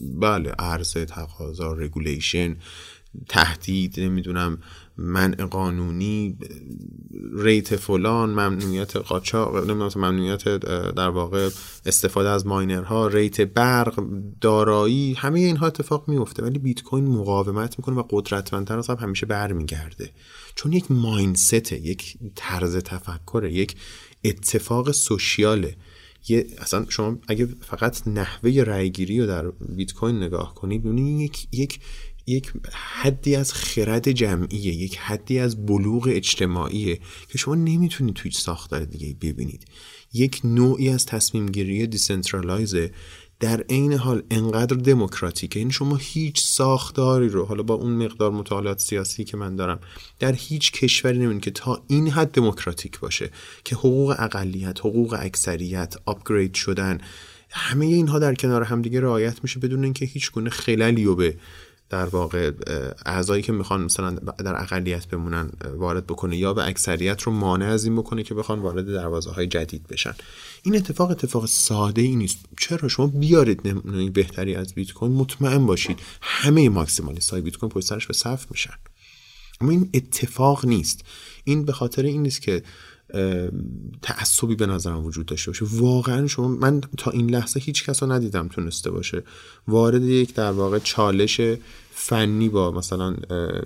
بله 0.00 0.50
عرضه 0.50 1.04
تقاضا 1.04 1.72
regulation 1.72 2.56
تهدید 3.28 4.00
نمی‌دونم 4.00 4.58
منع 4.96 5.44
قانونی 5.44 6.38
rate 7.34 7.76
فلان 7.76 8.30
ممنوعیت 8.30 8.96
قاچاق 8.96 9.56
نمی‌دونم 9.56 9.90
ممنوعیت 9.96 10.44
در 10.94 11.08
واقع 11.08 11.50
استفاده 11.86 12.28
از 12.28 12.46
ماینرها 12.46 13.06
rate 13.06 13.40
برق 13.40 14.04
دارایی 14.40 15.14
همه 15.14 15.40
اینها 15.40 15.66
اتفاق 15.66 16.08
میفته 16.08 16.42
ولی 16.42 16.58
بیت 16.58 16.82
کوین 16.82 17.06
مقاومت 17.06 17.78
می‌کنه 17.78 17.96
و 17.96 18.02
قدرتمندتر 18.10 18.78
از 18.78 18.90
همیشه 18.90 19.26
برمیگرده. 19.26 20.10
چون 20.54 20.72
یک 20.72 20.90
mindset 20.90 21.72
یک 21.72 22.16
طرز 22.34 22.76
تفکر 22.76 23.44
یک 23.44 23.76
اتفاق 24.24 24.90
سوشیاله. 24.90 25.76
یه 26.28 26.46
اصلا 26.58 26.86
شما 26.88 27.18
اگه 27.28 27.46
فقط 27.60 28.08
نحوه 28.08 28.50
رأیگیری 28.50 29.20
رو 29.20 29.26
در 29.26 29.50
بیت 29.50 29.92
کوین 29.92 30.16
نگاه 30.16 30.54
کنید 30.54 30.84
یک 30.98 31.46
یک 31.52 31.80
یک 32.26 32.52
حدی 32.72 33.36
از 33.36 33.52
خرد 33.52 34.10
جمعیه 34.10 34.74
یک 34.74 34.98
حدی 34.98 35.38
از 35.38 35.66
بلوغ 35.66 36.08
اجتماعیه 36.12 37.00
که 37.28 37.38
شما 37.38 37.54
نمی‌تونید 37.54 38.14
توی 38.14 38.30
ساختار 38.30 38.84
دیگه 38.84 39.16
ببینید. 39.20 39.64
یک 40.12 40.40
نوعی 40.44 40.88
از 40.88 41.06
تصمیم 41.06 41.46
گیری 41.46 41.86
دیسنترالایزه 41.86 42.90
در 43.40 43.60
عین 43.60 43.92
حال 43.92 44.22
انقدر 44.30 44.76
دموکراتیکه. 44.76 45.58
این 45.58 45.66
یعنی 45.66 45.72
شما 45.72 45.96
هیچ 45.96 46.40
ساختاری 46.42 47.28
رو 47.28 47.44
حالا 47.44 47.62
با 47.62 47.74
اون 47.74 47.92
مقدار 47.92 48.30
مطالعات 48.30 48.80
سیاسی 48.80 49.24
که 49.24 49.36
من 49.36 49.56
دارم 49.56 49.80
در 50.18 50.32
هیچ 50.32 50.72
کشوری 50.72 51.18
نمی‌دونید 51.18 51.42
که 51.42 51.50
تا 51.50 51.82
این 51.86 52.08
حد 52.08 52.30
دموکراتیک 52.30 53.00
باشه 53.00 53.30
که 53.64 53.76
حقوق 53.76 54.16
اقلیت 54.18 54.80
حقوق 54.80 55.16
اکثریت 55.20 55.94
آپگرید 56.06 56.54
شدن 56.54 56.98
همه 57.50 57.86
اینها 57.86 58.18
در 58.18 58.34
کنار 58.34 58.62
همدیگه 58.62 59.00
رعایت 59.00 59.38
میشه 59.42 59.60
بدون 59.60 59.84
اینکه 59.84 60.06
هیچ 60.06 60.32
گونه 60.32 60.50
خلالی 60.50 61.04
رو 61.04 61.16
به 61.16 61.36
در 61.90 62.06
واقع 62.06 62.50
اعضایی 63.06 63.42
که 63.42 63.52
می‌خوان 63.52 63.82
مثلا 63.82 64.10
در 64.10 64.62
اقلیت 64.62 65.06
بمونن 65.06 65.50
وارد 65.76 66.06
بکنه 66.06 66.36
یا 66.36 66.54
به 66.54 66.68
اکثریت 66.68 67.22
رو 67.22 67.32
مانع 67.32 67.66
از 67.66 67.84
این 67.84 67.96
بکنه 67.96 68.22
که 68.22 68.34
بخوان 68.34 68.58
وارد 68.58 68.86
دروازه 68.86 69.30
های 69.30 69.46
جدید 69.46 69.86
بشن. 69.86 70.14
این 70.62 70.76
اتفاق 70.76 71.10
اتفاق 71.10 71.46
ساده 71.46 72.02
ای 72.02 72.16
نیست. 72.16 72.38
چرا 72.60 72.88
شما 72.88 73.06
بیارید 73.06 73.68
نمونه 73.68 74.10
بهتری 74.10 74.54
از 74.54 74.74
بیت 74.74 74.92
کوین 74.92 75.12
مطمئن 75.12 75.66
باشید 75.66 75.98
همه 76.20 76.68
ماکسیمالیست 76.68 77.30
های 77.30 77.40
بیت 77.40 77.56
کوین 77.56 77.70
پشت 77.70 77.86
سرش 77.86 78.06
به 78.06 78.14
صف 78.14 78.46
میشن. 78.50 78.74
اما 79.60 79.70
این 79.70 79.90
اتفاق 79.94 80.66
نیست. 80.66 81.04
این 81.44 81.64
به 81.64 81.72
خاطر 81.72 82.02
این 82.02 82.22
نیست 82.22 82.42
که 82.42 82.62
تعصبی 84.02 84.54
به 84.54 84.66
نظرم 84.66 85.04
وجود 85.04 85.26
داشته 85.26 85.50
باشه. 85.50 85.64
واقعا 85.70 86.26
شما 86.26 86.48
من 86.48 86.80
تا 86.80 87.10
این 87.10 87.30
لحظه 87.30 87.60
هیچ 87.60 87.84
کس 87.84 88.02
رو 88.02 88.12
ندیدم 88.12 88.48
تونسته 88.48 88.90
باشه 88.90 89.22
وارد 89.68 90.02
یک 90.02 90.34
در 90.34 90.52
واقع 90.52 90.78
چالش 90.78 91.40
فنی 91.90 92.48
با 92.48 92.70
مثلا 92.70 93.16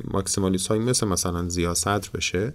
ماکسیمالیست 0.05 0.66
های 0.66 0.78
مثل 0.78 1.07
مثلا 1.07 1.49
زیا 1.49 1.74
صدر 1.74 2.09
بشه. 2.14 2.55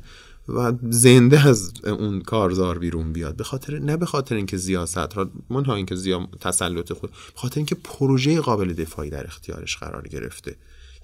و 0.56 0.74
زنده 0.89 1.47
از 1.47 1.72
اون 1.84 2.22
کارزار 2.22 2.80
بیرون 2.80 3.14
بیاد. 3.14 3.36
به 3.36 3.43
خاطر 3.43 3.80
نه 3.80 3.97
به 3.97 4.06
خاطر 4.06 4.36
اینکه 4.36 4.58
زیاست 4.58 4.97
ها 4.97 5.30
منها 5.50 5.76
اینکه 5.76 5.95
زیا 5.95 6.28
تسلط 6.41 6.93
خود 6.93 7.12
به 7.12 7.39
خاطر 7.39 7.58
اینکه 7.58 7.76
پروژه 7.76 8.41
قابل 8.41 8.74
دفاعی 8.74 9.10
در 9.10 9.28
اختیارش 9.28 9.78
قرار 9.78 10.08
گرفته. 10.08 10.56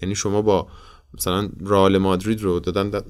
یعنی 0.02 0.16
شما 0.16 0.42
با 0.42 0.68
مثلا 1.14 1.50
رئال 1.62 1.98
مادرید 1.98 2.42
رو 2.42 2.60
دادن 2.60 3.02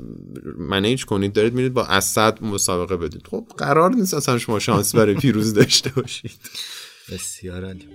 منیج 0.57 1.05
کنید 1.05 1.33
دارید 1.33 1.53
میرید 1.53 1.73
با 1.73 1.85
اسد 1.85 2.43
مسابقه 2.43 2.97
بدید. 2.97 3.27
خب 3.27 3.47
قرار 3.57 3.91
نیست 3.91 4.13
اصلا 4.13 4.37
شما 4.37 4.59
شانس 4.59 4.95
برای 4.95 5.15
پیروز 5.15 5.53
داشته 5.53 5.89
باشید. 5.89 6.39
بسیار 7.11 7.65
عالی. 7.65 7.87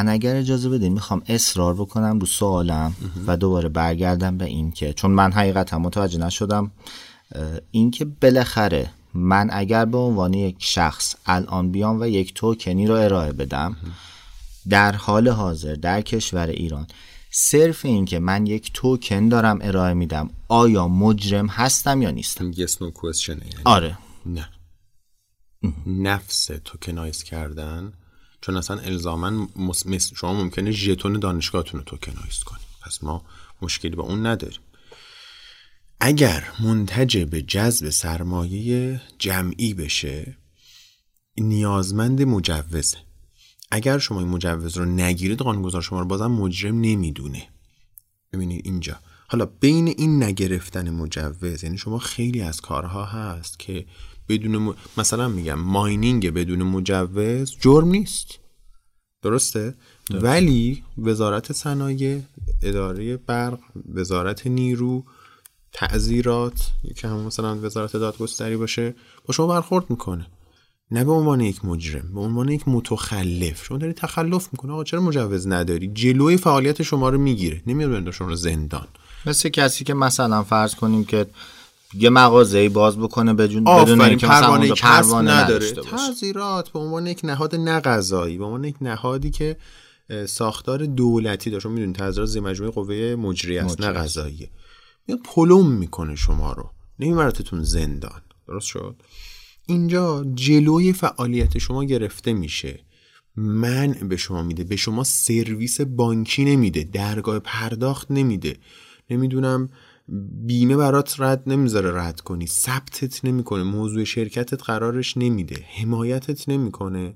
من 0.00 0.08
اگر 0.08 0.36
اجازه 0.36 0.68
بدین 0.68 0.92
می‌خوام 0.92 1.22
اصرار 1.28 1.74
بکنم 1.74 2.18
رو 2.18 2.26
سوالم 2.26 2.94
و 3.26 3.36
دوباره 3.36 3.68
برگردم 3.68 4.38
به 4.38 4.44
این 4.44 4.70
که 4.70 4.92
چون 4.92 5.10
من 5.10 5.32
حقیقتا 5.32 5.78
متوجه 5.78 6.18
نشدم 6.18 6.70
اینکه 7.70 8.04
بالاخره 8.04 8.90
من 9.14 9.48
اگر 9.52 9.84
به 9.84 9.98
عنوان 9.98 10.34
یک 10.34 10.56
شخص 10.58 11.14
الان 11.26 11.72
بیام 11.72 12.00
و 12.00 12.06
یک 12.06 12.34
توکنی 12.34 12.86
رو 12.86 12.94
ارائه 12.94 13.32
بدم 13.32 13.76
در 14.68 14.92
حال 14.92 15.28
حاضر 15.28 15.74
در 15.74 16.00
کشور 16.00 16.46
ایران 16.46 16.86
صرف 17.30 17.84
این 17.84 18.04
که 18.04 18.18
من 18.18 18.46
یک 18.46 18.70
توکن 18.74 19.28
دارم 19.28 19.58
ارائه 19.62 19.94
میدم 19.94 20.30
آیا 20.48 20.88
مجرم 20.88 21.46
هستم 21.46 22.02
یا 22.02 22.10
نیستم؟ 22.10 22.52
Yes 22.52 22.70
no 22.70 22.92
question. 22.92 23.36
آره. 23.64 23.98
نه. 24.26 24.48
نفس 25.86 26.50
tokenize 26.64 27.22
کردن 27.22 27.92
چون 28.40 28.56
اصلا 28.56 28.78
الزاما 28.78 29.48
شما 30.16 30.34
ممکنه 30.34 30.70
ژتون 30.70 31.18
دانشگاهتون 31.18 31.80
رو 31.80 31.84
tokenize 31.84 32.38
کنید 32.44 32.66
پس 32.82 33.02
ما 33.02 33.24
مشکلی 33.62 33.96
با 33.96 34.02
اون 34.02 34.26
نداریم. 34.26 34.60
اگر 36.00 36.44
منتج 36.60 37.18
به 37.18 37.42
جذب 37.42 37.90
سرمایه 37.90 39.00
جمعی 39.18 39.74
بشه 39.74 40.36
نیازمند 41.38 42.22
مجوزه. 42.22 42.98
اگر 43.70 43.98
شما 43.98 44.20
این 44.20 44.28
مجوز 44.28 44.76
رو 44.76 44.84
نگیرید 44.84 45.38
قانونگذار 45.38 45.82
شما 45.82 46.00
رو 46.00 46.06
بازم 46.06 46.26
مجرم 46.26 46.80
نمی‌دونه. 46.80 47.48
ببینید 48.32 48.66
اینجا. 48.66 48.98
حالا 49.28 49.46
بین 49.46 49.88
این 49.88 50.22
نگرفتن 50.22 50.90
مجوز 50.90 51.64
یعنی 51.64 51.78
شما 51.78 51.98
خیلی 51.98 52.40
از 52.40 52.60
کارها 52.60 53.04
هست 53.04 53.58
که 53.58 53.86
بدون 54.30 54.74
مثلا 54.96 55.28
میگم 55.28 55.54
ماینینگ 55.54 56.30
بدون 56.30 56.62
مجوز 56.62 57.56
جرم 57.60 57.88
نیست. 57.88 58.38
درسته؟ 59.22 59.74
ولی 60.10 60.82
وزارت 60.98 61.52
صنایع 61.52 62.20
اداره 62.62 63.16
برق 63.16 63.58
وزارت 63.94 64.46
نیرو 64.46 65.04
تعذیرات 65.72 66.70
که 66.96 67.08
هم 67.08 67.20
مثلا 67.20 67.56
وزارت 67.56 67.92
دادگستری 67.92 68.56
باشه 68.56 68.94
با 69.26 69.34
شما 69.34 69.46
برخورد 69.46 69.90
می‌کنه. 69.90 70.26
نه 70.90 71.04
به 71.04 71.12
عنوان 71.12 71.40
یک 71.40 71.64
مجرم 71.64 72.14
به 72.14 72.20
عنوان 72.20 72.48
یک 72.48 72.68
متخلف. 72.68 73.64
شما 73.64 73.78
داری 73.78 73.92
تخلف 73.92 74.48
می‌کنه. 74.52 74.72
آقا 74.72 74.84
چرا 74.84 75.00
مجوز 75.00 75.46
نداری؟ 75.46 75.88
جلوی 75.88 76.36
فعالیت 76.36 76.82
شما 76.82 77.08
رو 77.08 77.18
می‌گیره. 77.18 77.62
نمیاد 77.66 78.10
شما 78.10 78.28
رو 78.28 78.34
زندان. 78.34 78.86
مثل 79.26 79.48
کسی 79.48 79.84
که 79.84 79.94
مثلا 79.94 80.42
فرض 80.42 80.74
کنیم 80.74 81.04
که 81.04 81.26
یه 81.94 82.10
مغازه 82.10 82.68
باز 82.68 82.98
بکنه 82.98 83.34
بدون 83.34 83.64
بدون 83.64 84.00
اینکه 84.00 84.26
پروانه 84.26 84.68
کسب 84.68 85.14
نداره. 85.14 85.72
تعذیرات 85.72 86.68
به 86.68 86.78
عنوان 86.78 87.06
یک 87.06 87.20
نهاد 87.24 87.54
نقضایی 87.54 88.38
به 88.38 88.44
عنوان 88.44 88.64
یک 88.64 88.76
نهادی 88.80 89.30
که 89.30 89.56
ساختار 90.28 90.86
دولتی 90.86 91.50
داره 91.50 91.62
شما 91.62 91.72
می‌دونید 91.72 91.96
تعذیرات 91.96 92.28
زیر 92.28 92.42
مجموعه 92.42 92.72
قوه 92.72 93.14
مجری 93.14 93.58
است 93.58 93.80
نه 93.80 93.86
قضاییه. 93.86 94.50
میاد 95.08 95.20
پلم 95.24 95.66
می‌کنه 95.66 96.16
شما 96.16 96.52
رو. 96.52 96.70
نمیبرتتون 96.98 97.62
زندان. 97.62 98.22
درست 98.48 98.66
شد؟ 98.66 98.96
اینجا 99.66 100.24
جلوی 100.34 100.92
فعالیت 100.92 101.58
شما 101.58 101.84
گرفته 101.84 102.32
میشه. 102.32 102.80
من 103.36 103.92
به 103.92 104.16
شما 104.16 104.42
میده. 104.42 104.64
به 104.64 104.76
شما 104.76 105.04
سرویس 105.04 105.80
بانکی 105.80 106.44
نمیده. 106.44 106.84
درگاه 106.84 107.38
پرداخت 107.38 108.10
نمیده. 108.10 108.56
نمی‌دونم 109.10 109.68
بیمه 110.46 110.76
برات 110.76 111.20
رد 111.20 111.42
نمی‌ذاره 111.46 111.92
رد 111.94 112.20
کنی. 112.20 112.46
ثبتت 112.46 113.24
نمی‌کنه. 113.24 113.62
موضوع 113.62 114.04
شرکتت 114.04 114.62
قرارش 114.62 115.16
نمیده. 115.16 115.64
حمایتت 115.80 116.48
نمی‌کنه. 116.48 117.14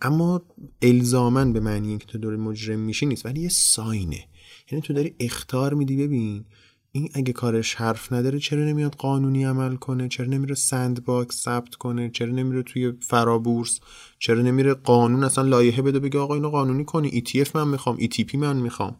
اما 0.00 0.42
الزاما 0.82 1.52
به 1.52 1.60
معنی 1.60 1.88
اینکه 1.88 2.06
تو 2.06 2.18
داری 2.18 2.36
مجرم 2.36 2.80
میشی 2.80 3.06
نیست 3.06 3.26
ولی 3.26 3.40
یه 3.40 3.48
sign 3.48 3.99
ه. 3.99 4.24
یعنی 4.70 4.82
تو 4.82 4.92
داری 4.92 5.14
اخطار 5.20 5.74
میدی. 5.74 5.96
ببین 5.96 6.44
این 6.92 7.08
اگه 7.14 7.32
کارش 7.32 7.74
حرف 7.74 8.12
نداره 8.12 8.38
چرا 8.38 8.64
نمیاد 8.64 8.94
قانونی 8.94 9.44
عمل 9.44 9.76
کنه؟ 9.76 10.08
چرا 10.08 10.26
نمیره 10.26 10.54
sandbox 10.54 11.42
ثبت 11.42 11.74
کنه؟ 11.74 12.10
چرا 12.10 12.32
نمیره 12.32 12.62
توی 12.62 12.92
فرابورس؟ 13.00 13.80
چرا 14.18 14.42
نمیره 14.42 14.74
قانون 14.74 15.24
اصلا 15.24 15.44
لایحه 15.44 15.82
بده 15.82 15.98
بگه 15.98 16.18
آقا 16.18 16.34
اینو 16.34 16.50
قانونی 16.50 16.84
کنی؟ 16.84 17.22
ETF 17.22 17.54
من 17.54 17.68
می‌خوام 17.68 17.96
ETP 17.96 18.34
من 18.34 18.56
می‌خوام. 18.56 18.96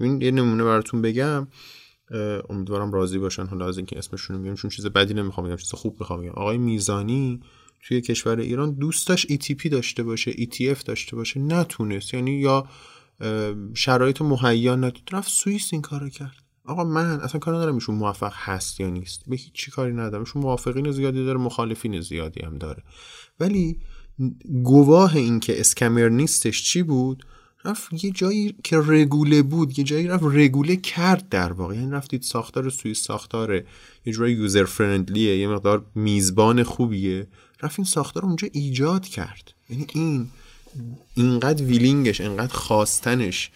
ببین 0.00 0.22
یه 0.22 0.30
نمونه 0.30 0.64
براتون 0.64 1.02
بگم. 1.02 1.46
امیدوارم 2.50 2.92
راضی 2.92 3.18
باشن. 3.18 3.46
حالا 3.46 3.68
از 3.68 3.76
اینکه 3.76 3.98
اسمشون 3.98 4.36
میگم 4.36 4.54
چون 4.54 4.70
چیز 4.70 4.86
بدی 4.86 5.14
نمی‌خوام 5.14 5.46
بگم 5.46 5.56
چیز 5.56 5.72
خوب 5.72 5.96
می‌خوام 6.00 6.20
بگم. 6.20 6.30
آقای 6.30 6.58
میزانی 6.58 7.40
توی 7.80 8.00
کشور 8.00 8.38
ایران 8.38 8.72
دوست 8.72 9.08
داشت 9.08 9.32
ETP 9.32 9.68
داشته 9.68 10.02
باشه 10.02 10.32
ETF 10.32 10.82
داشته 10.84 11.16
باشه 11.16 11.40
نتونست. 11.40 12.14
یعنی 12.14 12.30
یا 12.30 12.66
شرایط 13.74 14.22
مهیا 14.22 14.76
نداشت 14.76 15.08
رفت 15.12 15.30
سوئیس 15.30 15.68
این 15.72 15.82
کارو 15.82 16.08
کرد. 16.08 16.36
آقا 16.64 16.84
من 16.84 17.20
اصلا 17.20 17.40
کار 17.40 17.54
ندارم 17.54 17.74
ایشون 17.74 17.94
موفق 17.94 18.32
هست 18.34 18.80
یا 18.80 18.90
نیست. 18.90 19.22
به 19.26 19.36
هیچ 19.36 19.52
چی 19.52 19.70
کاری 19.70 19.92
ندارم. 19.92 20.20
ایشون 20.22 20.42
موافقین 20.42 20.90
زیادی 20.90 21.24
داره 21.24 21.38
مخالفین 21.38 22.00
زیادی 22.00 22.40
هم 22.40 22.58
داره. 22.58 22.82
ولی 23.40 23.78
گواه 24.62 25.16
این 25.16 25.40
که 25.40 25.60
اسکمر 25.60 26.08
نیستش 26.08 26.64
چی 26.64 26.82
بود؟ 26.82 27.26
رفت 27.64 28.04
یه 28.04 28.10
جایی 28.10 28.54
که 28.64 28.76
رگوله 28.86 29.42
بود 29.42 29.78
یه 29.78 29.84
جایی 29.84 30.06
رفت 30.06 30.24
رگوله 30.26 30.76
کرد 30.76 31.28
در 31.28 31.52
واقع. 31.52 31.74
یعنی 31.74 31.90
رفتید 31.90 32.22
ساختار 32.22 32.70
سوئیس 32.70 33.02
ساختار 33.02 33.54
یه 34.04 34.12
جورای 34.12 34.32
یوزر 34.32 34.64
فرندلیه 34.64 35.38
یه 35.38 35.48
مقدار 35.48 35.84
میزبان 35.94 36.62
خوبیه. 36.62 37.26
رفت 37.62 37.78
این 37.78 37.86
ساختار 37.86 38.24
اونجا 38.24 38.48
ایجاد 38.52 39.04
کرد. 39.04 39.52
یعنی 39.70 39.86
این 39.94 40.28
اینقدر 41.14 41.64
ویلینگش 41.64 42.20
اینقدر 42.20 42.54
خواستنش 42.54 43.50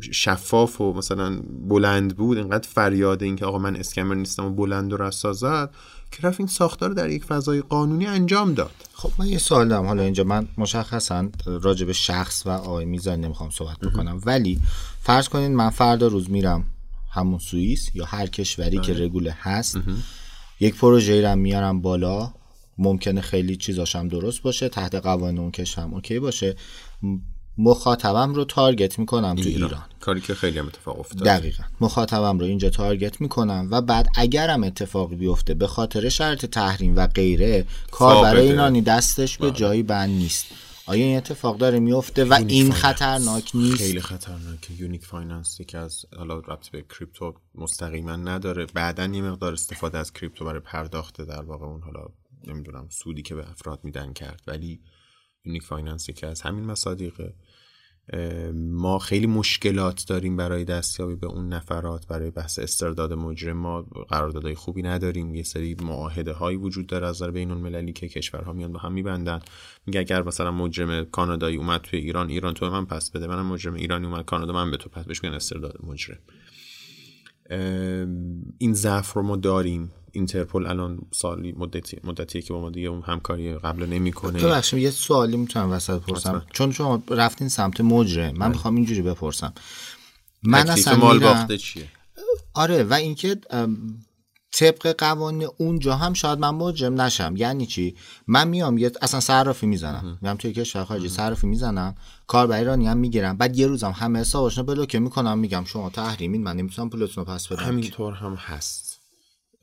شفاف 0.00 0.80
و 0.80 0.92
مثلا 0.92 1.40
بلند 1.68 2.16
بود 2.16 2.38
اینقدر 2.38 2.68
فریاد 2.68 3.22
این 3.22 3.36
که 3.36 3.46
آقا 3.46 3.58
من 3.58 3.76
اسکمر 3.76 4.14
نیستم 4.14 4.44
و 4.44 4.50
بلند 4.50 4.92
و 4.92 4.96
رسازد. 4.96 5.70
که 6.10 6.22
رفت 6.22 6.40
این 6.40 6.46
ساختار 6.46 6.90
در 6.90 7.10
یک 7.10 7.24
فضای 7.24 7.60
قانونی 7.60 8.06
انجام 8.06 8.54
داد. 8.54 8.70
خب 8.92 9.10
من 9.18 9.26
یه 9.26 9.38
سوال 9.38 9.68
دارم. 9.68 9.86
حالا 9.86 10.02
اینجا 10.02 10.24
من 10.24 10.48
مشخصا 10.58 11.28
راجع 11.46 11.86
به 11.86 11.92
شخص 11.92 12.46
و 12.46 12.50
آقای 12.50 12.84
میزان 12.84 13.20
نمی‌خوام 13.20 13.50
صحبت 13.50 13.78
بکنم. 13.78 14.20
ولی 14.26 14.60
فرض 15.00 15.28
کنید 15.28 15.50
من 15.50 15.70
فردا 15.70 16.06
روز 16.06 16.30
میرم 16.30 16.64
همون 17.10 17.38
سوئیس 17.38 17.90
یا 17.94 18.04
هر 18.04 18.26
کشوری 18.26 18.78
که 18.78 18.94
بله. 18.94 19.04
رگوله 19.04 19.36
هست 19.40 19.78
یک 20.60 20.74
پروژه 20.74 21.28
رو 21.28 21.36
میارم 21.36 21.80
بالا. 21.80 22.32
ممکنه 22.78 23.20
خیلی 23.20 23.56
چیزاشم 23.56 24.08
درست 24.08 24.42
باشه. 24.42 24.68
تحت 24.68 24.94
قوانین 24.94 25.38
اون 25.38 25.50
کشور 25.50 25.84
اوکی 25.84 26.18
باشه. 26.18 26.56
مخاطبم 27.58 28.34
رو 28.34 28.44
تارگت 28.44 28.98
می‌کنم 28.98 29.34
تو 29.34 29.48
ایران. 29.48 29.70
ایران. 29.70 29.84
کاری 30.00 30.20
که 30.20 30.34
خیلی 30.34 30.58
هم 30.58 30.66
اتفاق 30.66 31.00
افتاد 31.00 31.24
دقیقا. 31.24 31.64
مخاطبم 31.80 32.38
رو 32.38 32.44
اینجا 32.44 32.70
تارگت 32.70 33.20
می‌کنم 33.20 33.68
و 33.70 33.80
بعد 33.80 34.08
اگرم 34.16 34.64
اتفاقی 34.64 35.16
بیفته 35.16 35.54
به 35.54 35.66
خاطر 35.66 36.08
شرط 36.08 36.46
تحریم 36.46 36.96
و 36.96 37.06
غیره 37.06 37.66
کار 37.90 38.22
برای 38.22 38.46
ایرانی 38.46 38.80
دستش 38.80 39.38
به 39.38 39.46
بله. 39.46 39.58
جایی 39.58 39.82
بند 39.82 40.10
نیست. 40.10 40.46
آیا 40.88 41.04
این 41.04 41.16
اتفاق 41.16 41.58
داره 41.58 41.78
میفته 41.78 42.24
و 42.24 42.32
این 42.48 42.72
خطرناک 42.72 43.50
نیست؟ 43.54 43.76
خیلی 43.76 44.00
خطرناکه. 44.00 44.74
Unique 44.74 45.04
Finance 45.04 45.60
که 45.60 45.78
از 45.78 46.06
حالا 46.16 46.38
ربط 46.38 46.68
به 46.68 46.84
crypto 46.98 47.34
مستقیما 47.54 48.16
نداره. 48.16 48.66
بعدا 48.66 49.04
یه 49.04 49.22
مقدار 49.22 49.52
استفاده 49.52 49.98
از 49.98 50.12
crypto 50.12 50.44
برای 50.44 50.60
پرداخته 50.60 51.24
در 51.24 51.42
واقع 51.42 51.66
اون 51.66 51.82
حالا 51.82 52.06
نمی‌دونم 52.46 52.88
سودی 52.90 53.22
که 53.22 53.34
به 53.34 53.50
افراد 53.50 53.80
میدن 53.82 54.12
کرد. 54.12 54.42
ولی 54.46 54.80
Unique 55.44 55.62
Finance 55.62 56.10
که 56.10 56.26
از 56.26 56.40
همین 56.40 56.64
مصادیقه. 56.64 57.34
ما 58.54 58.98
خیلی 58.98 59.26
مشکلات 59.26 60.04
داریم 60.08 60.36
برای 60.36 60.64
دستیابی 60.64 61.16
به 61.16 61.26
اون 61.26 61.48
نفرات 61.48 62.06
برای 62.06 62.30
بحث 62.30 62.58
استرداد 62.58 63.12
مجرم. 63.12 63.56
ما 63.56 63.82
قراردادهای 63.82 64.54
خوبی 64.54 64.82
نداریم. 64.82 65.34
یه 65.34 65.42
سری 65.42 65.76
معاهده 65.82 66.32
هایی 66.32 66.56
وجود 66.56 66.86
داره 66.86 67.06
از 67.06 67.16
نظر 67.16 67.30
بین 67.30 67.50
المللی 67.50 67.92
که 67.92 68.08
کشورها 68.08 68.52
میان 68.52 68.72
با 68.72 68.78
هم 68.78 68.92
میبندن. 68.92 69.40
میگه 69.86 70.00
اگر 70.00 70.22
مثلا 70.22 70.50
مجرم 70.50 71.04
کانادایی 71.04 71.56
اومد 71.56 71.80
توی 71.80 71.98
ایران 71.98 72.28
ایران 72.28 72.54
تو 72.54 72.70
من 72.70 72.86
پس 72.86 73.10
بده. 73.10 73.26
منم 73.26 73.46
مجرم 73.46 73.74
ایرانی 73.74 74.06
اومد 74.06 74.24
کانادا 74.24 74.52
من 74.52 74.70
به 74.70 74.76
تو 74.76 74.88
پس 74.88 75.06
میگن 75.08 75.34
استرداد 75.34 75.78
مجرم. 75.82 76.18
این 78.58 78.74
ضعف 78.74 79.12
رو 79.12 79.22
ما 79.22 79.36
داریم. 79.36 79.92
اینترپل 80.12 80.66
الان 80.66 80.98
سالی 81.12 81.52
مدتی 81.52 81.98
مدتیه 82.04 82.42
که 82.42 82.52
با 82.52 82.60
ما 82.60 82.70
دیگه 82.70 82.88
اون 82.88 83.02
همکاری 83.02 83.54
قبل 83.54 83.86
نمی‌کنه. 83.86 84.42
ببخشید 84.42 84.78
یه 84.78 84.90
سوالی 84.90 85.36
می‌تونم 85.36 85.72
وسط 85.72 86.00
پرسم 86.00 86.42
چون 86.52 86.72
شما 86.72 87.02
رفتین 87.10 87.48
سمت 87.48 87.80
مجرم 87.80 88.30
من 88.32 88.38
بله. 88.38 88.48
می‌خوام 88.48 88.76
اینجوری 88.76 89.02
بپرسم. 89.02 89.52
من 90.42 90.70
اصلا 90.70 90.96
مال 90.96 91.18
باخته 91.18 91.58
چیه؟ 91.58 91.88
آره 92.54 92.84
و 92.84 92.94
اینکه 92.94 93.36
طبق 94.56 94.94
قوانین 94.98 95.48
اونجا 95.58 95.96
هم 95.96 96.12
شاید 96.12 96.38
من 96.38 96.50
مجرم 96.50 97.00
نشم. 97.00 97.34
یعنی 97.36 97.66
چی؟ 97.66 97.96
من 98.26 98.48
میام 98.48 98.78
یه 98.78 98.92
اصلا 99.02 99.20
صرافی 99.20 99.66
می‌زنم. 99.66 100.18
میام 100.22 100.36
توی 100.36 100.52
کشور 100.52 100.84
خارجی 100.84 101.08
صرافی 101.08 101.46
می‌زنم. 101.46 101.94
کار 102.26 102.46
برای 102.46 102.58
ایرانی 102.58 102.86
هم 102.86 102.96
می‌گیرم. 102.96 103.36
بعد 103.36 103.56
یه 103.56 103.66
روزم 103.66 103.90
همه 103.90 104.18
حساباشونو 104.18 104.66
بلوکه 104.66 104.98
می‌کنم 104.98 105.38
میگم 105.38 105.64
شما 105.64 105.90
تحریمین 105.90 106.42
من 106.42 106.56
نمی‌تونم 106.56 106.90
پولتون 106.90 107.24
رو 107.24 107.32
پس 107.32 107.48
بدم. 107.48 107.62
همینطور 107.62 108.14
هم 108.14 108.34
هست. 108.34 109.00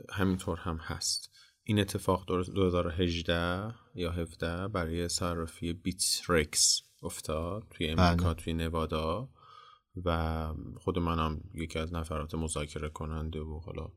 همینطور 0.10 0.58
هم 0.58 0.78
هست. 0.78 1.30
این 1.64 1.80
اتفاق 1.80 2.26
2018 2.56 3.74
یا 3.96 4.12
17 4.12 4.68
برای 4.68 5.10
صرافی 5.10 5.74
بیترکس 5.74 6.82
افتاد 7.04 7.64
توی 7.70 7.88
امریکا 7.88 8.26
بله. 8.26 8.34
توی 8.34 8.54
نوادا. 8.54 9.30
و 10.06 10.48
خود 10.84 11.00
منم 11.00 11.42
یکی 11.54 11.80
از 11.80 11.94
نفرات 11.94 12.36
مذاکره 12.36 12.90
کننده 12.90 13.40
و 13.40 13.60
حالا 13.60 13.88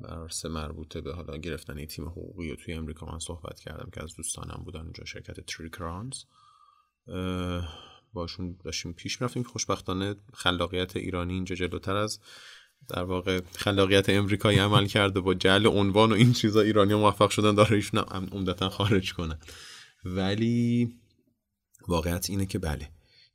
برسه 0.00 0.48
مربوطه 0.48 1.00
به 1.00 1.14
حالا 1.14 1.36
گرفتن 1.36 1.84
تیم 1.84 2.08
حقوقی 2.08 2.52
و 2.52 2.56
توی 2.56 2.74
امریکا 2.74 3.06
من 3.06 3.18
صحبت 3.18 3.60
کردم 3.60 3.90
که 3.94 4.02
از 4.02 4.14
دوستانم 4.16 4.62
بودن 4.64 4.80
اونجا 4.80 5.04
شرکت 5.04 5.40
تریکرانز 5.40 6.24
باشون 8.12 8.56
داشتیم 8.64 8.92
پیش 8.92 9.20
می‌رفتیم. 9.20 9.42
خوشبختانه 9.42 10.14
خلاقیت 10.34 10.96
ایرانی 10.96 11.34
اینجا 11.34 11.54
جلوتر 11.54 11.96
از 11.96 12.20
در 12.88 13.02
واقع 13.02 13.40
خلاقیت 13.56 14.08
امریکایی 14.08 14.58
عمل 14.58 14.86
کرده 14.86 15.20
با 15.20 15.34
جعل 15.34 15.66
عنوان 15.66 16.12
و 16.12 16.14
این 16.14 16.32
چیزا 16.32 16.60
ایرانی 16.60 16.94
موفق 16.94 17.30
شدن 17.30 17.54
داره 17.54 17.72
ایشون 17.72 18.00
عمدتا 18.32 18.68
خارج 18.68 19.14
کنن 19.14 19.38
ولی 20.04 20.92
واقعیت 21.88 22.30
اینه 22.30 22.46
که 22.46 22.58
بله 22.58 22.90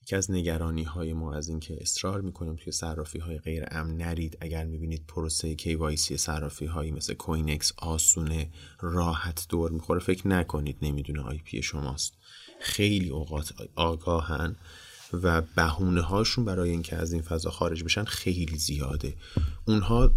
یکی 0.08 0.16
از 0.16 0.32
نگرانی 0.32 0.84
های 0.84 1.14
ما 1.14 1.34
از 1.34 1.50
این 1.50 1.60
که 1.60 1.78
اصرار 1.82 2.22
می‌کنیم 2.22 2.56
توی 2.56 2.74
صرافی 2.74 3.20
های 3.20 3.38
غیر 3.38 3.64
امن 3.72 3.98
نرید. 3.98 4.38
اگر 4.42 4.66
می‌بینید 4.66 5.04
پروسه 5.08 5.56
KYC 5.56 6.16
صرافی 6.16 6.66
هایی 6.66 6.92
مثل 6.92 7.14
کوینکس 7.14 7.74
آسونه 7.78 8.50
راحت 8.80 9.46
دور 9.50 9.72
می‌خوره 9.72 10.00
فکر 10.00 10.28
نکنید 10.28 10.78
نمی‌دونه 10.82 11.22
IP 11.22 11.62
شماست. 11.62 12.14
خیلی 12.60 13.10
اوقات 13.10 13.54
آگاهن 13.76 14.56
و 15.14 15.42
بهونه 15.42 16.02
هاشون 16.02 16.46
برای 16.46 16.70
اینکه 16.70 16.96
از 16.96 17.14
این 17.14 17.22
فضا 17.22 17.50
خارج 17.50 17.84
بشن 17.84 18.04
خیلی 18.04 18.58
زیاده. 18.58 19.14
اونها 19.68 20.12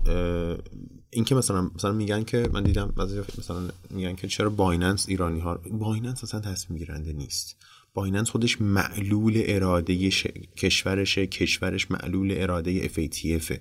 اینکه 1.11 1.35
مثلا 1.35 1.71
مثلا 1.75 1.93
میگن 1.93 2.25
که 2.25 2.49
من 2.53 2.63
دیدم 2.63 2.93
مثلا 3.39 3.69
میگن 3.91 4.15
که 4.15 4.29
چرا 4.29 4.51
Binance 4.51 5.09
ایرانی 5.09 5.41
ها 5.41 5.61
Binance 5.73 6.25
اصلا 6.25 6.41
تصمیم 6.41 6.79
گیرنده 6.79 7.13
نیست. 7.13 7.57
Binance 7.95 8.31
خودش 8.31 8.61
معلول 8.61 9.43
اراده 9.47 10.11
ش... 10.11 10.27
کشورشه 10.57 11.27
کشورش 11.27 11.91
معلول 11.91 12.35
اراده 12.37 12.89
FATF 12.89 13.55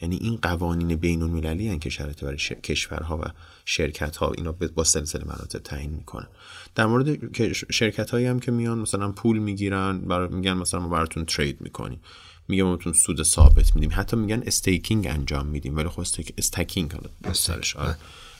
یعنی 0.00 0.16
این 0.16 0.36
قوانین 0.36 0.96
بین 0.96 1.22
المللی 1.22 1.68
هن 1.68 1.78
که 1.78 1.90
شرط 1.90 2.24
برای 2.24 2.36
کشورها 2.36 3.18
و 3.18 3.22
شرکت 3.64 4.16
ها 4.16 4.32
اینا 4.32 4.52
با 4.52 4.84
سلسله 4.84 5.24
مراتب 5.24 5.58
تعیین 5.58 5.90
می‌کنن. 5.90 6.26
در 6.74 6.86
مورد 6.86 7.36
شرکت 7.70 8.10
هایی 8.10 8.26
هم 8.26 8.40
که 8.40 8.52
میان 8.52 8.78
مثلا 8.78 9.12
پول 9.12 9.38
می‌گیرن 9.38 9.98
برای 9.98 10.28
میگن 10.28 10.52
مثلا 10.52 10.80
ما 10.80 10.88
براتون 10.88 11.24
trade 11.24 11.60
می‌کنیم. 11.60 12.00
میگه 12.48 12.62
ما 12.62 12.76
بهتون 12.76 12.92
سود 12.92 13.22
ثابت 13.22 13.74
میدیم. 13.74 13.90
حتی 13.92 14.16
میگن 14.16 14.42
staking 14.46 15.06
انجام 15.06 15.46
میدیم. 15.46 15.76
ولی 15.76 15.88
خب 15.88 16.00
staking 16.38 16.92
حالا 16.92 17.34
آره 17.76 17.96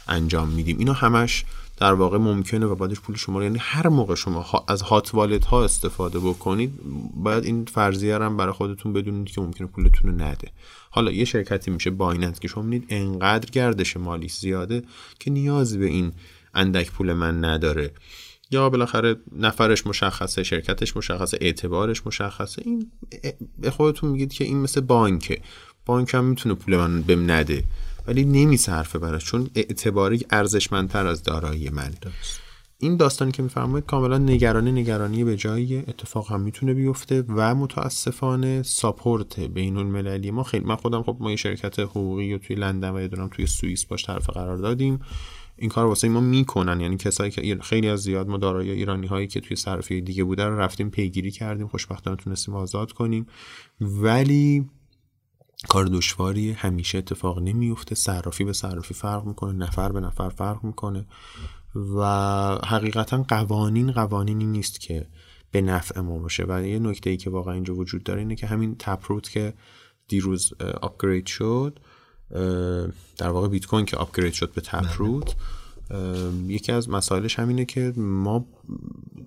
انجام 0.08 0.48
میدیم. 0.48 0.78
اینا 0.78 0.92
همش 0.92 1.44
در 1.76 1.92
واقع 1.92 2.18
ممکنه 2.18 2.66
و 2.66 2.74
بعدش 2.74 3.00
پول 3.00 3.16
شما 3.16 3.42
یعنی 3.42 3.58
هر 3.60 3.88
موقع 3.88 4.14
شما 4.14 4.64
از 4.68 4.82
hot 4.82 5.14
wallet 5.14 5.44
ها 5.44 5.64
استفاده 5.64 6.18
بکنید 6.18 6.72
باید 7.14 7.44
این 7.44 7.64
فرضیه 7.64 8.18
هم 8.18 8.36
برای 8.36 8.52
خودتون 8.52 8.92
بدونید 8.92 9.28
که 9.28 9.40
ممکنه 9.40 9.66
پولتون 9.66 10.10
رو 10.10 10.16
نده. 10.16 10.48
حالا 10.90 11.12
یه 11.12 11.24
شرکتی 11.24 11.70
میشه 11.70 11.90
بایننس 11.90 12.40
که 12.40 12.48
شما 12.48 12.62
می‌دید 12.62 12.86
انقدر 12.90 13.50
گردش 13.50 13.96
مالی 13.96 14.28
زیاده 14.28 14.82
که 15.18 15.30
نیازی 15.30 15.78
به 15.78 15.86
این 15.86 16.12
اندک 16.54 16.90
پول 16.90 17.12
من 17.12 17.44
نداره. 17.44 17.90
یا 18.50 18.70
بالاخره 18.70 19.16
نفرش 19.38 19.86
مشخصه 19.86 20.42
شرکتش 20.42 20.96
مشخصه 20.96 21.38
اعتبارش 21.40 22.06
مشخصه. 22.06 22.62
این 22.64 22.90
به 23.58 23.70
خودتون 23.70 24.10
میگید 24.10 24.32
که 24.32 24.44
این 24.44 24.56
مثل 24.56 24.80
بانکه. 24.80 25.40
بانک 25.86 26.14
هم 26.14 26.24
می‌تونه 26.24 26.54
پول 26.54 26.76
من 26.76 27.02
بهم 27.02 27.30
نده. 27.30 27.64
ولی 28.06 28.24
نمیصرفه 28.24 28.98
براش 28.98 29.24
چون 29.24 29.50
اعتباری 29.54 30.26
ارزشمندتر 30.30 31.06
از 31.06 31.22
دارایی 31.22 31.70
من. 31.70 31.90
این 32.78 32.96
داستانی 32.96 33.32
که 33.32 33.42
میفرمایید 33.42 33.86
کاملا 33.86 34.18
نگرانی 34.18 34.72
نگرانی 34.72 35.24
به 35.24 35.36
جایی 35.36 35.76
اتفاق 35.76 36.32
هم 36.32 36.40
می‌تونه 36.40 36.74
بیفته 36.74 37.24
و 37.28 37.54
متاسفانه 37.54 38.62
ساپورت 38.62 39.40
بین 39.40 39.76
المللی 39.76 40.30
ما 40.30 40.42
خیلی 40.42 40.64
من 40.64 40.76
خودم 40.76 41.02
خب 41.02 41.16
ما 41.20 41.30
یه 41.30 41.36
شرکت 41.36 41.78
حقوقی 41.78 42.34
و 42.34 42.38
توی 42.38 42.56
لندن 42.56 42.90
و 42.90 43.08
دارم 43.08 43.28
توی 43.28 43.46
سوئیس 43.46 43.84
باش 43.84 44.04
طرف 44.06 44.30
قرار 44.30 44.56
دادیم. 44.56 44.98
این 45.56 45.70
کار 45.70 45.86
واسه 45.86 46.08
ما 46.08 46.20
می‌کنن. 46.20 46.80
یعنی 46.80 46.96
کسایی 46.96 47.30
که 47.30 47.58
خیلی 47.62 47.88
از 47.88 48.00
زیاد 48.02 48.28
ما 48.28 48.36
دارایی 48.36 48.70
ایرانی 48.70 49.06
هایی 49.06 49.26
که 49.26 49.40
توی 49.40 49.56
صرفی 49.56 50.00
دیگه 50.00 50.24
بودن 50.24 50.46
رو 50.46 50.58
رفتیم 50.58 50.90
پیگیری 50.90 51.30
کردیم. 51.30 51.66
خوشبختانه 51.66 52.16
تونستیم 52.16 52.54
آزاد 52.54 52.92
کنیم. 52.92 53.26
ولی 53.80 54.64
کار 55.68 55.84
دشواری 55.84 56.52
همیشه 56.52 56.98
اتفاق 56.98 57.38
نمیفته 57.38 57.94
صرافی 57.94 58.44
به 58.44 58.52
صرافی 58.52 58.94
فرق 58.94 59.24
می‌کنه. 59.24 59.52
نفر 59.52 59.92
به 59.92 60.00
نفر 60.00 60.28
فرق 60.28 60.64
می‌کنه. 60.64 61.04
و 61.96 62.04
حقیقتا 62.66 63.22
قوانین 63.28 63.92
قوانینی 63.92 64.44
نیست 64.44 64.80
که 64.80 65.06
به 65.50 65.60
نفع 65.60 66.00
ما 66.00 66.18
باشه. 66.18 66.44
و 66.48 66.66
یه 66.66 66.78
نکته 66.78 67.10
ای 67.10 67.16
که 67.16 67.30
واقعا 67.30 67.54
اینجا 67.54 67.74
وجود 67.74 68.02
داره 68.02 68.20
اینه 68.20 68.36
که 68.36 68.46
همین 68.46 68.76
تپروت 68.78 69.30
که 69.30 69.54
دیروز 70.08 70.52
آپگرید 70.82 71.26
شد 71.26 71.80
در 73.18 73.28
واقع 73.28 73.48
بیت 73.48 73.66
کوین 73.66 73.84
که 73.84 73.96
آپگرید 73.96 74.32
شد 74.32 74.52
به 74.52 74.60
تپروت 74.60 75.34
یکی 76.46 76.72
از 76.72 76.90
مسائلش 76.90 77.38
همینه 77.38 77.64
که 77.64 77.92
ما 77.96 78.46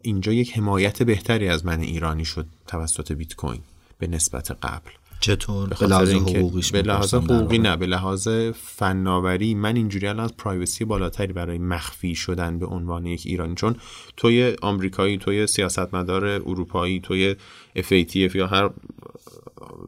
اینجا 0.02 0.34
یک 0.34 0.58
حمایت 0.58 1.04
بهتری 1.04 1.50
از 1.50 1.66
من 1.66 1.80
ایرانی 1.80 2.26
شد 2.26 2.46
توسط 2.68 3.12
بیت 3.12 3.36
کوین 3.36 3.62
به 3.98 4.08
نسبت 4.08 4.52
قبل. 4.52 4.92
چطور؟ 5.20 5.70
به 5.70 5.88
لحاظ 5.88 6.14
حقوقیش 6.14 6.72
به 6.72 6.82
لحاظ 6.82 7.14
حقوقی 7.14 7.58
نه 7.58 7.76
به 7.76 7.86
لحاظ 7.86 8.28
فناوری 8.54 9.54
من 9.54 9.76
اینجوری 9.76 10.08
الان 10.08 10.24
از 10.24 10.38
privacy 10.38 10.86
بالاتری 10.86 11.34
برای 11.34 11.58
مخفی 11.58 12.16
شدن 12.16 12.60
به 12.60 12.66
عنوان 12.66 13.06
یک 13.06 13.24
ایرانی 13.26 13.56
چون 13.56 13.76
توی 14.18 14.56
آمریکایی 14.62 15.18
توی 15.18 15.48
سیاستمدار 15.48 16.26
اروپایی 16.26 17.00
توی 17.00 17.36
FATF 17.78 18.36
یا 18.36 18.48
هر 18.48 18.70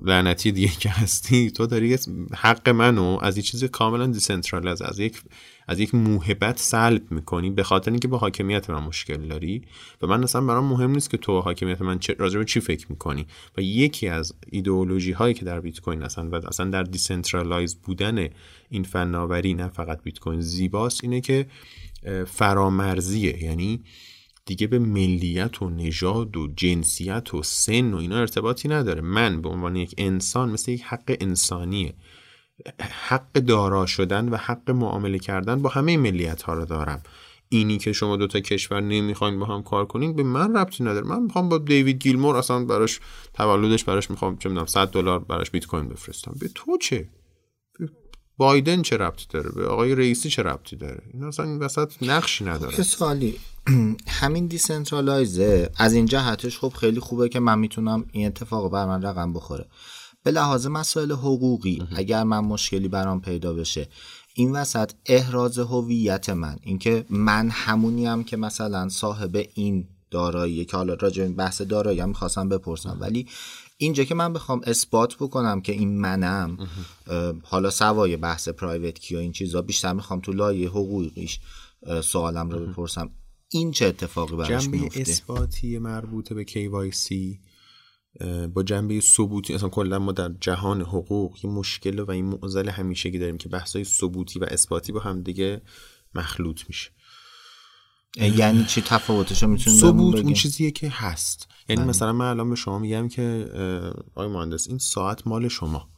لعنتی 0.04 0.52
دیگه 0.52 0.72
که 0.80 0.90
هستی 0.90 1.52
تو 1.52 1.66
داری 1.66 1.98
حق 2.36 2.70
منو 2.70 3.18
از 3.22 3.38
یه 3.38 3.44
چیز 3.44 3.64
کاملا 3.64 4.08
decentralize 4.08 4.82
از 4.82 5.00
یک 5.00 5.22
از 5.70 5.80
یک 5.80 5.96
موهبت 5.96 6.60
سلب 6.60 7.12
می‌کنی 7.12 7.50
به 7.50 7.64
خاطر 7.64 7.92
اینکه 7.92 8.08
با 8.08 8.18
حاکمیت 8.18 8.70
من 8.70 8.84
مشکل 8.84 9.28
داری 9.28 9.62
و 10.02 10.08
من 10.08 10.24
اصلا 10.24 10.42
برام 10.42 10.66
مهم 10.66 10.92
نیست 10.92 11.10
که 11.10 11.18
تو 11.18 11.42
حاکمیت 11.42 11.82
من 11.82 12.00
راجع 12.18 12.40
به 12.40 12.46
چی 12.46 12.60
فکر 12.60 12.86
می‌کنی 12.90 13.26
و 13.58 13.62
یکی 13.62 14.08
از 14.08 14.34
ایدئولوژی 14.52 15.12
هایی 15.12 15.34
که 15.34 15.46
در 15.46 15.60
بیت 15.60 15.80
کوین 15.80 16.02
هستن 16.02 16.28
و 16.28 16.48
اصلا 16.48 16.70
در 16.70 16.84
decentralize 16.84 17.76
بودن 17.76 18.28
این 18.70 18.84
فناوری 18.84 19.54
نه 19.54 19.68
فقط 19.68 20.04
بیت 20.04 20.20
کوین 20.20 20.42
زیباست 20.42 21.04
اینه 21.04 21.22
که 21.22 21.46
فرامرزیه. 22.28 23.44
یعنی 23.44 23.84
دیگه 24.46 24.68
به 24.68 24.80
ملیت 24.80 25.62
و 25.62 25.70
نژاد 25.70 26.38
و 26.38 26.48
جنسیت 26.56 27.34
و 27.34 27.44
سن 27.44 27.94
و 27.94 27.98
اینا 27.98 28.18
ارتباطی 28.18 28.68
نداره. 28.68 29.02
من 29.02 29.42
به 29.42 29.50
عنوان 29.50 29.76
یک 29.76 29.96
انسان 29.98 30.50
مثل 30.50 30.72
یک 30.72 30.82
حق 30.84 31.18
انسانیه. 31.20 31.94
حق 32.82 33.34
دارا 33.34 33.86
شدن 33.86 34.30
و 34.30 34.38
حق 34.38 34.72
معامله 34.72 35.20
کردن 35.20 35.62
با 35.62 35.70
همه 35.70 35.98
ملیت 35.98 36.42
ها 36.42 36.54
رو 36.54 36.66
دارم. 36.66 37.02
اینی 37.50 37.78
که 37.78 37.94
شما 37.94 38.18
دوتا 38.18 38.40
کشور 38.40 38.82
نمی‌خواین 38.82 39.40
با 39.40 39.46
هم 39.46 39.64
کار 39.64 39.86
کنین 39.86 40.16
به 40.16 40.24
من 40.24 40.58
ربطی 40.58 40.84
نداره. 40.84 41.08
من 41.08 41.24
می‌خوام 41.24 41.50
با 41.50 41.58
دیوید 41.58 42.04
گیلمور 42.04 42.36
اصلا 42.36 42.66
براش 42.66 43.00
تولدش 43.34 43.84
براش 43.84 44.12
می‌خوام 44.12 44.38
چه 44.38 44.50
می‌دونم 44.50 44.68
100 44.68 44.88
دلار 44.88 45.20
براش 45.20 45.52
بیت 45.52 45.66
کوین 45.66 45.90
بفرستم. 45.90 46.36
به 46.40 46.48
تو 46.56 46.78
چه؟ 46.78 47.10
بایدن 48.38 48.82
چه 48.82 48.98
ربطی 48.98 49.26
داره؟ 49.30 49.50
به 49.50 49.68
آقای 49.68 49.96
رئیسی 49.96 50.30
چه 50.30 50.44
ربطی 50.44 50.76
داره؟ 50.76 51.02
این 51.14 51.24
اصلا 51.24 51.46
این 51.46 51.60
وسط 51.60 51.94
نقشی 52.02 52.46
نداره. 52.46 52.76
خب، 52.76 52.84
سوالی. 52.84 53.40
همین 54.22 54.48
دیسنترالایزه 54.48 55.70
از 55.78 55.94
این 55.94 56.06
جهتش 56.06 56.60
خب 56.60 56.70
خیلی 56.70 57.00
خوبه 57.00 57.30
که 57.30 57.40
من 57.40 57.60
می‌تونم 57.60 58.06
این 58.12 58.28
اتفاق 58.28 58.72
بر 58.72 58.86
من 58.86 59.02
رقم 59.02 59.34
بخوره. 59.34 59.66
به 60.24 60.32
لحاظ 60.32 60.68
مسائل 60.68 61.12
حقوقی 61.12 61.84
اگر 61.96 62.24
من 62.24 62.40
مشکلی 62.40 62.88
برام 62.88 63.22
پیدا 63.22 63.54
بشه 63.54 63.88
این 64.34 64.52
وسط 64.52 64.92
احراز 65.06 65.60
هویت 65.60 66.30
من 66.30 66.58
اینکه 66.62 67.06
من 67.10 67.50
همونیم 67.50 68.24
که 68.24 68.38
مثلا 68.38 68.90
صاحب 68.90 69.46
این 69.54 69.88
دارایی 70.12 70.66
که 70.66 70.78
حالا 70.78 70.94
راجع 70.94 71.24
به 71.24 71.34
بحث 71.34 71.62
دارایی 71.62 72.00
هم 72.00 72.10
می‌خواستم 72.10 72.50
بپرسم. 72.50 72.98
ولی 73.00 73.28
اینجا 73.78 74.04
که 74.04 74.16
من 74.16 74.34
بخوام 74.34 74.62
اثبات 74.64 75.16
بکنم 75.16 75.62
که 75.62 75.72
این 75.72 76.00
منم 76.02 76.58
حالا 77.44 77.70
سوای 77.70 78.18
بحث 78.18 78.50
پرایوت 78.50 79.00
کی 79.00 79.16
و 79.16 79.18
این 79.18 79.32
چیزا 79.32 79.62
بیشتر 79.62 79.94
می‌خوام 79.94 80.20
تو 80.20 80.34
لایه 80.34 80.70
حقوقیش 80.70 81.40
سوالم 82.04 82.50
رو 82.50 82.68
بپرسم. 82.68 83.10
این 83.52 83.72
چه 83.72 83.86
اتفاقی 83.86 84.36
براش 84.36 84.70
میفته 84.70 85.02
اثباتی 85.02 85.78
مربوط 85.78 86.34
به 86.34 86.46
KYC 86.46 87.14
با 88.54 88.64
جنبه 88.64 89.00
ثبوتی 89.00 89.54
اصلا 89.54 89.70
کلا 89.70 90.00
ما 90.00 90.12
در 90.12 90.32
جهان 90.42 90.82
حقوق 90.82 91.38
یه 91.46 91.50
مشکل 91.50 92.00
و 92.00 92.12
این 92.12 92.26
معضل 92.26 92.70
همیشگی 92.70 93.20
داریم 93.20 93.38
که 93.38 93.50
بحثای 93.50 93.84
ثبوتی 93.84 94.40
و 94.40 94.46
اثباتی 94.48 94.92
با 94.92 95.00
هم 95.00 95.22
دیگه 95.22 95.62
مخلوط 96.16 96.62
میشه. 96.68 96.92
یعنی 98.16 98.66
چی 98.66 98.82
تفاوتش 98.82 99.44
رو 99.44 99.50
می‌تونید 99.50 99.80
ثبوت 99.80 100.16
اون 100.16 100.34
چیزیه 100.34 100.72
که 100.72 100.90
هست. 100.90 101.48
یعنی 101.70 101.82
بله. 101.82 101.90
مثلا 101.90 102.14
من 102.14 102.26
الان 102.26 102.50
به 102.50 102.56
شما 102.56 102.80
میگم 102.80 103.08
که 103.08 103.50
آقای 104.16 104.28
مهندس 104.28 104.68
این 104.68 104.78
ساعت 104.78 105.28
مال 105.28 105.48
شما. 105.48 105.90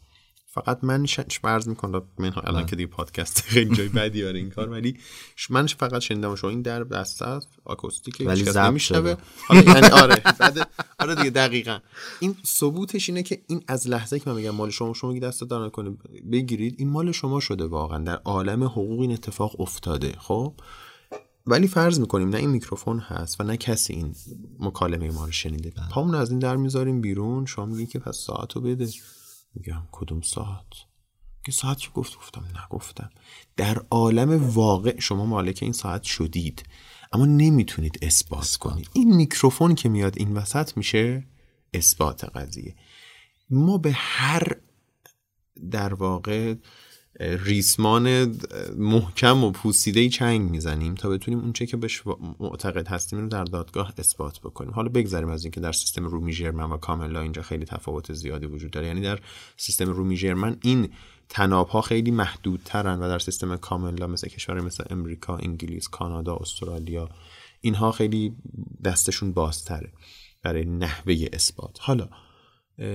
فقط 0.54 0.84
من 0.84 1.06
فرض 1.42 1.68
می‌کنم 1.68 2.02
من 2.18 2.34
الان 2.44 2.66
که 2.66 2.76
دیگه 2.76 2.88
پادکست 2.88 3.42
خیلی 3.48 3.76
جای 3.76 3.90
بدی 3.90 4.26
آره 4.26 4.40
این 4.40 4.50
کار 4.50 4.70
ولی 4.70 4.98
من 5.50 5.68
فقط 5.68 6.02
شنیدم 6.02 6.36
شما 6.36 6.50
این 6.50 6.62
در 6.62 6.84
دست 6.84 7.22
است 7.22 7.48
آکوستیک 7.66 8.24
ولی 8.26 8.44
کس 8.44 8.58
نمیشنوه. 8.58 9.16
یعنی 9.50 9.88
آره 10.04 10.24
آره 11.00 11.16
دیگه 11.16 11.30
دقیقا. 11.30 11.80
این 12.20 12.36
ثبوتش 12.46 13.10
اینه 13.10 13.24
که 13.24 13.42
این 13.48 13.64
از 13.68 13.88
لحظه 13.88 14.20
که 14.20 14.30
من 14.30 14.36
میگم 14.36 14.50
مال 14.50 14.70
شما 14.70 14.94
شما 14.94 15.20
دست 15.20 15.44
دار 15.44 15.70
کنه 15.70 15.98
بگیرید 16.32 16.76
این 16.78 16.90
مال 16.90 17.12
شما 17.12 17.40
شده 17.40 17.66
واقعا. 17.66 18.04
در 18.04 18.16
عالم 18.16 18.64
حقوق 18.64 19.00
این 19.00 19.12
اتفاق 19.12 19.62
افتاده 19.62 20.12
خب؟ 20.20 20.54
ولی 21.48 21.68
فرض 21.68 22.00
می‌کنیم 22.00 22.30
نه 22.30 22.38
این 22.38 22.50
میکروفون 22.50 23.00
هست 23.00 23.42
و 23.42 23.44
نه 23.44 23.58
کسی 23.58 23.94
این 23.94 24.16
مکالمه 24.60 25.12
ما 25.12 25.26
رو 25.26 25.32
شنیده. 25.32 25.70
بله. 25.70 25.90
پامون 25.90 26.16
از 26.16 26.30
این 26.30 26.40
در 26.40 26.56
می‌ذاریم 26.56 27.02
بیرون. 27.02 27.46
شما 27.46 27.66
میگین 27.66 27.88
که 27.88 28.00
پس 28.00 28.18
ساعتو 28.18 28.62
بده. 28.62 28.88
میگم 29.54 29.88
کدوم 29.92 30.22
ساعت؟ 30.22 30.66
که 31.46 31.52
ساعت 31.52 31.80
که 31.80 31.90
گفت؟ 31.90 32.18
گفتم 32.18 32.46
نگفتم 32.64 33.10
در 33.58 33.78
عالم 33.92 34.50
واقع 34.50 35.00
شما 35.00 35.26
مالک 35.26 35.60
این 35.62 35.72
ساعت 35.72 36.04
شدید 36.04 36.64
اما 37.12 37.26
نمی‌تونید 37.26 38.00
اثبات 38.02 38.56
کنید. 38.56 38.90
این 38.94 39.16
میکروفون 39.16 39.76
که 39.76 39.90
میاد 39.90 40.14
این 40.18 40.34
وسط 40.34 40.78
میشه 40.78 41.28
اثبات 41.74 42.24
قضیه. 42.24 42.76
ما 43.50 43.78
به 43.78 43.92
هر 43.92 44.56
در 45.72 45.94
واقع 45.94 46.56
ریسمان 47.22 48.36
محکم 48.78 49.44
و 49.44 49.52
پوسیده 49.52 50.10
چنگ 50.10 50.52
می‌زنیم 50.52 50.96
تا 50.96 51.10
بتونیم 51.10 51.40
اونچه 51.40 51.66
که 51.66 51.78
بهش 51.78 52.04
معتقد 52.40 52.88
هستیم 52.88 53.20
رو 53.20 53.28
در 53.28 53.44
دادگاه 53.44 53.94
اثبات 53.98 54.40
بکنیم. 54.40 54.72
حالا 54.72 54.90
بگذاریم 54.90 55.30
از 55.30 55.46
اینکه 55.46 55.60
در 55.60 55.72
سیستم 55.72 56.06
رومی 56.06 56.34
ژرمن 56.34 56.72
و 56.72 56.78
کاملا 56.78 57.22
اینجا 57.22 57.42
خیلی 57.42 57.66
تفاوت 57.66 58.14
زیادی 58.14 58.46
وجود 58.46 58.72
داره. 58.72 58.88
یعنی 58.88 59.02
در 59.02 59.20
سیستم 59.58 59.90
رومی 59.90 60.18
ژرمن 60.18 60.58
این 60.62 60.90
تناب 61.30 61.68
ها 61.68 61.82
خیلی 61.82 62.12
محدودترن 62.12 63.00
و 63.00 63.08
در 63.08 63.20
سیستم 63.20 63.56
کاملا 63.56 64.08
مثل 64.08 64.28
کشور 64.28 64.62
مثل 64.62 64.84
امریکا، 64.90 65.38
انگلیس، 65.38 65.88
کانادا، 65.88 66.36
استرالیا 66.36 67.10
اینها 67.62 67.92
خیلی 67.92 68.36
دستشون 68.84 69.32
بازتره 69.32 69.92
برای 70.44 70.66
نحوه 70.66 71.28
اثبات. 71.34 71.78
حالا 71.80 72.10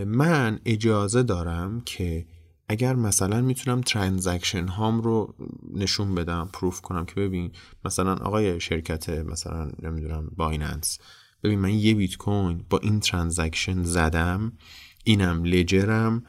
من 0.06 0.60
اجازه 0.64 1.22
دارم 1.22 1.80
که 1.80 2.26
اگر 2.68 2.94
مثلا 2.94 3.40
می‌تونم 3.40 3.80
ترانزکشن 3.80 4.66
هام 4.66 5.00
رو 5.00 5.34
نشون 5.74 6.14
بدم 6.14 6.48
proof 6.52 6.80
کنم 6.80 7.06
که 7.06 7.14
ببین 7.14 7.52
مثلا 7.84 8.14
آقای 8.14 8.60
شرکت 8.60 9.08
مثلا 9.08 9.70
نمی‌دونم 9.82 10.30
Binance 10.36 10.98
ببین 11.42 11.58
من 11.58 11.74
یه 11.74 11.94
بیت 11.94 12.16
کوین 12.16 12.64
با 12.70 12.78
این 12.78 13.00
transaction 13.00 13.82
زدم 13.82 14.52
اینم 15.04 15.44
ledger 15.44 16.11
م 16.11 16.22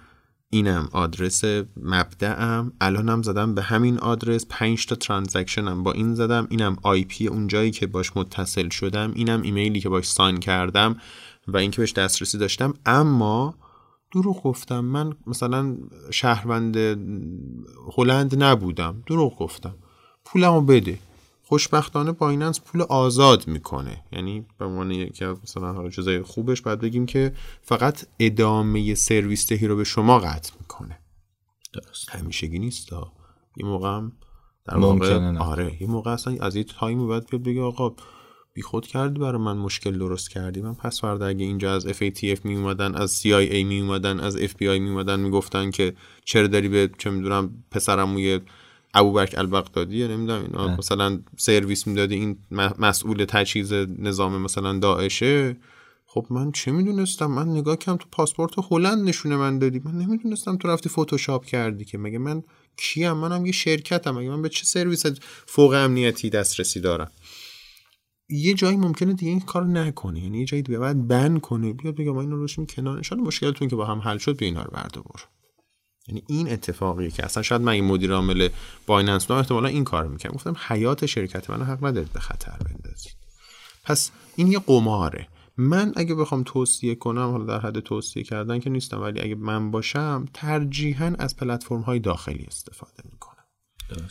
اینم 0.49 0.89
آدرس 0.91 1.43
مبدأم 1.77 2.73
الانم 2.81 3.21
زدم 3.21 3.55
به 3.55 3.61
همین 3.61 3.99
آدرس 3.99 4.45
5 4.49 4.85
تا 4.85 4.95
transaction 4.95 5.76
م 5.76 5.83
با 5.83 5.91
این 5.91 6.15
زدم 6.15 6.47
اینم 6.49 6.77
IP 6.83 7.27
اون 7.27 7.47
جایی 7.47 7.71
که 7.71 7.87
باش 7.87 8.17
متصل 8.17 8.69
شدم 8.69 9.11
اینم 9.15 9.41
ایمیلی 9.41 9.79
که 9.79 9.89
باش 9.89 10.05
sign 10.05 10.37
کردم 10.37 10.97
و 11.47 11.57
اینکه 11.57 11.81
بهش 11.81 11.93
دسترسی 11.93 12.37
داشتم. 12.37 12.73
اما 12.85 13.55
دروغ 14.13 14.43
گفتم. 14.43 14.79
من 14.79 15.13
مثلا 15.27 15.77
شهروند 16.11 16.77
هلند 17.97 18.43
نبودم. 18.43 19.03
دروغ 19.05 19.37
گفتم. 19.37 19.75
پولمو 20.25 20.61
بده. 20.61 20.99
خوشبختانه 21.43 22.11
بایننس 22.11 22.61
پول 22.61 22.81
آزاد 22.81 23.47
می‌کنه. 23.47 24.03
یعنی 24.11 24.45
به 24.57 24.65
عنوان 24.65 24.91
یکی 24.91 25.25
از 25.25 25.37
مثلا 25.43 25.73
حالا 25.73 25.89
چیزای 25.89 26.21
خوبش 26.21 26.61
باید 26.61 26.79
بگیم 26.79 27.05
که 27.05 27.33
فقط 27.61 28.05
ادامه 28.19 28.95
سرویس 28.95 29.49
دهی 29.49 29.67
رو 29.67 29.75
به 29.75 29.83
شما 29.83 30.19
قطع 30.19 30.53
می‌کنه. 30.59 30.99
درست. 31.73 32.09
همیشگی 32.09 32.59
نیست. 32.59 32.91
یه 33.57 33.65
موقع 33.65 33.89
هم 33.89 34.11
در 34.65 34.77
واقع 34.77 35.37
آره 35.37 35.81
یه 35.81 35.87
موقع 35.87 36.11
اصلا 36.11 36.37
از 36.39 36.55
یه 36.55 36.63
تایمی 36.63 37.05
باید 37.05 37.29
بگه 37.29 37.61
آقا 37.61 37.95
بی 38.57 38.63
خود 38.63 38.87
کردی 38.87 39.19
برای 39.19 39.41
من 39.41 39.57
مشکل 39.57 39.97
درست 39.97 40.29
کردی؟ 40.29 40.61
من 40.61 40.73
پس 40.73 41.01
فردا 41.01 41.27
اگه 41.27 41.45
اینجا 41.45 41.75
از 41.75 41.87
FATF 41.87 42.39
می 42.43 42.55
اومدن 42.55 42.95
از 42.95 43.21
CIA 43.21 43.63
می 43.63 43.81
اومدن 43.81 44.19
از 44.19 44.37
FBI 44.37 44.61
می 44.61 44.89
اومدن 44.89 45.19
می‌گفتن 45.19 45.71
که 45.71 45.93
چرا 46.25 46.47
داری 46.47 46.69
به 46.69 46.89
چه 46.97 47.09
می‌دونم 47.09 47.63
پسرموی 47.71 48.39
ابوبکر 48.93 49.39
البغدادی؟ 49.39 50.07
نمی‌دونم 50.07 50.41
اینا 50.41 50.75
مثلا 50.77 51.19
سرویس 51.37 51.87
می‌دادی 51.87 52.15
این 52.15 52.37
مسئول 52.79 53.25
تجهیز 53.25 53.73
نظام 53.73 54.41
مثلا 54.41 54.79
داعشه. 54.79 55.57
خب 56.05 56.25
من 56.29 56.51
چه 56.51 56.71
می‌دونستم؟ 56.71 57.25
من 57.25 57.47
نگاه 57.49 57.75
کردم 57.75 57.97
تو 57.97 58.05
پاسپورت 58.11 58.51
هلند 58.71 59.07
نشونه 59.07 59.35
من 59.35 59.59
دادی. 59.59 59.81
من 59.85 59.91
نمی‌دونستم 59.91 60.57
تو 60.57 60.67
رفتی 60.67 60.89
فتوشاپ 60.89 61.45
کردی 61.45 61.85
که. 61.85 61.97
مگه 61.97 62.17
من 62.17 62.43
کیم؟ 62.77 63.11
منم 63.11 63.45
یه 63.45 63.51
شرکتم. 63.51 64.11
مگه 64.11 64.29
من 64.29 64.41
به 64.41 64.49
چه 64.49 64.65
سرویس 64.65 65.05
فوق 65.45 65.73
امنیتی 65.73 66.29
دسترسی 66.29 66.79
دارم؟ 66.79 67.11
یه 68.29 68.53
جایی 68.53 68.77
ممکنه 68.77 69.13
دیگه 69.13 69.31
این 69.31 69.39
کار 69.39 69.65
نکنه 69.65 70.19
یعنی 70.19 70.39
یه 70.39 70.45
جایی 70.45 70.63
دیگه 70.63 70.79
باید 70.79 71.07
بند 71.07 71.41
کنه 71.41 71.73
بیاد 71.73 71.95
بگه 71.95 72.11
ما 72.11 72.21
اینو 72.21 72.35
روشیم 72.35 72.65
کنار. 72.65 73.01
ان 73.11 73.19
مشکلتون 73.19 73.67
که 73.67 73.75
با 73.75 73.85
هم 73.85 73.99
حل 73.99 74.17
شد 74.17 74.37
به 74.37 74.45
اینا 74.45 74.63
رو 74.63 74.71
بردار 74.71 75.03
یعنی 76.07 76.23
این 76.27 76.51
اتفاقیه 76.51 77.11
که 77.11 77.25
اصلا 77.25 77.43
شاید 77.43 77.61
من 77.61 77.71
این 77.71 77.85
مدیر 77.85 78.13
عامل 78.13 78.49
بایننس 78.87 79.25
بودم 79.25 79.39
احتمالا 79.39 79.67
این 79.67 79.83
کار 79.83 80.07
می‌کنم 80.07 80.31
گفتم 80.31 80.55
حیات 80.67 81.05
شرکت 81.05 81.49
من 81.49 81.61
حق 81.61 81.85
ندارید 81.85 82.13
به 82.13 82.19
خطر 82.19 82.57
بندازید. 82.57 83.15
پس 83.83 84.11
این 84.35 84.47
یه 84.47 84.59
قماره. 84.59 85.27
من 85.57 85.93
اگه 85.95 86.15
بخوام 86.15 86.43
توصیه 86.43 86.95
کنم 86.95 87.31
حالا 87.31 87.45
در 87.45 87.59
حد 87.59 87.79
توصیه 87.79 88.23
کردن 88.23 88.59
که 88.59 88.69
نیستم 88.69 89.01
ولی 89.01 89.21
اگه 89.21 89.35
من 89.35 89.71
باشم 89.71 90.25
ترجیحاً 90.33 91.15
از 91.19 91.35
پلتفرم 91.35 91.81
های 91.81 91.99
داخلی 91.99 92.45
استفاده 92.47 93.03
می‌کنم. 93.11 93.36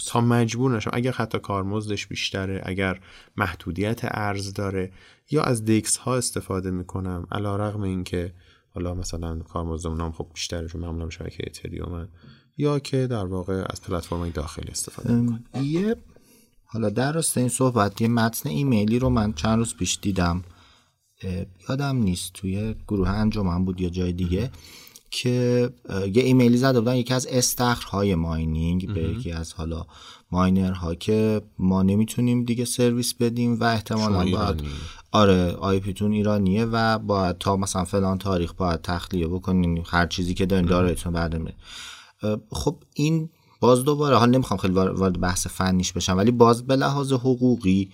تا 0.07 0.21
مجبور 0.21 0.77
نشم. 0.77 0.91
اگر 0.93 1.13
حتی 1.13 1.39
کارمزدش 1.39 2.07
بیشتره 2.07 2.63
اگر 2.65 3.01
محدودیت 3.37 4.01
ارز 4.03 4.53
داره 4.53 4.93
یا 5.31 5.43
از 5.43 5.65
دیکس 5.65 5.97
ها 5.97 6.17
استفاده 6.17 6.71
می‌کنم. 6.71 7.27
علا 7.33 7.57
رقم 7.57 7.81
این 7.81 8.05
که 8.05 8.35
حالا 8.75 8.95
مثلا 8.95 9.39
کارمزدمون 9.39 10.01
هم 10.01 10.13
خب 10.13 10.27
بیشتره 10.35 10.69
چون 10.69 10.81
معمولا 10.81 11.11
شبکه 11.11 11.45
اتریوم 11.47 12.09
یا 12.57 12.79
که 12.79 13.07
در 13.07 13.25
واقع 13.25 13.65
از 13.71 13.83
پلتفرم 13.83 14.31
داخلی 14.31 14.71
استفاده 14.71 15.13
می‌کنم 15.15 15.45
یه 15.63 15.97
حالا 16.65 16.91
در 16.91 17.13
راست 17.13 17.39
این 17.39 17.49
صحبت 17.49 18.01
یه 18.01 18.09
متن 18.09 18.49
ایمیلی 18.49 18.99
رو 18.99 19.09
من 19.11 19.33
چند 19.33 19.59
روز 19.59 19.77
پیش 19.77 19.99
دیدم. 20.03 20.45
یادم 21.69 21.97
نیست 21.97 22.33
توی 22.33 22.75
گروه 22.89 23.09
انجمن 23.09 23.65
بود 23.65 23.81
یا 23.81 23.89
جای 23.89 24.13
دیگه. 24.13 24.51
که 25.11 25.71
یه 26.15 26.23
ایمیلی 26.23 26.57
زده 26.57 26.81
بودن 26.81 26.97
یکی 26.97 27.15
از 27.15 27.27
استخرهای 27.27 28.15
ماینینگ 28.15 28.95
به 28.95 29.03
یکی 29.03 29.33
از 29.33 29.53
حالا 29.53 29.87
ماینرها 30.31 30.95
که 30.95 31.43
ما 31.59 31.83
نمی‌تونیم 31.83 32.45
دیگه 32.45 32.65
سرویس 32.65 33.15
بدیم 33.15 33.61
و 33.61 33.65
احتمالا 33.65 34.19
باید 34.19 34.63
آره 35.13 35.53
آی 35.53 35.81
پیتون 35.81 36.13
ایرانیه 36.13 36.65
و 36.65 36.99
باید 36.99 37.39
تا 37.39 37.57
مثلا 37.57 37.85
فلان 37.85 38.19
تاریخ 38.19 38.53
باید 38.53 38.83
تخلیه 38.83 39.27
بکنیم 39.27 39.83
هر 39.87 40.07
چیزی 40.07 40.35
که 40.35 40.47
دارین 40.47 40.67
دارایتون 40.67 41.13
بعد 41.13 41.55
خب 42.51 42.77
این 42.95 43.29
باز 43.61 43.85
دوباره 43.85 44.17
حال 44.17 44.31
نمی‌خوام 44.31 44.59
خیلی 44.59 44.75
وارد 44.75 45.21
بحث 45.21 45.47
فنیش 45.47 45.93
بشم 45.93 46.17
ولی 46.17 46.31
باز 46.31 46.67
به 46.67 46.77
لحاظ 46.77 47.13
حقوقی 47.13 47.91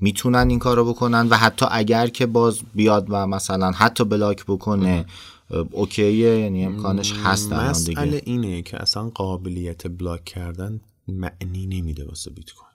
می‌تونن 0.00 0.50
این 0.50 0.58
کارو 0.58 0.84
بکنن 0.84 1.28
و 1.28 1.36
حتی 1.36 1.66
اگر 1.70 2.08
که 2.08 2.26
باز 2.26 2.60
بیاد 2.74 3.06
و 3.08 3.26
مثلا 3.26 3.70
حتی 3.70 4.04
بلاک 4.04 4.44
بکنه 4.44 5.06
اوکیه؟ 5.50 6.38
یعنی 6.38 6.64
امکانش 6.64 7.12
هست 7.12 7.52
مسئله 7.52 8.22
اینه 8.24 8.62
که 8.62 8.82
اصلا 8.82 9.08
قابلیت 9.08 9.86
بلاک 9.86 10.24
کردن 10.24 10.80
معنی 11.08 11.66
نمیده 11.66 12.04
واسه 12.04 12.30
بیت 12.30 12.50
کوین. 12.50 12.68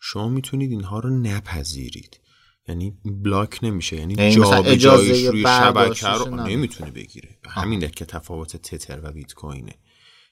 شما 0.00 0.28
می‌تونید 0.28 0.70
اینها 0.70 0.98
رو 0.98 1.10
نپذیرید. 1.10 2.20
یعنی 2.68 2.96
بلاک 3.04 3.58
نمیشه. 3.62 3.96
یعنی, 3.96 4.14
یعنی 4.18 4.34
جابجاییش 4.34 5.26
روی 5.26 5.42
شبکه 5.42 6.08
رو 6.08 6.36
نمی‌تونه 6.36 6.90
بگیره. 6.90 7.38
همین 7.44 7.88
که 7.88 8.04
تفاوت 8.04 8.56
تتر 8.56 9.00
و 9.02 9.12
بیت 9.12 9.34
کوینه. 9.34 9.74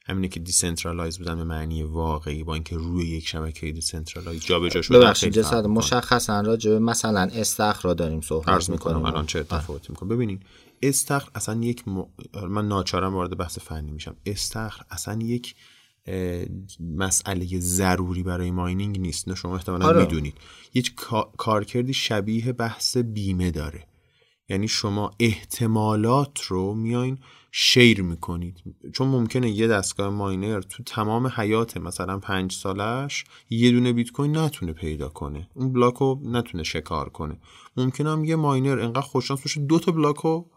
همینه 0.06 0.28
که 0.28 0.40
دیسنترالایز 0.40 1.18
بودن 1.18 1.36
به 1.36 1.44
معنی 1.44 1.82
واقعی 1.82 2.44
با 2.44 2.54
اینکه 2.54 2.76
روی 2.76 3.08
یک 3.08 3.28
شبکه 3.28 3.72
دیسنترالایز 3.72 4.44
جابجا 4.44 4.82
شده 4.82 4.98
ببخشید 4.98 5.32
جسد 5.32 5.66
مشخصا 5.66 6.40
راجع 6.40 6.70
به 6.70 6.78
مثلا 6.78 7.20
استخر 7.20 7.82
را 7.82 7.94
داریم 7.94 8.20
صحبت 8.20 8.70
می‌کنم 8.70 9.04
الان 9.04 9.26
چه 9.26 9.38
اتفاقی 9.38 9.80
می‌کنه. 9.88 10.08
ببینید 10.08 10.42
استخر 10.82 11.30
اصلا 11.34 11.64
یک 11.64 11.88
م... 11.88 12.04
من 12.48 12.68
ناچارم 12.68 13.14
وارد 13.14 13.36
بحث 13.36 13.58
فنی 13.58 13.90
میشم. 13.90 14.16
استخر 14.26 14.84
اصلا 14.90 15.22
یک 15.22 15.54
مسئله 16.80 17.60
ضروری 17.60 18.22
برای 18.22 18.50
ماینینگ 18.50 19.00
نیست. 19.00 19.28
نه 19.28 19.34
شما 19.34 19.54
احتمالا 19.54 19.86
آره. 19.86 20.00
می‌دونید. 20.00 20.34
یک 20.74 20.94
کارکردی 21.36 21.94
شبیه 21.94 22.52
بحث 22.52 22.96
بیمه 22.96 23.50
داره. 23.50 23.86
یعنی 24.48 24.68
شما 24.68 25.10
احتمالات 25.20 26.40
رو 26.40 26.74
میاین 26.74 27.18
شیر 27.52 28.02
می‌کنید. 28.02 28.62
چون 28.92 29.08
ممکنه 29.08 29.50
یه 29.50 29.68
دستگاه 29.68 30.08
ماینر 30.10 30.60
تو 30.60 30.82
تمام 30.82 31.26
حیات 31.26 31.76
مثلا 31.76 32.18
پنج 32.18 32.52
سالش 32.52 33.24
یه 33.50 33.70
دونه 33.70 33.92
بیت 33.92 34.10
کوین 34.10 34.36
نتونه 34.36 34.72
پیدا 34.72 35.08
کنه. 35.08 35.48
اون 35.54 35.72
بلاک 35.72 35.94
رو 35.94 36.20
نتونه 36.24 36.62
شکار 36.62 37.08
کنه. 37.08 37.38
ممکنه 37.76 38.10
هم 38.10 38.24
یه 38.24 38.36
ماینر 38.36 38.80
انقدر 38.80 39.00
خوششانس 39.00 39.40
باشه 39.40 39.60
دو 39.60 39.78
تا 39.78 39.92
بلاک 39.92 40.16
رو 40.16 40.50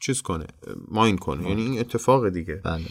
چیز 0.00 0.22
کنه 0.22 0.46
ماین 0.88 1.18
کنه. 1.18 1.48
یعنی 1.48 1.62
این 1.62 1.80
اتفاق 1.80 2.28
دیگه. 2.28 2.54
بله 2.54 2.84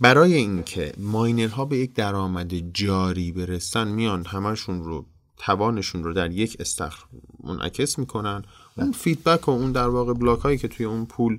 برای 0.00 0.34
اینکه 0.34 0.92
ماینرها 0.98 1.64
به 1.64 1.78
یک 1.78 1.94
درآمد 1.94 2.72
جاری 2.74 3.32
برسن 3.32 3.88
میان 3.88 4.24
همشون 4.26 4.84
رو 4.84 5.06
توانشون 5.36 6.04
رو 6.04 6.12
در 6.12 6.32
یک 6.32 6.56
استخر 6.60 7.04
منعکس 7.44 7.98
می‌کنن. 7.98 8.42
اون 8.76 8.92
فیدبک 8.92 9.48
و 9.48 9.50
اون 9.50 9.72
در 9.72 9.88
واقع 9.88 10.12
بلاک 10.12 10.38
هایی 10.38 10.58
که 10.58 10.68
توی 10.68 10.86
اون 10.86 11.06
پول 11.06 11.38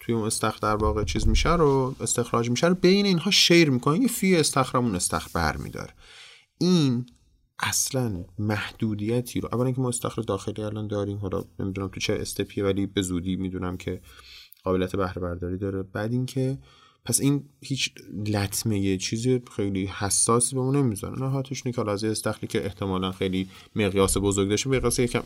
توی 0.00 0.14
اون 0.14 0.26
استخر 0.26 0.58
در 0.62 0.76
واقع 0.76 1.04
چیز 1.04 1.28
میشه 1.28 1.56
رو 1.56 1.94
استخراج 2.00 2.50
میشه 2.50 2.66
رو 2.66 2.74
بین 2.74 3.06
اینها 3.06 3.30
شیر 3.30 3.70
می‌کنن. 3.70 4.02
یه 4.02 4.08
فی 4.08 4.36
استخرمون 4.36 4.94
استخر 4.94 5.30
بر 5.34 5.56
میداره. 5.56 5.94
این 6.58 7.06
اصلا 7.58 8.24
محدودیتی 8.38 9.40
رو 9.40 9.48
اولا 9.52 9.72
که 9.72 9.80
ما 9.80 9.88
استخر 9.88 10.22
داخلی 10.22 10.62
الان 10.62 10.86
داریم 10.86 11.18
حالا 11.18 11.44
نمی‌دونم 11.58 11.88
تو 11.88 12.00
چه 12.00 12.12
استپیه 12.12 12.64
ولی 12.64 12.86
به 12.86 13.02
زودی 13.02 13.36
می‌دونم 13.36 13.76
که 13.76 14.00
قابلیت 14.68 14.96
بهره 14.96 15.22
برداری 15.22 15.58
داره. 15.58 15.82
بعد 15.82 16.12
اینکه 16.12 16.58
پس 17.04 17.20
این 17.20 17.44
هیچ 17.60 17.90
لطمه 18.26 18.78
یه 18.78 18.96
چیزی 18.96 19.42
خیلی 19.56 19.86
حساسی 19.86 20.54
به 20.54 20.60
اون 20.60 20.76
نمی‌ذاره. 20.76 21.18
نه 21.18 21.28
هاتش 21.28 21.66
نیکال 21.66 21.88
از 21.88 22.04
استخلی 22.04 22.48
که 22.48 22.64
احتمالا 22.64 23.12
خیلی 23.12 23.48
مقیاس 23.76 24.16
بزرگ 24.16 24.48
داشته 24.48 24.70
مقیاس 24.70 24.98
یکم 24.98 25.22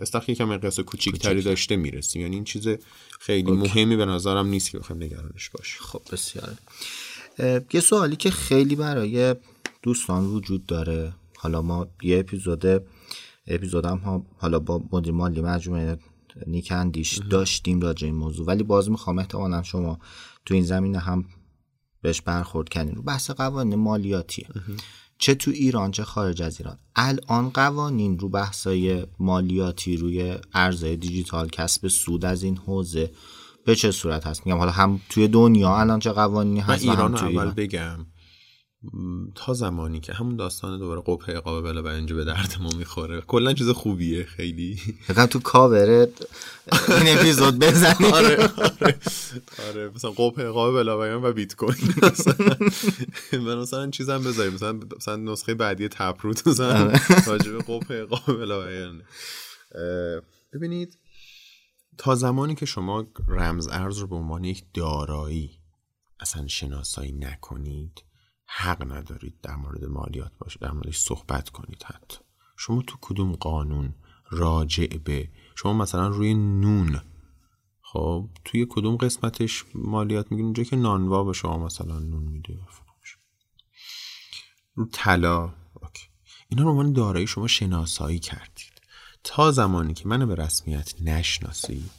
استخلی 0.00 0.34
که 0.34 0.44
مقیاس 0.44 0.80
کوچیکتری 0.80 1.42
داشته 1.42 1.76
می‌رسیم. 1.76 2.22
یعنی 2.22 2.34
این 2.34 2.44
چیز 2.44 2.68
خیلی 3.20 3.50
اوکی. 3.50 3.62
مهمی 3.62 3.96
به 3.96 4.04
نظرم 4.04 4.46
نیست 4.46 4.70
که 4.70 4.78
بخوایم 4.78 5.02
نگرانش 5.02 5.50
باشه 5.50 5.78
خب 5.80 6.00
بسیار. 6.12 6.54
یه 7.72 7.80
سوالی 7.80 8.16
که 8.16 8.30
خیلی 8.30 8.76
برای 8.76 9.34
دوستان 9.82 10.24
وجود 10.24 10.66
داره. 10.66 11.12
حالا 11.36 11.62
ما 11.62 11.86
یه 12.02 12.18
اپیزود 12.18 12.82
اپیزودم 13.46 13.98
ها 13.98 14.26
حالا 14.38 14.58
با 14.58 14.82
مدیر 14.92 15.12
مالی 15.12 15.40
مجموعه 15.40 15.98
نیکندیش 16.46 17.18
داشتیم 17.30 17.80
راجع 17.80 18.06
این 18.06 18.14
موضوع. 18.14 18.46
ولی 18.46 18.62
باز 18.62 18.90
می‌خوام 18.90 19.18
احتمالا 19.18 19.62
شما 19.62 19.98
تو 20.44 20.54
این 20.54 20.64
زمینه 20.64 20.98
هم 20.98 21.24
بهش 22.02 22.20
برخورد 22.20 22.68
کردین. 22.68 22.94
رو 22.94 23.02
بحث 23.02 23.30
قوانین 23.30 23.78
مالیاتیه 23.78 24.48
چه 25.18 25.34
تو 25.34 25.50
ایران 25.50 25.90
چه 25.90 26.04
خارج 26.04 26.42
از 26.42 26.60
ایران. 26.60 26.78
الان 26.96 27.50
قوانین 27.50 28.18
رو 28.18 28.28
بحثای 28.28 29.06
مالیاتی 29.18 29.96
روی 29.96 30.36
ارزهای 30.54 30.96
دیجیتال 30.96 31.48
کسب 31.48 31.88
سود 31.88 32.24
از 32.24 32.42
این 32.42 32.56
حوزه 32.56 33.10
به 33.66 33.76
چه 33.76 33.90
صورت 33.90 34.26
هست؟ 34.26 34.46
میگم 34.46 34.58
حالا 34.58 34.70
هم 34.70 35.00
توی 35.08 35.28
دنیا 35.28 35.76
الان 35.76 35.98
چه 35.98 36.12
قوانینی 36.12 36.60
هست 36.60 36.84
ایران 36.84 37.14
اول 37.14 37.28
ایران. 37.28 37.50
بگم. 37.50 38.06
تا 39.34 39.54
زمانی 39.54 40.00
که 40.00 40.12
همون 40.12 40.36
داستان 40.36 40.78
دوباره 40.78 41.00
قبه 41.00 41.36
اقابه 41.36 41.72
بلا 41.72 41.90
اینجا 41.90 42.16
به 42.16 42.24
درد 42.24 42.56
ما 42.60 42.70
می‌خوره. 42.78 43.20
کلا 43.20 43.52
چیز 43.52 43.68
خوبیه 43.68 44.24
خیلی. 44.24 44.76
فکرم 45.06 45.26
تو 45.26 45.38
کاوره 45.38 46.12
این 46.88 47.18
اپیزود 47.18 47.58
بزنی 47.58 48.06
آره 48.06 48.50
آره. 48.56 48.98
آره 49.68 49.90
مثلا 49.94 50.10
قبه 50.10 50.46
اقابه 50.46 50.78
بلا 50.78 51.20
و 51.20 51.32
بیت 51.32 51.54
کوین. 51.54 51.94
مثلا 53.32 53.56
مثلا 53.62 53.90
چیزم 53.90 54.18
بذاریم. 54.18 54.54
مثلا 54.54 54.80
مثلا 54.96 55.16
نسخه 55.16 55.54
بعدی 55.54 55.88
تپروت 55.88 56.48
مثلا 56.48 56.84
آره. 56.84 57.26
راجع 57.26 57.58
قبه 57.58 58.02
اقابه 58.02 58.34
بلا 58.34 58.66
ببینید 60.52 60.98
تا 61.98 62.14
زمانی 62.14 62.54
که 62.54 62.66
شما 62.66 63.06
رمز 63.28 63.68
ارز 63.68 63.98
رو 63.98 64.06
به 64.06 64.14
عنوان 64.16 64.44
یک 64.44 64.64
دارایی 64.74 65.50
اصلا 66.20 66.46
شناسایی 66.46 67.12
نکنید 67.12 68.02
حق 68.46 68.92
ندارید 68.92 69.40
در 69.42 69.56
مورد 69.56 69.84
مالیات 69.84 70.32
باشه 70.38 70.58
در 70.60 70.70
موردش 70.70 70.98
صحبت 70.98 71.48
کنید 71.48 71.82
حتی. 71.82 72.18
شما 72.56 72.82
تو 72.82 72.96
کدوم 73.00 73.32
قانون 73.32 73.94
راجع 74.30 74.86
به 74.86 75.28
شما 75.54 75.72
مثلا 75.72 76.08
روی 76.08 76.34
نون 76.34 77.00
خب 77.82 78.28
توی 78.44 78.66
کدوم 78.70 78.96
قسمتش 78.96 79.64
مالیات 79.74 80.30
میگین 80.30 80.44
اونجا 80.44 80.62
که 80.62 80.76
نانوا 80.76 81.24
به 81.24 81.32
شما 81.32 81.58
مثلا 81.58 81.98
نون 81.98 82.22
میده 82.22 82.58
رو 84.74 84.86
طلا 84.92 85.52
اینا 86.48 86.62
رو 86.62 86.70
عنوان 86.70 86.92
دارایی 86.92 87.26
شما 87.26 87.46
شناسایی 87.46 88.18
کردید. 88.18 88.72
تا 89.24 89.52
زمانی 89.52 89.94
که 89.94 90.08
منو 90.08 90.26
به 90.26 90.34
رسمیت 90.34 90.94
نشناسید 91.02 91.90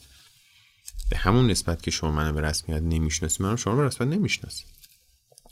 به 1.10 1.18
همون 1.18 1.52
نسبت 1.52 1.84
که 1.84 1.91
شما 1.91 2.12
منو 2.12 2.34
به 2.34 2.41
رسمیت 2.41 2.82
نمی‌شناسید 2.82 3.41
منو 3.41 3.58
شما 3.58 3.76
به 3.76 3.84
رسمیت 3.84 4.14
نمی‌شناسید. 4.14 4.77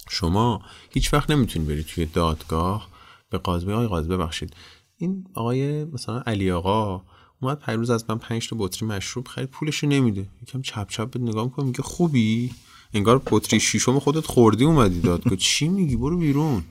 شما 0.10 0.62
هیچ 0.90 1.14
وقت 1.14 1.32
نمی‌تونی 1.32 1.66
بری 1.66 1.84
توی 1.84 2.06
دادگاه 2.06 2.90
به 3.30 3.38
قاضی 3.38 3.72
آقای 3.72 3.88
قاضی 3.88 4.10
ببخشید. 4.10 4.56
این 4.98 5.28
آقای 5.34 5.86
مثلا 5.86 6.20
علی 6.20 6.52
آقا 6.52 7.04
اومد 7.42 7.60
پریروز 7.60 7.90
از 7.90 8.06
من 8.10 8.18
پنج 8.18 8.50
تا 8.50 8.56
بطری 8.60 8.88
مشروب 8.88 9.28
خرید 9.28 9.50
پولش 9.50 9.84
نمیده. 9.84 10.30
یکم 10.42 10.62
چپ 10.62 10.90
چپ 10.90 11.12
بهت 11.12 11.24
نگاه 11.24 11.44
می‌کنه 11.44 11.66
میگه 11.66 11.84
خوبی؟ 11.84 12.52
انگار 12.94 13.22
بطری 13.26 13.60
شیشم 13.60 14.00
خودت 14.00 14.26
خوردی 14.26 14.66
اومدی 14.66 15.02
دادگاه. 15.02 15.36
چی 15.36 15.68
میگی؟ 15.68 15.96
برو 15.96 16.18
بیرون. 16.18 16.64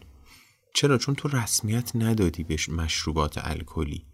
چرا؟ 0.75 0.99
چون 0.99 1.15
تو 1.15 1.29
رسمیت 1.29 1.97
ندادی 1.97 2.45
به 2.45 2.57
مشروبات 2.69 3.39
الکلی. 3.43 4.05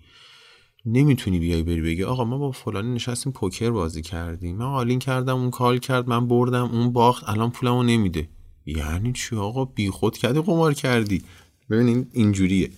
نمی‌تونی 0.84 1.38
بیای 1.38 1.62
بری 1.62 1.80
بگی 1.80 2.04
آقا 2.04 2.24
ما 2.24 2.38
با 2.38 2.50
فلانی 2.50 2.94
نشستیم 2.94 3.32
پوکر 3.32 3.70
بازی 3.70 4.02
کردیم. 4.02 4.56
من 4.56 4.64
all-in 4.64 4.98
کردم 4.98 5.36
اون 5.36 5.50
call 5.50 5.78
کرد 5.78 6.08
من 6.08 6.28
بردم 6.28 6.70
اون 6.72 6.92
باخت 6.92 7.28
الان 7.28 7.50
پولمو 7.50 7.82
نمیده. 7.82 8.28
یعنی 8.66 9.12
چی 9.12 9.36
آقا؟ 9.36 9.64
بیخود 9.64 10.18
کردی 10.18 10.40
قمار 10.40 10.74
کردی؟ 10.74 11.22
ببینین 11.70 12.06
اینجوریه. 12.12 12.70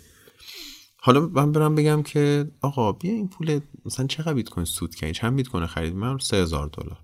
حالا 0.97 1.21
من 1.21 1.53
برم 1.53 1.75
بگم 1.75 2.03
که 2.03 2.51
آقا 2.61 2.93
بیا 2.93 3.13
این 3.13 3.29
پول 3.29 3.61
مثلا 3.85 4.07
چقدر 4.07 4.35
بیت 4.35 4.49
کوین 4.49 4.65
سود 4.65 4.95
کردی 4.95 5.13
چند 5.13 5.37
بیت 5.37 5.49
کوین 5.49 5.67
خریدی؟ 5.67 5.97
من 5.97 6.19
3000 6.19 6.69
دلار. 6.69 6.99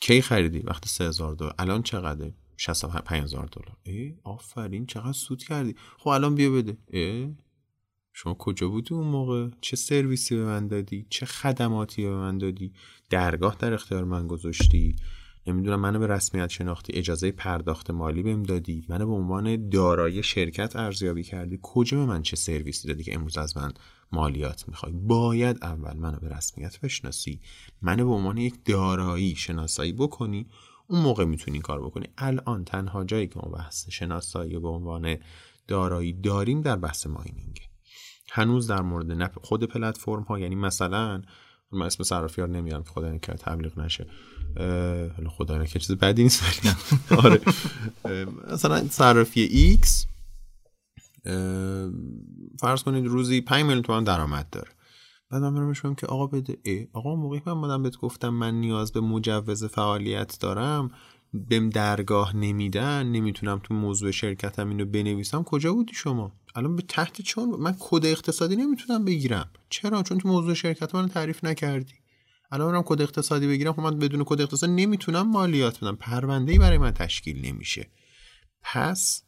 کی 0.00 0.22
خریدی 0.22 0.58
وقتی 0.58 0.88
3000 0.88 1.34
دلار؟ 1.34 1.54
الان 1.58 1.82
چقدره؟ 1.82 2.34
65000 2.56 3.46
دلار. 3.46 3.76
ای 3.82 4.14
آفرین 4.24 4.86
چقدر 4.86 5.12
سود 5.12 5.42
کردی. 5.42 5.74
خب 5.98 6.08
الان 6.08 6.34
بیا 6.34 6.50
بده. 6.50 6.76
ای؟ 6.86 7.34
شما 8.12 8.34
کجا 8.34 8.68
بودی 8.68 8.94
اون 8.94 9.06
موقع؟ 9.06 9.48
چه 9.60 9.76
سرویسی 9.76 10.36
به 10.36 10.44
من 10.44 10.68
دادی؟ 10.68 11.06
چه 11.10 11.26
خدماتی 11.26 12.02
به 12.02 12.10
من 12.10 12.38
دادی؟ 12.38 12.72
درگاه 13.10 13.56
در 13.58 13.74
اختیار 13.74 14.04
من 14.04 14.26
گذاشتی؟ 14.26 14.96
نمی‌دونم 15.48 15.80
منو 15.80 15.98
به 15.98 16.06
رسمیت 16.06 16.48
شناختی 16.48 16.92
اجازه 16.92 17.30
پرداخت 17.30 17.90
مالی 17.90 18.22
بهم 18.22 18.42
دادی. 18.42 18.86
منو 18.88 19.06
به 19.06 19.12
عنوان 19.12 19.68
دارایی 19.68 20.22
شرکت 20.22 20.76
ارزیابی 20.76 21.22
کردی. 21.22 21.58
کجا 21.62 21.98
به 21.98 22.06
من 22.06 22.22
چه 22.22 22.36
سرویسی 22.36 22.88
دادی 22.88 23.04
که 23.04 23.14
امروز 23.14 23.38
از 23.38 23.56
من 23.56 23.72
مالیات 24.12 24.68
می‌خوای؟ 24.68 24.92
باید 24.92 25.58
اول 25.62 25.96
منو 25.96 26.18
به 26.18 26.28
رسمیت 26.28 26.80
بشناسی. 26.80 27.40
منو 27.82 28.06
به 28.06 28.12
عنوان 28.12 28.36
یک 28.36 28.54
دارایی 28.64 29.34
شناسایی 29.34 29.92
بکنی. 29.92 30.46
اون 30.86 31.02
موقع 31.02 31.24
می‌تونی 31.24 31.54
این 31.54 31.62
کار 31.62 31.82
بکنی. 31.82 32.06
الان 32.18 32.64
تنها 32.64 33.04
جایی 33.04 33.26
که 33.26 33.40
ما 33.42 33.48
بحث 33.50 33.90
شناسایی 33.90 34.58
به 34.58 34.68
عنوان 34.68 35.16
دارایی 35.68 36.12
داریم 36.12 36.60
در 36.60 36.76
بحث 36.76 37.06
ماینینگ. 37.06 37.60
هنوز 38.30 38.66
در 38.66 38.82
مورد 38.82 39.36
خود 39.42 39.64
پلتفرم 39.64 40.22
ها 40.22 40.38
یعنی 40.38 40.54
مثلا 40.54 41.22
من 41.72 41.86
اسم 41.86 42.04
صرافی 42.04 42.40
ها 42.40 42.46
نمیارم 42.46 42.82
خدا 42.82 43.18
که 43.18 43.32
تبلیغ 43.32 43.78
نشه. 43.78 44.06
حالا 45.16 45.28
خدا 45.30 45.64
که 45.64 45.78
چیز 45.78 45.96
بدی 45.96 46.22
نیست 46.22 46.42
ولی 46.42 46.74
آره. 47.22 47.40
مثلا 48.52 48.88
صرافی 48.90 49.78
X 49.82 49.88
فرض 52.60 52.82
کنید 52.82 53.06
روزی 53.06 53.40
5 53.40 53.62
میلیون 53.62 53.82
تومان 53.82 54.04
درآمد 54.04 54.50
داره. 54.50 54.68
بعد 55.30 55.42
من 55.42 55.72
برم 55.72 55.94
که 55.94 56.06
آقا 56.06 56.26
بده 56.26 56.58
ای 56.62 56.88
آقا 56.92 57.16
موقعی 57.16 57.40
من 57.46 57.60
بودم 57.60 57.82
بهت 57.82 57.96
گفتم 57.96 58.28
من 58.28 58.54
نیاز 58.54 58.92
به 58.92 59.00
مجوز 59.00 59.64
فعالیت 59.64 60.38
دارم 60.40 60.90
بهم 61.34 61.70
درگاه 61.70 62.36
نمیدن 62.36 63.06
نمی‌تونم 63.06 63.60
تو 63.62 63.74
موضوع 63.74 64.10
شرکتم 64.10 64.68
اینو 64.68 64.84
بنویسم 64.84 65.42
کجا 65.42 65.74
بودی 65.74 65.94
شما؟ 65.94 66.32
الان 66.54 66.76
به 66.76 66.82
تحت 66.82 67.20
چون؟ 67.20 67.48
من 67.48 67.76
کد 67.78 68.06
اقتصادی 68.06 68.56
نمی‌تونم 68.56 69.04
بگیرم. 69.04 69.50
چرا؟ 69.68 70.02
چون 70.02 70.18
تو 70.18 70.28
موضوع 70.28 70.54
شرکت 70.54 70.94
من 70.94 71.08
تعریف 71.08 71.44
نکردی. 71.44 71.94
الان 72.50 72.72
برم 72.72 72.82
کد 72.86 73.02
اقتصادی 73.02 73.46
بگیرم 73.46 73.72
خب 73.72 73.80
من 73.80 73.98
بدون 73.98 74.24
کد 74.26 74.40
اقتصادی 74.40 74.72
نمی‌تونم 74.72 75.30
مالیات 75.30 75.78
بدم. 75.80 75.96
پرونده 75.96 76.58
برای 76.58 76.78
من 76.78 76.90
تشکیل 76.90 77.46
نمیشه. 77.46 77.88
پس 78.62 79.22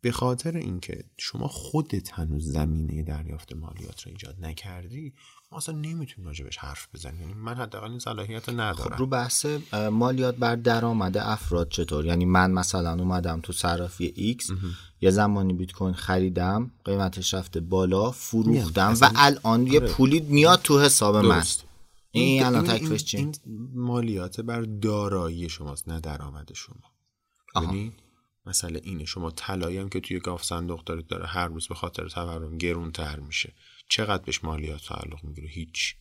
به 0.00 0.12
خاطر 0.12 0.56
اینکه 0.56 1.04
شما 1.16 1.48
خودت 1.48 2.12
هنوز 2.12 2.52
زمینه 2.52 3.02
دریافت 3.02 3.52
مالیات 3.52 4.02
رو 4.02 4.12
ایجاد 4.12 4.36
نکردی 4.40 5.14
ما 5.52 5.58
اصلا 5.58 5.74
نمی‌تونیم 5.74 6.28
راجبش 6.28 6.56
حرف 6.56 6.88
بزنیم. 6.94 7.20
یعنی 7.20 7.34
من 7.34 7.54
حداقل 7.54 7.90
این 7.90 7.98
صلاحیت 7.98 8.48
ندارم. 8.48 8.74
خب 8.74 8.94
رو 8.98 9.06
بحث 9.06 9.46
مالیات 9.92 10.36
بر 10.36 10.56
درآمد 10.56 11.16
افراد 11.16 11.68
چطور؟ 11.68 12.06
یعنی 12.06 12.24
من 12.24 12.50
مثلا 12.50 12.92
اومدم 12.92 13.40
تو 13.40 13.52
صرافی 13.52 14.12
X 14.16 14.50
یه 15.00 15.10
زمانی 15.10 15.52
بیت 15.52 15.72
کوین 15.72 15.94
خریدم 15.94 16.70
قیمتش 16.84 17.34
رفته 17.34 17.60
بالا 17.60 18.10
فروختم 18.10 18.94
و 19.00 19.10
الان 19.16 19.66
یه 19.66 19.80
آره. 19.80 19.88
پولی 19.88 20.20
میاد 20.20 20.60
تو 20.62 20.80
حساب 20.80 21.22
درست. 21.22 21.62
من 21.64 21.67
این 22.10 22.42
الان 22.42 22.70
این, 22.70 23.34
مالیات 23.74 24.40
بر 24.40 24.60
دارایی 24.60 25.48
شماست 25.48 25.88
نه 25.88 26.00
درآمد 26.00 26.52
شما. 26.52 26.92
یعنی 27.62 27.92
مسئله 28.46 28.80
اینه. 28.84 29.04
شما 29.04 29.30
طلایی 29.30 29.78
هم 29.78 29.88
که 29.88 30.00
توی 30.00 30.18
گاف 30.18 30.44
صندوق 30.44 30.84
دارید 30.84 31.06
داره 31.06 31.26
هر 31.26 31.48
روز 31.48 31.68
به 31.68 31.74
خاطر 31.74 32.08
تورم 32.08 32.58
گرون 32.58 32.92
تر 32.92 33.20
میشه. 33.20 33.54
چقدر 33.88 34.22
بهش 34.22 34.44
مالیات 34.44 34.84
تعلق 34.84 35.24
می‌گیره؟ 35.24 35.48
هیچ. 35.48 35.94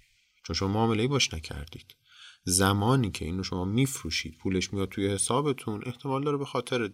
چون 0.45 0.55
شما 0.55 0.67
معامله 0.73 1.07
باش 1.07 1.33
نکردید. 1.33 1.95
زمانی 2.43 3.11
که 3.11 3.25
اینو 3.25 3.43
شما 3.43 3.65
میفروشید 3.65 4.37
پولش 4.37 4.73
میاد 4.73 4.89
توی 4.89 5.07
حسابتون 5.07 5.83
احتمال 5.85 6.23
داره 6.23 6.37
به 6.37 6.45
خاطر 6.45 6.91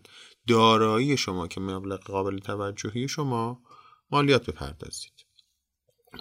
دارایی 0.48 1.18
شما 1.18 1.48
که 1.48 1.62
مبلغ 1.62 2.00
قابل 2.00 2.40
توجهی 2.40 3.08
شما 3.08 3.62
مالیات 4.12 4.50
بپردازید. 4.50 5.13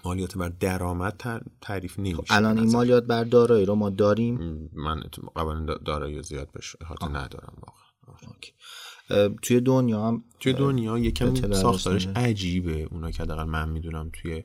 مالیات 0.04 0.38
بر 0.38 0.48
درآمد 0.48 1.42
تعریف 1.60 1.98
نمیشه 1.98 2.16
خب 2.16 2.24
الان 2.30 2.58
این 2.58 2.72
مالیات 2.72 3.04
بر 3.04 3.24
دارایی 3.24 3.66
رو 3.66 3.74
ما 3.74 3.90
داریم؟ 3.90 4.70
من 4.72 5.02
قبلا 5.36 5.64
دارایی 5.64 6.22
زیاد 6.22 6.52
بهش 6.52 6.76
احاطه 6.80 7.08
ندارم 7.08 7.54
واقعا. 7.62 8.32
توی 9.42 9.60
دنیا 9.60 10.08
هم 10.08 10.24
توی 10.40 10.52
دنیا 10.52 10.98
یکم 10.98 11.52
ساختارش 11.52 12.06
عجیبه. 12.06 12.88
اونا 12.90 13.10
که 13.10 13.22
حداقل 13.22 13.44
من 13.44 13.68
می‌دونم 13.68 14.10
توی 14.12 14.44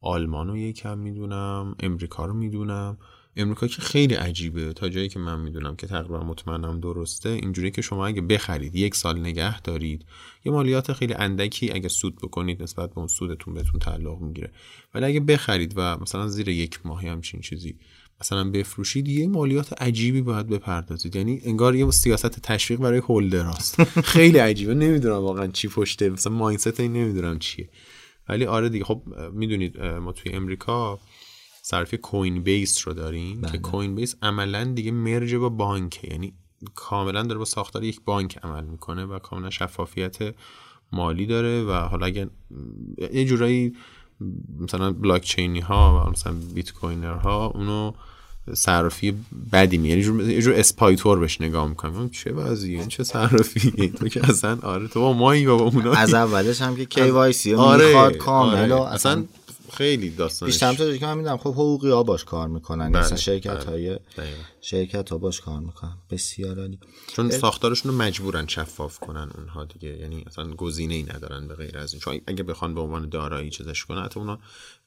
آلمان 0.00 0.48
رو 0.48 0.56
یکم 0.56 0.98
می‌دونم 0.98 1.74
امریکا 1.80 2.26
رو 2.26 2.34
می‌دونم. 2.34 2.98
امریکا 3.36 3.66
که 3.66 3.82
خیلی 3.82 4.14
عجیبه. 4.14 4.72
تا 4.72 4.88
جایی 4.88 5.08
که 5.08 5.18
من 5.18 5.40
می‌دونم 5.40 5.76
که 5.76 5.86
تقریبا 5.86 6.24
مطمئنم 6.24 6.80
درسته 6.80 7.28
اینجوری 7.28 7.70
که 7.70 7.82
شما 7.82 8.06
اگه 8.06 8.20
بخرید 8.20 8.76
یک 8.76 8.94
سال 8.94 9.20
نگه 9.20 9.60
دارید 9.60 10.04
یه 10.44 10.52
مالیات 10.52 10.92
خیلی 10.92 11.14
اندکی 11.14 11.70
اگه 11.72 11.88
سود 11.88 12.16
بکنید 12.16 12.62
نسبت 12.62 12.90
به 12.90 12.98
اون 12.98 13.08
سودتون 13.08 13.54
بهتون 13.54 13.80
تعلق 13.80 14.20
می‌گیره. 14.20 14.52
ولی 14.94 15.04
اگه 15.04 15.20
بخرید 15.20 15.72
و 15.76 15.96
مثلا 15.96 16.28
زیر 16.28 16.48
یک 16.48 16.80
ماهی 16.84 17.08
همچین 17.08 17.40
چیزی 17.40 17.78
مثلا 18.20 18.50
بفروشید 18.50 19.08
یه 19.08 19.26
مالیات 19.28 19.82
عجیبی 19.82 20.22
باید 20.22 20.46
بپردازید. 20.46 21.16
یعنی 21.16 21.40
انگار 21.44 21.74
یه 21.76 21.90
سیاست 21.90 22.40
تشویق 22.40 22.80
برای 22.80 22.98
هولدراست. 22.98 23.82
خیلی 24.14 24.38
عجیبه. 24.38 24.74
نمی‌دونم 24.74 25.16
واقعا 25.16 25.46
چی 25.46 25.68
پشته 25.68 26.08
مثلا 26.08 26.32
مایندست 26.32 26.80
این 26.80 26.92
نمی‌دونم 26.92 27.38
چیه. 27.38 27.68
ولی 28.28 28.44
آره 28.44 28.68
دیگه 28.68 28.84
خب 28.84 29.02
می‌دونید 29.32 29.80
ما 29.80 30.12
توی 30.12 30.32
امریکا 30.32 31.00
صرف 31.68 31.94
کوین 31.94 32.42
بیس 32.42 32.88
رو 32.88 32.94
داریم 32.94 33.42
که 33.42 33.58
کوین 33.58 33.90
بله. 33.90 34.00
بیس 34.00 34.14
عملا 34.22 34.64
دیگه 34.64 34.90
مرج 34.90 35.34
با 35.34 35.48
بانکه. 35.48 36.08
یعنی 36.12 36.32
کاملا 36.74 37.22
داره 37.22 37.38
با 37.38 37.44
ساختار 37.44 37.84
یک 37.84 38.00
بانک 38.04 38.38
عمل 38.42 38.64
می‌کنه 38.64 39.04
و 39.04 39.18
کاملا 39.18 39.50
شفافیت 39.50 40.16
مالی 40.92 41.26
داره 41.26 41.64
و 41.64 41.72
حالا 41.72 42.06
اگه 42.06 42.30
یه 43.12 43.24
جورایی 43.24 43.72
مثلا 44.60 44.92
بلاک 44.92 45.22
چینی 45.22 45.60
ها 45.60 46.04
و 46.06 46.10
مثلا 46.10 46.34
بیت 46.54 46.72
کوینر 46.72 47.14
ها 47.14 47.46
اونو 47.46 47.92
صرافی 48.54 49.14
بدی 49.52 49.78
می 49.78 49.88
یعنی 49.88 50.32
یه 50.32 50.42
جور 50.42 50.54
اسپایتور 50.54 51.18
بهش 51.18 51.40
نگاه 51.40 51.68
می‌کنم. 51.68 52.08
چه 52.08 52.32
وضعیه؟ 52.32 52.86
چه 52.86 53.04
صرافی 53.04 53.88
تو 53.88 54.08
که 54.08 54.28
اصلا 54.28 54.58
آره 54.62 54.88
تو 54.88 55.00
با 55.00 55.12
مایی 55.12 55.46
با 55.46 55.52
اونا 55.52 55.92
از 55.92 56.14
اولش 56.14 56.62
هم 56.62 56.76
که 56.76 56.84
KYC 56.84 57.48
آره. 57.48 57.86
می‌خواد 57.86 58.16
کامل 58.16 58.72
آره. 58.72 58.92
اصلا 58.94 59.24
خیلی 59.76 60.10
داستانش 60.10 60.52
بیشتر 60.52 60.74
تو 60.74 60.96
که 60.96 61.06
من 61.06 61.18
می‌دونم 61.18 61.36
خب 61.36 61.52
حقوقی 61.52 61.90
ها 61.90 62.02
باش 62.02 62.24
کار 62.24 62.48
می‌کنن. 62.48 62.92
بله. 62.92 63.02
مثلا 63.02 63.16
شرکت 63.16 63.64
های 63.64 63.98
بله. 64.16 64.26
شرکت 64.60 65.10
ها 65.10 65.18
باش 65.18 65.40
کار 65.40 65.60
می‌کنن. 65.60 65.98
بسیار 66.10 66.60
عالی. 66.60 66.78
چون 67.06 67.30
ساختارشون 67.30 67.92
رو 67.92 67.98
مجبورن 67.98 68.46
شفاف 68.46 68.98
کنن 68.98 69.30
اونها 69.38 69.64
دیگه. 69.64 69.96
یعنی 69.96 70.24
اصلا 70.26 70.54
گزینه 70.54 70.94
ای 70.94 71.02
ندارن 71.02 71.48
به 71.48 71.54
غیر 71.54 71.78
از 71.78 71.92
این. 71.92 72.00
چون 72.00 72.20
اگه 72.26 72.42
بخوان 72.42 72.74
به 72.74 72.80
عنوان 72.80 73.08
دارایی 73.08 73.50
چیزش 73.50 73.84
کنن 73.84 74.04
حتی 74.04 74.20
اونا 74.20 74.38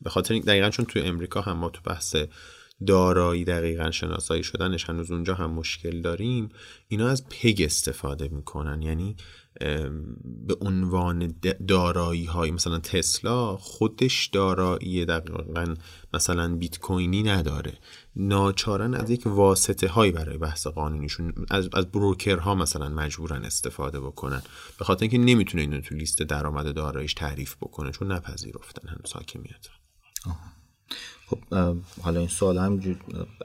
به 0.02 0.10
خاطر 0.10 0.40
دقیقا 0.40 0.70
چون 0.70 0.86
تو 0.86 1.00
امریکا 1.04 1.42
هم 1.42 1.58
ما 1.58 1.70
تو 1.70 1.82
بحث 1.86 2.16
دارایی 2.88 3.46
دقیقا 3.46 3.92
شناسایی 3.92 4.44
شدنش 4.44 4.90
هنوز 4.90 5.12
اونجا 5.12 5.36
هم 5.36 5.52
مشکل 5.52 6.02
داریم 6.02 6.50
اینا 6.88 7.08
از 7.08 7.30
پگ 7.30 7.62
استفاده 7.66 8.28
می‌کنن. 8.28 8.82
یعنی 8.82 9.16
به 10.48 10.56
عنوان 10.62 11.34
دارایی 11.68 12.26
های 12.26 12.52
مثلا 12.52 12.80
تسلا 12.80 13.58
خودش 13.58 14.28
دارایی 14.28 15.06
دقیقا 15.06 15.76
مثلا 16.14 16.56
بیت 16.56 16.80
کوینی 16.80 17.24
نداره. 17.24 17.74
ناچارن 18.16 18.94
از 18.94 19.10
یک 19.10 19.28
واسطه 19.28 19.88
هایی 19.88 20.12
برای 20.12 20.38
بحث 20.38 20.68
قانونیشون 20.68 21.34
از, 21.50 21.70
از 21.74 21.92
بروکرها 21.92 22.56
مثلا 22.56 22.90
مجبورن 22.90 23.46
استفاده 23.46 24.00
بکنن. 24.00 24.42
به 24.80 24.86
خاطر 24.86 25.02
اینکه 25.02 25.18
نمی‌تونه 25.18 25.62
اینو 25.62 25.82
تو 25.82 25.96
لیست 25.96 26.22
درآمد 26.22 26.74
داراییش 26.74 27.14
تعریف 27.14 27.56
بکنه 27.56 27.92
چون 27.92 28.12
نپذیرفتن 28.12 28.88
هنوز 28.88 29.14
حاکمیت. 29.14 29.68
خب 31.30 31.38
حالا 32.02 32.20
این 32.20 32.28
سوال 32.28 32.58
همینجور 32.58 32.96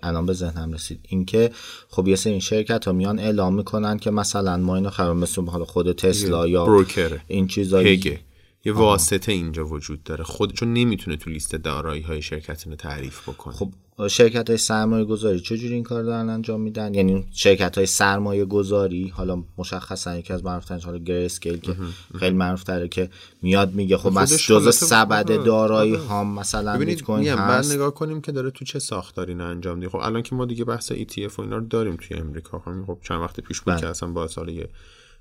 الان 0.03 0.27
به 0.27 0.33
ذهنم 0.33 0.73
رسید. 0.73 1.01
اینکه 1.09 1.51
خب 1.89 2.09
یه 2.09 2.17
سری 2.17 2.41
شرکت 2.41 2.85
ها 2.85 2.93
میان 2.93 3.19
اعلام 3.19 3.55
می‌کنن 3.55 3.99
که 3.99 4.11
مثلا 4.11 4.57
ما 4.57 4.77
اینو 4.77 4.91
خراب 4.91 5.17
مثل 5.17 5.47
حالا 5.47 5.65
خود 5.65 5.93
تسلا 5.93 6.47
یا 6.47 6.65
بروکر. 6.65 7.21
این 7.29 7.47
چیزایی 7.47 8.21
یه 8.65 8.73
واسطه 8.73 9.33
اینجا 9.33 9.67
وجود 9.67 10.03
داره. 10.03 10.25
خود 10.25 10.53
چون 10.53 10.73
نمی‌تونه 10.73 11.17
تو 11.17 11.31
لیست 11.31 11.55
دارایی 11.55 12.03
های 12.03 12.23
شرکت 12.23 12.67
رو 12.67 12.75
تعریف 12.75 13.29
بکنه. 13.29 13.55
خب 13.55 13.73
شرکت 14.09 14.49
های 14.49 14.59
سرمایه 14.59 15.05
گذاری 15.05 15.41
چجوری 15.41 15.75
این 15.75 15.83
کار 15.83 16.03
دارن 16.03 16.29
انجام 16.29 16.61
میدن؟ 16.61 16.95
یعنی 16.95 17.27
شرکت 17.33 17.79
های 17.79 17.87
سرمایه 17.87 18.45
گذاری 18.45 19.09
حالا 19.09 19.45
مشخصا 19.59 20.17
یکی 20.17 20.33
از 20.33 20.45
معروف 20.45 20.71
حالا 20.71 20.99
گری 20.99 21.25
اسکیل 21.25 21.57
که 21.57 21.77
خیلی 22.19 22.37
معروف 22.37 22.63
تره 22.63 22.89
که 22.89 23.11
میاد 23.43 23.75
میگه 23.75 23.97
خب 23.97 24.19
از 24.19 24.39
جزء 24.39 24.71
سبد 24.71 25.45
دارایی. 25.45 25.95
ها 25.95 26.25
مثلا 26.25 26.79
بیت 26.79 27.03
کوین 27.03 27.29
هست. 27.29 27.73
نگاه 27.73 27.95
کنیم 27.95 28.21
که 28.21 28.33
داره 28.33 28.51
تو 28.51 28.65
چه 28.65 28.79
ساختاری 28.79 29.35
نه 29.35 29.45
انجام 29.45 29.79
میده. 29.79 29.91
خب 29.91 29.99
الان 29.99 30.23
که 30.23 30.35
ما 30.35 30.45
دیگه 30.45 30.65
بحث 30.65 30.93
ETF 30.93 31.39
و 31.39 31.41
اینا 31.41 31.57
رو 31.57 31.67
داریم 31.67 31.97
توی 31.97 32.17
امریکا. 32.17 32.59
خب 32.87 32.99
چند 33.03 33.21
وقت 33.21 33.41
پیش 33.41 33.61
بود 33.61 33.73
بله. 33.73 33.81
که 33.81 33.89
اصلا 33.89 34.09
با 34.09 34.29
سال 34.29 34.67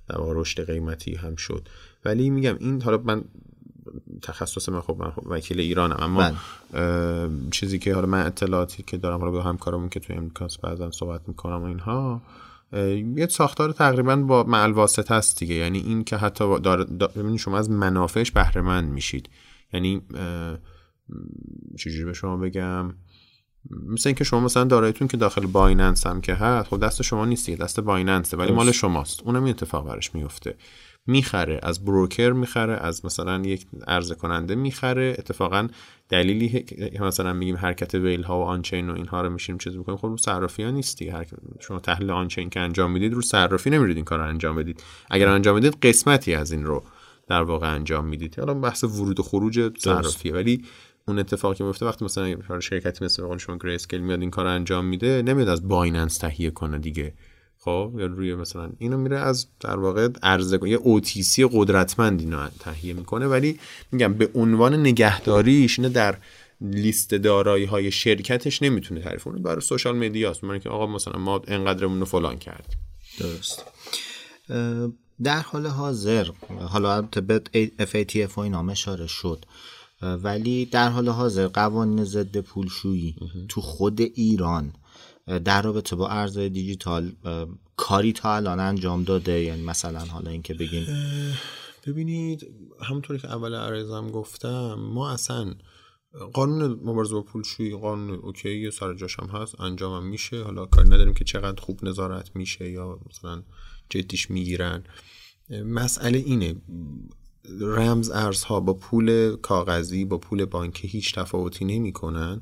در 0.10 0.16
رشد 0.20 0.66
قیمتی 0.66 1.16
هم 1.16 1.36
شد. 1.36 1.70
ولی 2.06 2.30
میگم 2.30 2.56
این 2.60 2.82
حالا 2.82 2.98
من 2.98 3.24
تخصص 4.22 4.70
من 4.70 4.82
خب 4.82 4.96
من 5.00 5.12
خب 5.12 5.28
وکیل 5.28 5.60
ایرانم 5.60 5.98
اما 6.00 6.32
بله. 6.74 7.50
چیزی 7.52 7.80
که 7.80 7.94
حالا 7.94 8.08
من 8.08 8.26
اطلاعاتی 8.26 8.84
که 8.84 8.98
دارم 8.98 9.20
حالا 9.20 9.32
با 9.32 9.42
همکارمون 9.42 9.90
که 9.90 10.00
توی 10.00 10.16
امریکاست 10.16 10.62
بعضا 10.62 10.92
صحبت 10.92 11.22
می‌کنم 11.28 11.62
و 11.62 11.64
اینها 11.64 12.22
یه 13.16 13.28
ساختار 13.30 13.72
تقریبا 13.72 14.16
با 14.16 14.44
معل 14.44 14.72
واسطه 14.72 15.14
است 15.14 15.40
دیگه. 15.40 15.56
یعنی 15.56 15.80
این 15.80 16.04
که 16.04 16.18
حتی 16.18 16.60
دار, 16.60 16.88
شما 17.38 17.58
از 17.58 17.70
منافعش 17.70 18.32
بهره 18.32 18.62
مند 18.62 18.92
میشید. 18.92 19.30
یعنی 19.74 20.02
چجوری 21.78 22.06
به 22.06 22.14
شما 22.14 22.38
بگم؟ 22.38 22.94
مثل 23.88 24.10
اینکه 24.10 24.24
شما 24.24 24.40
مثلا 24.40 24.64
دارایتون 24.64 25.08
که 25.08 25.18
داخل 25.18 25.46
بایننس 25.46 26.08
هم 26.08 26.22
که 26.22 26.34
هست 26.34 26.70
خب 26.70 26.80
دست 26.80 27.02
شما 27.02 27.26
نیست 27.26 27.50
دست 27.50 27.80
بایننسه 27.80 28.38
ولی 28.38 28.52
مال 28.52 28.72
شماست. 28.72 29.22
اونم 29.24 29.44
این 29.44 29.50
اتفاق 29.50 29.88
برش 29.88 30.16
میفته 30.16 30.56
می‌خره 31.08 31.60
از 31.64 31.86
بروکر 31.86 32.32
می‌خره 32.32 32.74
از 32.74 33.06
مثلا 33.06 33.42
یک 33.46 33.66
عرضه 33.88 34.16
کننده 34.16 34.56
می‌خره. 34.56 35.16
اتفاقا 35.20 35.68
دلیلی 36.10 36.66
مثلا 37.00 37.34
میگیم 37.34 37.56
حرکت 37.58 37.96
ویل 37.96 38.24
ها 38.24 38.40
و 38.40 38.44
آنچین 38.44 38.90
و 38.90 38.96
اینها 38.96 39.22
رو 39.22 39.30
میشیم 39.30 39.58
چیز 39.58 39.76
می‌کنیم 39.76 39.98
خب 39.98 40.08
رو 40.08 40.18
صرافی 40.18 40.64
ها 40.64 40.72
نیست 40.72 40.98
دیگه. 40.98 41.26
شما 41.60 41.80
تحلیل 41.80 42.12
آنچین 42.12 42.50
که 42.50 42.60
انجام 42.60 42.92
می‌دید 42.92 43.14
رو 43.14 43.22
صرافی 43.22 43.70
نمیرید 43.70 43.96
این 43.96 44.06
کار 44.06 44.20
رو 44.20 44.28
انجام 44.28 44.56
بدید. 44.56 44.84
اگر 45.10 45.28
انجام 45.28 45.56
بدید 45.60 45.78
قسمتی 45.82 46.36
از 46.36 46.52
این 46.52 46.66
رو 46.66 46.84
در 47.28 47.42
واقع 47.42 47.74
انجام 47.74 48.06
می‌دید. 48.06 48.40
حالا 48.40 48.54
بحث 48.54 48.84
ورود 48.84 49.20
و 49.20 49.24
خروج 49.24 49.72
صرافیه. 49.80 50.34
ولی 50.34 50.66
اون 51.08 51.20
اتفاقی 51.20 51.56
که 51.56 51.64
میفته 51.64 51.86
وقتی 51.86 52.06
مثلا 52.06 52.60
شرکتی 52.60 53.06
مثل 53.06 53.38
شما 53.38 53.58
گری 53.58 53.76
اسکیل 53.76 54.02
میاد 54.02 54.22
این 54.22 54.30
کار 54.30 54.48
انجام 54.48 54.86
میده 54.86 55.22
نمیاد 55.22 55.48
از 55.48 55.68
بایننس 55.68 56.18
تهیه 56.18 56.52
کنه 56.52 56.80
دیگه. 56.80 57.14
خب 57.64 57.94
یا 57.98 58.06
روی 58.06 58.36
مثلا 58.36 58.72
اینو 58.78 58.98
میره 58.98 59.20
از 59.20 59.48
در 59.60 59.80
واقع 59.80 60.10
عرضه 60.24 60.70
یه 60.70 60.78
اوتیسی 60.78 61.48
قدرتمند 61.52 62.20
اینو 62.20 62.48
تهیه 62.60 62.94
می‌کنه 62.94 63.28
ولی 63.28 63.60
میگم 63.92 64.14
به 64.14 64.30
عنوان 64.36 64.74
نگهداریش 64.74 65.80
اینو 65.80 65.92
در 65.92 66.18
لیست 66.62 67.14
دارایی 67.14 67.66
های 67.66 67.92
شرکتش 67.92 68.62
نمی‌تونه 68.62 69.02
تعریف 69.02 69.24
کنه. 69.24 69.40
برای 69.40 69.62
سوشال 69.62 69.98
مدیاست 69.98 70.44
من 70.44 70.60
که 70.60 70.70
آقا 70.70 70.88
مثلا 70.88 71.20
ما 71.20 71.42
انقدرمون 71.48 72.00
رو 72.00 72.06
فلان 72.06 72.38
کردیم. 72.38 72.78
درست. 73.20 73.66
در 75.24 75.40
حال 75.40 75.68
حاضر 75.68 76.28
حالا 76.60 77.02
به 77.02 77.42
FATF 77.80 78.38
و 78.38 78.40
این 78.40 78.56
اشاره 78.56 79.08
شد 79.08 79.46
ولی 80.02 80.66
در 80.66 80.90
حال 80.90 81.10
حاضر 81.10 81.48
قوانین 81.48 82.04
ضد 82.04 82.38
پولشویی 82.38 83.16
تو 83.50 83.62
خود 83.62 84.02
ایران 84.02 84.74
در 85.46 85.62
رابطه 85.62 85.96
با 85.96 86.10
ارزهای 86.10 86.50
دیجیتال 86.50 87.12
کاری 87.76 88.14
تا 88.14 88.36
الان 88.36 88.60
انجام 88.60 89.04
داده؟ 89.04 89.44
یعنی 89.44 89.64
مثلا 89.64 90.00
حالا 90.00 90.32
اینکه 90.32 90.54
بگیم 90.54 90.88
ببینید 91.88 92.48
همونطوری 92.82 93.20
که 93.20 93.32
اول 93.32 93.56
عرضم 93.56 94.12
گفتم 94.12 94.74
ما 94.74 95.12
اصلا 95.12 95.54
قانون 96.34 96.80
مبارزه 96.84 97.14
با 97.14 97.22
پولشویی 97.22 97.76
قانون 97.76 98.20
اوکی 98.20 98.72
سر 98.72 98.94
جاش 98.94 99.20
هم 99.20 99.28
هست 99.28 99.62
انجامم 99.62 100.08
میشه. 100.08 100.44
حالا 100.44 100.66
کاری 100.66 100.90
نداریم 100.90 101.14
که 101.14 101.24
چقدر 101.24 101.62
خوب 101.62 101.86
نظارت 101.86 102.36
میشه 102.36 102.70
یا 102.70 103.00
مثلا 103.10 103.44
جدیش 103.90 104.32
می‌گیرن. 104.32 104.84
مسئله 105.66 106.18
اینه 106.18 106.56
رمز 107.62 108.12
ارزها 108.12 108.60
با 108.60 108.74
پول 108.74 109.36
کاغذی 109.36 110.06
با 110.06 110.18
پول 110.18 110.46
بانکی 110.46 110.88
هیچ 110.88 111.16
تفاوتی 111.16 111.66
نمی‌کنن. 111.66 112.42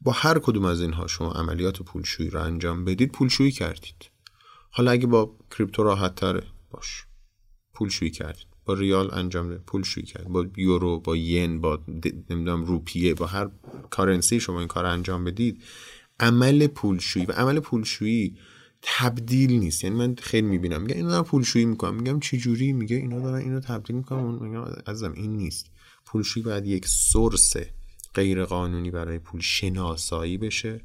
با 0.00 0.12
هر 0.12 0.38
کدوم 0.38 0.64
از 0.64 0.80
اینها 0.80 1.06
شما 1.06 1.32
عملیات 1.32 1.82
پولشویی 1.82 2.30
رو 2.30 2.40
انجام 2.42 2.84
بدید 2.84 3.12
پولشویی 3.12 3.50
کردید. 3.50 4.10
حالا 4.70 4.90
اگه 4.90 5.06
با 5.06 5.36
کریپتو 5.50 5.82
راحت 5.82 6.14
تره 6.14 6.42
باش. 6.70 7.06
پولشویی 7.74 8.10
کردید. 8.10 8.46
با 8.64 8.74
ریال 8.74 9.14
انجام 9.14 9.48
ده 9.48 9.58
پولشویی 9.58 10.06
کرد 10.06 10.28
با 10.28 10.46
یورو 10.56 11.00
با 11.00 11.16
ین 11.16 11.60
با 11.60 11.84
نمی‌دونم 12.30 12.64
روپیه 12.64 13.14
با 13.14 13.26
هر 13.26 13.50
کارنسی 13.90 14.40
شما 14.40 14.58
این 14.58 14.68
کار 14.68 14.86
انجام 14.86 15.24
بدید 15.24 15.62
عمل 16.20 16.66
پولشویی 16.66 17.26
و 17.26 17.32
عمل 17.32 17.60
پولشویی 17.60 18.36
تبدیل 18.82 19.52
نیست. 19.52 19.84
یعنی 19.84 19.96
من 19.96 20.14
خیلی 20.14 20.46
می‌بینم. 20.46 20.82
میگه 20.82 20.94
اینا 20.94 21.08
دارن 21.08 21.22
پولشویی 21.22 21.64
می‌کنم 21.64 21.94
میگم 21.94 22.20
چه 22.20 22.36
جوری؟ 22.36 22.72
میگه 22.72 22.96
اینا 22.96 23.20
دارن 23.20 23.38
اینو 23.38 23.60
تبدیل 23.60 23.96
می‌کنم 23.96 24.44
میگم 24.44 24.64
عزیزم 24.86 25.12
این 25.12 25.36
نیست. 25.36 25.70
پولشویی 26.06 26.44
باید 26.44 26.66
یک 26.66 26.86
سورس 26.86 27.52
غیر 28.14 28.44
قانونی 28.44 28.90
برای 28.90 29.18
پول 29.18 29.40
شناسایی 29.40 30.38
بشه. 30.38 30.80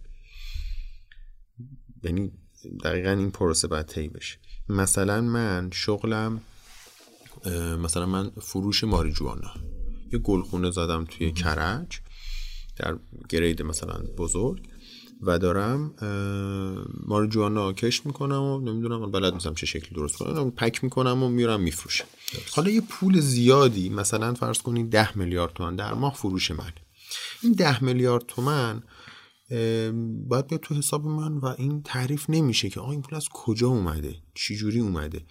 یعنی 2.03 2.31
دقیقا 2.84 3.10
این 3.10 3.31
پروسه 3.31 3.68
باید 3.68 3.85
طی 3.85 4.07
بشه. 4.07 4.38
مثلا 4.69 5.22
من 5.22 5.69
شغلم 5.73 6.41
مثلا 7.84 8.06
من 8.06 8.30
فروش 8.41 8.84
ماریجوانا. 8.84 9.53
یه 10.14 10.19
گلخونه 10.19 10.72
زدم 10.72 11.06
توی 11.06 11.31
کرج 11.31 11.99
در 12.77 12.97
گرید 13.30 13.61
مثلا 13.61 13.93
بزرگ 14.18 14.69
و 15.22 15.39
دارم 15.39 15.93
ماریجوانا 17.07 17.73
کشت 17.73 18.06
می‌کنم 18.06 18.41
و 18.41 18.60
نمی‌دونم 18.60 19.11
بلد 19.11 19.34
نیستم 19.34 19.53
چه 19.53 19.65
شکلی 19.65 19.95
درست 19.95 20.15
کنم 20.15 20.52
پک 20.52 20.84
می‌کنم 20.84 21.23
و 21.23 21.30
میرم 21.30 21.61
میفروشم. 21.61 22.06
حالا 22.52 22.69
یه 22.69 22.81
پول 22.81 23.19
زیادی 23.19 23.89
مثلا 23.89 24.34
فرض 24.34 24.61
کنید 24.61 24.89
ده 24.89 25.18
میلیارد 25.18 25.53
تومن 25.53 25.76
در 25.76 25.93
ماه 25.93 26.14
فروش 26.14 26.52
من. 26.52 26.72
این 27.45 27.53
ده 27.53 27.84
میلیارد 27.84 28.26
تومن 28.27 28.84
باید 30.27 30.47
بیاد 30.47 30.61
تو 30.61 30.76
حساب 30.76 31.05
من 31.05 31.38
و 31.38 31.45
این 31.45 31.81
تعریف 31.84 32.30
نمیشه 32.30 32.69
که 32.69 32.80
آقا 32.80 32.91
این 32.91 33.01
پول 33.01 33.15
از 33.15 33.30
کجا 33.30 33.67
اومده؟ 33.67 34.15
چجوری 34.34 34.80
اومده؟ 34.80 35.22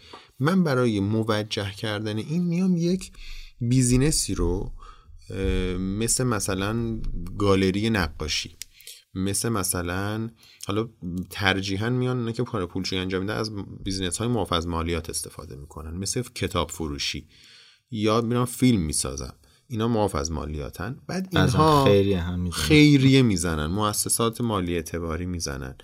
من 0.40 0.64
برای 0.64 1.00
موجه 1.00 1.70
کردن 1.70 2.16
این 2.16 2.44
میام 2.44 2.76
یک 2.76 3.12
بیزینسی 3.60 4.34
رو 4.34 4.72
مثل 5.78 6.24
مثلا 6.24 7.00
گالری 7.38 7.90
نقاشی 7.90 8.56
مثل 9.14 9.48
مثلا 9.48 10.30
حالا 10.66 10.88
ترجیحا 11.30 11.90
میان 11.90 12.24
نه 12.24 12.32
که 12.32 12.44
کار 12.44 12.66
پولشویی 12.66 13.00
انجام 13.00 13.20
میده 13.20 13.32
از 13.32 13.50
بیزینس 13.84 14.18
های 14.18 14.28
معاف 14.28 14.52
از 14.52 14.66
مالیات 14.66 15.10
استفاده 15.10 15.56
می‌کنن 15.56 15.96
مثل 15.96 16.22
کتاب 16.22 16.70
فروشی. 16.70 17.28
یا 17.90 18.20
میرم 18.20 18.44
فیلم 18.44 18.80
می‌سازم. 18.80 19.34
اینا 19.74 19.88
معاف 19.88 20.14
از 20.14 20.32
مالیاتن. 20.32 20.96
بعد 21.06 21.28
اینها 21.30 21.84
خیریه 21.84 22.20
هم 22.20 22.40
می‌زنن. 22.40 22.60
خیریه 22.60 23.22
می‌زنن 23.22 23.66
مؤسسات 23.66 24.40
مالی 24.40 24.74
اعتباری 24.74 25.26
می‌زنن. 25.26 25.76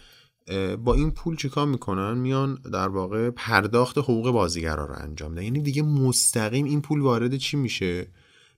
با 0.85 0.95
این 0.95 1.11
پول 1.11 1.37
چیکار 1.37 1.67
می‌کنن؟ 1.67 2.19
میان 2.19 2.55
در 2.73 2.89
واقع 2.89 3.31
پرداخت 3.31 3.99
حقوق 3.99 4.31
بازیگرا 4.31 4.85
رو 4.87 4.95
انجام 4.99 5.31
میدن. 5.31 5.43
یعنی 5.43 5.61
دیگه 5.61 5.83
مستقیم 5.83 6.65
این 6.65 6.81
پول 6.81 7.01
وارد 7.01 7.37
چی 7.37 7.57
میشه؟ 7.57 8.07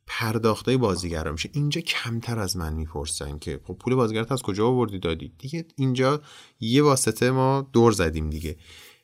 پرداخته 0.07 0.77
بازیگرا 0.77 1.33
میشه. 1.33 1.51
اینجا 1.53 1.81
کمتر 1.81 2.39
از 2.39 2.57
من 2.57 2.73
می‌پرسن 2.73 3.39
که 3.39 3.61
خب 3.65 3.77
پول 3.81 3.95
بازیگرات 3.95 4.33
از 4.33 4.43
کجا 4.43 4.67
آوردی 4.67 4.99
دادی؟ 4.99 5.33
دیگه 5.39 5.65
اینجا 5.77 6.23
یه 6.61 6.83
واسطه 6.83 7.31
ما 7.31 7.71
دور 7.73 7.93
زدیم 7.93 8.31
دیگه. 8.31 8.57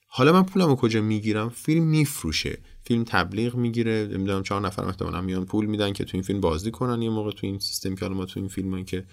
حالا 0.08 0.32
من 0.32 0.42
پولمو 0.42 0.76
کجا 0.76 1.02
می‌گیرم؟ 1.02 1.48
فیلم 1.48 1.84
میفروشه. 1.84 2.58
فیلم 2.88 3.04
تبلیغ 3.04 3.54
می‌گیره. 3.54 4.08
نمی‌دونم 4.12 4.42
چهار 4.42 4.60
نفر 4.60 4.84
احتمالاً 4.84 5.20
میان 5.20 5.44
پول 5.44 5.66
میدن 5.66 5.92
که 5.92 6.04
تو 6.04 6.10
این 6.14 6.22
فیلم 6.22 6.40
بازی 6.40 6.70
کنن 6.70 7.02
یه 7.02 7.10
موقع 7.10 7.30
تو 7.30 7.46
این 7.46 7.58
سیستم 7.58 7.94
که 7.94 8.08
ما 8.08 8.24
تو 8.24 8.40
این 8.40 8.48
فیلم 8.48 8.84
که 8.84 9.04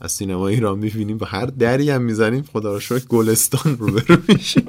از 0.00 0.12
سینما 0.12 0.48
ایران 0.48 0.78
می‌بینیم 0.78 1.18
و 1.20 1.24
هر 1.24 1.46
دری 1.46 1.90
هم 1.90 2.02
می‌زنیم 2.02 2.42
خدا 2.52 2.72
رو 2.72 2.80
شکر 2.80 3.06
گلستان 3.06 3.78
رو 3.78 3.86
برو 3.86 4.16
میشیم. 4.28 4.68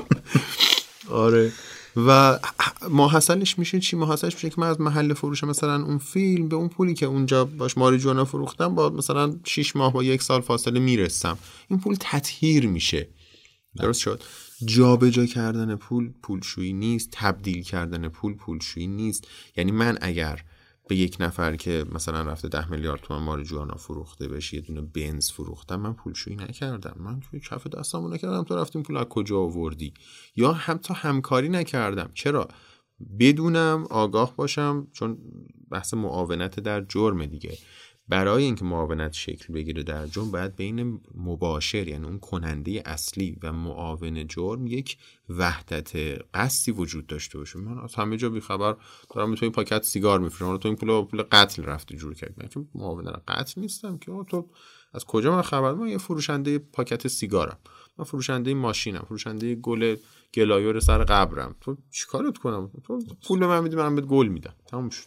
آره. 1.10 1.52
و 2.08 2.40
ماحصلش 2.90 3.60
میشه 3.60 3.80
چی؟ 3.80 3.96
ماحصلش 3.96 4.34
میشه 4.34 4.50
که 4.50 4.56
من 4.62 4.68
از 4.68 4.82
محل 4.82 5.14
فروش 5.14 5.44
مثلا 5.44 5.84
اون 5.84 5.98
فیلم 5.98 6.50
به 6.50 6.56
اون 6.56 6.70
پولی 6.70 6.94
که 6.94 7.06
اونجا 7.06 7.46
باش 7.46 7.78
ماری 7.78 7.98
جوانا 7.98 8.26
فروختم 8.26 8.76
با 8.76 8.90
مثلا 8.90 9.36
6 9.44 9.76
ماه 9.76 9.94
با 9.94 10.04
یک 10.04 10.22
سال 10.22 10.42
فاصله 10.42 10.80
می‌رسم. 10.80 11.38
این 11.70 11.80
پول 11.80 11.96
تطهیر 12.00 12.68
میشه. 12.68 13.08
درست 13.76 14.00
شد؟ 14.00 14.22
جابجا 14.66 15.10
جا 15.10 15.26
کردن 15.26 15.76
پول 15.76 16.14
پولشویی 16.24 16.74
نیست 16.74 17.10
تبدیل 17.12 17.64
کردن 17.64 18.08
پول 18.08 18.36
پولشویی 18.36 18.88
نیست. 18.88 19.28
یعنی 19.58 19.72
من 19.72 19.98
اگر 20.02 20.42
به 20.88 20.96
یک 20.96 21.18
نفر 21.20 21.56
که 21.56 21.86
مثلا 21.92 22.22
رفته 22.22 22.48
ده 22.48 22.72
میلیارد 22.72 23.02
تومن 23.02 23.24
مار 23.24 23.44
جوانا 23.44 23.76
فروخته 23.76 24.28
بشه 24.28 24.56
یه 24.56 24.62
دونه 24.62 24.82
بنز 24.82 25.32
فروختم 25.32 25.76
من 25.76 25.94
پولشویی 25.94 26.36
نکردم. 26.36 26.96
من 27.00 27.20
توی 27.20 27.40
کف 27.40 27.68
دستمو 27.68 28.10
نکردم 28.10 28.44
تو 28.44 28.56
رفتیم 28.56 28.84
پول 28.84 28.98
از 28.98 29.06
کجا 29.06 29.40
آوردی؟ 29.40 29.94
یا 30.36 30.54
هم 30.54 30.78
تا 30.78 30.94
همکاری 30.94 31.50
نکردم. 31.50 32.10
چرا؟ 32.14 32.48
بدونم 33.20 33.88
آگاه 33.90 34.36
باشم 34.36 34.88
چون 34.92 35.18
بحث 35.72 35.94
معاونت 35.94 36.60
در 36.60 36.82
جرم 36.82 37.26
دیگه. 37.26 37.58
برای 38.10 38.44
اینکه 38.44 38.66
معاونت 38.66 39.14
شکل 39.14 39.54
بگیره 39.54 39.84
در 39.84 40.08
جرم 40.08 40.32
باید 40.32 40.56
بین 40.56 41.02
مباشر 41.16 41.88
یعنی 41.88 42.06
اون 42.06 42.20
کننده 42.20 42.84
اصلی 42.86 43.38
و 43.44 43.54
معاون 43.54 44.28
جرم 44.28 44.68
یک 44.68 44.98
وحدت 45.30 45.92
قصدی 46.34 46.72
وجود 46.72 47.08
داشته 47.08 47.38
باشه. 47.38 47.60
من 47.60 47.84
از 47.84 47.96
همه 47.96 48.18
جا 48.18 48.30
بیخبر 48.30 48.76
دارم 49.16 49.36
تو 49.36 49.46
این 49.46 49.52
پاکت 49.52 49.84
سیگار 49.84 50.20
میفروشم 50.20 50.58
تو 50.58 50.68
این 50.68 50.78
پول 50.78 51.02
پول 51.02 51.22
قتل 51.22 51.64
رفتی 51.64 51.98
جور 51.98 52.14
کرد 52.14 52.34
من 52.38 52.48
که 52.48 52.66
معاون 52.76 53.12
قتل 53.28 53.62
نیستم 53.62 53.98
که. 53.98 54.12
تو 54.30 54.50
از 54.94 55.06
کجا 55.06 55.36
من 55.36 55.42
خبر؟ 55.42 55.74
من 55.74 55.88
یه 55.88 55.98
فروشنده 55.98 56.60
پاکت 56.60 57.08
سیگارم. 57.08 57.58
من 57.98 58.06
فروشنده 58.06 58.54
ماشینم. 58.54 59.06
فروشنده 59.08 59.56
گل 59.56 59.96
گلایور 60.34 60.80
سر 60.80 61.04
قبرم. 61.04 61.56
تو 61.62 61.78
چیکارت 61.92 62.38
کنم؟ 62.38 62.72
تو 62.84 63.02
پول 63.28 63.46
من 63.46 63.64
میدی 63.64 63.76
من 63.76 63.96
بهت 63.96 64.06
گل 64.06 64.28
میدم. 64.28 64.54
تموم 64.68 64.90
شد. 64.90 65.06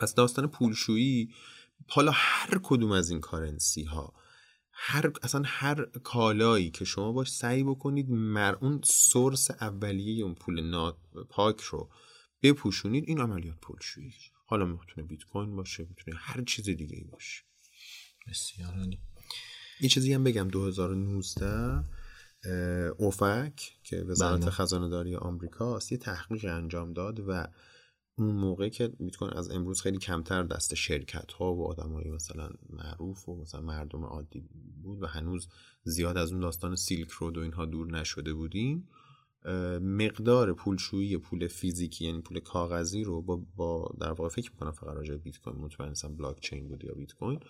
از 0.00 0.14
داستان 0.14 0.46
پولشویی 0.46 1.28
حالا 1.88 2.12
هر 2.14 2.60
کدوم 2.62 2.92
از 2.92 3.10
این 3.10 3.20
کارنسی 3.20 3.84
ها 3.84 4.14
هر 4.72 5.12
اصلا 5.22 5.42
هر 5.44 5.84
کالایی 5.84 6.70
که 6.70 6.84
شما 6.84 7.12
باش 7.12 7.32
سعی 7.32 7.64
بکنید 7.64 8.10
مر 8.10 8.54
اون 8.54 8.80
سورس 8.84 9.50
اولیه 9.50 10.24
اون 10.24 10.34
پول 10.34 10.60
نات 10.70 10.96
پاک 11.28 11.60
رو 11.60 11.90
بپوشونید 12.42 13.04
این 13.06 13.20
عملیات 13.20 13.56
پولشویی 13.60 14.14
حالا 14.46 14.64
می‌تونه 14.64 15.06
بیت 15.06 15.24
کوین 15.24 15.56
باشه 15.56 15.86
می‌تونه 15.88 16.16
هر 16.20 16.44
چیز 16.44 16.64
دیگه 16.64 16.96
ای 16.96 17.04
باشه. 17.04 17.42
بسیار 18.28 18.74
عالی. 18.74 19.00
یه 19.80 19.88
چیزی 19.88 20.12
هم 20.12 20.24
بگم 20.24 20.48
2019 20.48 21.84
اوفک 22.98 23.72
که 23.82 23.96
وزارت 23.96 24.40
بله. 24.40 24.50
خزانه 24.50 24.88
داری 24.88 25.16
آمریکاست 25.16 25.92
یه 25.92 25.98
تحقیق 25.98 26.44
انجام 26.44 26.92
داد 26.92 27.20
و 27.28 27.46
اون 28.18 28.36
موقع 28.36 28.68
که 28.68 28.88
بیت 28.88 29.16
کوین 29.16 29.32
از 29.32 29.50
امروز 29.50 29.80
خیلی 29.80 29.98
کمتر 29.98 30.42
دست 30.42 30.74
شرکت 30.74 31.32
ها 31.32 31.54
و 31.54 31.66
آدمایی 31.66 32.10
مثلا 32.10 32.50
معروف 32.70 33.28
و 33.28 33.36
مثلا 33.36 33.60
مردم 33.60 34.04
عادی 34.04 34.40
بود 34.82 35.02
و 35.02 35.06
هنوز 35.06 35.48
زیاد 35.84 36.16
از 36.16 36.32
اون 36.32 36.40
داستان 36.40 36.76
سیلک 36.76 37.10
رود 37.10 37.38
و 37.38 37.40
اینها 37.40 37.66
دور 37.66 37.86
نشده 37.86 38.34
بودیم 38.34 38.88
مقدار 39.80 40.52
پولشویی 40.52 41.18
پول 41.18 41.46
فیزیکی 41.46 42.04
یعنی 42.04 42.20
پول 42.20 42.40
کاغذی 42.40 43.04
رو 43.04 43.22
با, 43.22 43.36
با 43.56 43.94
در 44.00 44.12
واقع 44.12 44.28
فکر 44.28 44.50
می‌کنم 44.52 44.72
فقط 44.72 44.96
راجع 44.96 45.16
بیت 45.16 45.38
کوین 45.38 45.56
مطمئن 45.56 45.88
نیستم 45.88 46.16
بلاک 46.16 46.40
چین 46.40 46.68
بود 46.68 46.84
یا 46.84 46.94
بیت 46.94 47.12
کوین 47.12 47.40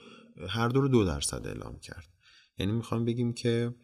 هر 0.48 0.68
دو 0.68 0.80
رو 0.80 0.88
دو 0.88 1.04
درصد 1.04 1.46
اعلام 1.46 1.78
کرد. 1.78 2.08
یعنی 2.58 2.72
می‌خوام 2.72 3.04
بگیم 3.04 3.32
که 3.32 3.74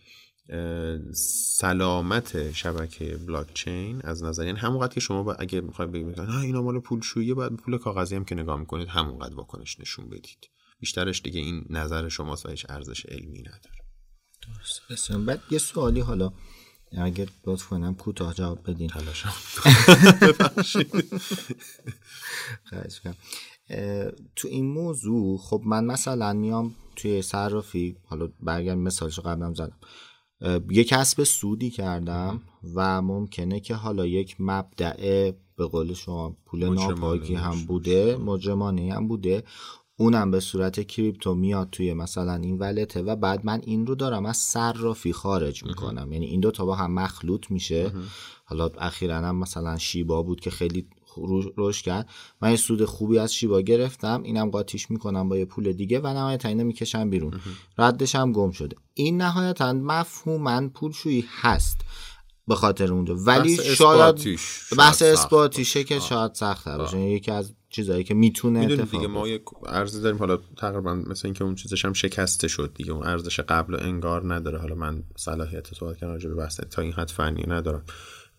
سلامت 1.12 2.52
شبکه 2.52 3.16
بلاک 3.16 3.54
چین 3.54 4.00
از 4.04 4.22
نظر 4.22 4.46
یعنی 4.46 4.58
همونقدر 4.58 4.94
که 4.94 5.00
شما 5.00 5.22
با 5.22 5.34
اگه 5.34 5.60
می‌خواید 5.60 5.92
بگید 5.92 6.20
نه 6.20 6.40
اینا 6.40 6.62
مال 6.62 6.80
پولشویی 6.80 7.34
باید 7.34 7.56
پول 7.56 7.78
کاغذی 7.78 8.16
هم 8.16 8.24
که 8.24 8.34
نگاه 8.34 8.60
می‌کنید 8.60 8.88
همونقدر 8.88 9.34
واکنش 9.34 9.80
نشون 9.80 10.08
بدید. 10.08 10.50
بیشترش 10.80 11.22
دیگه 11.22 11.40
این 11.40 11.64
نظر 11.70 12.08
شماست 12.08 12.46
و 12.46 12.48
هیچ 12.48 12.66
ارزش 12.68 13.06
علمی 13.06 13.40
نداره. 13.40 13.78
درست 14.42 15.12
بعد 15.12 15.42
یه 15.50 15.58
سوالی 15.58 16.00
حالا 16.00 16.32
اگر 16.98 17.28
لطف 17.46 17.66
کنم 17.66 17.94
کوتاه 17.94 18.34
جواب 18.34 18.70
بدین. 18.70 18.88
تلاشم 18.88 19.32
تو 24.36 24.48
این 24.48 24.66
موضوع 24.66 25.38
خب 25.38 25.62
من 25.66 25.84
مثلا 25.84 26.32
میام 26.32 26.74
توی 26.96 27.22
صرافی 27.22 27.96
حالا 28.04 28.28
برگرد 28.40 28.78
مثالش 28.78 29.18
قبلم 29.18 29.54
زدم. 29.54 29.76
یه 30.70 30.84
کسب 30.84 31.24
سودی 31.24 31.70
کردم 31.70 32.40
و 32.74 33.02
ممکنه 33.02 33.60
که 33.60 33.74
حالا 33.74 34.06
یک 34.06 34.36
مبدع 34.38 35.32
به 35.56 35.66
قول 35.66 35.94
شما 35.94 36.36
پول 36.46 36.68
ناپاکی 36.68 37.34
هم 37.34 37.64
بوده 37.66 38.16
مجرمانه 38.16 38.94
هم 38.94 39.08
بوده. 39.08 39.44
اونم 39.96 40.30
به 40.30 40.40
صورت 40.40 40.86
کریپتو 40.86 41.34
میاد 41.34 41.70
توی 41.70 41.94
مثلا 41.94 42.34
این 42.34 42.58
ولته 42.58 43.02
و 43.02 43.16
بعد 43.16 43.46
من 43.46 43.60
این 43.64 43.86
رو 43.86 43.94
دارم 43.94 44.26
از 44.26 44.36
صرافی 44.36 45.12
خارج 45.12 45.64
می‌کنم. 45.64 46.12
یعنی 46.12 46.26
این 46.26 46.40
دو 46.40 46.50
تا 46.50 46.66
با 46.66 46.74
هم 46.74 46.92
مخلوط 46.92 47.50
میشه. 47.50 47.92
حالا 48.44 48.70
اخیرا 48.78 49.16
هم 49.16 49.36
مثلا 49.36 49.78
شیبا 49.78 50.22
بود 50.22 50.40
که 50.40 50.50
خیلی 50.50 50.86
رشد 51.56 51.84
کرد. 51.84 52.08
من 52.42 52.50
یه 52.50 52.56
سود 52.56 52.84
خوبی 52.84 53.18
از 53.18 53.34
شیبا 53.34 53.60
گرفتم. 53.60 54.22
اینم 54.22 54.50
قاطیش 54.50 54.90
می‌کنم 54.90 55.28
با 55.28 55.38
یه 55.38 55.44
پول 55.44 55.72
دیگه 55.72 56.00
و 56.00 56.06
نهایتا 56.06 56.48
اینو 56.48 56.64
می‌کشم 56.64 57.10
بیرون. 57.10 57.40
ردش 57.78 58.14
هم 58.14 58.32
گم 58.32 58.50
شده. 58.50 58.76
این 58.94 59.16
نهایتا 59.16 59.72
مفهوما 59.72 60.68
پولشویی 60.68 61.24
هست 61.40 61.80
به 62.48 62.54
خاطر 62.54 62.92
اونجا. 62.92 63.14
ولی 63.14 63.56
شاید 63.56 64.38
بحث 64.78 65.02
اثباتیشه 65.02 65.84
که 65.84 66.00
شاید 66.00 66.34
سخت 66.34 66.68
باشه. 66.68 67.00
یکی 67.00 67.30
از 67.30 67.54
چیزایی 67.70 68.04
که 68.04 68.14
می‌تونه 68.14 68.60
اتفاق 68.60 68.90
دیگه 68.90 69.06
ما 69.06 69.28
یک 69.28 69.42
ارزی 69.66 70.00
داریم. 70.00 70.18
حالا 70.18 70.38
تقریبا 70.56 70.94
مثل 70.94 71.28
اینکه 71.28 71.44
اون 71.44 71.54
چیزش 71.54 71.84
هم 71.84 71.92
شکسته 71.92 72.48
شد 72.48 72.72
دیگه. 72.74 72.92
اون 72.92 73.06
ارزش 73.06 73.40
قبل 73.40 73.76
انگار 73.80 74.34
نداره. 74.34 74.58
حالا 74.58 74.74
من 74.74 75.02
صلاحیت 75.16 75.74
صحبت 75.74 75.98
کردن 75.98 76.12
راجع 76.12 76.28
به 76.28 76.34
بحث 76.34 76.60
تا 76.60 76.82
این 76.82 76.92
حد 76.92 77.10
فنی 77.10 77.44
ندارم. 77.46 77.84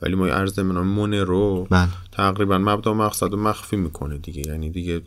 ولی 0.02 0.16
ما 0.16 0.26
ارز 0.26 0.60
من 0.60 0.82
مونرو 0.82 1.68
بله. 1.70 1.90
تقریبا 2.12 2.58
مبدا 2.58 2.92
و 2.92 2.98
مقصد 2.98 3.34
مخفی 3.36 3.76
می‌کنه 3.76 4.18
دیگه. 4.18 4.48
یعنی 4.48 4.70
دیگه 4.70 5.02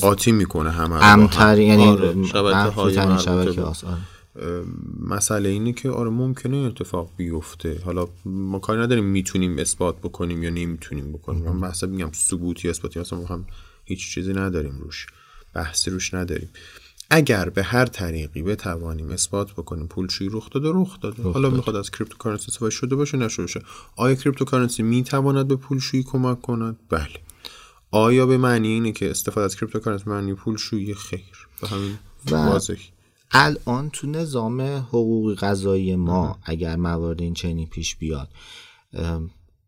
قاطی 0.00 0.32
می‌کنه 0.32 0.70
همه 0.70 1.04
امتر 1.04 1.58
یعنی 1.58 1.84
آره. 1.84 2.24
شبکه 2.24 3.18
شبکه 3.18 3.62
مسئله 5.00 5.48
اینه 5.48 5.72
که 5.72 5.90
آره 5.90 6.10
ممکنه 6.10 6.56
اتفاق 6.56 7.10
بیفته. 7.16 7.80
حالا 7.84 8.08
ما 8.24 8.58
کاری 8.58 8.80
نداریم 8.80 9.04
می‌تونیم 9.04 9.58
اثبات 9.58 9.96
بکنیم 9.98 10.42
یا 10.42 10.50
نمی‌تونیم 10.50 11.12
بکنیم. 11.12 11.42
من 11.44 11.60
بحث 11.60 11.84
میگم 11.84 12.10
ثبوتی 12.14 12.68
اثباتی 12.68 13.00
اصلا 13.00 13.18
ما 13.18 13.26
هم 13.26 13.44
هیچ 13.84 14.14
چیزی 14.14 14.32
نداریم 14.32 14.78
روش. 14.80 15.06
بحثی 15.54 15.90
روش 15.90 16.14
نداریم. 16.14 16.48
اگر 17.10 17.48
به 17.48 17.62
هر 17.62 17.86
طریقی 17.86 18.42
بتوانیم 18.42 19.10
اثبات 19.10 19.52
بکنیم 19.52 19.86
پولشویی 19.86 20.30
رخ 20.32 20.50
داده؟ 20.50 20.70
رخ 20.74 21.00
داده. 21.00 21.22
حالا 21.22 21.50
می‌خواد 21.50 21.76
از 21.76 21.90
cryptocurrency 21.90 22.46
استفاده 22.48 22.70
شده 22.70 22.96
باشه 22.96 23.16
نشده 23.16 23.42
باشه. 23.42 23.62
آیا 23.96 24.14
cryptocurrency 24.14 24.82
می‌تواند 24.82 25.48
به 25.48 25.56
پولشویی 25.56 26.02
کمک 26.02 26.42
کند؟ 26.42 26.76
بله. 26.88 27.08
آیا 27.90 28.26
به 28.26 28.38
معنی 28.38 28.68
اینه 28.68 28.92
که 28.92 29.10
استفاده 29.10 29.44
از 29.44 29.56
cryptocurrency 29.56 30.10
معنی 30.10 30.34
پولشویی 30.34 30.94
خیر؟ 30.94 31.48
به 31.60 31.68
همین 31.68 31.98
واضحی 32.30 32.78
الان 33.30 33.90
تو 33.90 34.06
نظام 34.06 34.60
حقوقی 34.60 35.34
قضایی 35.34 35.96
ما 35.96 36.38
اگر 36.44 36.76
موارد 36.76 37.22
این 37.22 37.34
چنین 37.34 37.68
پیش 37.68 37.96
بیاد 37.96 38.28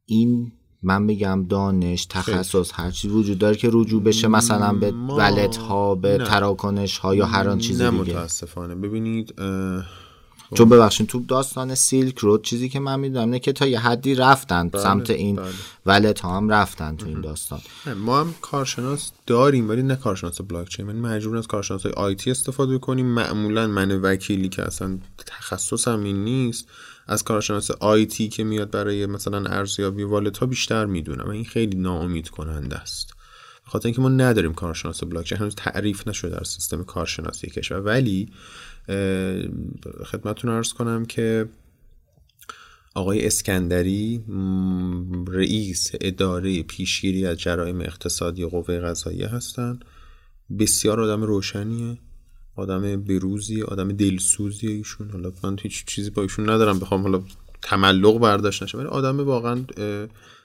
این 0.06 0.52
من 0.86 1.06
بگم 1.06 1.46
دانش 1.48 2.06
تخصص 2.06 2.70
هر 2.74 2.90
چیزی 2.90 3.14
وجود 3.14 3.38
داره 3.38 3.56
که 3.56 3.70
رجوع 3.72 4.02
بشه 4.02 4.28
مثلا 4.28 4.72
به 4.72 4.90
wallet 4.90 5.56
ها 5.56 5.94
به 5.94 6.18
تراکنش 6.18 6.98
ها 6.98 7.14
یا 7.14 7.26
هر 7.26 7.48
آن 7.48 7.58
چیز 7.58 7.82
دیگه. 7.82 7.90
متاسفانه. 7.90 8.74
ببینید 8.74 9.34
چون 10.54 10.68
ببخشید 10.68 11.06
تو 11.06 11.20
داستان 11.20 11.74
Silk 11.74 12.18
Road 12.18 12.44
چیزی 12.44 12.68
که 12.68 12.80
من 12.80 13.00
می‌دونم 13.00 13.30
نه 13.30 13.38
که 13.38 13.52
تا 13.52 13.66
یه 13.66 13.80
حدی 13.80 14.14
رفتن 14.14 14.68
بله، 14.68 14.82
سمت 14.82 15.10
این 15.10 15.36
بله. 15.36 15.46
ولت 15.86 16.20
ها 16.20 16.36
هم 16.36 16.48
رفتن 16.48 16.96
تو 16.96 17.06
این 17.06 17.20
داستان. 17.20 17.60
ما 17.96 18.20
هم 18.20 18.34
کارشناس 18.40 19.12
داریم 19.26 19.68
ولی 19.68 19.82
نه 19.82 19.96
کارشناس 19.96 20.40
بلاک 20.40 20.68
چین 20.68 20.86
من 20.86 20.96
مجبور 20.96 21.36
از 21.36 21.46
کارشناس 21.46 21.82
های 21.82 21.92
آیتی 21.92 22.30
استفاده 22.30 22.78
کنیم. 22.78 23.06
معمولا 23.06 23.66
من 23.66 24.00
وکیلی 24.00 24.48
که 24.48 24.62
اصلا 24.62 24.98
تخصصم 25.26 26.02
این 26.02 26.24
نیست. 26.24 26.68
از 27.06 27.24
کارشناس 27.24 27.70
آیتی 27.70 28.28
که 28.28 28.44
میاد 28.44 28.70
برای 28.70 29.06
مثلا 29.06 29.50
ارزیابی 29.50 30.02
والت 30.02 30.38
ها 30.38 30.46
بیشتر 30.46 30.86
می‌دونم 30.86 31.24
و 31.26 31.30
این 31.30 31.44
خیلی 31.44 31.76
ناامید 31.76 32.28
کننده 32.28 32.76
است 32.76 33.16
خاطر 33.66 33.86
اینکه 33.86 34.00
ما 34.00 34.08
نداریم 34.08 34.54
کارشناس 34.54 35.04
بلاک 35.04 35.26
چین 35.26 35.38
هنوز 35.38 35.54
تعریف 35.54 36.08
نشده 36.08 36.30
در 36.30 36.44
سیستم 36.44 36.84
کارشناسی 36.84 37.50
کشور. 37.50 37.80
ولی 37.80 38.28
خدمتتون 40.04 40.50
ارز 40.50 40.72
کنم 40.72 41.04
که 41.04 41.48
آقای 42.94 43.26
اسکندری 43.26 44.24
رئیس 45.28 45.90
اداره 46.00 46.62
پیشگیری 46.62 47.26
از 47.26 47.36
جرایم 47.36 47.80
اقتصادی 47.80 48.46
قوه 48.46 48.80
قضاییه 48.80 49.28
هستند 49.28 49.84
بسیار 50.58 51.00
آدم 51.00 51.22
روشنیه. 51.22 51.98
آدم 52.56 53.02
بروزی 53.02 53.62
آدم 53.62 53.88
دلسوزی 53.88 54.66
ایشون. 54.66 55.10
حالا 55.10 55.32
من 55.44 55.56
هیچ 55.62 55.84
چیزی 55.84 56.10
با 56.10 56.22
ایشون 56.22 56.50
ندارم 56.50 56.78
بخوام 56.78 57.02
حالا 57.02 57.22
تملق 57.62 58.18
برداشت 58.18 58.62
نشه. 58.62 58.78
ولی 58.78 58.86
آدم 58.86 59.20
واقعا 59.20 59.64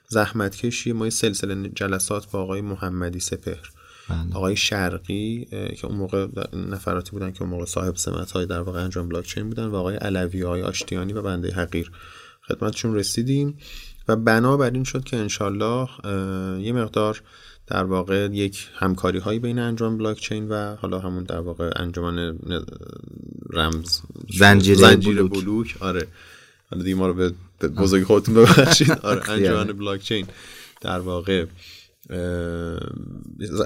زحمت 0.08 0.56
کشی 0.56 0.92
ما 0.92 1.10
سلسله 1.10 1.68
جلسات 1.68 2.30
با 2.30 2.42
آقای 2.42 2.60
محمدی 2.60 3.20
سپهر 3.20 3.70
بله. 4.08 4.34
آقای 4.34 4.56
شرقی 4.56 5.46
که 5.50 5.86
اون 5.86 5.96
موقع 5.96 6.26
نفراتی 6.52 7.10
بودن 7.10 7.32
که 7.32 7.42
اون 7.42 7.50
موقع 7.50 7.64
صاحب 7.64 7.96
سمت 7.96 8.30
های 8.30 8.46
در 8.46 8.60
واقع 8.60 8.84
انجام 8.84 9.08
بلاک 9.08 9.26
چین 9.26 9.48
بودن 9.48 9.66
و 9.66 9.76
آقای 9.76 9.96
علوی 9.96 10.42
های 10.42 10.62
آشتیانی 10.62 11.12
و 11.12 11.22
بنده 11.22 11.52
حقیر. 11.52 11.90
خدمتشون 12.48 12.94
رسیدیم. 12.94 13.58
و 14.08 14.16
بنابراین 14.16 14.84
شد 14.84 15.04
که 15.04 15.16
انشالله 15.16 15.88
یه 16.60 16.72
مقدار 16.72 17.22
در 17.66 17.84
واقع 17.84 18.28
یک 18.32 18.68
همکاری 18.74 19.18
هایی 19.18 19.38
بین 19.38 19.58
انجام 19.58 19.98
بلاک 19.98 20.20
چین 20.20 20.48
و 20.48 20.76
حالا 20.76 20.98
همون 20.98 21.24
در 21.24 21.40
واقع 21.40 21.70
انجمن 21.76 22.38
رمز 23.50 24.00
زنجیره, 24.38 24.78
زنجیره 24.78 25.22
بلوک. 25.22 25.76
آره. 25.80 26.06
حالا 26.70 26.82
دیگه 26.82 26.94
ما 26.94 27.06
رو 27.06 27.14
به 27.14 27.68
بزرگی 27.68 28.04
خودتون 28.04 28.34
ببخشید. 28.34 28.92
آره 29.02 29.30
انجمن 29.30 29.66
بلاک 29.66 30.00
چین 30.00 30.26
در 30.80 30.98
واقع 30.98 31.46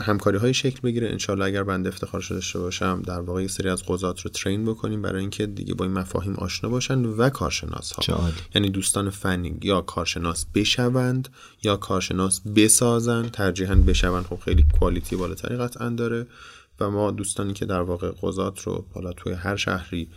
همکاری 0.02 0.38
های 0.38 0.54
شکل 0.54 0.80
بگیره. 0.80 1.08
انشالله 1.08 1.44
اگر 1.44 1.62
بنده 1.62 1.88
افتخار 1.88 2.20
شده 2.20 2.34
داشته 2.34 2.58
باشم 2.58 3.02
در 3.06 3.20
واقع 3.20 3.42
یه 3.42 3.48
سری 3.48 3.68
از 3.68 3.82
قضات 3.82 4.20
رو 4.20 4.30
ترین 4.30 4.64
بکنیم 4.64 5.02
برای 5.02 5.20
اینکه 5.20 5.46
دیگه 5.46 5.74
با 5.74 5.84
این 5.84 5.94
مفاهیم 5.94 6.34
آشنا 6.34 6.70
باشن 6.70 7.04
و 7.04 7.28
کارشناس 7.28 7.92
ها 7.92 8.30
یعنی 8.54 8.70
دوستان 8.70 9.10
فنی 9.10 9.58
یا 9.62 9.80
کارشناس 9.80 10.46
بشوند 10.54 11.28
یا 11.62 11.76
کارشناس 11.76 12.40
بسازن 12.40 13.28
ترجیحاً 13.28 13.74
بشوند. 13.74 14.24
خب 14.24 14.38
خیلی 14.44 14.66
کوالیتی 14.78 15.16
بالاتری 15.16 15.56
قطعا 15.56 15.88
داره. 15.88 16.26
و 16.80 16.90
ما 16.90 17.10
دوستانی 17.10 17.52
که 17.52 17.66
در 17.66 17.80
واقع 17.80 18.10
قضات 18.22 18.62
رو 18.62 18.84
حالا 18.94 19.12
توی 19.12 19.32
هر 19.32 19.56
شهری 19.56 20.08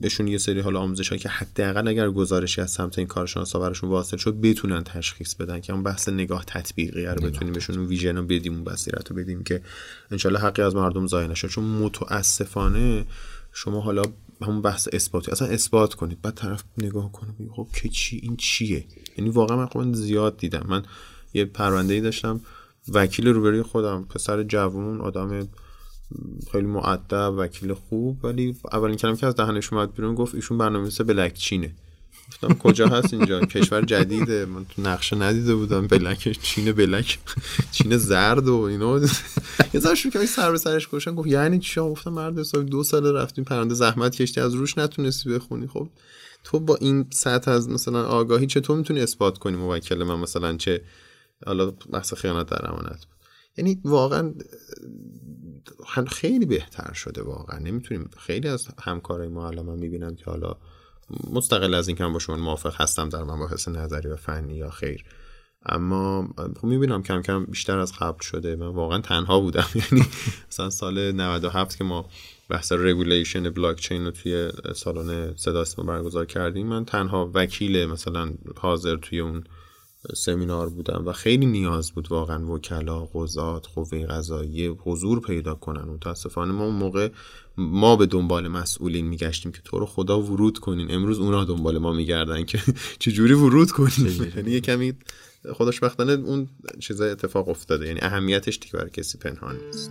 بهشون 0.00 0.28
یه 0.28 0.38
سری 0.38 0.60
حالا 0.60 0.80
آموزش 0.80 1.08
هایی 1.08 1.20
که 1.20 1.28
حداقل 1.28 1.88
اگر 1.88 2.10
گزارشی 2.10 2.60
از 2.60 2.70
سمت 2.70 2.98
این 2.98 3.06
کارشناسا 3.06 3.58
براشون 3.58 3.90
واصل 3.90 4.16
شد 4.16 4.40
بتونن 4.40 4.84
تشخیص 4.84 5.34
بدن 5.34 5.60
که 5.60 5.72
اون 5.72 5.82
بحث 5.82 6.08
نگاه 6.08 6.44
تطبیقی 6.46 7.06
رو 7.06 7.22
بتونیم 7.22 7.52
بهشون 7.54 7.78
اون 7.78 7.86
ویژن 7.86 8.16
رو 8.16 8.22
بدیم 8.22 8.52
اون 8.52 8.64
بصیرت 8.64 9.10
رو 9.10 9.16
بدیم 9.16 9.42
که 9.42 9.62
انشالله 10.10 10.38
حقی 10.38 10.62
از 10.62 10.74
مردم 10.74 11.06
ضایع 11.06 11.28
نشه. 11.28 11.48
چون 11.48 11.64
متاسفانه 11.64 13.04
شما 13.52 13.80
حالا 13.80 14.02
همون 14.40 14.62
بحث 14.62 14.88
اثباتی 14.92 15.30
اصلا 15.30 15.48
اثبات 15.48 15.94
کنید 15.94 16.22
بعد 16.22 16.34
طرف 16.34 16.64
نگاه 16.78 17.12
کنه 17.12 17.30
خب 17.56 17.68
که 17.74 17.88
چی؟ 17.88 18.20
این 18.22 18.36
چیه؟ 18.36 18.84
یعنی 19.18 19.30
واقعا 19.30 19.56
من 19.56 19.66
خب 19.66 19.92
زیاد 19.92 20.36
دیدم. 20.36 20.66
من 20.68 20.82
یه 21.34 21.44
پرونده 21.44 21.94
ای 21.94 22.00
داشتم 22.00 22.40
وکیل 22.88 23.28
روبروی 23.28 23.62
خودم 23.62 24.04
پسر 24.04 24.42
جوون 24.42 25.00
آدم 25.00 25.48
خیلی 26.52 26.66
معدب 26.66 27.34
وکیل 27.38 27.74
خوب 27.74 28.24
ولی 28.24 28.56
اولین 28.72 28.96
کلمه 28.96 29.16
که 29.16 29.26
از 29.26 29.34
دهنش 29.34 29.72
اومد 29.72 29.94
بیرون 29.94 30.14
گفت 30.14 30.34
ایشون 30.34 30.58
برنامه‌نویس 30.58 31.00
بلک 31.00 31.34
چینه 31.34 31.74
گفتم 32.28 32.54
کجا 32.54 32.88
هست 32.88 33.14
اینجا؟ 33.14 33.40
کشور 33.54 33.82
جدیده. 33.82 34.46
من 34.46 34.64
تو 34.64 34.82
نقشه 34.82 35.16
ندیده 35.16 35.54
بودم 35.54 35.86
بلک 35.86 36.38
چین 36.42 36.72
بلک 36.72 37.18
چین 37.72 37.96
زرد 37.96 38.48
و 38.48 38.54
اینا. 38.60 39.00
یه 39.74 39.80
ذره 39.80 39.96
که 39.96 40.26
سر 40.26 40.50
به 40.50 40.58
سرش 40.58 40.86
گوشن 40.86 41.14
گفت 41.14 41.28
یعنی 41.28 41.58
چی؟ 41.58 41.80
گفتم 41.80 42.10
مرد 42.12 42.38
حسابی 42.38 42.64
دو 42.64 42.84
سال 42.84 43.16
رفتیم 43.16 43.44
پرنده 43.44 43.74
زحمت 43.74 44.16
کشتی. 44.16 44.40
از 44.40 44.54
روش 44.54 44.78
نتونستی 44.78 45.30
بخونی. 45.30 45.66
خب 45.66 45.88
تو 46.44 46.60
با 46.60 46.76
این 46.76 47.06
سطح 47.10 47.50
از 47.50 47.68
مثلا 47.68 48.04
آگاهی 48.04 48.46
چطور 48.46 48.76
می‌تونی 48.76 49.00
اثبات 49.00 49.38
کنی 49.38 49.56
موکل 49.56 50.02
من 50.02 50.18
مثلا 50.18 50.56
چه؟ 50.56 50.82
حالا 51.46 51.70
بحث 51.70 52.14
خیانت 52.14 52.46
در 52.46 52.70
امانت. 52.70 53.06
یعنی 53.56 53.80
واقعا 53.84 54.34
خیلی 56.06 56.46
بهتر 56.46 56.92
شده 56.92 57.22
واقعا. 57.22 57.58
نمی‌تونیم 57.58 58.10
خیلی 58.16 58.48
از 58.48 58.68
همکارای 58.82 59.28
ما 59.28 59.48
الان 59.48 59.66
من 59.66 59.78
می‌بینم 59.78 60.16
که 60.16 60.24
حالا 60.24 60.56
مستقل 61.32 61.74
از 61.74 61.88
اینکه 61.88 62.04
من 62.04 62.12
با 62.12 62.18
شما 62.18 62.36
موافق 62.36 62.80
هستم 62.80 63.08
در 63.08 63.22
مباحث 63.22 63.68
نظری 63.68 64.08
و 64.08 64.16
فنی 64.16 64.54
یا 64.54 64.70
خیر. 64.70 65.04
اما 65.66 66.28
خب 66.60 66.64
می‌بینم 66.64 67.02
کم 67.02 67.22
کم 67.22 67.44
بیشتر 67.44 67.78
از 67.78 67.92
قبل 67.92 68.20
شده 68.20 68.56
من 68.56 68.66
واقعا 68.66 69.00
تنها 69.00 69.40
بودم. 69.40 69.66
یعنی 69.92 70.06
مثلا 70.48 70.70
سال 70.70 71.12
97 71.12 71.78
که 71.78 71.84
ما 71.84 72.08
بحث 72.48 72.72
regulation 72.72 73.50
blockchain 73.50 74.04
رو 74.04 74.10
توی 74.10 74.50
سالن 74.74 75.36
صدا 75.36 75.64
برگزار 75.82 76.26
کردیم 76.26 76.66
من 76.66 76.84
تنها 76.84 77.30
وکیل 77.34 77.86
مثلا 77.86 78.30
حاضر 78.56 78.96
توی 78.96 79.20
اون 79.20 79.44
سمینار 80.14 80.68
بودم 80.68 81.02
و 81.06 81.12
خیلی 81.12 81.46
نیاز 81.46 81.92
بود 81.92 82.12
واقعا 82.12 82.46
وکلا 82.46 83.04
قضات 83.04 83.66
قوه 83.74 84.06
قضاییه 84.06 84.70
حضور 84.70 85.20
پیدا 85.20 85.54
کنن. 85.54 85.82
متاسفانه 85.82 86.52
ما 86.52 86.64
اون 86.64 86.74
موقع 86.74 87.08
ما 87.56 87.96
به 87.96 88.06
دنبال 88.06 88.48
مسئولین 88.48 89.06
میگشتیم 89.06 89.52
که 89.52 89.60
تو 89.64 89.78
رو 89.78 89.86
خدا 89.86 90.22
ورود 90.22 90.58
کنین. 90.58 90.90
امروز 90.90 91.18
اونا 91.18 91.44
دنبال 91.44 91.78
ما 91.78 91.92
میگردن 91.92 92.44
که 92.44 92.58
چجوری 92.98 93.34
ورود 93.34 93.70
کنین 93.70 94.32
یعنی 94.36 94.50
یه 94.50 94.60
کمی 94.60 94.92
خودش 95.52 95.82
وقتانه 95.82 96.12
اون 96.12 96.48
چیزای 96.80 97.10
اتفاق 97.10 97.48
افتاده. 97.48 97.86
یعنی 97.86 98.00
اهمیتش 98.02 98.58
دیگه 98.58 98.72
برای 98.72 98.90
کسی 98.90 99.18
پنهان 99.18 99.56
نیست. 99.66 99.90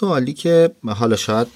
سوالی 0.00 0.32
که 0.32 0.70
حالا 0.86 1.16
شاید 1.16 1.46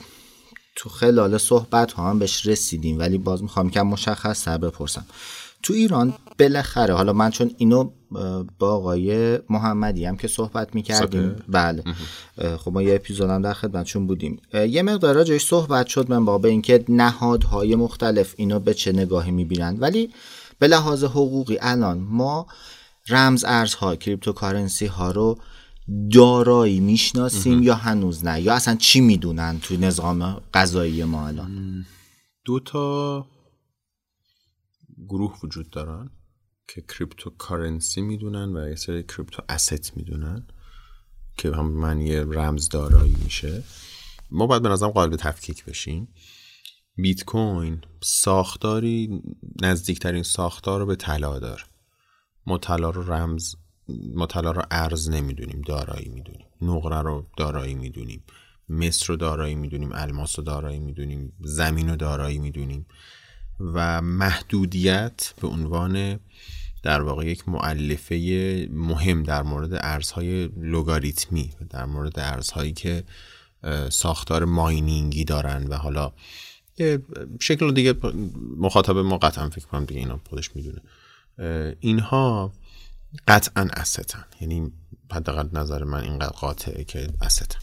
تو 0.77 0.89
خلال 0.89 1.39
صحبت 1.39 1.93
ها 1.93 2.11
هم 2.11 2.19
بهش 2.19 2.47
رسیدیم 2.47 2.99
ولی 2.99 3.19
باز 3.19 3.43
می‌خوام 3.43 3.71
که 3.71 3.83
مشخص 3.83 4.45
تر 4.45 4.59
بپرسم. 4.59 5.07
تو 5.63 5.73
ایران 5.73 6.15
بالاخره 6.39 6.95
حالا 6.95 7.13
من 7.13 7.31
چون 7.31 7.51
اینو 7.59 7.91
با 8.59 8.75
آقای 8.75 9.39
محمدی 9.51 10.05
هم 10.05 10.17
که 10.17 10.29
صحبت 10.29 10.75
می‌کردیم 10.75 11.37
بله. 11.49 11.85
خب 12.59 12.73
ما 12.73 12.83
یه 12.83 12.95
اپیزود 12.95 13.31
هم 13.31 13.43
در 13.43 13.53
خدمتشون 13.53 14.07
بودیم. 14.07 14.41
یه 14.55 14.83
مقدار 14.83 15.25
جایش 15.25 15.47
صحبت 15.47 15.87
شد 15.87 16.11
من 16.11 16.25
با 16.25 16.39
به 16.39 16.49
اینکه 16.49 16.85
نهادهای 16.89 17.75
مختلف 17.75 18.35
اینو 18.37 18.59
به 18.59 18.75
چه 18.75 18.93
نگاهی 18.93 19.31
می‌بینند 19.31 19.83
ولی 19.83 20.11
به 20.59 20.67
لحاظ 20.67 21.05
حقوقی 21.05 21.59
الان 21.61 21.99
ما 21.99 22.47
رمز 23.09 23.45
ارزها 23.45 23.97
کریپتوکارنسی 23.97 24.87
ها 24.87 25.11
رو 25.11 25.39
دارایی 26.13 26.81
می‌شناسیم 26.81 27.63
یا 27.63 27.75
هنوز 27.75 28.25
نه؟ 28.25 28.41
یا 28.41 28.55
اصلا 28.55 28.77
چی 28.77 29.01
می‌دونن 29.01 29.61
تو 29.61 29.77
نظام 29.77 30.41
قضایی 30.55 31.05
ما 31.05 31.27
الان؟ 31.27 31.87
دو 32.45 32.61
تا 32.61 33.27
گروه 35.09 35.39
وجود 35.43 35.71
دارن 35.71 36.11
که 36.69 36.83
کریپتو 36.83 37.31
کارنسی 37.31 38.01
می‌دونن 38.01 38.57
و 38.57 38.69
یه 38.69 38.75
سری 38.75 39.03
کریپتو 39.03 39.43
اسست 39.49 39.97
می‌دونن 39.97 40.47
که 41.37 41.51
هم 41.51 41.73
من 41.73 42.01
یه 42.01 42.21
رمز 42.21 42.69
دارایی 42.69 43.17
میشه. 43.25 43.63
ما 44.31 44.47
باید 44.47 44.63
به 44.63 44.69
نظرم 44.69 44.91
قابل 44.91 45.17
تفکیک 45.17 45.65
بشیم. 45.65 46.09
بیت 46.97 47.25
کوین 47.25 47.81
ساختاری 48.03 49.23
نزدیکترین 49.63 50.23
ساختار 50.23 50.81
رو 50.81 50.87
به 50.87 50.97
طلا 50.97 51.39
داره 51.39 51.63
ما 52.47 52.59
طلا 52.59 52.91
رو 52.91 53.13
رمز 53.13 53.55
ما 53.89 54.27
طلا 54.27 54.51
رو 54.51 54.63
ارز 54.71 55.11
نمی‌دونیم 55.11 55.63
دارایی 55.67 56.09
می‌دونیم. 56.09 56.47
نقره 56.63 57.03
رو 57.03 57.27
دارایی 57.37 57.75
می‌دونیم. 57.75 58.23
مصر 58.69 59.07
رو 59.07 59.17
دارایی 59.17 59.55
می‌دونیم. 59.55 59.91
الماس 59.93 60.39
رو 60.39 60.45
دارایی 60.45 60.79
می‌دونیم. 60.79 61.33
زمین 61.41 61.91
رو 61.91 61.97
دارایی 61.97 62.39
می‌دونیم. 62.39 62.87
و 63.61 64.03
محدودیت 64.03 65.35
به 65.41 65.49
عنوان 65.49 66.21
در 66.83 67.03
واقع 67.03 67.27
یک 67.27 67.49
معلفه 67.49 68.17
مهم 68.73 69.23
در 69.23 69.43
مورد 69.43 69.71
ارزهای 69.75 70.47
لوگاریتمی 70.57 71.51
در 71.71 71.85
مورد 71.85 72.19
ارزهایی 72.19 72.73
که 72.73 73.05
ساختار 73.91 74.45
ماینینگی 74.45 75.25
دارن 75.25 75.67
و 75.67 75.75
حالا 75.75 76.13
شکل 77.41 77.73
دیگه 77.73 77.95
مخاطب 78.57 78.97
ما 78.97 79.19
قطعا 79.19 79.51
فکر 79.51 79.67
کنم 79.67 79.85
دیگه 79.85 80.01
اینا 80.01 80.21
خودش 80.29 80.51
می‌دونه. 80.57 80.83
اینها 81.81 82.53
قطعا 83.29 83.69
استن 83.73 84.25
یعنی 84.41 84.73
حداقل 85.13 85.59
نظر 85.59 85.85
من 85.85 86.01
اینقدر 86.01 86.29
قاطعه 86.29 86.85
که 86.85 87.09
استن 87.21 87.59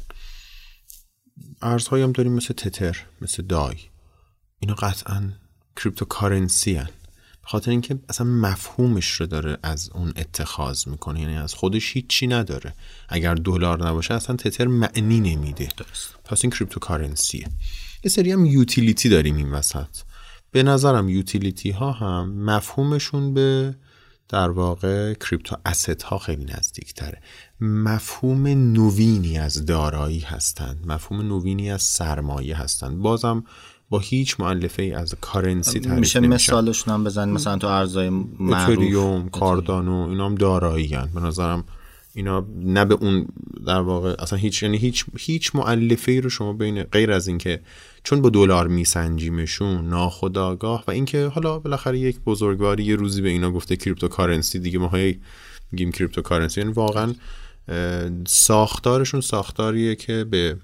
ارزهایی 1.62 2.04
هم 2.04 2.12
داریم 2.12 2.34
مثل 2.34 2.54
تتر 2.54 3.06
مثل 3.22 3.44
دای. 3.44 3.78
اینا 4.60 4.74
قطعا 4.74 5.34
cryptocurrency 5.76 6.76
هن. 6.76 6.90
خاطر 7.44 7.72
اینکه 7.72 8.00
اصلا 8.10 8.28
مفهومش 8.28 9.12
رو 9.12 9.26
داره 9.26 9.58
از 9.64 9.90
اون 9.90 10.14
اتخاذ 10.16 10.88
می‌کنه. 10.88 11.22
یعنی 11.22 11.38
از 11.38 11.54
خودش 11.54 11.94
هیچی 11.94 12.28
نداره. 12.28 12.74
اگر 13.10 13.36
دلار 13.36 13.88
نباشه 13.88 14.14
اصلا 14.14 14.36
تتر 14.36 14.68
معنی 14.68 15.20
نمیده. 15.20 15.70
درست. 15.78 16.16
پس 16.26 16.40
این 16.44 16.52
cryptocurrency 16.52 17.41
ه 17.41 17.48
یه 18.04 18.12
سری 18.12 18.32
هم 18.32 18.46
یوتیلیتی 18.46 19.10
داریم 19.10 19.36
این 19.36 19.52
وسط. 19.52 19.98
به 20.52 20.64
نظرم 20.64 21.10
یوتیلیتی 21.10 21.72
ها 21.72 21.92
هم 21.92 22.44
مفهومشون 22.44 23.34
به 23.34 23.76
در 24.30 24.50
واقع 24.50 25.14
کریپتو 25.14 25.56
اسست 25.66 26.04
ها 26.04 26.18
خیلی 26.18 26.46
نزدیک 26.46 26.94
تره 26.94 27.22
مفهوم 27.62 28.48
نوینی 28.48 29.38
از 29.38 29.66
دارایی 29.66 30.20
هستند 30.20 30.88
مفهوم 30.88 31.22
نوینی 31.22 31.72
از 31.72 31.82
سرمایه 31.82 32.58
هستند 32.58 33.00
بازم 33.00 33.44
با 33.90 34.00
هیچ 34.00 34.40
معلفه 34.40 34.84
ای 34.84 34.94
از 34.94 35.16
کارنسی 35.22 35.80
تعریف 35.80 36.00
میشه 36.00 36.20
مثالشون 36.20 36.94
هم 36.94 37.04
بزن 37.04 37.30
مثلا 37.30 37.58
تو 37.58 37.68
ارزای 37.68 38.10
معروف. 38.40 39.30
کاردانو 39.32 40.08
اینا 40.10 40.26
هم 40.26 40.36
دارایی 40.36 40.88
هن. 40.88 41.10
به 41.14 41.20
نظرم 41.22 41.64
اینا 42.14 42.48
نه 42.56 42.86
به 42.86 42.94
اون 42.94 43.28
در 43.68 43.82
واقع 43.82 44.16
اصلا 44.20 44.40
هیچ 44.40 44.64
یعنی 44.64 44.78
هیچ 44.78 45.06
هیچ 45.18 45.56
مؤلفه 45.56 46.12
ای 46.12 46.22
رو 46.22 46.30
شما 46.30 46.54
بین 46.54 46.84
غیر 46.84 47.12
از 47.12 47.28
اینکه 47.28 47.62
چون 48.04 48.22
با 48.22 48.30
دلار 48.30 48.68
میسنجیمشون 48.68 49.90
ناخودآگاه 49.90 50.84
و 50.88 50.92
اینکه 50.92 51.26
حالا 51.26 51.60
بالاخره 51.60 52.00
یک 52.00 52.20
بزرگواری 52.20 52.84
یه 52.84 52.96
روزی 52.96 53.22
به 53.22 53.30
اینا 53.30 53.52
گفته 53.52 53.76
cryptocurrency 53.76 54.60
دیگه 54.60 54.80
ما 54.80 54.92
میگیم 55.72 55.92
cryptocurrency. 55.92 56.62
یعنی 56.62 56.74
واقعا 56.74 57.16
ساختارشون 58.28 59.22
ساختاریه 59.22 59.96
که 59.96 60.24
به 60.24 60.58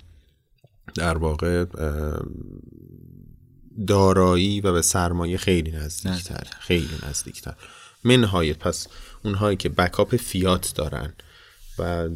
در 0.96 1.18
واقع 1.18 1.66
دارایی 3.88 4.62
و 4.62 4.74
به 4.74 4.82
سرمایه 4.82 5.38
خیلی 5.38 5.72
نزدیکتر. 5.72 6.44
خیلی 6.60 6.96
نزدیکتر. 7.10 7.54
منهای 8.04 8.54
پس 8.54 8.88
اونهایی 9.24 9.58
که 9.58 9.70
بکاپ 9.70 10.16
فیات 10.16 10.74
دارن 10.76 11.14
و 11.80 12.10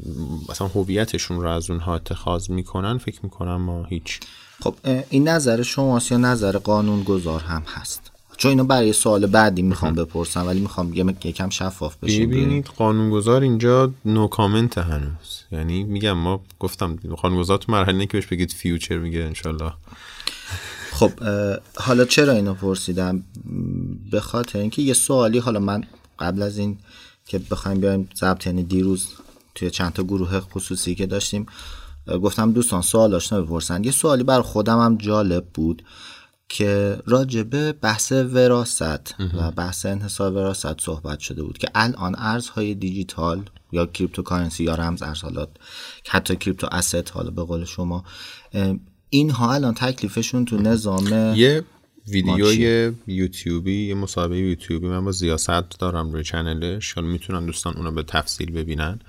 مثلا 0.49 0.67
هویتشون 0.67 1.41
رو 1.41 1.49
از 1.49 1.69
اونها 1.69 1.95
اتخاذ 1.95 2.49
می‌کنن 2.49 2.97
فکر 2.97 3.19
می‌کنم 3.23 3.61
ما 3.61 3.83
هیچ. 3.83 4.19
خب 4.63 4.75
این 5.09 5.27
نظر 5.27 5.63
شماست 5.63 6.11
یا 6.11 6.17
نظر 6.17 6.57
قانون 6.57 7.03
گذار 7.03 7.39
هم 7.41 7.63
هست؟ 7.67 8.11
چون 8.37 8.49
اینو 8.49 8.63
برای 8.63 8.93
سوال 8.93 9.25
بعدی 9.25 9.61
می‌خوام 9.61 9.93
بپرسم 9.93 10.47
ولی 10.47 10.59
می‌خوام 10.59 10.93
یکم 10.93 11.49
شفاف 11.49 11.95
بشیم. 11.97 12.29
ببینید 12.29 12.65
قانونگذار 12.65 13.41
اینجا 13.41 13.91
نو 14.05 14.27
کامنت 14.27 14.77
هنوز. 14.77 15.43
یعنی 15.51 15.83
میگم 15.83 16.11
ما 16.13 16.41
گفتم 16.59 16.95
قانونگذار 16.95 17.57
تو 17.57 17.71
مرحله 17.71 18.05
که 18.05 18.13
بهش 18.13 18.25
بگید 18.25 18.51
فیوچر 18.51 18.97
میگه 18.97 19.19
انشالله. 19.19 19.73
خب 20.91 21.11
حالا 21.75 22.05
چرا 22.05 22.33
اینو 22.33 22.53
پرسیدم؟ 22.53 23.23
به 24.11 24.19
خاطر 24.19 24.59
اینکه 24.59 24.81
یه 24.81 24.93
سوالی 24.93 25.39
حالا 25.39 25.59
من 25.59 25.83
قبل 26.19 26.41
از 26.41 26.57
این 26.57 26.77
که 27.25 27.39
بخوایم 27.51 27.79
بیایم 27.79 28.09
ضبط 28.17 28.47
یعنی 28.47 28.63
دیروز 28.63 29.07
توی 29.59 29.69
چند 29.69 29.93
تا 29.93 30.03
گروه 30.03 30.39
خصوصی 30.39 30.95
که 30.95 31.05
داشتیم 31.05 31.45
گفتم 32.23 32.51
دوستان 32.51 32.81
سوالاشونو 32.81 33.41
بپرسن. 33.41 33.83
یه 33.83 33.91
سوالی 33.91 34.23
بر 34.23 34.41
خودم 34.41 34.79
هم 34.79 34.97
جالب 34.97 35.45
بود 35.53 35.83
که 36.49 37.01
راجبه 37.05 37.73
بحث 37.73 38.11
وراثت 38.11 39.15
و 39.33 39.51
بحث 39.51 39.85
انحصار 39.85 40.31
وراثت 40.31 40.81
صحبت 40.81 41.19
شده 41.19 41.43
بود 41.43 41.57
که 41.57 41.67
الان 41.75 42.15
ارزهای 42.17 42.75
دیجیتال 42.75 43.43
یا 43.71 43.85
cryptocurrency 43.85 44.63
یا 44.63 44.75
رمز 44.75 45.01
ارزالات 45.01 45.49
حتی 46.07 46.35
crypto 46.35 46.67
asset 46.71 47.11
حالا 47.11 47.31
به 47.31 47.43
قول 47.43 47.65
شما 47.65 48.03
اینها 49.09 49.53
الان 49.53 49.73
تکلیفشون 49.73 50.45
تو 50.45 50.57
نظام 50.57 51.33
یه 51.35 51.63
ویدیوی 52.07 52.93
یوتیوبی 53.07 53.87
یه 53.87 53.95
مصاحبه 53.95 54.37
یوتیوبی. 54.37 54.87
من 54.87 55.05
با 55.05 55.11
زیاست 55.11 55.79
دارم 55.79 56.11
روی 56.11 56.23
چنلش. 56.23 56.93
حالا 56.93 57.07
می‌تونن 57.07 57.45
دوستان 57.45 57.73
اونو 57.77 57.91
به 57.91 58.03
تفصیل 58.03 58.51
ببینن. 58.51 58.99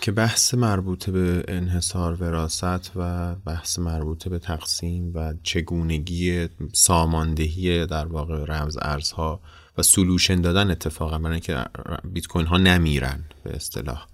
که 0.00 0.12
بحث 0.12 0.54
مربوط 0.54 1.10
به 1.10 1.44
انحصار 1.48 2.14
وراست 2.14 2.92
و 2.96 3.34
بحث 3.34 3.78
مربوط 3.78 4.28
به 4.28 4.38
تقسیم 4.38 5.12
و 5.14 5.34
چگونگی 5.42 6.48
ساماندهی 6.72 7.86
در 7.86 8.06
واقع 8.06 8.44
رمز 8.44 8.78
ارزها 8.82 9.40
و 9.78 9.82
سلوشن 9.82 10.40
دادن 10.40 10.70
اتفاقا 10.70 11.18
برای 11.18 11.40
که 11.40 11.64
بیت 12.04 12.26
کوین 12.26 12.46
ها 12.46 12.58
نمیرن 12.58 13.24
به 13.44 13.56
اصطلاح. 13.56 14.06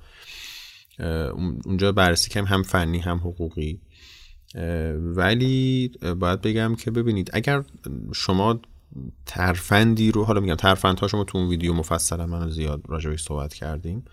اونجا 1.64 1.92
بررسی 1.92 2.30
کم 2.30 2.44
هم 2.44 2.62
فنی 2.62 2.98
هم 2.98 3.18
حقوقی. 3.18 3.80
ولی 4.94 5.88
باید 6.20 6.40
بگم 6.40 6.74
که 6.74 6.90
ببینید 6.90 7.30
اگر 7.32 7.64
شما 8.14 8.60
ترفندی 9.26 10.12
رو 10.12 10.24
حالا 10.24 10.40
میگم 10.40 10.54
ترفند 10.54 11.00
ها 11.00 11.08
شما 11.08 11.24
تو 11.24 11.38
اون 11.38 11.48
ویدیو 11.48 11.74
مفصلا 11.74 12.26
من 12.26 12.50
زیاد 12.50 12.82
راجبش 12.88 13.22
صحبت 13.22 13.54
کردیم. 13.54 14.04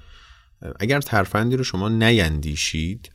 اگر 0.80 1.02
ترفندی 1.02 1.57
رو 1.57 1.64
شما 1.64 1.90
نیندیشید 1.90 3.11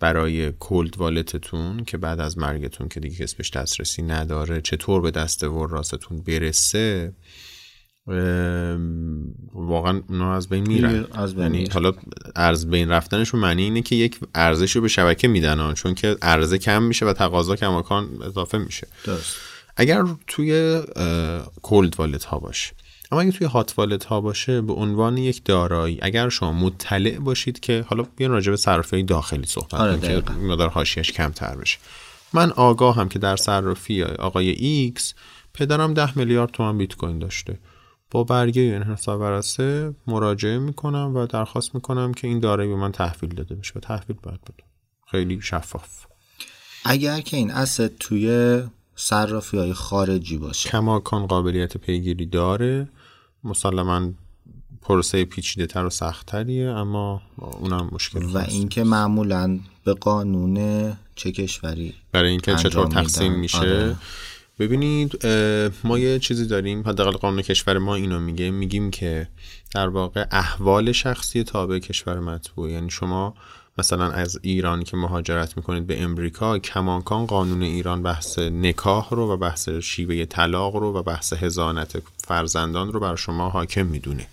برای 0.00 0.52
کلد 0.58 0.98
والتتون 0.98 1.84
که 1.84 1.96
بعد 1.96 2.20
از 2.20 2.38
مرگتون 2.38 2.88
که 2.88 3.00
دیگه 3.00 3.16
کسبش 3.16 3.50
دسترسی 3.50 4.02
نداره 4.02 4.60
چطور 4.60 5.00
به 5.00 5.10
دست 5.10 5.44
وراستون 5.44 6.22
برسه 6.22 7.12
واقعا 9.54 10.02
اونا 10.08 10.34
از 10.34 10.48
بین 10.48 10.68
میرن. 10.68 11.06
از 11.12 11.34
یعنی 11.34 11.68
حالا 11.72 11.92
از 12.36 12.66
بین 12.66 12.88
رفتنشون 12.88 13.40
معنی 13.40 13.62
اینه 13.62 13.82
که 13.82 13.96
یک 13.96 14.20
ارزش 14.34 14.76
رو 14.76 14.82
به 14.82 14.88
شبکه 14.88 15.28
میدن 15.28 15.74
چون 15.74 15.94
که 15.94 16.16
ارزه 16.22 16.58
کم 16.58 16.82
میشه 16.82 17.06
و 17.06 17.12
تقاضا 17.12 17.56
کماکان 17.56 18.22
اضافه 18.22 18.58
میشه. 18.58 18.86
درست. 19.04 19.36
اگر 19.76 20.04
توی 20.26 20.82
cold 21.62 22.00
wallet 22.00 22.24
ها 22.24 22.38
باشه 22.38 22.72
اما 23.12 23.20
اگه 23.20 23.32
توی 23.32 23.46
hot 23.46 23.74
wallet 23.76 24.04
ها 24.04 24.20
باشه 24.20 24.60
به 24.60 24.72
عنوان 24.72 25.16
یک 25.16 25.44
دارایی 25.44 25.98
اگر 26.02 26.28
شما 26.28 26.52
مطلع 26.52 27.18
باشید 27.18 27.60
که 27.60 27.84
حالا 27.88 28.04
بیان 28.16 28.30
راجع 28.30 28.50
به 28.50 28.56
صرافی 28.56 29.02
داخلی 29.02 29.46
صحبت 29.46 29.74
آره 29.74 30.00
که 30.00 30.32
مقدار 30.32 30.68
حاشیه‌اش 30.68 31.12
کمتر 31.12 31.54
بشه. 31.56 31.78
من 32.32 32.50
آگاه 32.50 32.96
هم 32.96 33.08
که 33.08 33.18
در 33.18 33.36
صرافی 33.36 34.02
آقای 34.02 34.50
ایکس 34.50 35.14
پدرم 35.54 35.94
ده 35.94 36.18
میلیارد 36.18 36.50
تومن 36.50 36.78
بیت 36.78 36.96
کوین 36.96 37.18
داشته. 37.18 37.58
با 38.10 38.24
برگه 38.24 38.62
انحصار 38.62 39.18
ورثه 39.18 39.94
مراجعه 40.06 40.58
می‌کنم 40.58 41.16
و 41.16 41.26
درخواست 41.26 41.74
می‌کنم 41.74 42.14
که 42.14 42.28
این 42.28 42.40
دارایی 42.40 42.68
به 42.68 42.76
من 42.76 42.92
تحویل 42.92 43.34
داده 43.34 43.54
بشه. 43.54 43.72
و 43.76 43.80
تحویل 43.80 44.16
باید 44.22 44.40
بده. 44.40 44.64
خیلی 45.10 45.40
شفاف. 45.40 46.06
اگر 46.84 47.20
که 47.20 47.36
این 47.36 47.50
اسد 47.50 47.96
توی 47.96 48.60
صرافی 48.96 49.58
های 49.58 49.72
خارجی 49.72 50.38
باشه. 50.38 50.68
کماکان 50.68 51.26
قابلیت 51.26 51.76
پیگیری 51.76 52.26
داره. 52.26 52.88
مسلما 53.44 54.10
پروسه 54.82 55.24
پیچیده 55.24 55.66
تر 55.66 55.84
و 55.84 55.90
سختتریه 55.90 56.68
اما 56.68 57.22
اونم 57.36 57.88
مشکل 57.92 58.24
و 58.24 58.38
اینکه 58.38 58.84
معمولا 58.84 59.58
به 59.84 59.94
قانون 59.94 60.92
چه 61.14 61.32
کشوری 61.32 61.94
برای 62.12 62.30
اینکه 62.30 62.56
چطور 62.56 62.86
تقسیم 62.86 63.32
میشه. 63.32 63.58
آره. 63.58 63.96
ببینید 64.58 65.26
ما 65.84 65.98
یه 65.98 66.18
چیزی 66.18 66.46
داریم 66.46 66.88
حداقل 66.88 67.10
قانون 67.10 67.42
کشور 67.42 67.78
ما 67.78 67.94
اینو 67.94 68.20
میگه. 68.20 68.50
میگیم 68.50 68.90
که 68.90 69.28
در 69.74 69.88
واقع 69.88 70.26
احوال 70.30 70.92
شخصی 70.92 71.44
تابع 71.44 71.78
کشور 71.78 72.20
مطبوع 72.20 72.70
یعنی 72.70 72.90
شما 72.90 73.34
مثلا 73.78 74.10
از 74.10 74.38
ایران 74.42 74.82
که 74.82 74.96
مهاجرت 74.96 75.56
می‌کنید 75.56 75.86
به 75.86 76.02
امریکا 76.02 76.58
کمانکان 76.58 77.26
قانون 77.26 77.62
ایران 77.62 78.02
بحث 78.02 78.38
نکاح 78.38 79.10
رو 79.10 79.32
و 79.32 79.36
بحث 79.36 79.68
شیوه 79.68 80.24
طلاق 80.24 80.76
رو 80.76 80.92
و 80.92 81.02
بحث 81.02 81.32
هزانت 81.32 82.02
فرزندان 82.18 82.92
رو 82.92 83.00
بر 83.00 83.16
شما 83.16 83.48
حاکم 83.48 83.86
می‌دونه. 83.86 84.26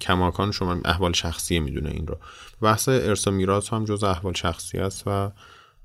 کماکان 0.00 0.52
شما 0.52 0.76
احوال 0.84 1.12
شخصی 1.12 1.60
می‌دونه 1.60 1.90
این 1.90 2.06
رو. 2.06 2.16
بحث 2.60 2.88
ارث 2.88 3.28
و 3.28 3.30
میراث 3.30 3.68
هم 3.68 3.84
جز 3.84 4.04
احوال 4.04 4.32
شخصی 4.32 4.78
است 4.78 5.02
و 5.06 5.30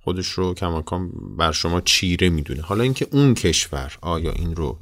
خودش 0.03 0.27
رو 0.27 0.53
کماکان 0.53 1.11
بر 1.37 1.51
شما 1.51 1.81
چیره 1.81 2.29
می‌دونه. 2.29 2.61
حالا 2.61 2.83
اینکه 2.83 3.07
اون 3.11 3.33
کشور 3.33 3.97
آیا 4.01 4.31
این 4.31 4.55
رو 4.55 4.77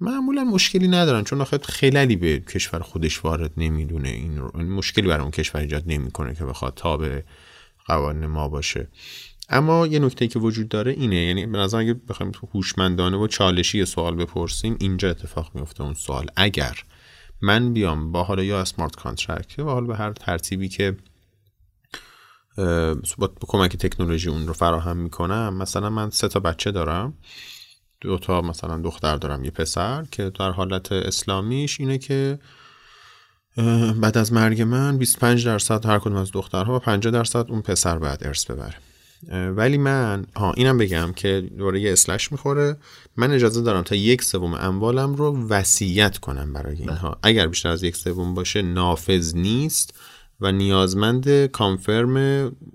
معمولا 0.00 0.44
مشکلی 0.44 0.88
ندارن 0.88 1.24
چون 1.24 1.40
آخه 1.40 1.58
خیلی 1.58 2.16
به 2.16 2.38
کشور 2.38 2.80
خودش 2.80 3.24
وارد 3.24 3.52
نمی‌دونه. 3.56 4.08
این 4.08 4.40
مشکلی 4.54 5.08
برای 5.08 5.22
اون 5.22 5.30
کشور 5.30 5.60
ایجاد 5.60 5.82
نمی‌کنه 5.86 6.34
که 6.34 6.44
بخواد 6.44 6.72
تابع 6.76 7.20
قوانین 7.86 8.26
ما 8.26 8.48
باشه. 8.48 8.88
اما 9.48 9.86
یه 9.86 9.98
نکته 9.98 10.26
که 10.26 10.38
وجود 10.38 10.68
داره 10.68 10.92
اینه 10.92 11.16
یعنی 11.16 11.46
به 11.46 11.58
نظر 11.58 11.78
اگه 11.78 11.94
بخوایم 11.94 12.32
هوشمندانه 12.54 13.16
و 13.16 13.26
چالشی 13.26 13.84
سوال 13.84 14.14
بپرسیم 14.14 14.76
اینجا 14.80 15.10
اتفاق 15.10 15.50
میفته 15.54 15.82
اون 15.82 15.94
سوال. 15.94 16.26
اگر 16.36 16.78
من 17.42 17.72
بیام 17.72 18.12
با 18.12 18.22
حالا 18.22 18.42
یا 18.42 18.60
smart 18.60 18.96
contract 18.96 19.58
یا 19.58 19.64
حالا 19.64 19.86
به 19.86 19.96
هر 19.96 20.12
ترتیبی 20.12 20.68
که 20.68 20.96
با 23.18 23.30
کمک 23.40 23.76
تکنولوژی 23.76 24.28
اون 24.28 24.46
رو 24.46 24.52
فراهم 24.52 24.96
می‌کنم 24.96 25.54
مثلا 25.54 25.90
من 25.90 26.10
سه 26.10 26.28
تا 26.28 26.40
بچه 26.40 26.70
دارم. 26.70 27.14
دو 28.00 28.18
تا 28.18 28.40
مثلا 28.40 28.78
دختر 28.78 29.16
دارم 29.16 29.44
یه 29.44 29.50
پسر 29.50 30.04
که 30.10 30.30
در 30.38 30.50
حالت 30.50 30.92
اسلامیش 30.92 31.80
اینه 31.80 31.98
که 31.98 32.38
بعد 33.96 34.18
از 34.18 34.32
مرگ 34.32 34.62
من 34.62 34.98
25 34.98 35.46
درصد 35.46 35.86
هر 35.86 35.98
کدوم 35.98 36.16
از 36.16 36.32
دخترها 36.32 36.76
و 36.76 36.78
50 36.78 37.12
درصد 37.12 37.46
اون 37.48 37.62
پسر 37.62 37.98
باید 37.98 38.26
ارث 38.26 38.50
ببره. 38.50 38.74
ولی 39.50 39.78
من 39.78 40.26
ها 40.36 40.52
اینم 40.52 40.78
بگم 40.78 41.12
که 41.16 41.50
دوره 41.58 41.80
یه 41.80 41.92
اسلش 41.92 42.32
می‌خوره. 42.32 42.76
من 43.16 43.30
اجازه 43.30 43.62
دارم 43.62 43.82
تا 43.82 43.94
یک 43.94 44.22
سوم 44.22 44.54
اموالم 44.54 45.14
رو 45.14 45.48
وصیت 45.48 46.18
کنم 46.18 46.52
برای 46.52 46.76
اینها. 46.76 47.08
بله. 47.08 47.18
اگر 47.22 47.46
بیشتر 47.46 47.68
از 47.68 47.82
یک 47.82 47.96
سوم 47.96 48.34
باشه 48.34 48.62
نافذ 48.62 49.34
نیست. 49.34 49.94
و 50.40 50.52
نیازمند 50.52 51.46
کانفرم 51.46 52.16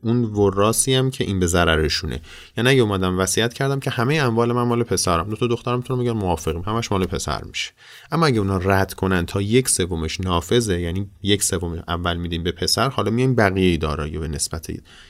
اون 0.02 0.24
وراسی 0.24 0.94
هم 0.94 1.12
که 1.12 1.24
این 1.24 1.40
به 1.40 1.48
ضررشونه. 1.48 2.22
یعنی 2.58 2.70
اگه 2.70 2.82
اومدم 2.82 3.20
وصیت 3.20 3.54
کردم 3.54 3.80
که 3.80 3.90
همه 3.90 4.16
اموال 4.16 4.52
من 4.52 4.64
مال 4.64 4.84
پسرم. 4.84 5.30
دو 5.30 5.36
تا 5.36 5.48
دخترم 5.48 5.78
می‌تونم 5.78 6.00
میگن 6.00 6.12
موافقیم. 6.12 6.62
همش 6.62 6.92
مال 6.92 7.06
پسر 7.06 7.44
میشه. 7.44 7.72
اما 8.12 8.26
اگه 8.26 8.40
اونا 8.40 8.58
رد 8.58 8.94
کنن 8.94 9.26
تا 9.26 9.42
یک 9.42 9.70
سومش 9.70 10.22
نافذه 10.22 10.82
یعنی 10.82 11.10
یک 11.24 11.44
سوم 11.44 11.84
اول 11.88 12.18
میدیم 12.18 12.44
به 12.44 12.52
پسر 12.52 12.90
حالا 12.90 13.12
میایم 13.12 13.36
بقیه 13.36 13.78
دارایی 13.78 14.18
به 14.18 14.28
نسبت 14.28 14.68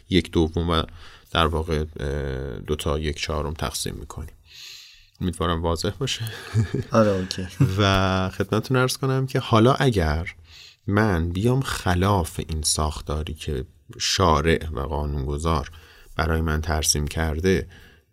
یک 0.09 0.31
دوم 0.31 0.69
و 0.69 0.83
در 1.31 1.47
واقع 1.47 1.83
دو 2.67 2.75
تا 2.75 2.99
یک 2.99 3.19
چهارم 3.19 3.53
تقسیم 3.53 3.95
می‌کنیم. 3.99 4.31
امیدوارم 5.21 5.61
واضح 5.61 5.89
باشه. 5.99 6.21
آره 6.91 7.09
اوکی. 7.09 7.47
و 7.79 8.29
خدمتتون 8.29 8.77
ارز 8.77 8.97
کنم 8.97 9.27
که 9.27 9.39
حالا 9.39 9.73
اگر 9.73 10.35
من 10.87 11.29
بیام 11.29 11.61
خلاف 11.61 12.39
این 12.49 12.61
ساختاری 12.61 13.33
که 13.33 13.65
شارع 13.99 14.69
و 14.73 14.79
قانونگذار 14.79 15.71
برای 16.15 16.41
من 16.41 16.61
ترسیم 16.61 17.07
کرده 17.07 17.67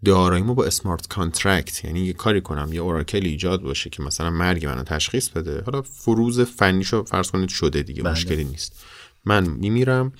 داراییمو 0.04 0.54
با 0.54 0.64
smart 0.64 1.08
contract 1.08 1.84
یعنی 1.84 2.00
یه 2.00 2.12
کاری 2.12 2.40
کنم 2.40 2.72
یه 2.72 2.80
oracle 2.80 3.26
ایجاد 3.26 3.62
باشه 3.62 3.90
که 3.90 4.02
مثلا 4.02 4.30
مرگ 4.30 4.66
منو 4.66 4.82
تشخیص 4.82 5.28
بده. 5.28 5.62
حالا 5.66 5.82
فرض 5.82 6.40
فنیشو 6.40 7.04
فرض 7.04 7.30
کنید 7.30 7.48
شده 7.48 7.82
دیگه 7.82 8.02
بله. 8.02 8.12
مشکلی 8.12 8.44
نیست. 8.44 8.84
من 9.24 9.48
میمیرم 9.48 10.12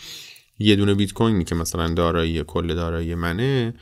یه 0.59 0.77
دونه 0.77 0.95
بیت 0.95 1.13
کوینی 1.13 1.45
که 1.45 1.55
مثلا 1.55 1.89
دارایی 1.89 2.45
کل 2.45 2.75
دارایی 2.75 3.15
منه 3.15 3.75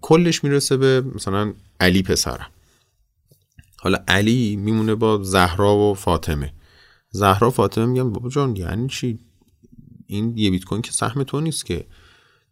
کلش 0.00 0.44
می‌رسه 0.44 0.76
به 0.76 1.00
مثلا 1.14 1.52
علی 1.80 2.02
پسرم. 2.02 2.50
حالا 3.76 3.98
علی 4.08 4.56
میمونه 4.56 4.94
با 4.94 5.22
زهرا 5.22 5.76
و 5.76 5.94
فاطمه. 5.94 6.52
زهرا 7.14 7.50
فاطمه 7.50 7.86
میگن 7.86 8.12
بابا 8.12 8.28
جان 8.28 8.56
یعنی 8.56 8.88
چی؟ 8.88 9.18
این 10.06 10.38
یه 10.38 10.50
بیت 10.50 10.64
کوین 10.64 10.82
که 10.82 10.92
سهم 10.92 11.22
تو 11.22 11.40
نیست 11.40 11.66
که. 11.66 11.84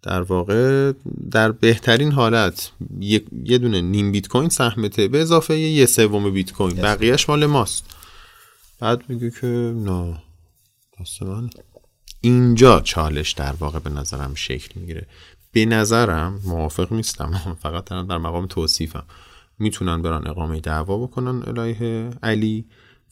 در 0.03 0.23
واقع 0.23 0.93
در 1.31 1.53
بهترین 1.53 2.13
حالت 2.13 2.73
یه, 3.01 3.59
دونه 3.59 3.81
نیم 3.81 4.13
بیت 4.13 4.29
کوین 4.29 4.49
سهمته 4.49 5.09
به 5.09 5.21
اضافه 5.21 5.59
یه 5.59 5.87
سوم 5.87 6.31
بیت 6.31 6.53
کوین. 6.53 6.77
بقیهش 6.77 7.29
مال 7.29 7.47
ماست. 7.47 7.85
بعد 8.81 9.03
میگه 9.09 9.31
که 9.31 9.47
نه 9.77 10.23
دست 11.01 11.23
من. 11.23 11.51
اینجا 12.21 12.81
چالش 12.81 13.33
در 13.33 13.53
واقع 13.53 13.79
به 13.79 13.91
نظرم 13.91 14.35
شکل 14.35 14.81
می‌گیره. 14.81 15.07
به 15.53 15.65
نظرم 15.65 16.41
موافق 16.45 16.93
نیستم 16.93 17.31
فقط 17.63 17.85
در 17.85 18.19
مقام 18.19 18.47
توصیفم. 18.47 19.05
می‌تونن 19.59 20.03
برن 20.03 20.27
اقامه 20.27 20.61
دعوا 20.61 20.99
بکنن 20.99 21.43
علیه 21.43 22.11
علی. 22.23 22.65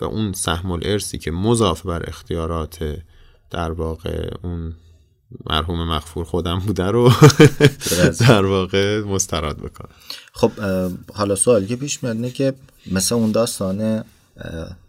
و 0.02 0.04
اون 0.04 0.32
سهم 0.32 0.70
الارثی 0.70 1.18
که 1.18 1.30
مضاف 1.30 1.86
بر 1.86 2.08
اختیارات 2.08 2.78
در 3.50 3.70
واقع 3.70 4.30
اون 4.42 4.74
مرحوم 5.50 5.88
مغفور 5.88 6.24
خودم 6.24 6.58
بوده 6.58 6.84
رو 6.84 7.12
در 8.20 8.46
واقع 8.46 9.00
مسترد 9.00 9.56
بکنم 9.56 9.90
خب 10.32 10.50
حالا 11.14 11.34
سوالی 11.34 11.66
که 11.66 11.76
پیش 11.76 12.04
میاد 12.04 12.32
که 12.32 12.54
مثل 12.90 13.14
اون 13.14 13.32
داستان 13.32 14.04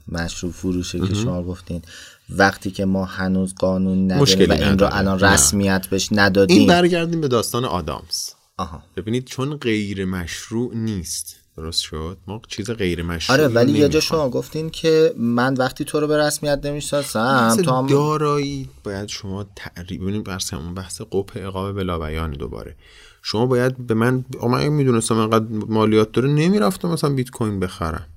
مشروع 0.08 0.52
فروشه 0.52 1.00
که 1.00 1.14
شما 1.14 1.44
گفتین 1.44 1.82
وقتی 2.30 2.72
که 2.72 2.86
ما 2.86 3.06
هنوز 3.06 3.56
قانون 3.56 4.12
نداریم 4.12 4.50
و 4.50 4.54
این 4.54 4.80
رو 4.80 4.88
الان 4.92 5.20
رسمیت 5.20 5.88
بهش 5.88 6.10
ندادیم. 6.12 6.58
این 6.58 6.68
برگردیم 6.68 7.22
به 7.22 7.28
داستان 7.28 7.66
آدامز. 7.66 8.30
آها. 8.58 8.84
ببینید 8.96 9.26
چون 9.26 9.58
غیر 9.58 10.06
مشروع 10.06 10.76
نیست. 10.76 11.41
درست 11.62 11.82
شد؟ 11.82 12.18
ما 12.28 12.42
چیز 12.48 12.72
غیر 12.72 13.04
مشروع 13.04 13.40
آره 13.40 13.48
ولی 13.48 13.72
یه 13.72 13.90
جا 13.90 14.00
شما 14.00 14.30
گفتین 14.30 14.70
که 14.70 15.14
من 15.18 15.54
وقتی 15.54 15.86
تو 15.86 16.00
رو 16.00 16.08
به 16.08 16.18
رسمیت 16.18 16.66
نمی‌شناسم 16.66 17.58
تو 17.64 17.72
هم 17.72 17.88
دارایی. 17.88 18.70
باید 18.84 19.08
شما 19.08 19.46
تعریف 19.56 20.02
ببینید 20.02 20.24
بحث 20.24 20.54
همون 20.54 20.74
بحث 20.74 21.02
قپ 21.02 21.32
اقامه 21.36 21.74
بلا 21.74 22.00
بیان 22.00 22.32
دوباره. 22.32 22.76
شما 23.22 23.46
باید 23.46 23.88
به 23.88 23.94
من 23.94 24.26
من 24.50 24.68
می‌دونستم 24.68 25.18
انقدر 25.18 25.46
مالیات 25.50 26.12
داره 26.12 26.30
نمی‌رفتم 26.30 26.88
مثلا 26.88 27.10
بیت 27.10 27.30
کوین 27.30 27.60
بخرم. 27.60 28.08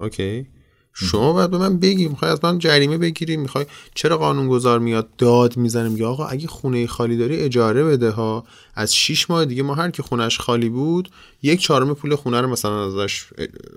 اوکی؟ 0.00 0.46
شما 0.94 1.32
باید 1.32 1.50
به 1.50 1.58
من 1.58 1.78
بگی 1.78 2.08
می‌خوای 2.08 2.30
از 2.30 2.44
من 2.44 2.58
جریمه 2.58 2.98
بگیری 2.98 3.36
می‌خوای 3.36 3.66
چرا 3.94 4.18
قانون 4.18 4.48
گذار 4.48 4.78
میاد 4.78 5.16
داد 5.16 5.56
می‌زنه 5.56 5.88
میگه 5.88 6.06
آقا 6.06 6.26
اگه 6.26 6.48
خونه 6.48 6.86
خالی 6.86 7.16
داری 7.16 7.36
اجاره 7.36 7.84
بده 7.84 8.10
ها. 8.10 8.44
از 8.74 8.94
6 8.94 9.30
ماه 9.30 9.44
دیگه 9.44 9.62
ما 9.62 9.74
هر 9.74 9.90
کی 9.90 10.02
خونش 10.02 10.38
خالی 10.38 10.68
بود 10.68 11.08
یک 11.42 11.60
چهارم 11.60 11.94
پول 11.94 12.16
خونه 12.16 12.40
رو 12.40 12.48
مثلا 12.48 12.86
ازش 12.86 13.24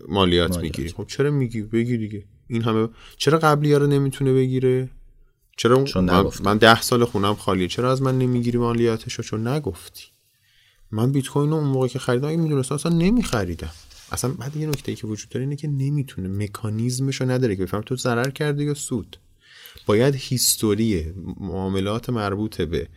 مالیات, 0.08 0.58
می‌گیری. 0.58 0.90
خب 0.90 1.06
چرا 1.08 1.32
میگی؟ 1.32 1.62
بگی 1.62 1.98
دیگه. 1.98 2.24
این 2.48 2.62
همه 2.62 2.90
چرا 3.18 3.38
قبلی 3.38 3.72
ها 3.72 3.78
رو 3.78 3.88
نمی‌تونه 3.88 4.34
بگیره؟ 4.34 4.90
چرا 5.58 5.86
من, 5.96 6.26
من 6.44 6.58
ده 6.58 6.82
سال 6.82 7.06
خونم 7.06 7.36
خالیه 7.36 7.68
چرا 7.68 7.92
از 7.92 8.02
من 8.02 8.18
نمی‌گیری 8.18 8.58
مالیاتشو؟ 8.58 9.24
چون 9.24 9.48
نگفتی. 9.48 10.04
من 10.92 11.12
بیت 11.12 11.28
کوین 11.28 11.54
اون 11.54 11.64
موقع 11.64 11.88
که 11.88 12.00
خریدم 12.00 12.28
اگه 12.28 12.38
می‌دونستم 12.38 12.76
اصلا 12.76 12.92
نمیخریدم. 12.92 13.72
اصلا 14.11 14.34
بعد 14.34 14.57
یه 14.57 14.68
نکته 14.68 14.91
ای 14.91 14.95
که 14.95 15.07
وجود 15.07 15.30
داره 15.30 15.44
اینه 15.44 15.56
که 15.56 15.68
نمی‌تونه 15.68 16.27
مکانیزمش 16.27 17.22
رو 17.22 17.32
نداره 17.32 17.56
که 17.56 17.64
بفهم 17.64 17.82
تو 17.82 17.95
ضرر 17.95 18.30
کرده 18.30 18.64
یا 18.64 18.73
سود؟ 18.73 19.18
باید 19.86 20.15
هیستوری 20.15 21.14
معاملات 21.40 22.10
مربوط 22.10 22.61
به 22.61 22.88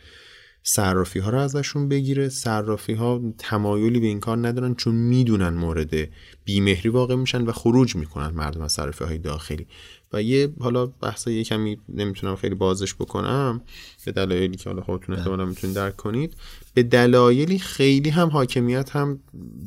صرافی 0.63 1.19
ها 1.19 1.31
رو 1.31 1.39
ازشون 1.39 1.89
بگیره. 1.89 2.29
صرافی 2.29 2.93
ها 2.93 3.23
تمایلی 3.39 4.01
به 4.01 4.07
این 4.07 4.21
کار 4.21 4.49
ندارن 4.49 4.75
چون 4.75 4.95
می‌دونن 4.95 5.49
مورد 5.49 6.09
بیمهری 6.45 6.89
واقع 6.89 7.15
میشن 7.15 7.43
و 7.43 7.53
خروج 7.53 7.97
می‌کنن 7.97 8.31
مردم 8.31 8.61
از 8.61 8.73
صرافی 8.73 9.05
های 9.05 9.19
داخلی. 9.19 9.67
و 10.13 10.23
یه 10.23 10.49
حالا 10.61 10.87
بحث 10.87 11.27
یه 11.27 11.45
کمی 11.45 11.79
نمی‌تونم 11.89 12.37
خیلی 12.37 12.55
بازش 12.55 12.95
بکنم 12.95 13.61
به 14.05 14.13
دلایلی 14.13 14.57
که 14.57 14.71
حالا 14.71 14.83
خودتون 14.83 15.17
احتمالا 15.17 15.45
می‌تونید 15.45 15.77
درک 15.77 15.97
کنید. 15.97 16.35
به 16.75 16.83
دلایلی 16.83 17.59
خیلی 17.59 18.11
هم 18.11 18.29
حاکمیت 18.29 18.91
هم 18.91 19.21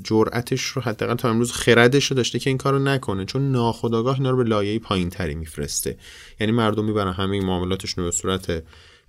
جرأتش 0.04 0.64
رو 0.64 0.82
حداقل 0.82 1.16
تا 1.16 1.30
امروز 1.30 1.52
خردش 1.52 2.06
رو 2.06 2.18
داشته 2.18 2.40
که 2.40 2.50
این 2.50 2.58
کارو 2.58 2.80
نکنه 2.80 3.26
چون 3.26 3.52
ناخودآگاه 3.52 4.16
اینا 4.16 4.30
رو 4.30 4.38
به 4.38 4.44
لایه 4.44 4.80
پایین 4.80 5.10
تری 5.10 5.36
میفرسته. 5.36 5.98
یعنی 6.40 6.54
مردم 6.54 6.86
می‌برن 6.86 7.14
همه 7.14 7.32
این 7.32 7.46
معاملاتشون 7.46 8.04
رو 8.04 8.10
به 8.10 8.16
صورت 8.16 8.64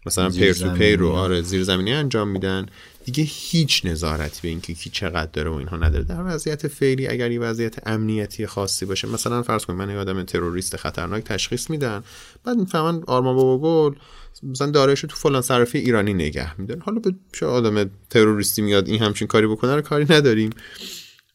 مثلا 0.06 0.30
پیر 0.30 0.52
تو 0.52 0.70
پیر 0.70 0.98
رو 0.98 1.08
آره 1.08 1.42
زیر 1.42 1.62
زمینی 1.62 1.92
انجام 1.92 2.28
میدن. 2.28 2.66
دیگه 3.04 3.24
هیچ 3.24 3.86
نظارتی 3.86 4.40
به 4.42 4.48
اینکه 4.48 4.74
کی 4.74 4.90
چقدر 4.90 5.30
داره 5.32 5.50
و 5.50 5.54
اینها 5.54 5.76
نداره. 5.76 6.04
در 6.04 6.26
وضعیت 6.26 6.68
فعلی 6.68 7.06
اگر 7.06 7.30
یه 7.30 7.40
وضعیت 7.40 7.88
امنیتی 7.88 8.46
خاصی 8.46 8.86
باشه 8.86 9.08
مثلا 9.08 9.42
فرض 9.42 9.64
کنید 9.64 9.78
من 9.78 9.90
یه 9.90 9.96
آدم 9.96 10.22
تروریست 10.22 10.76
خطرناک 10.76 11.24
تشخیص 11.24 11.70
میدن 11.70 12.02
بعد 12.44 12.56
می‌فهمن 12.56 13.02
آرمان 13.06 13.36
بابا 13.36 13.58
گل 13.90 13.98
مثلا 14.42 14.70
دارایش 14.70 15.00
تو 15.00 15.16
فلان 15.16 15.42
صرافی 15.42 15.78
ایرانی 15.78 16.14
نگه 16.14 16.60
میدن 16.60 16.80
حالا 16.80 16.98
به 16.98 17.14
چه 17.32 17.46
آدم 17.46 17.90
تروریستی 18.10 18.62
میاد 18.62 18.88
این 18.88 19.02
همچین 19.02 19.28
کاری 19.28 19.46
بکنه 19.46 19.74
رو 19.74 19.82
کاری 19.82 20.06
نداریم. 20.10 20.50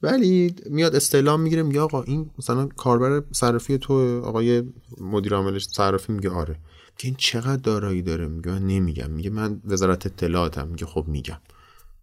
ولی 0.02 0.56
میاد 0.70 0.96
استعلام 0.96 1.42
می‌گیره 1.42 1.64
میگه 1.64 1.80
آقا 1.80 2.04
این 2.04 2.30
مثلا 2.40 2.66
کاربر 2.66 3.24
صرافی 3.32 3.78
تو 3.78 4.22
آقای 4.26 4.64
مدیر 5.02 5.34
عاملش 5.34 5.66
صرافی 5.66 6.14
میگه 6.14 6.30
آره. 6.30 6.56
که 6.98 7.08
این 7.08 7.16
چقدر 7.18 7.56
دارایی 7.56 8.02
داره؟ 8.02 8.28
میگه 8.28 8.52
من 8.52 8.68
نمیگم. 8.68 9.10
میگه 9.10 9.30
من 9.30 9.62
وزارت 9.66 10.06
اطلاعاتم. 10.06 10.68
میگه 10.68 10.86
خب 10.86 11.06
میگم. 11.08 11.38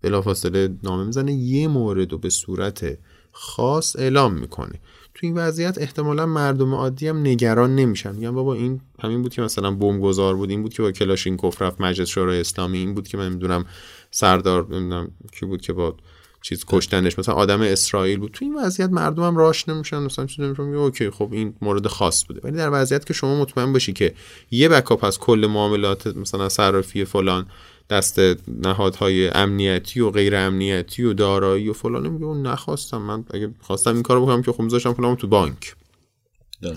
بلافاصله 0.05 0.69
نامه 0.83 1.05
می‌زنه 1.05 1.33
یه 1.33 1.69
مورد 1.69 2.13
رو 2.13 2.19
به 2.19 2.31
صورت 2.31 2.99
خاص 3.33 3.97
اعلام 3.97 4.35
می‌کنه. 4.35 4.81
تو 5.15 5.27
این 5.27 5.35
وضعیت 5.39 5.79
احتمالا 5.79 6.27
مردم 6.27 6.75
عادی 6.75 7.09
هم 7.09 7.19
نگران 7.19 7.77
نمیشن. 7.77 8.15
میگن 8.15 8.31
بابا 8.31 8.55
این 8.55 8.81
همین 9.03 9.23
بود 9.23 9.35
که 9.35 9.43
مثلا 9.43 9.71
بمب 9.71 10.03
گذار 10.03 10.37
بود 10.37 10.51
این 10.51 10.63
بود 10.63 10.75
که 10.75 10.83
با 10.83 10.93
کلاشینکوف 10.93 11.63
رفت 11.63 11.81
مجلس 11.81 12.09
شورای 12.09 12.41
اسلامی 12.41 12.79
این 12.79 12.95
بود 12.95 13.09
که 13.09 13.17
من 13.17 13.29
می‌دونم 13.29 13.65
سردار 14.11 14.67
نمی‌دونم 14.71 15.11
کی 15.33 15.47
بود 15.47 15.61
که 15.61 15.73
با 15.73 15.97
چیز 16.43 16.65
کشتنش 16.69 17.19
مثلا 17.19 17.35
آدم 17.35 17.61
اسرائیل 17.61 18.19
بود. 18.19 18.31
تو 18.33 18.45
این 18.45 18.55
وضعیت 18.55 18.91
مردم 18.91 19.23
هم 19.23 19.37
راش 19.37 19.69
نمیشن. 19.69 19.99
مثلا 19.99 20.27
چیز 20.27 20.45
نمیشن 20.45 20.63
اوکی 20.63 21.11
خب 21.11 21.29
این 21.33 21.55
مورد 21.63 21.87
خاص 21.87 22.25
بوده. 22.27 22.41
ولی 22.45 22.57
در 22.57 22.71
وضعیت 22.73 23.07
که 23.07 23.13
شما 23.13 23.41
مطمئن 23.41 23.73
باشی 23.73 23.93
که 23.93 24.15
یه 24.51 24.69
backup 24.69 25.05
از 25.05 25.19
کل 25.19 25.47
معاملات 25.51 26.07
مثلا 26.07 26.49
صرافی 26.49 27.05
فلان 27.05 27.47
دست 27.91 28.21
نهادهای 28.49 29.29
امنیتی 29.29 30.01
و 30.01 30.11
غیر 30.11 30.37
امنیتی 30.37 31.05
و 31.05 31.13
دارایی 31.13 31.69
و 31.69 31.73
فلان. 31.73 32.09
میگه 32.09 32.25
اون 32.25 32.47
نخواستم. 32.47 33.03
من 33.03 33.25
اگه 33.31 33.51
خواستم 33.61 33.95
این 33.95 34.03
کارو 34.03 34.23
بکنم 34.23 34.43
که 34.43 34.53
خب 34.53 34.63
میذاشتم 34.63 34.93
پولامو 34.93 35.17
تو 35.17 35.27
بانک. 35.27 35.77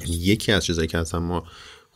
یکی 0.08 0.52
از 0.52 0.66
چیزایی 0.66 0.88
که 0.88 0.98
اصلا 0.98 1.20
ما 1.20 1.44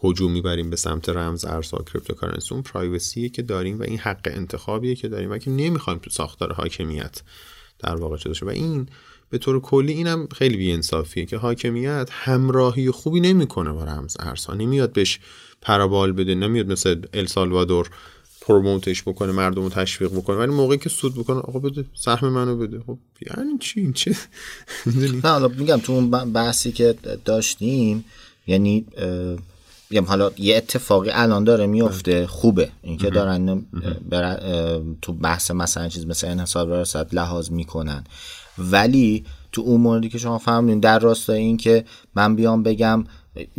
هجوم 0.04 0.32
می‌بریم 0.32 0.70
به 0.70 0.76
سمت 0.76 1.10
رمز 1.10 1.46
ارزها 1.46 1.84
cryptocurrency. 1.84 2.54
اون 2.54 2.64
privacy 2.64 3.21
ه 3.21 3.30
که 3.30 3.42
داریم 3.42 3.80
و 3.80 3.84
این 3.84 4.00
حق 4.00 4.22
انتخابیه 4.26 4.96
که 4.96 5.08
داریم 5.08 5.32
و 5.32 5.38
که 5.38 5.50
نمی‌خوایم 5.50 6.00
تو 6.00 6.10
ساختار 6.10 6.54
حاکمیت 6.54 7.22
در 7.80 7.96
واقع 7.96 8.18
چه 8.18 8.46
و 8.46 8.50
این 8.50 8.90
به 9.30 9.38
طور 9.38 9.60
کلی 9.60 9.94
اینم 9.94 10.28
خیلی 10.36 10.58
بی‌انصافیه 10.58 11.26
که 11.26 11.38
حاکمیت 11.38 12.10
همراهی 12.12 12.92
خوبی 12.92 13.20
نمی‌کنه 13.20 13.72
با 13.72 13.84
رمز 13.84 14.18
ارزها. 14.20 14.54
نمیاد 14.54 14.94
بهش 14.94 15.20
پرابال 15.62 16.12
بده 16.12 16.36
نمیاد 16.36 16.72
مثل 16.72 17.02
السالوادور 17.14 17.90
پروموتش 18.52 19.04
بکنه 19.04 19.32
مردم 19.32 19.62
رو 19.62 19.70
تشویق 19.70 20.12
بکنه. 20.12 20.36
ولی 20.36 20.52
موقعی 20.52 20.78
که 20.78 20.90
سود 20.90 21.16
بکنه 21.16 21.38
آقا 21.38 21.60
بده 21.60 21.86
سهم 21.96 22.28
منو 22.28 22.58
بده. 22.58 22.80
خب 22.80 22.98
یعنی 23.28 23.58
چی؟ 23.60 23.80
این 23.80 23.94
چه؟ 23.94 24.16
نه 25.24 25.30
حالا 25.30 25.48
میگم 25.48 25.78
تو 25.78 25.94
اون 25.94 26.10
بحثی 26.34 26.72
که 26.72 26.96
داشتیم 27.26 28.06
یعنی 28.48 28.86
میگم 29.90 30.06
حالا 30.06 30.32
یه 30.38 30.58
اتفاقی 30.58 31.10
الان 31.14 31.44
داره 31.44 31.68
میفته 31.68 32.28
خوبه. 32.28 32.70
اینکه 32.82 33.10
دارن 33.10 33.66
تو 35.02 35.14
بحث 35.14 35.52
مثلا 35.52 35.88
چیز 35.88 36.06
مثل 36.08 36.28
انحصار 36.28 36.70
وراثت 36.70 37.14
لحاظ 37.14 37.52
می‌کنن. 37.52 38.04
ولی 38.58 39.26
تو 39.52 39.62
اون 39.62 39.82
موردی 39.82 40.10
که 40.10 40.18
شما 40.18 40.38
فهمیدین 40.38 40.80
در 40.80 41.00
راستای 41.00 41.40
این 41.40 41.58
که 41.58 41.86
من 42.16 42.36
بیام 42.36 42.64
بگم 42.64 43.06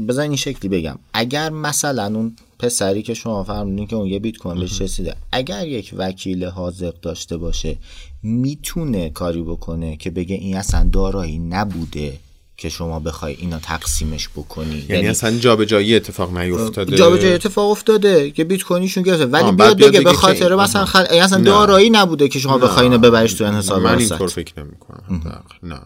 بزن 0.09 0.23
این 0.23 0.37
شکلی 0.37 0.69
بگم. 0.69 0.99
اگر 1.13 1.51
مثلا 1.51 2.07
اون 2.07 2.37
پسری 2.63 3.03
که 3.03 3.15
شما 3.15 3.45
فرمودین 3.45 3.87
که 3.87 3.97
اون 3.97 4.07
یه 4.07 4.19
بیت 4.19 4.37
کوین 4.37 4.61
بهش 4.61 4.81
رسیده. 4.81 5.17
اگر 5.33 5.67
یک 5.67 5.95
وکیل 5.97 6.45
حاضق 6.45 6.95
داشته 7.03 7.37
باشه 7.37 7.77
می‌تونه 8.23 9.11
کاری 9.11 9.43
بکنه 9.43 9.97
که 9.97 10.11
بگه 10.11 10.37
این 10.37 10.57
اصلا 10.57 10.89
دارایی 10.93 11.39
نبوده 11.39 12.19
که 12.57 12.69
شما 12.69 13.01
بخوای 13.01 13.37
اینا 13.39 13.59
تقسیمش 13.59 14.29
بکنی. 14.29 14.75
یعنی, 14.75 14.87
یعنی 14.89 15.09
اصلا 15.09 15.39
جابجایی 15.39 15.97
اتفاق 15.97 16.39
نیفتاده. 16.39 16.97
جابجایی 16.97 17.35
اتفاق 17.35 17.71
افتاده 17.71 18.31
که 18.31 18.45
بیت 18.45 18.63
کوینشون 18.63 19.03
گرفته. 19.03 19.27
ولی 19.27 19.53
بیاد 19.53 19.83
بگه 19.83 20.01
به 20.01 20.13
خاطر 20.13 20.55
مثلا 20.55 20.85
خل... 20.85 21.05
اصلا 21.11 21.41
دارایی 21.41 21.91
نبوده 21.91 22.29
که 22.29 22.39
شما 22.39 22.59
بخوای 22.59 22.87
اینو 22.87 22.99
ببریش 22.99 23.33
تو 23.33 23.45
انحصار 23.45 23.81
من 23.81 23.99
اینطور 23.99 24.29
فکر 24.29 24.61
نمی‌کنم. 24.63 25.43
نه. 25.63 25.81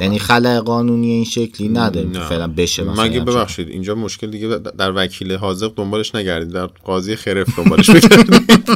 یعنی 0.00 0.18
خلع 0.18 0.60
قانونی 0.60 1.10
این 1.10 1.24
شکلی 1.24 1.68
نداریم 1.68 2.12
که 2.12 2.20
فعلا 2.20 2.46
بشه 2.46 2.84
مثلا 2.84 3.04
مگه 3.04 3.20
ببخشید 3.20 3.68
اینجا 3.68 3.94
مشکل 3.94 4.30
دیگه 4.30 4.58
در 4.58 4.92
وکیل 4.96 5.32
حاضق 5.32 5.72
دنبالش 5.76 6.14
نگردید 6.14 6.52
در 6.52 6.66
قاضی 6.66 7.16
خرف 7.16 7.58
دنبالش 7.58 7.90
بگردید. 7.90 8.70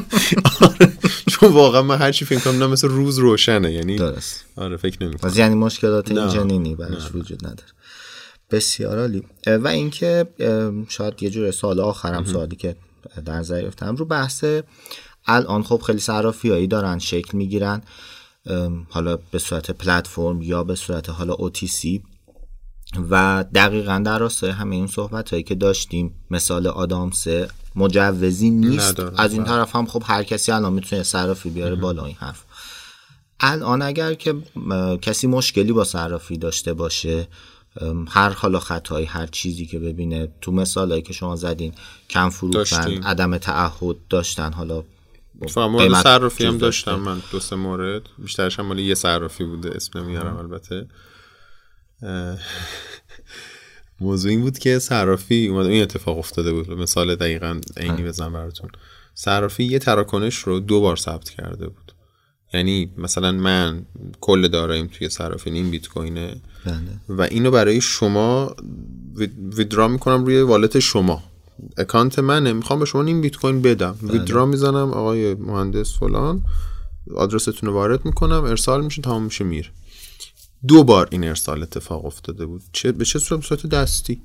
آره. 0.61 0.93
چون 1.28 1.53
واقعا 1.53 1.82
من 1.82 1.99
هر 1.99 2.12
چی 2.12 2.24
فکر 2.24 2.41
کنم 2.41 2.70
مثل 2.70 2.89
روز 2.89 3.19
روشنه 3.19 3.73
یعنی 3.73 3.97
درست. 3.97 4.45
آره 4.57 4.77
فکر 4.77 5.05
نمی‌کنم. 5.05 5.32
یعنی 5.36 5.55
مشکلات 5.55 6.11
این 6.11 6.28
جنینی 6.28 6.74
براش 6.74 7.15
وجود 7.15 7.47
نداره. 7.47 7.69
بسیار 8.51 8.99
عالی. 8.99 9.23
و 9.47 9.69
اینکه 9.69 10.27
شاید 10.89 11.23
یه 11.23 11.31
جور 11.31 11.51
سال 11.51 11.81
آخرم 11.81 12.24
سوالی 12.24 12.57
که 12.57 12.77
در 13.24 13.32
نظر 13.32 13.70
رو 13.97 14.05
بحث 14.05 14.45
الان 15.27 15.62
خب 15.62 15.82
خیلی 15.86 15.99
صرافیایی 15.99 16.66
دارن 16.66 16.99
شکل 16.99 17.39
می‌گیرن. 17.39 17.82
حالا 18.89 19.16
به 19.16 19.39
صورت 19.39 19.71
پلتفرم 19.71 20.43
یا 20.43 20.65
به 20.65 20.75
صورت 20.75 21.11
حالا 21.11 21.35
OTC 21.35 22.01
و 23.11 23.45
دقیقا 23.55 24.03
در 24.07 24.19
راستای 24.19 24.51
همه 24.51 24.77
این 24.77 24.87
صحبت 24.87 25.31
هایی 25.31 25.43
که 25.43 25.55
داشتیم 25.55 26.15
مثال 26.31 26.66
آدامسه 26.66 27.49
مجوزی 27.77 28.51
نیست. 28.51 29.01
از 29.16 29.33
این 29.33 29.45
طرف 29.45 29.77
هم 29.77 29.87
خب 29.87 30.03
هر 30.07 30.23
کسی 30.23 30.53
الان 30.53 30.73
می‌تونه 30.73 31.03
صرافی 31.03 31.51
بیاره 31.51 31.75
بالا 31.75 32.05
این 32.05 32.16
حرف. 32.21 32.45
الان 33.41 33.83
اگر 33.83 34.15
که 34.15 34.35
کسی 35.03 35.27
مشکلی 35.27 35.73
با 35.73 35.85
صرافی 35.85 36.37
داشته 36.37 36.75
باشه 36.75 37.29
هر 38.09 38.31
حالا 38.31 38.61
خطایی 38.61 39.07
هر 39.07 39.27
چیزی 39.27 39.66
که 39.66 39.79
ببینه 39.79 40.29
تو 40.41 40.53
مثالایی 40.53 41.03
که 41.03 41.12
شما 41.12 41.37
زدین 41.37 41.73
کم 42.11 42.29
فروختن 42.29 43.03
عدم 43.03 43.39
تعهد 43.39 43.97
داشتن 44.09 44.53
حالا 44.53 44.83
مورد 45.56 46.02
صرافی 46.02 46.44
هم 46.44 46.59
داشتم 46.59 46.94
من 46.94 47.23
دو 47.32 47.40
سه 47.40 47.56
مورد. 47.56 48.02
بیشترش 48.19 48.59
هم 48.59 48.66
مال 48.66 48.78
یه 48.78 48.94
صرافی 48.94 49.44
بوده 49.44 49.70
اسم 49.77 49.98
نمیارم 49.98 50.36
البته. 50.36 50.86
موضوع 54.01 54.31
این 54.31 54.40
بود 54.40 54.59
که 54.59 54.78
صرافی 54.78 55.47
اومد 55.47 55.66
این 55.66 55.82
اتفاق 55.82 56.19
افتاده 56.19 56.52
بود. 56.52 56.70
مثال 56.70 57.15
دقیقا 57.15 57.61
عینی 57.77 58.02
بزن 58.02 58.32
براتون. 58.32 58.70
صرافی 59.15 59.65
یه 59.65 59.78
تراکنش 59.78 60.39
رو 60.39 60.61
دو 60.61 60.81
بار 60.81 60.97
ثبت 60.97 61.31
کرده 61.31 61.66
بود. 61.66 61.93
یعنی 62.55 62.93
مثلا 62.97 63.32
من 63.32 63.86
کل 64.20 64.48
داراییم 64.48 64.86
توی 64.86 65.09
صرافی 65.09 65.51
این 65.51 65.70
بیت 65.70 65.89
کوینه. 65.89 66.36
بله. 66.65 66.77
و 67.09 67.23
اینو 67.23 67.51
برای 67.51 67.81
شما 67.81 68.56
ویدرا 69.56 69.89
می‌کنم 69.89 70.24
روی 70.24 70.40
والت 70.40 70.78
شما. 70.78 71.23
اکانت 71.78 72.18
منه. 72.18 72.52
می‌خوام 72.52 72.78
به 72.78 72.85
شما 72.85 73.02
این 73.02 73.20
بیت 73.20 73.36
کوین 73.36 73.62
بدم. 73.62 73.97
بله. 74.02 74.12
ویدرا 74.12 74.47
می‌زنم 74.47 74.90
آقای 74.93 75.35
مهندس 75.35 75.98
فلان. 75.98 76.43
آدرستون 77.16 77.68
رو 77.68 77.74
وارد 77.74 78.05
می‌کنم. 78.05 78.44
ارسال 78.44 78.85
میشه 78.85 79.02
تمام 79.02 79.22
میشه 79.22 79.44
میر 79.44 79.72
دو 80.68 80.85
بار 80.85 81.09
این 81.10 81.24
ارسال 81.24 81.62
اتفاق 81.62 82.05
افتاده 82.05 82.47
بود. 82.47 82.62
چه 82.72 82.93
به 82.93 83.05
چه 83.05 83.18
صورت؟ 83.18 83.44
صورت 83.44 83.66
دستی. 83.66 84.22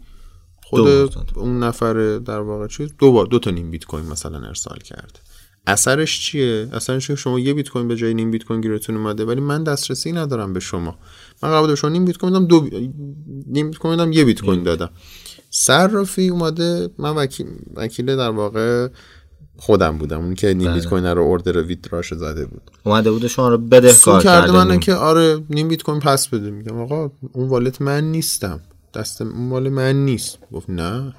خود 0.63 0.87
اون 1.35 1.63
نفر 1.63 2.17
در 2.17 2.39
واقع 2.39 2.67
چیز 2.67 2.89
دو 2.97 3.11
بار 3.11 3.25
دو 3.25 3.39
تا 3.39 3.51
نیم 3.51 3.71
بیت 3.71 3.85
کوین 3.85 4.05
مثلا 4.05 4.47
ارسال 4.47 4.77
کرده 4.77 5.19
اثرش 5.67 6.25
چیه؟ 6.25 6.69
اثرش 6.73 7.07
چیه 7.07 7.15
شما 7.15 7.39
یه 7.39 7.53
بیت 7.53 7.69
کوین 7.69 7.87
به 7.87 7.95
جای 7.95 8.13
نیم 8.13 8.31
بیت 8.31 8.43
کوین 8.43 8.61
گیرتون 8.61 8.97
اومده 8.97 9.25
ولی 9.25 9.41
من 9.41 9.63
دسترسی 9.63 10.11
ندارم 10.11 10.53
به 10.53 10.59
شما. 10.59 10.97
من 11.43 11.51
قبل 11.51 11.75
شما 11.75 11.89
نیم 11.89 12.05
بیت 12.05 12.17
کوین 12.17 12.33
دادم 12.33 12.45
دو 12.45 12.69
نیم 13.47 13.71
بیت 13.71 13.79
کوین 13.79 13.97
دادم 13.97 14.11
یه 14.11 14.25
بیت 14.25 14.41
کوین 14.41 14.63
دادم. 14.63 14.89
صرافی 15.49 16.29
اومده. 16.29 16.89
من 16.97 17.15
وکیل 17.15 17.47
وکیل 17.75 18.15
در 18.15 18.29
واقع 18.29 18.87
خودم 19.57 19.97
بودم. 19.97 20.21
اون 20.21 20.35
که 20.35 20.47
نیم 20.53 20.73
بیت 20.73 20.81
بله. 20.81 20.89
کوین 20.89 21.05
رو 21.05 21.21
اوردر 21.21 21.61
ویتراش 21.61 22.13
زده 22.13 22.45
بود. 22.45 22.71
اومده 22.83 23.11
بود 23.11 23.27
شما 23.27 23.49
رو 23.49 23.57
بده 23.57 23.93
کار 23.93 24.23
کرده 24.23 24.51
من 24.51 24.79
که 24.79 24.93
آره 24.93 25.43
نیم 25.49 25.67
بیت 25.67 25.83
کوین 25.83 25.99
پس 25.99 26.27
بده. 26.27 26.51
میگم 26.51 26.81
آقا 26.81 27.11
اون 27.33 27.49
والت 27.49 27.81
من 27.81 28.11
نیستم. 28.11 28.59
دست 28.93 29.21
اون 29.21 29.47
مال 29.47 29.69
من 29.69 30.05
نیست. 30.05 30.37
گفت 30.51 30.69
نه. 30.69 31.13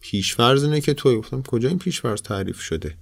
پیشفرض 0.00 0.64
اینه 0.64 0.80
که 0.80 0.94
توی. 0.94 1.16
گفتم 1.16 1.42
کجا 1.42 1.68
این 1.68 1.78
پیشفرض 1.78 2.22
تعریف 2.22 2.60
شده؟ 2.60 2.94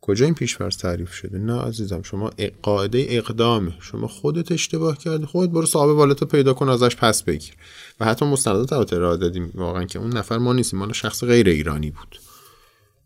کجا 0.00 0.24
این 0.24 0.34
پیشفرض 0.34 0.76
تعریف 0.76 1.12
شده؟ 1.12 1.38
نه 1.38 1.60
عزیزم 1.60 2.02
شما 2.02 2.30
قاعده 2.62 3.06
اقدامه. 3.08 3.74
شما 3.80 4.06
خودت 4.06 4.52
اشتباه 4.52 4.98
کردی. 4.98 5.26
خودت 5.26 5.52
برو 5.52 5.66
صاحب 5.66 5.88
والت 5.88 6.20
رو 6.20 6.26
پیدا 6.26 6.54
کن 6.54 6.68
ازش 6.68 6.96
پس 6.96 7.22
بگیر. 7.22 7.54
و 8.00 8.04
حتی 8.04 8.24
مستندات 8.24 8.72
البته 8.72 8.96
ارائه 8.96 9.16
دادیم 9.16 9.50
واقعا 9.54 9.84
که 9.84 9.98
اون 9.98 10.16
نفر 10.16 10.38
ما 10.38 10.52
نیستیم. 10.52 10.78
مال 10.78 10.92
شخص 10.92 11.24
غیر 11.24 11.48
ایرانی 11.48 11.90
بود. 11.90 12.18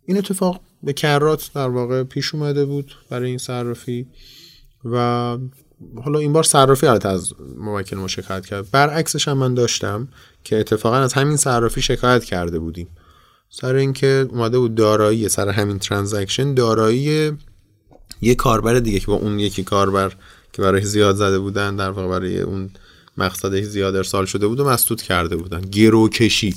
این 0.06 0.18
اتفاق 0.18 0.60
به 0.82 0.92
کرات 0.92 1.50
در 1.54 1.68
واقع 1.68 2.02
پیش 2.02 2.34
اومده 2.34 2.64
بود 2.64 2.94
برای 3.10 3.28
این 3.28 3.38
صرافی 3.38 4.06
و 4.84 4.98
حالا 6.04 6.18
این 6.18 6.32
بار 6.32 6.42
صرافی 6.42 6.86
البته 6.86 7.08
از 7.08 7.32
موکل 7.56 7.96
ما 7.96 8.08
شکایت 8.08 8.46
کرد. 8.46 8.70
برعکسش 8.70 9.28
هم 9.28 9.38
من 9.38 9.54
داشتم 9.54 10.08
که 10.44 10.60
اتفاقا 10.60 10.96
از 10.96 11.12
همین 11.12 11.36
صرافی 11.36 11.82
شکایت 11.82 12.24
کرده 12.24 12.58
بودیم. 12.58 12.88
سر 13.50 13.74
اینکه 13.74 14.28
اومده 14.30 14.58
بود 14.58 14.74
دارایی 14.74 15.28
سر 15.28 15.48
همین 15.48 15.78
ترانزکشن 15.78 16.54
دارایی 16.54 17.32
یه 18.22 18.34
کاربر 18.34 18.78
دیگه 18.78 19.00
که 19.00 19.06
با 19.06 19.14
اون 19.14 19.38
یکی 19.38 19.62
کاربر 19.62 20.12
که 20.52 20.62
برای 20.62 20.82
زیاد 20.82 21.16
زده 21.16 21.38
بودن 21.38 21.76
در 21.76 21.90
واقع 21.90 22.08
برای 22.08 22.40
اون 22.40 22.70
مقصد 23.16 23.60
زیاد 23.60 23.96
ارسال 23.96 24.26
شده 24.26 24.46
بود 24.46 24.60
و 24.60 24.64
مسدود 24.64 25.02
کرده 25.02 25.36
بودن. 25.36 25.60
گروکشی 25.60 26.54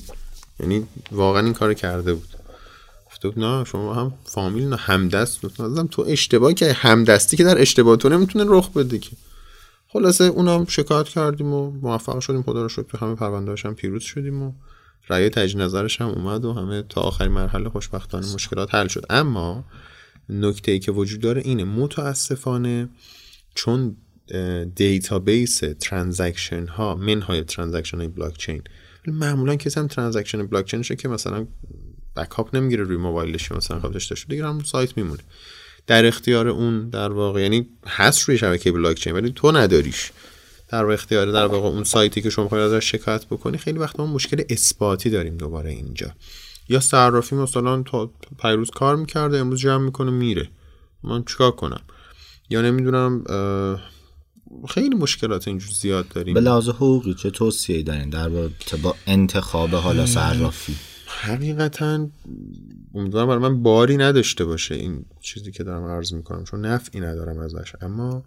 یعنی 0.59 0.87
واقعا 1.11 1.41
این 1.41 1.53
کار 1.53 1.73
کرده 1.73 2.13
بود. 2.13 2.27
گفته 3.07 3.39
نه 3.39 3.63
شما 3.63 3.93
هم 3.93 4.13
فامیل 4.25 4.67
نه 4.67 4.75
همدست. 4.75 5.45
مثلا 5.45 5.83
تو 5.83 6.05
اشتباه 6.07 6.53
که 6.53 6.73
همدستی 6.73 7.37
که 7.37 7.43
در 7.43 7.61
اشتباه 7.61 7.97
تو 7.97 8.09
نمی‌تونه 8.09 8.45
رخ 8.47 8.69
بده 8.69 8.99
که. 8.99 9.09
خلاصه 9.87 10.23
اونم 10.23 10.65
شکایت 10.65 11.07
کردیم 11.07 11.53
و 11.53 11.71
موفق 11.71 12.19
شدیم. 12.19 12.43
خدا 12.43 12.61
رو 12.61 12.69
شکر 12.69 12.83
تو 12.83 12.97
همه 12.97 13.15
پرونده 13.15 13.55
هم 13.65 13.75
پیروز 13.75 14.03
شدیم 14.03 14.43
و 14.43 14.51
رأی 15.09 15.29
تجدید 15.29 15.61
نظرش 15.61 16.01
هم 16.01 16.07
اومد 16.07 16.45
و 16.45 16.53
همه 16.53 16.83
تا 16.89 17.01
آخرین 17.01 17.31
مرحله 17.31 17.69
خوشبختانه 17.69 18.33
مشکلات 18.33 18.75
حل 18.75 18.87
شد. 18.87 19.05
اما 19.09 19.63
نکته 20.29 20.71
ای 20.71 20.79
که 20.79 20.91
وجود 20.91 21.21
داره 21.21 21.41
اینه 21.45 21.63
متاسفانه 21.63 22.89
چون 23.55 23.95
database 24.75 25.61
transaction 25.79 26.67
ها 26.67 26.95
منهای 26.95 27.43
transaction 27.43 27.97
های 27.97 28.07
بلاک 28.07 28.37
چین 28.37 28.61
معمولا 29.07 29.55
کسی 29.55 29.79
هم 29.79 29.87
transaction 29.87 30.47
blockchain 30.47 30.65
شه 30.65 30.95
که 30.95 31.07
مثلا 31.07 31.47
backup 32.15 32.55
نمی‌گیره 32.55 32.83
روی 32.83 32.97
موبایلش 32.97 33.51
مثلا 33.51 33.79
خودش 33.79 34.05
داشته 34.05 34.29
دیگه 34.29 34.45
هم 34.45 34.63
سایت 34.63 34.97
میمونه. 34.97 35.21
در 35.87 36.05
اختیار 36.05 36.47
اون 36.47 36.89
در 36.89 37.11
واقع 37.11 37.41
یعنی 37.41 37.67
هست 37.87 38.21
روی 38.21 38.37
شبکه 38.37 38.71
بلاک 38.71 38.97
چین 38.97 39.13
ولی 39.13 39.31
تو 39.35 39.51
نداریش. 39.51 40.11
در 40.69 40.85
اختیار 40.85 41.31
در 41.31 41.45
واقع 41.45 41.67
اون 41.67 41.83
سایتی 41.83 42.21
که 42.21 42.29
شما 42.29 42.47
خواهید 42.47 42.73
ازش 42.73 42.91
شکایت 42.91 43.25
بکنی 43.25 43.57
خیلی 43.57 43.79
وقت 43.79 43.99
ما 43.99 44.05
مشکل 44.05 44.43
اثباتی 44.49 45.09
داریم 45.09 45.37
دوباره 45.37 45.69
اینجا. 45.69 46.11
یا 46.69 46.79
صرافی 46.79 47.35
مثلا 47.35 47.83
تا 47.83 48.11
پریروز 48.41 48.69
کار 48.69 48.95
می‌کرده 48.95 49.37
امروز 49.37 49.59
جمع 49.59 49.85
می‌کنه 49.85 50.11
میره. 50.11 50.49
من 51.03 51.23
چیکار 51.23 51.51
کنم؟ 51.51 51.81
یا 52.49 52.61
نمی‌دونم 52.61 53.23
خیلی 54.69 54.95
مشکلات 54.95 55.47
اینجور 55.47 55.71
زیاد 55.71 56.07
داریم. 56.07 56.33
به 56.33 56.39
لحاظ 56.39 56.69
حقوقی 56.69 57.13
چه 57.13 57.29
توصیه 57.29 57.83
دارین 57.83 58.09
در 58.09 58.29
با 58.81 58.95
انتخاب 59.07 59.69
حالا 59.69 60.05
صرافی؟ 60.05 60.75
حقیقتا 61.05 62.09
امیدوارم 62.95 63.27
برای 63.27 63.41
من 63.41 63.63
باری 63.63 63.97
نداشته 63.97 64.45
باشه 64.45 64.75
این 64.75 65.05
چیزی 65.21 65.51
که 65.51 65.63
دارم 65.63 65.83
عرض 65.83 66.13
می‌کنم 66.13 66.43
چون 66.43 66.65
نفعی 66.65 67.01
ندارم 67.01 67.39
ازش. 67.39 67.73
اما 67.81 68.23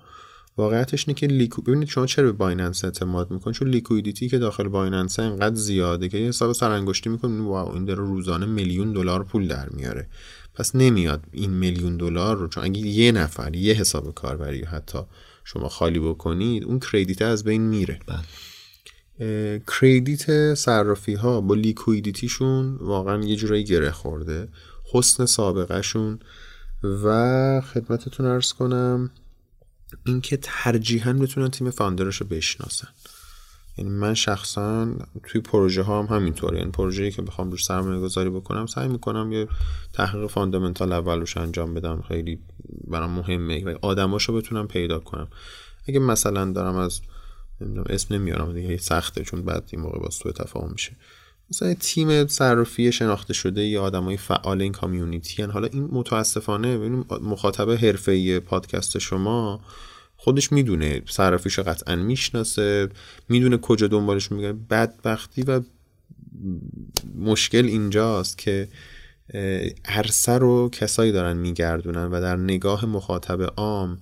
واقعیتش 0.59 1.09
اینه 1.09 1.20
که 1.20 1.27
لیکو 1.27 1.62
ببینید 1.62 1.89
شما 1.89 2.07
چرا 2.07 2.24
به 2.24 2.32
بایننس 2.32 2.85
اعتماد 2.85 3.31
می‌کنید؟ 3.31 3.57
چون 3.57 3.69
liquidity 3.68 4.28
که 4.28 4.39
داخل 4.39 4.69
بایننس 4.69 5.19
انقدر 5.19 5.55
زیاده 5.55 6.09
که 6.09 6.19
یه 6.19 6.28
حساب 6.28 6.53
سرانگشتی 6.53 7.11
می‌کنید 7.11 7.40
wow 7.40 7.74
این 7.74 7.85
داره 7.85 7.98
روزانه 7.98 8.47
میلیون 8.47 8.93
دلار 8.93 9.24
پول 9.24 9.48
در 9.48 9.69
میاره. 9.69 10.09
پس 10.55 10.77
نمیاد 10.77 11.24
این 11.32 11.51
میلیون 11.51 11.97
دلار 11.97 12.36
رو 12.36 12.48
چون 12.48 12.65
اگه 12.65 12.81
یه 12.81 13.12
نفر 13.12 13.55
یه 13.55 13.74
حساب 13.74 14.15
کاربری 14.15 14.65
حتی 14.65 14.98
شما 15.47 15.68
خالی 15.68 15.98
بکنید 15.98 16.64
اون 16.64 16.81
credit 16.81 17.23
از 17.23 17.44
بین 17.44 17.62
میره. 17.62 18.01
بله. 18.06 19.62
credit 19.81 20.55
صرافی 20.55 21.14
ها 21.14 21.40
با 21.40 21.55
liquidity 21.55 22.39
شون 22.39 22.77
واقعا 22.81 23.24
یه 23.24 23.36
جورایی 23.36 23.64
گره 23.64 23.90
خورده. 23.90 24.48
حسن 24.93 25.27
سابقه 25.27 25.82
شون 25.82 26.18
و 26.82 27.60
خدمتتون 27.60 28.27
عرض 28.27 28.52
کنم 28.52 29.10
اینکه 30.05 30.39
ترجیحاً 30.43 31.12
بتونن 31.12 31.48
تیم 31.51 31.70
founder 31.70 32.06
ش 32.06 32.16
رو 32.16 32.27
بشناسن. 32.27 32.89
یعنی 33.78 33.90
من 33.90 34.15
شخصا 34.15 34.89
توی 35.23 35.40
پروژه 35.40 35.82
ها 35.82 36.03
هم 36.03 36.16
همینطوره. 36.16 36.59
یعنی 36.59 36.70
پروژه‌ای 36.70 37.11
که 37.11 37.23
بخوام 37.23 37.51
روش 37.51 37.65
سرمایه 37.65 38.01
گذاری 38.01 38.31
بکنم 38.31 38.66
سعی 38.66 38.89
می‌کنم 38.89 39.32
یه 39.32 39.48
تحقیق 39.93 40.27
فاندامنتال 40.27 40.93
اول 40.93 41.20
روش 41.20 41.36
انجام 41.36 41.74
بدم. 41.74 42.05
خیلی 42.09 42.39
برام 42.89 43.11
مهمه 43.11 43.65
و 43.65 43.78
آدماشو 43.82 44.32
بتونم 44.32 44.69
پیدا 44.69 44.98
کنم. 44.98 45.28
اگه 45.89 45.98
مثلا 45.98 46.53
دارم 46.53 46.77
از 46.77 47.01
اسم 47.89 48.15
نمیارم 48.15 48.53
دیگه 48.53 48.77
سخته 48.77 49.24
چون 49.24 49.43
بعد 49.43 49.69
این 49.73 49.81
موقع 49.81 49.98
با 49.98 50.11
سوء 50.11 50.32
تفاهم 50.32 50.73
میشه. 50.73 50.97
مثلا 51.51 51.74
تیم 51.74 52.27
صرافی 52.27 52.93
شناخته 52.93 53.35
شده 53.35 53.65
یا 53.65 53.82
آدمای 53.82 54.16
فعال 54.16 54.62
این 54.62 54.73
کامیونیتی 54.73 55.43
هن. 55.43 55.51
حالا 55.51 55.69
این 55.73 55.89
متاسفانه 55.93 56.77
مخاطب 57.23 57.70
حرفه‌ای 57.70 58.40
پادکست 58.40 58.98
شما 58.98 59.61
خودش 60.16 60.52
می‌دونه 60.52 61.02
صرافیش 61.06 61.59
قطعا 61.59 61.97
می‌شناسه 61.97 62.88
می‌دونه 63.28 63.56
کجا 63.56 63.86
دنبالش 63.86 64.32
میگه 64.32 64.52
بدبختی 64.52 65.43
و 65.43 65.60
مشکل 67.14 67.64
اینجاست 67.64 68.38
که 68.38 68.68
عرصه 69.84 70.32
رو 70.32 70.68
کسایی 70.72 71.12
دارن 71.12 71.36
میگردونن 71.36 72.05
و 72.05 72.20
در 72.20 72.36
نگاه 72.36 72.86
مخاطب 72.86 73.43
عام 73.56 73.98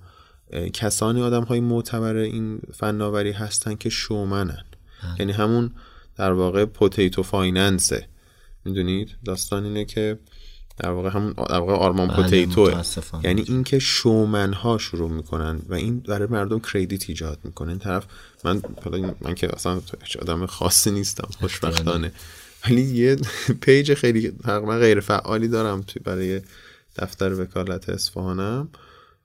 کسانی 0.73 1.21
آدم 1.21 1.43
های 1.43 1.59
معتبر 1.59 2.15
این 2.15 2.59
فناوری 2.73 3.31
هستن 3.31 3.75
که 3.75 3.89
شومنن. 3.89 4.63
بله. 5.03 5.15
یعنی 5.19 5.31
همون 5.31 5.71
در 6.17 6.31
واقع 6.31 6.65
پوتیتو 6.65 7.23
فایننسه 7.23 8.07
می‌دونید؟ 8.65 9.15
داستان 9.25 9.65
اینه 9.65 9.85
که 9.85 10.19
در 10.77 10.89
واقع 10.89 11.09
همون 11.09 11.33
در 11.33 11.59
واقع 11.59 11.73
آرمان 11.73 12.07
بله 12.07 12.15
پوتیتوه. 12.15 12.83
یعنی 13.23 13.41
اینکه 13.47 13.79
شومن 13.79 14.53
ها 14.53 14.77
شروع 14.77 15.11
می‌کنن 15.11 15.61
و 15.69 15.73
این 15.73 15.99
برای 15.99 16.27
مردم 16.27 16.59
کردیت 16.59 17.09
ایجاد 17.09 17.39
می‌کنه. 17.43 17.69
این 17.69 17.79
طرف 17.79 18.05
من 18.43 18.61
من 19.21 19.35
که 19.35 19.49
اصلا 19.53 19.81
آدم 20.21 20.45
خاصی 20.45 20.91
نیستم 20.91 21.27
خوشبختانه. 21.39 22.11
ولی 22.65 22.81
یه 22.81 23.15
page 23.61 23.93
خیلی 23.93 24.31
تقریبا 24.31 24.77
غیر 24.77 24.99
فعالی 24.99 25.47
دارم 25.47 25.81
توی 25.81 26.01
برای 26.03 26.41
دفتر 26.95 27.41
وکالت 27.41 27.89
اصفهانم 27.89 28.69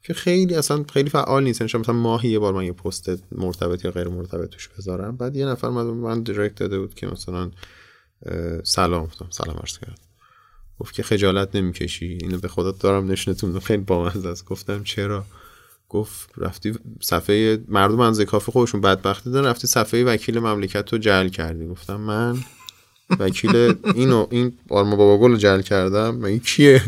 که 0.03 0.15
خیلی 0.15 0.55
اصلا 0.55 0.85
خیلی 0.93 1.11
فعال 1.11 1.45
نیست. 1.45 1.61
یعنی 1.61 1.81
مثلا 1.81 1.95
ماهی 1.95 2.29
یه 2.29 2.39
بار 2.39 2.55
من 2.55 2.65
یه 2.65 2.73
پست 2.73 3.11
مرتبط 3.33 3.85
یا 3.85 3.91
غیر 3.91 4.09
مرتبط 4.09 4.49
توش 4.49 4.69
بذارم. 4.69 5.17
بعد 5.17 5.37
یه 5.37 5.47
نفر 5.47 5.69
من 5.69 5.83
من 5.83 6.23
direct 6.23 6.55
داده 6.55 6.79
بود 6.79 6.95
که 6.95 7.07
مثلا 7.07 7.51
سلام 8.65 9.05
گفتم. 9.05 9.27
سلام 9.31 9.57
عرض 9.57 9.79
کرد 9.79 10.10
گفت 10.81 10.95
که 10.95 11.03
خجالت 11.03 11.57
نمی‌کشی 11.57 12.19
اینو 12.21 12.39
به 12.39 12.49
خدا 12.49 12.71
دارم 12.71 13.11
نشونتون 13.11 13.59
خیلی 13.59 13.83
بامزه 13.83 14.29
است. 14.29 14.45
گفتم 14.45 14.83
چرا؟ 14.85 15.25
گفت 15.89 16.31
رفتی 16.37 16.73
صفحه 17.01 17.59
مردم 17.69 18.01
از 18.01 18.21
کافه 18.21 18.53
خودشون 18.53 18.81
بدبختی 18.81 19.31
دارن 19.31 19.47
رفتی 19.47 19.67
صفحه 19.67 20.05
وکیل 20.05 20.39
مملکت 20.39 20.93
رو 20.93 20.99
جل 20.99 21.29
کردی. 21.29 21.67
گفتم 21.67 21.97
من 21.97 22.39
وکیل 23.19 23.75
اینو 23.95 24.27
این 24.31 24.53
آرما 24.71 24.97
بابا 24.97 25.19
گل 25.19 25.31
رو 25.31 25.37
جل 25.37 25.61
کردم. 25.61 26.25
این 26.25 26.41
کیه؟ 26.41 26.83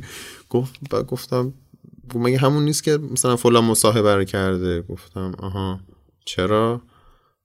گفت 0.51 0.74
با 0.90 1.02
گفتم 1.02 1.52
مگه 2.14 2.39
همون 2.39 2.64
نیست 2.64 2.82
که 2.82 2.97
مثلا 2.97 3.36
فلان 3.36 3.64
مصاحبه 3.64 4.14
رو 4.14 4.24
کرده؟ 4.24 4.82
گفتم 4.82 5.32
آها. 5.39 5.81
چرا؟ 6.24 6.82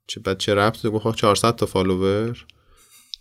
چه 0.07 0.19
بعد 0.19 0.37
چه 0.37 0.55
ربطه 0.55 0.89
گفت 0.89 1.15
400 1.15 1.55
تا 1.55 1.65
فالوور. 1.65 2.45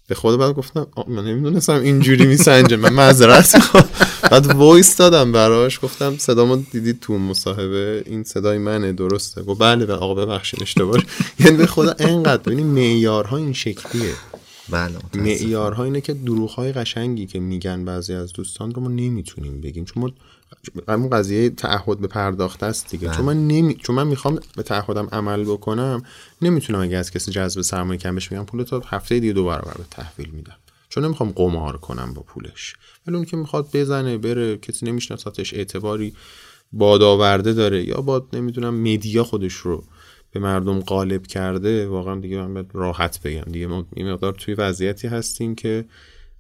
به 0.07 0.15
خود 0.15 0.39
بعد 0.39 0.55
گفتم 0.55 0.87
من 1.09 1.25
نمی‌دونستم 1.25 1.81
اینجوری 1.81 2.27
میسنجه 2.27 2.77
من 2.77 2.93
معذرت 2.93 3.57
بعد 4.31 4.47
وایس 4.47 4.97
دادم 4.97 5.33
براش 5.33 5.81
گفتم 5.83 6.19
صدامو 6.19 6.57
دیدید 6.57 7.01
تو 7.01 7.19
مصاحبه؟ 7.19 8.03
این 8.07 8.25
صدای 8.25 8.59
منه 8.59 8.93
درسته. 8.93 9.43
گفت 9.43 9.61
بله 9.61 9.93
آقا 9.93 10.15
ببخشید 10.15 10.63
اشتباه. 10.63 11.03
یعنی 11.41 11.57
به 11.57 11.67
خدا 11.67 11.95
انقدر 11.99 12.43
ببینید 12.43 12.67
معیارها 12.67 13.37
این 13.37 13.53
شکلیه. 13.53 14.13
بله 14.69 14.95
معیارها 15.15 15.85
اینه 15.85 16.01
که 16.01 16.15
دروغ 16.15 16.51
های 16.51 16.73
قشنگی 16.73 17.27
که 17.27 17.41
میگن 17.41 17.85
بعضی 17.85 18.15
از 18.15 18.33
دوستان 18.33 18.75
رو 18.75 18.83
ما 18.83 18.89
نمی‌تونیم 18.89 19.61
بگیم. 19.61 19.85
چون 19.85 20.03
ما 20.03 20.11
همون 20.89 21.11
قضیه 21.11 21.51
تعهد 21.51 21.99
به 21.99 22.07
پرداخت 22.07 22.63
است 22.63 22.91
دیگه. 22.91 23.11
چون 23.11 23.25
من 23.25 23.49
نمی... 23.49 23.75
چون 23.75 23.97
من 23.97 24.07
می‌خوام 24.07 24.41
به 24.57 24.63
تعهدم 24.63 25.09
عمل 25.13 25.45
بکنم 25.45 26.03
نمی‌تونم 26.43 26.81
اگه 26.81 26.97
از 26.97 27.11
کسی 27.11 27.31
جذب 27.31 27.61
سرمایه 27.61 28.01
کم 28.01 28.15
بهش 28.15 28.33
میگم 28.33 28.45
پول 28.45 28.63
تو 28.63 28.83
هفته 28.87 29.21
دیگه 29.21 29.33
دو 29.33 29.45
برابر 29.45 29.75
به 29.79 29.85
تحویل 29.91 30.31
میدم. 30.31 30.57
چون 30.89 31.05
نمی‌خوام 31.05 31.31
قمار 31.31 31.77
کنم 31.77 32.15
با 32.15 32.23
پولش. 32.23 32.75
ولی 33.07 33.17
اون 33.17 33.25
که 33.25 33.37
می‌خواد 33.37 33.69
بزنه 33.75 34.19
بره 34.19 34.57
کسی 34.57 34.87
نمیشناساتش 34.87 35.55
اعتباری 35.55 36.15
بادآورده 36.73 37.53
داره 37.53 37.89
یا 37.89 38.01
باد 38.01 38.27
نمی‌دونم 38.33 38.75
مدیا 38.75 39.25
خودش 39.25 39.55
رو 39.55 39.85
به 40.33 40.41
مردم 40.41 40.81
غالب 40.81 41.27
کرده 41.27 41.89
واقعا 41.89 42.21
دیگه 42.21 42.47
من 42.47 42.67
راحت 42.73 43.23
بگم. 43.23 43.53
دیگه 43.53 43.67
ما 43.67 43.87
این 43.95 44.13
مقدار 44.13 44.33
توی 44.33 44.55
وضعیتی 44.55 45.09
هستیم 45.09 45.55
که 45.55 45.85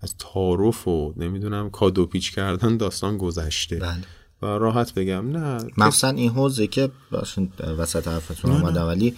از 0.00 0.14
تعارف 0.18 0.88
و 0.88 1.12
نمی‌دونم 1.16 1.70
کادو 1.70 2.06
پیچ 2.06 2.34
کردن 2.34 2.76
داستان 2.76 3.18
گذشته. 3.18 3.76
بله. 3.76 3.96
و 4.42 4.46
راحت 4.46 4.94
بگم 4.94 5.30
نه. 5.30 5.58
مثلا 5.78 6.10
این 6.10 6.30
حوزه 6.30 6.66
که 6.66 6.90
وسط 7.78 8.08
حرفتون 8.08 8.50
آمده 8.50 8.80
ولی 8.80 9.14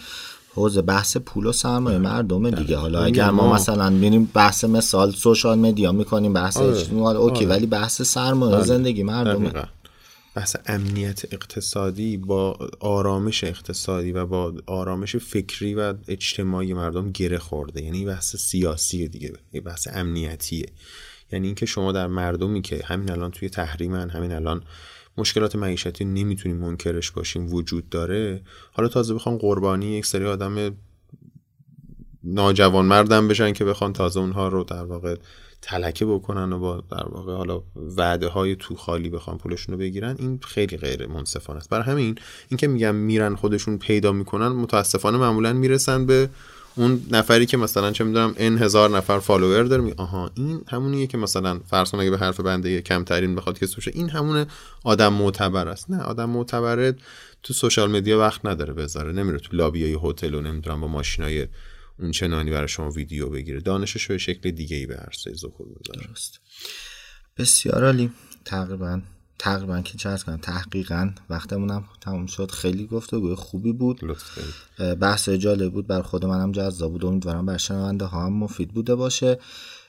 حوزه 0.54 0.82
بحث 0.82 1.16
پول 1.16 1.46
و 1.46 1.52
سرمایه 1.52 1.98
مردم 1.98 2.50
دیگه. 2.50 2.76
حالا 2.76 3.02
اگر 3.02 3.30
ما 3.30 3.54
مثلا 3.54 3.90
ببینیم 3.90 4.30
بحث 4.34 4.64
مثال 4.64 5.10
سوشال 5.10 5.58
مدیا 5.58 5.92
می‌کنیم 5.92 6.32
بحث 6.32 6.56
آره. 6.56 6.92
اوکی 7.02 7.44
آره. 7.44 7.54
ولی 7.54 7.66
بحث 7.66 8.02
سرمایه 8.02 8.56
بله. 8.56 8.64
زندگی 8.64 9.02
مردم 9.02 9.68
بحث 10.38 10.56
امنیت 10.66 11.34
اقتصادی 11.34 12.16
با 12.16 12.58
آرامش 12.80 13.44
اقتصادی 13.44 14.12
و 14.12 14.26
با 14.26 14.54
آرامش 14.66 15.16
فکری 15.16 15.74
و 15.74 15.94
اجتماعی 16.08 16.74
مردم 16.74 17.10
گره 17.10 17.38
خورده. 17.38 17.82
یعنی 17.82 18.04
بحث 18.04 18.36
سیاسی 18.36 19.08
دیگه. 19.08 19.32
بحث 19.64 19.88
امنیتیه. 19.92 20.66
یعنی 21.32 21.46
اینکه 21.46 21.66
شما 21.66 21.92
در 21.92 22.06
مردمی 22.06 22.62
که 22.62 22.80
همین 22.84 23.10
الان 23.10 23.30
توی 23.30 23.48
تحریمن 23.48 24.10
همین 24.10 24.32
الان 24.32 24.62
مشکلات 25.16 25.56
معیشتی 25.56 26.04
نمی‌تونیم 26.04 26.56
منکرش 26.56 27.10
باشیم 27.10 27.52
وجود 27.52 27.88
داره. 27.88 28.42
حالا 28.72 28.88
تازه 28.88 29.14
بخوام 29.14 29.36
قربانی 29.36 29.86
یک 29.86 30.06
سری 30.06 30.24
آدم 30.24 30.76
ناجوان 32.24 32.86
مردم 32.86 33.28
بشن 33.28 33.52
که 33.52 33.64
بخوان 33.64 33.92
تازه 33.92 34.20
اونها 34.20 34.48
رو 34.48 34.64
در 34.64 34.84
واقع 34.84 35.16
تلکه 35.62 36.06
بکنن 36.06 36.52
و 36.52 36.58
با 36.58 36.82
در 36.90 37.08
واقع 37.08 37.34
حالا 37.34 37.62
وعده 37.96 38.28
های 38.28 38.56
تو 38.56 38.76
خالی 38.76 39.08
بخوان 39.08 39.38
پولشون 39.38 39.72
رو 39.72 39.78
بگیرن 39.78 40.16
این 40.18 40.40
خیلی 40.42 40.76
غیر 40.76 41.06
منصفانه 41.06 41.58
است. 41.58 41.70
برای 41.70 41.84
همین 41.84 42.18
اینکه 42.48 42.68
میگم 42.68 42.94
میرن 42.94 43.34
خودشون 43.34 43.78
پیدا 43.78 44.12
می‌کنن 44.12 44.48
متاسفانه 44.48 45.18
معمولا 45.18 45.52
می‌رسن 45.52 46.06
به 46.06 46.28
اون 46.76 47.02
نفری 47.10 47.46
که 47.46 47.56
مثلا 47.56 47.92
چه 47.92 48.04
می‌دونم 48.04 48.34
ان 48.36 48.58
هزار 48.58 48.90
نفر 48.90 49.18
فالوور 49.18 49.62
داره 49.62 49.82
می 49.82 49.92
آها 49.96 50.30
این 50.34 50.62
همونیه 50.68 51.06
که 51.06 51.18
مثلا 51.18 51.60
فرض 51.70 51.94
اگه 51.94 52.10
به 52.10 52.18
حرف 52.18 52.40
بنده 52.40 52.82
کمترین 52.82 53.34
بخواد 53.34 53.58
که 53.58 53.66
سوشه 53.66 53.90
این 53.94 54.10
همون 54.10 54.46
آدم 54.84 55.12
معتبر 55.12 55.68
است. 55.68 55.90
نه 55.90 56.02
آدم 56.02 56.30
معتبره 56.30 56.96
تو 57.42 57.54
سوشال 57.54 57.90
مدیا 57.90 58.18
وقت 58.18 58.46
نداره 58.46 58.74
بذاره 58.74 59.12
نمیره 59.12 59.38
تو 59.38 59.56
لابی 59.56 59.98
هتل 60.02 60.34
و 60.34 60.40
نمی‌دونم 60.40 60.80
با 60.80 60.86
ماشینای 60.86 61.46
چنانی 62.12 62.50
برای 62.50 62.68
شما 62.68 62.90
ویدیو 62.90 63.28
بگیره. 63.28 63.60
دانشش 63.60 64.06
به 64.06 64.18
شکل 64.18 64.50
دیگه 64.50 64.76
ای 64.76 64.86
به 64.86 64.94
عرصه 64.94 65.34
ظهور 65.34 65.68
بذاره 65.68 66.06
درست. 66.08 66.40
بسیار 67.36 67.84
عالی. 67.84 68.10
تقریبا 68.44 69.00
تقریبا 69.38 69.82
که 69.82 69.98
چه 69.98 70.16
کنم 70.26 70.36
تحقیقا 70.36 71.10
وقتمونم 71.30 71.84
تموم 72.00 72.26
شد. 72.26 72.50
خیلی 72.50 72.86
گفتگوی 72.86 73.34
خوبی 73.34 73.72
بود. 73.72 74.00
بحث 75.00 75.28
جالب 75.28 75.72
بود. 75.72 75.86
بر 75.86 76.02
خود 76.02 76.24
منم 76.24 76.52
جذاب 76.52 76.92
بود. 76.92 77.04
امیدوارم 77.04 77.46
بر 77.46 77.56
شنونده 77.56 78.04
ها 78.04 78.26
هم 78.26 78.32
مفید 78.32 78.68
بوده 78.68 78.94
باشه. 78.94 79.38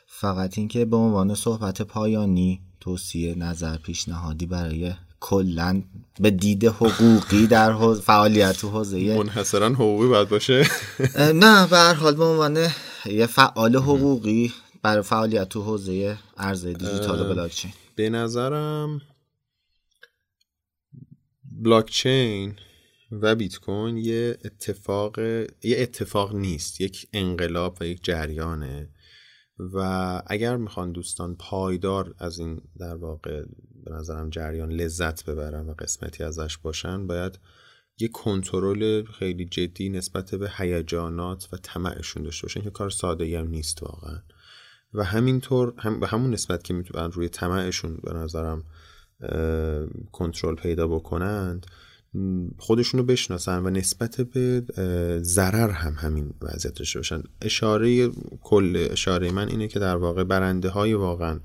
فقط 0.07 0.57
اینکه 0.57 0.85
به 0.85 0.95
عنوان 0.95 1.35
صحبت 1.35 1.81
پایانی 1.81 2.61
توصیه 2.79 3.35
نظر 3.35 3.77
پیشنهادی 3.77 4.45
برای 4.45 4.93
کلا 5.19 5.81
به 6.19 6.31
دید 6.31 6.65
حقوقی 6.65 7.47
در 7.47 7.93
فعالیت 7.93 8.65
حوزه 8.65 9.17
منحصرا 9.17 9.67
حقوقی 9.67 10.07
باید 10.07 10.29
باشه؟ 10.29 10.67
نه 11.43 11.67
به 11.67 11.77
هر 11.77 11.93
حال 11.93 12.15
به 12.15 12.23
عنوان 12.23 12.67
یه 13.05 13.25
فعال 13.25 13.75
حقوقی 13.75 14.53
برای 14.81 15.03
فعالیت 15.03 15.49
تو 15.49 15.61
حوزه 15.61 16.17
ارز 16.37 16.65
دیجیتال 16.65 17.21
و 17.21 17.29
بلاکچین. 17.29 17.71
به 17.95 18.09
نظرم 18.09 19.01
بلاکچین 21.43 22.55
و 23.11 23.35
بیت 23.35 23.57
کوین 23.57 23.97
یه 23.97 24.37
اتفاق 24.45 25.19
یه 25.19 25.49
اتفاق 25.63 26.35
نیست 26.35 26.81
یک 26.81 27.07
انقلاب 27.13 27.77
و 27.81 27.85
یک 27.85 28.03
جریانه. 28.03 28.89
و 29.73 29.77
اگر 30.27 30.57
می‌خوان 30.57 30.91
دوستان 30.91 31.35
پایدار 31.35 32.15
از 32.19 32.39
این 32.39 32.61
در 32.79 32.95
واقع 32.95 33.43
به 33.85 33.91
نظرم 33.91 34.29
جریان 34.29 34.71
لذت 34.71 35.25
ببرن 35.25 35.69
و 35.69 35.73
قسمتی 35.73 36.23
ازش 36.23 36.57
باشن 36.57 37.07
باید 37.07 37.39
یه 37.99 38.07
کنترل 38.07 39.03
خیلی 39.03 39.45
جدی 39.45 39.89
نسبت 39.89 40.35
به 40.35 40.51
هیجانات 40.57 41.49
و 41.53 41.57
طمعشون 41.57 42.23
داشته 42.23 42.47
باشن 42.47 42.61
که 42.61 42.69
کار 42.69 42.89
ساده 42.89 43.39
هم 43.39 43.47
نیست 43.47 43.83
واقعا. 43.83 44.19
و 44.93 45.03
همینطور 45.03 45.73
هم 45.77 45.99
به 45.99 46.07
همون 46.07 46.31
نسبت 46.31 46.63
که 46.63 46.73
می‌تونن 46.73 47.11
روی 47.11 47.29
طمعشون 47.29 47.99
به 48.03 48.13
نظرم 48.13 48.63
کنترل 50.11 50.55
پیدا 50.55 50.87
بکنند 50.87 51.65
خودشونو 52.57 53.03
بشناسن 53.03 53.65
و 53.65 53.69
نسبت 53.69 54.21
به 54.21 54.63
ضرر 55.21 55.69
هم 55.69 55.93
همین 55.93 56.33
وضعیت 56.41 56.75
داشته 56.75 56.99
باشن. 56.99 57.23
اشاره 57.41 58.09
کل 58.41 58.87
اشاره 58.91 59.31
من 59.31 59.47
اینه 59.47 59.67
که 59.67 59.79
در 59.79 59.95
واقع 59.95 60.23
برنده 60.23 60.69
های 60.69 60.93
واقعا 60.93 61.39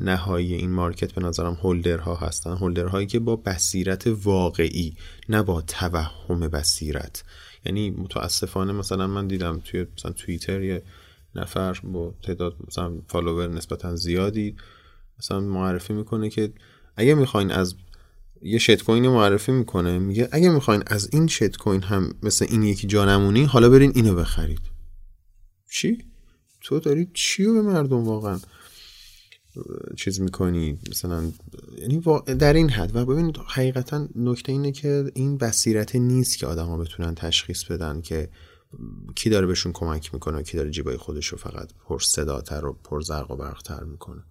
نهایی 0.00 0.54
این 0.54 0.70
مارکت 0.70 1.12
به 1.12 1.20
نظرم 1.20 1.54
هولدرها 1.54 2.14
هستن. 2.14 2.56
هولدرهایی 2.56 3.06
که 3.06 3.18
با 3.18 3.36
بصیرت 3.36 4.06
واقعی 4.06 4.96
نه 5.28 5.42
با 5.42 5.60
توهم 5.60 6.48
بصیرت. 6.48 7.24
یعنی 7.66 7.90
متاسفانه 7.90 8.72
مثلا 8.72 9.06
من 9.06 9.26
دیدم 9.26 9.60
توی 9.64 9.86
مثلا 9.96 10.12
توییتر 10.12 10.62
یه 10.62 10.82
نفر 11.34 11.80
با 11.84 12.14
تعداد 12.22 12.56
مثلا 12.68 12.92
فالوور 13.08 13.48
نسبتا 13.48 13.96
زیادی 13.96 14.56
مثلا 15.18 15.40
معرفی 15.40 15.92
می‌کنه 15.92 16.30
که 16.30 16.52
اگه 16.96 17.14
می‌خواین 17.14 17.50
از 17.50 17.74
یه 18.42 18.58
شت 18.58 18.82
کوین 18.82 19.08
معرفی 19.08 19.52
می‌کنه 19.52 19.98
میگه 19.98 20.28
اگه 20.32 20.50
می‌خواین 20.50 20.82
از 20.86 21.08
این 21.12 21.26
شت 21.26 21.56
کوین 21.56 21.82
هم 21.82 22.14
مثل 22.22 22.46
این 22.48 22.62
یکی 22.62 22.86
جانمونی 22.86 23.44
حالا 23.44 23.68
برین 23.68 23.92
اینو 23.94 24.14
بخرید. 24.14 24.60
چی؟ 25.70 25.98
تو 26.60 26.80
داری 26.80 27.08
چی 27.14 27.44
به 27.44 27.62
مردم 27.62 28.04
واقعا؟ 28.04 28.40
چیز 29.96 30.20
می‌کنی 30.20 30.78
مثلا 30.90 31.32
یعنی 31.78 32.02
در 32.38 32.52
این 32.52 32.70
حد. 32.70 32.96
و 32.96 33.04
ببینید 33.04 33.36
حقیقتا 33.46 34.08
نکته 34.16 34.52
اینه 34.52 34.72
که 34.72 35.12
این 35.14 35.38
بصیرت 35.38 35.96
نیست 35.96 36.38
که 36.38 36.46
آدما 36.46 36.76
بتونن 36.76 37.14
تشخیص 37.14 37.64
بدن 37.64 38.00
که 38.00 38.28
کی 39.14 39.30
داره 39.30 39.46
بهشون 39.46 39.72
کمک 39.72 40.14
می‌کنه 40.14 40.38
و 40.38 40.42
کی 40.42 40.56
داره 40.56 40.70
جیبای 40.70 40.96
خودش 40.96 41.26
رو 41.26 41.38
فقط 41.38 41.70
پر 41.88 41.98
صداتر 41.98 42.66
و 42.66 42.72
پر 42.84 43.00
زرق 43.00 43.30
و 43.30 43.36
برقتر 43.36 43.84
می‌کنه. 43.84 44.22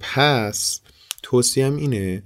پس 0.00 0.80
توصیه‌م 1.22 1.76
اینه 1.76 2.22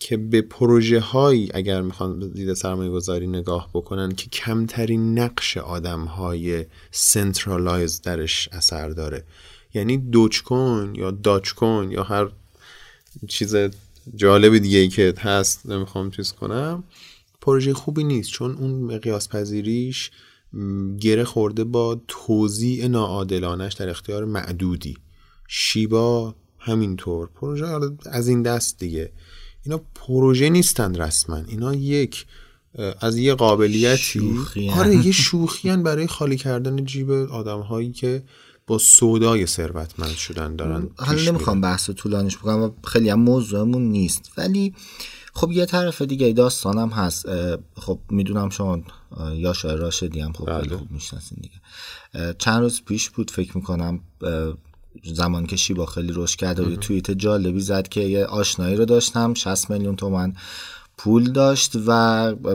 که 0.00 0.16
به 0.16 0.42
پروژه 0.42 1.00
هایی 1.00 1.50
اگر 1.54 1.82
می‌خوان 1.82 2.30
دید 2.30 2.54
سرمایه 2.54 2.90
گذاری 2.90 3.26
نگاه 3.26 3.70
بکنن 3.74 4.12
که 4.12 4.30
کمترین 4.30 5.18
نقش 5.18 5.56
آدم 5.56 6.04
های 6.04 6.66
centralize 6.90 8.02
درش 8.02 8.48
اثر 8.52 8.88
داره. 8.88 9.24
یعنی 9.74 9.96
Dogecoin 9.96 10.94
یا 10.94 11.10
Dogecoin 11.10 11.90
یا 11.90 12.02
هر 12.02 12.28
چیز 13.28 13.56
جالب 14.16 14.58
دیگه 14.58 14.78
ای 14.78 14.88
که 14.88 15.14
هست 15.18 15.66
نمی‌خوام 15.66 16.10
چیز 16.10 16.32
کنم 16.32 16.84
پروژه 17.40 17.74
خوبی 17.74 18.04
نیست. 18.04 18.30
چون 18.30 18.54
اون 18.54 18.70
مقیاس 18.70 19.28
پذیریش 19.28 20.10
گره 21.00 21.24
خورده 21.24 21.64
با 21.64 22.00
توزیع 22.08 22.86
ناعادلانش 22.86 23.72
در 23.72 23.88
اختیار 23.88 24.24
معدودی. 24.24 24.96
شیبا 25.48 26.34
همینطور. 26.58 27.28
پروژه 27.34 27.66
از 28.06 28.28
این 28.28 28.42
دست 28.42 28.78
دیگه. 28.78 29.12
اینا 29.64 29.80
پروژه 29.94 30.48
نیستند 30.48 31.00
رسما. 31.00 31.36
اینا 31.36 31.74
یک 31.74 32.26
از 33.00 33.18
یه 33.18 33.34
قابلیتی. 33.34 34.38
آره 34.76 35.06
یه 35.06 35.12
شوخیان 35.12 35.82
برای 35.82 36.06
خالی 36.06 36.36
کردن 36.36 36.84
جیب 36.84 37.10
آدم 37.10 37.60
هایی 37.60 37.92
که 37.92 38.22
با 38.68 38.78
سودای 38.78 39.46
ثروتمند 39.46 40.14
شدن 40.14 40.56
دارن 40.56 40.90
حالا 40.96 41.22
نمی‌خوام 41.22 41.60
بحث 41.60 41.90
طولانیش 41.90 42.36
بکنم 42.36 42.72
خیلی 42.84 43.10
هم 43.10 43.20
موضوعمون 43.20 43.82
نیست. 43.82 44.32
ولی 44.36 44.74
خب 45.34 45.52
یه 45.52 45.66
طرف 45.66 46.02
دیگه 46.02 46.32
داستانم 46.32 46.88
هست. 46.88 47.26
خب 47.76 47.98
می‌دونم 48.10 48.50
شما 48.50 48.82
یا 49.34 49.52
شاید 49.52 49.78
راشدی 49.78 50.20
هم 50.20 50.32
خب 50.32 50.44
خیلی 50.44 50.68
بله. 50.68 50.76
خوب 50.76 50.90
می‌شناسین 50.90 51.38
دیگه. 51.40 52.34
چند 52.38 52.62
روز 52.62 52.82
پیش 52.86 53.10
بود 53.10 53.30
فکر 53.30 53.56
می‌کنم 53.56 54.00
زمان 55.04 55.46
که 55.46 55.56
شیبا 55.56 55.86
خیلی 55.86 56.12
رشد 56.14 56.36
کرده 56.36 56.62
و 56.62 56.76
توییت 56.76 57.10
جالبی 57.10 57.60
زد 57.60 57.88
که 57.88 58.00
یه 58.00 58.24
آشنایی 58.24 58.76
رو 58.76 58.84
داشتم 58.84 59.34
60 59.34 59.70
میلیون 59.70 59.96
تومن. 59.96 60.34
پول 60.98 61.32
داشت 61.32 61.72
و 61.86 61.90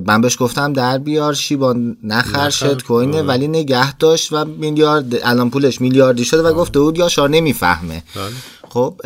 من 0.05 0.21
بهش 0.21 0.37
گفتم 0.39 0.73
در 0.73 0.97
بیار 0.97 1.33
شیبا 1.33 1.75
نخر 2.03 2.49
شد 2.49 2.83
کوینه 2.83 3.21
ولی 3.21 3.47
نگه 3.47 3.97
داشت 3.97 4.33
و 4.33 4.45
میلیارد 4.45 5.15
الان 5.23 5.49
پولش 5.49 5.81
میلیاردی 5.81 6.25
شده 6.25 6.41
و 6.41 6.53
گفته 6.53 6.79
بود 6.79 6.97
یا 6.97 7.09
شار 7.09 7.29
نمی‌فهمه. 7.29 8.03
بله. 8.15 8.33
خب 8.69 9.01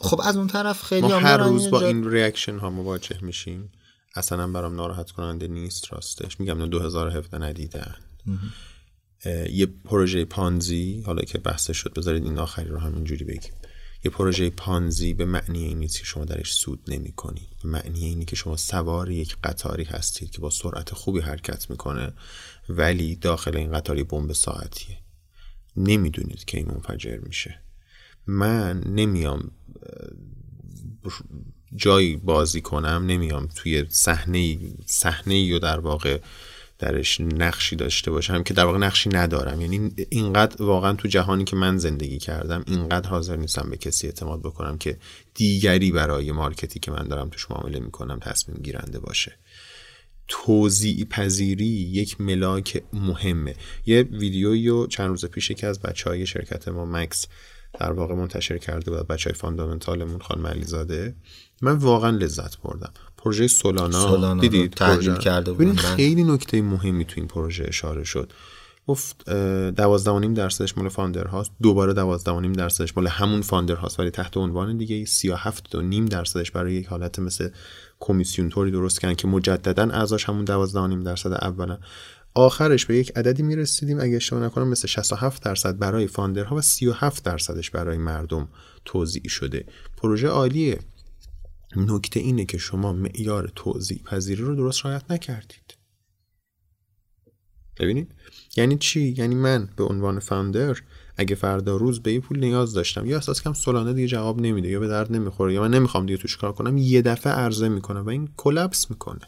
خب 0.00 0.20
از 0.24 0.36
اون 0.36 0.46
طرف 0.46 0.82
خیلی 0.82 1.06
ما 1.06 1.18
هر 1.18 1.36
روز 1.36 1.70
با 1.70 1.80
این 1.80 2.10
ریاکشن 2.10 2.58
ها 2.58 2.70
مواجه 2.70 3.16
میشیم. 3.22 3.72
اصلا 4.16 4.46
برام 4.46 4.76
ناراحت 4.76 5.10
کننده 5.10 5.48
نیست 5.48 5.92
راستش. 5.92 6.40
میگم 6.40 6.66
2017 6.66 7.38
ندیدن. 7.38 7.94
یه 9.52 9.66
پروژه 9.84 10.24
پانزی 10.24 11.02
حالا 11.06 11.22
که 11.22 11.38
بحث 11.38 11.70
شد 11.70 11.94
بذارید 11.96 12.24
این 12.24 12.38
آخری 12.38 12.68
رو 12.68 12.78
همینجوری 12.78 13.24
بگیم. 13.24 13.52
یه 14.04 14.10
پروژه 14.10 14.50
پانزی 14.50 15.14
به 15.14 15.24
معنی 15.24 15.64
این 15.64 15.78
نیست 15.78 15.98
که 15.98 16.04
شما 16.04 16.24
درش 16.24 16.52
سود 16.52 16.80
نمی 16.88 17.12
کنید 17.12 17.48
به 17.62 17.68
معنی 17.68 18.04
اینی 18.04 18.24
که 18.24 18.36
شما 18.36 18.56
سوار 18.56 19.10
یک 19.10 19.36
قطاری 19.44 19.84
هستید 19.84 20.30
که 20.30 20.40
با 20.40 20.50
سرعت 20.50 20.94
خوبی 20.94 21.20
حرکت 21.20 21.70
می‌کنه 21.70 22.12
ولی 22.68 23.16
داخل 23.16 23.56
این 23.56 23.72
قطاری 23.72 24.02
بمب 24.04 24.32
ساعتیه. 24.32 24.98
نمی‌دونید 25.76 26.44
که 26.44 26.58
این 26.58 26.68
منفجر 26.68 27.18
میشه. 27.18 27.60
من 28.26 28.80
نمیام 28.80 29.50
جایی 31.76 32.16
بازی 32.16 32.60
کنم 32.60 33.04
نمیام 33.06 33.46
توی 33.46 33.86
صحنه 33.88 34.58
صحنه 34.86 35.56
و 35.56 35.58
در 35.58 35.80
واقع 35.80 36.20
درش 36.78 37.20
نقشی 37.20 37.76
داشته 37.76 38.10
باشم 38.10 38.42
که 38.42 38.54
در 38.54 38.64
واقع 38.64 38.78
نقشی 38.78 39.10
ندارم. 39.10 39.60
یعنی 39.60 39.90
اینقدر 40.10 40.62
واقعا 40.62 40.92
تو 40.92 41.08
جهانی 41.08 41.44
که 41.44 41.56
من 41.56 41.78
زندگی 41.78 42.18
کردم 42.18 42.64
اینقدر 42.66 43.08
حاضر 43.08 43.36
نیستم 43.36 43.70
به 43.70 43.76
کسی 43.76 44.06
اعتماد 44.06 44.40
بکنم 44.40 44.78
که 44.78 44.98
دیگری 45.34 45.92
برای 45.92 46.32
مارکتی 46.32 46.80
که 46.80 46.90
من 46.90 47.08
دارم 47.08 47.28
توش 47.28 47.50
معامله 47.50 47.80
می‌کنم 47.80 48.18
تصمیم 48.18 48.58
گیرنده 48.62 48.98
باشه. 48.98 49.32
توضیع 50.28 51.04
پذیری 51.04 51.66
یک 51.66 52.20
ملاک 52.20 52.82
مهمه 52.92 53.54
یه 53.86 54.02
ویدیویی 54.02 54.68
و 54.68 54.86
چند 54.86 55.08
روز 55.08 55.24
پیش 55.24 55.52
که 55.52 55.66
از 55.66 55.80
بچه 55.80 56.10
های 56.10 56.26
شرکت 56.26 56.68
ما 56.68 56.84
مکس 56.84 57.26
در 57.80 57.92
واقع 57.92 58.14
منتشر 58.14 58.58
کرده 58.58 58.90
بود 58.90 59.06
بچه 59.06 59.30
های 59.30 59.34
فاندامنتالمون 59.34 60.18
خانم 60.18 60.46
علیزاده. 60.46 61.14
من 61.62 61.72
واقعا 61.72 62.10
لذت 62.10 62.58
بردم. 62.58 62.92
پروژه 63.18 63.46
Solana, 63.46 64.08
Solana 64.08 64.40
دیدید 64.40 64.72
تحلیل 64.72 65.14
کرده 65.16 65.52
بله. 65.52 65.74
خیلی 65.74 66.24
نکته 66.24 66.62
مهمی 66.62 67.04
تو 67.04 67.14
این 67.16 67.26
پروژه 67.26 67.64
اشاره 67.68 68.04
شد. 68.04 68.32
گفت 68.86 69.30
دوازده 69.70 70.10
و 70.10 70.18
نیم 70.18 70.34
درصدش 70.34 70.78
مال 70.78 70.88
founder 70.88 71.24
هاست. 71.24 71.50
دوباره 71.62 71.92
دوازده 71.92 72.30
و 72.30 72.40
نیم 72.40 72.52
درصدش 72.52 72.96
مال 72.96 73.06
همون 73.06 73.42
founder 73.42 73.74
هاست. 73.74 74.00
ولی 74.00 74.10
تحت 74.10 74.36
عنوان 74.36 74.76
دیگه 74.76 75.04
سی 75.04 75.28
و 75.28 75.34
هفت 75.34 75.74
و 75.74 75.80
نیم 75.80 76.04
درصدش 76.06 76.50
برای 76.50 76.74
یک 76.74 76.86
حالت 76.86 77.18
مثل 77.18 77.48
کمیسیون 78.00 78.48
طوری 78.48 78.70
درست 78.70 79.00
کردن 79.00 79.14
که 79.14 79.28
مجددا 79.28 79.82
اعضاش 79.82 80.24
همون 80.24 80.44
دوازده 80.44 80.80
و 80.80 80.86
نیم 80.86 81.02
درصد 81.02 81.32
اولا. 81.32 81.78
آخرش 82.34 82.86
به 82.86 82.96
یک 82.96 83.12
عددی 83.16 83.42
می‌رسیدیم. 83.42 84.00
اگه 84.00 84.16
اشتباه 84.16 84.42
نکنم 84.42 84.68
مثل 84.68 84.88
67 84.88 85.42
درصد 85.42 85.78
برای 85.78 86.06
founder 86.06 86.50
ها 86.50 86.56
و 86.56 86.60
37 86.60 87.24
درصدش 87.24 87.70
برای 87.70 87.98
مردم 87.98 88.48
توضیح 88.84 89.28
شده. 89.28 89.64
پروژه 89.96 90.28
عالیه. 90.28 90.78
نکته 91.76 92.20
اینه 92.20 92.44
که 92.44 92.58
شما 92.58 92.92
معیار 92.92 93.52
توضیح 93.56 94.02
پذیری 94.04 94.42
رو 94.42 94.54
درست 94.54 94.86
رعایت 94.86 95.10
نکردید. 95.10 95.74
ببینید؟ 97.76 98.14
یعنی 98.56 98.78
چی؟ 98.78 99.14
یعنی 99.18 99.34
من 99.34 99.68
به 99.76 99.84
عنوان 99.84 100.18
فاندر 100.18 100.76
اگه 101.16 101.34
فردا 101.34 101.76
روز 101.76 102.00
به 102.00 102.12
یه 102.12 102.20
پول 102.20 102.38
نیاز 102.40 102.72
داشتم 102.72 103.06
یا 103.06 103.16
احساس 103.16 103.42
کم 103.42 103.52
سولانه 103.52 103.92
دیگه 103.92 104.08
جواب 104.08 104.40
نمیده 104.40 104.68
یا 104.68 104.80
به 104.80 104.88
درد 104.88 105.12
نمی‌خوره 105.12 105.54
یا 105.54 105.60
من 105.60 105.70
نمی‌خوام 105.70 106.06
دیگه 106.06 106.18
توش 106.18 106.36
کار 106.36 106.52
کنم 106.52 106.76
یه 106.76 107.02
دفعه 107.02 107.32
عرضه 107.32 107.68
می‌کنم 107.68 108.06
و 108.06 108.08
این 108.08 108.28
کلپس 108.36 108.90
می‌کنه. 108.90 109.20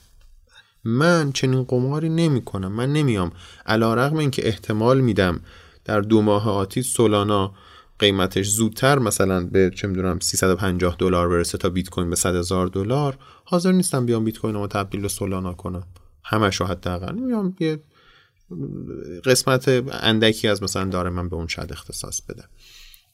من 0.85 1.33
چنین 1.33 1.63
قماری 1.63 2.09
نمی‌کنم. 2.09 2.73
من 2.73 2.93
نمیام. 2.93 3.33
رقم 3.67 4.17
این 4.17 4.31
که 4.31 4.49
احتمال 4.49 5.01
میدم 5.01 5.41
در 5.85 6.01
دو 6.01 6.23
ماه 6.23 6.49
آتی 6.49 6.83
سولانا 6.83 7.55
قیمتش 8.01 8.49
زودتر 8.49 8.99
مثلا 8.99 9.47
به 9.47 9.71
چه 9.75 9.89
می‌دونم 9.89 10.19
350 10.19 10.97
دلار 10.99 11.29
برسه 11.29 11.59
تا 11.59 11.69
بیت 11.69 11.89
کوین 11.89 12.11
به 12.11 12.17
100 12.17 12.35
هزار 12.35 12.67
دلار 12.67 13.19
حاضر 13.45 13.73
نیستم 13.73 14.07
بیام 14.07 14.25
بیت 14.25 14.39
کوین 14.39 14.55
رو 14.55 14.67
تبدیل 14.67 15.01
به 15.01 15.09
سولانا 15.09 15.53
کنم. 15.53 15.87
همش 16.25 16.57
رو 16.57 16.67
حداقل. 16.67 17.15
میام 17.15 17.57
یه 17.61 17.83
قسمت 19.25 19.69
اندکی 19.93 20.49
از 20.49 20.63
مثلا 20.63 20.85
داره 20.85 21.11
من 21.11 21.29
به 21.29 21.37
اون 21.37 21.47
شاید 21.47 21.73
اختصاص 21.73 22.23
بدم 22.23 22.49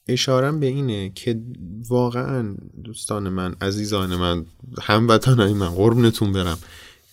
اشارم 0.07 0.59
به 0.59 0.65
اینه 0.65 1.09
که 1.09 1.41
واقعا 1.89 2.55
دوستان 2.83 3.29
من 3.29 3.55
عزیزان 3.61 4.15
من 4.15 4.45
هموطنای 4.81 5.53
من 5.53 5.69
قربونتون 5.69 6.31
برم 6.31 6.57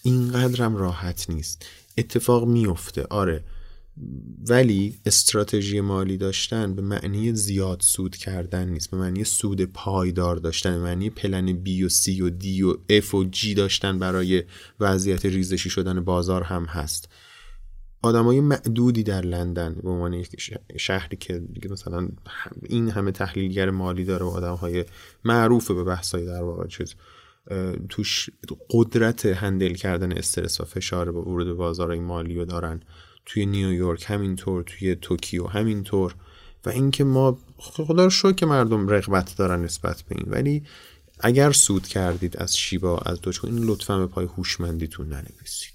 اینقدرم 0.03 0.77
راحت 0.77 1.31
نیست. 1.31 1.67
اتفاق 1.99 2.47
میفته 2.47 3.07
آره 3.11 3.45
ولی 4.49 4.99
استراتژی 5.07 5.81
مالی 5.81 6.17
داشتن 6.17 6.75
به 6.75 6.83
معنی 6.83 7.35
زیاد 7.35 7.81
سود 7.81 8.17
کردن 8.17 8.69
نیست 8.69 8.91
به 8.91 8.97
معنی 8.97 9.25
سود 9.25 9.63
پایدار 9.63 10.37
داشتن 10.37 10.71
به 10.71 10.83
معنی 10.83 11.11
پلن 11.11 11.53
بی 11.53 11.85
و 11.85 11.89
سی 11.89 12.23
و 12.23 12.31
دی 12.31 12.63
و 12.63 12.77
اف 12.89 13.15
و 13.15 13.25
جی 13.25 13.55
داشتن 13.55 13.99
برای 13.99 14.43
وضعیت 14.81 15.27
ریزشی 15.27 15.71
شدن 15.71 16.01
بازار 16.01 16.43
هم 16.43 16.65
هست. 16.65 17.09
آدمای 18.03 18.41
معدودی 18.41 19.03
در 19.03 19.21
لندن 19.21 19.75
به 19.83 19.91
عنوان 19.91 20.13
یک 20.13 20.53
شهری 20.77 21.17
که 21.17 21.43
مثلا 21.71 22.09
این 22.63 22.91
همه 22.91 23.13
تحلیلگر 23.13 23.71
مالی 23.71 24.05
داره 24.05 24.25
و 24.25 24.29
آدم 24.29 24.55
های 24.55 24.85
معروف 25.25 25.71
به 25.71 25.85
بحثای 25.85 26.27
در 26.27 26.43
واقع 26.43 26.67
چیز 26.67 26.95
توش 27.89 28.31
قدرت 28.71 29.27
هندل 29.27 29.75
کردن 29.75 30.13
استرس 30.13 30.61
و 30.61 30.65
فشار 30.65 31.13
با 31.13 31.23
ورود 31.23 31.57
بازار 31.57 31.99
مالی 32.01 32.35
رو 32.35 32.45
دارن. 32.45 32.81
توی 33.27 33.47
نیویورک 33.47 34.05
همینطور 34.09 34.63
توی 34.63 34.95
توکیو 34.95 35.47
همینطور. 35.47 36.15
و 36.65 36.71
اینکه 36.71 37.05
ما 37.05 37.39
خدا 37.59 38.09
رو 38.23 38.33
که 38.33 38.47
مردم 38.47 38.89
رغبت 38.89 39.37
دارن 39.37 39.65
نسبت 39.65 40.03
به 40.03 40.17
این. 40.17 40.27
ولی 40.27 40.63
اگر 41.21 41.53
سود 41.53 41.87
کردید 41.87 42.37
از 42.37 42.57
شیبا 42.57 42.99
از 42.99 43.21
دوچو 43.21 43.47
این 43.47 43.65
لطفا 43.65 43.99
به 43.99 44.07
پای 44.07 44.27
هوشمندیتون 44.27 45.09
ننویسید. 45.09 45.75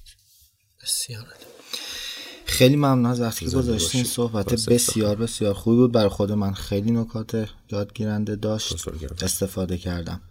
بسیار 0.84 1.26
خیلی 2.46 2.76
ممنون 2.76 3.06
از 3.06 3.22
وقتی 3.22 3.46
که 3.46 3.52
گذاشتین 3.52 4.04
صحبت 4.04 4.54
بسیار 4.54 5.16
بسیار 5.16 5.54
خوبی 5.54 5.78
بود. 5.78 5.92
برای 5.92 6.10
خود 6.10 6.32
من 6.32 6.54
خیلی 6.54 6.92
نکات 6.92 7.50
یادگیرنده 7.72 8.36
داشت. 8.36 8.88
استفاده 9.22 9.78
کردم. 9.78 10.22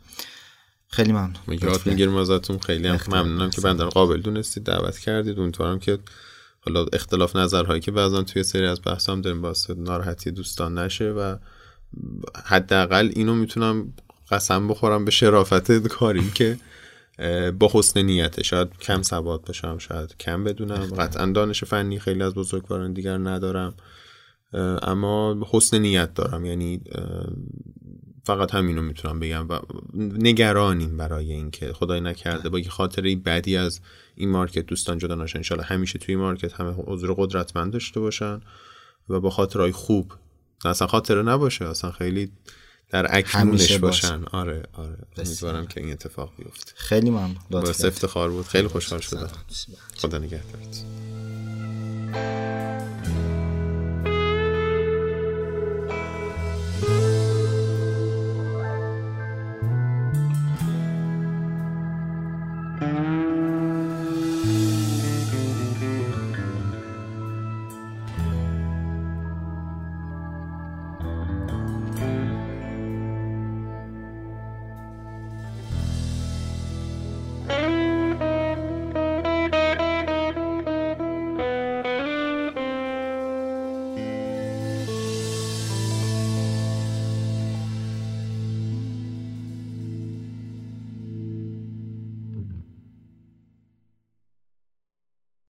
خیلی 0.88 1.12
ممنون. 1.12 1.36
یاد 1.48 1.86
می‌گیرم 1.86 2.16
ازتون 2.16 2.58
خیلی 2.58 2.88
هم 2.88 3.00
ممنونم 3.08 3.50
که 3.50 3.60
بندر 3.60 3.84
قابل 3.84 4.20
دونستید 4.20 4.64
دعوت 4.64 4.98
کردید. 4.98 5.38
اونطورم 5.38 5.78
که 5.78 5.98
حالا 6.60 6.86
اختلاف 6.92 7.36
نظرهایی 7.36 7.80
که 7.80 7.90
بعضا 7.90 8.22
توی 8.22 8.42
سری 8.42 8.66
از 8.66 8.80
بحث 8.86 9.08
هم 9.08 9.20
داریم 9.20 9.42
باعث 9.42 9.70
ناراحتی 9.70 10.30
دوستان 10.30 10.78
نشه 10.78 11.10
و 11.10 11.36
حداقل 12.44 13.10
اینو 13.12 13.34
می‌تونم 13.34 13.92
قسم 14.30 14.68
بخورم 14.68 15.04
به 15.04 15.10
شرافت 15.10 15.86
کاری 15.88 16.30
که 16.30 16.58
با 17.58 17.70
حسن 17.72 18.02
نیته. 18.02 18.42
شاید 18.42 18.68
کم 18.80 19.02
سواد 19.02 19.44
باشم 19.44 19.78
شاید 19.78 20.16
کم 20.16 20.44
بدونم. 20.44 20.86
قطعا 20.98 21.26
دانش 21.26 21.64
فنی 21.64 21.98
خیلی 21.98 22.22
از 22.22 22.34
بزرگواران 22.34 22.92
دیگر 22.92 23.18
ندارم. 23.18 23.74
اما 24.82 25.46
حسن 25.50 25.78
نیت 25.78 26.14
دارم. 26.14 26.44
یعنی 26.44 26.80
فقط 28.28 28.54
همینو 28.54 28.82
می‌تونم 28.82 29.20
بگم 29.20 29.48
و 29.48 29.58
نگرانیم 29.94 30.96
برای 30.96 31.32
اینکه 31.32 31.72
خدای 31.72 32.00
نکرده 32.00 32.48
با 32.48 32.58
یه 32.58 32.68
خاطره 32.68 33.16
بدی 33.16 33.56
از 33.56 33.80
این 34.14 34.30
مارکت 34.30 34.66
دوستان 34.66 34.98
جدا 34.98 35.14
نشن. 35.14 35.38
انشالله 35.38 35.64
همیشه 35.64 35.98
توی 35.98 36.16
مارکت 36.16 36.52
همه 36.52 36.74
عذر 36.76 37.12
قدرتمند 37.16 37.72
داشته 37.72 38.00
باشن 38.00 38.40
و 39.08 39.20
با 39.20 39.30
خاطرهای 39.30 39.72
خوب. 39.72 40.12
اصلا 40.64 40.88
خاطره 40.88 41.22
نباشه 41.22 41.64
اصلا 41.64 41.90
خیلی 41.90 42.32
در 42.90 43.16
اکنونش 43.16 43.72
باشن. 43.72 44.24
آره 44.24 44.62
آره. 44.72 44.98
امیدوارم 45.18 45.66
که 45.66 45.80
این 45.80 45.92
اتفاق 45.92 46.32
بیفته. 46.38 46.72
خیلی 46.76 47.10
ممنون. 47.10 47.36
باعث 47.50 47.84
افتخار 47.84 48.30
بود. 48.30 48.46
خیلی 48.46 48.68
خوشحال 48.68 49.00
شدم. 49.00 49.30
خدا 49.96 50.18
نگهدارت. 50.18 50.84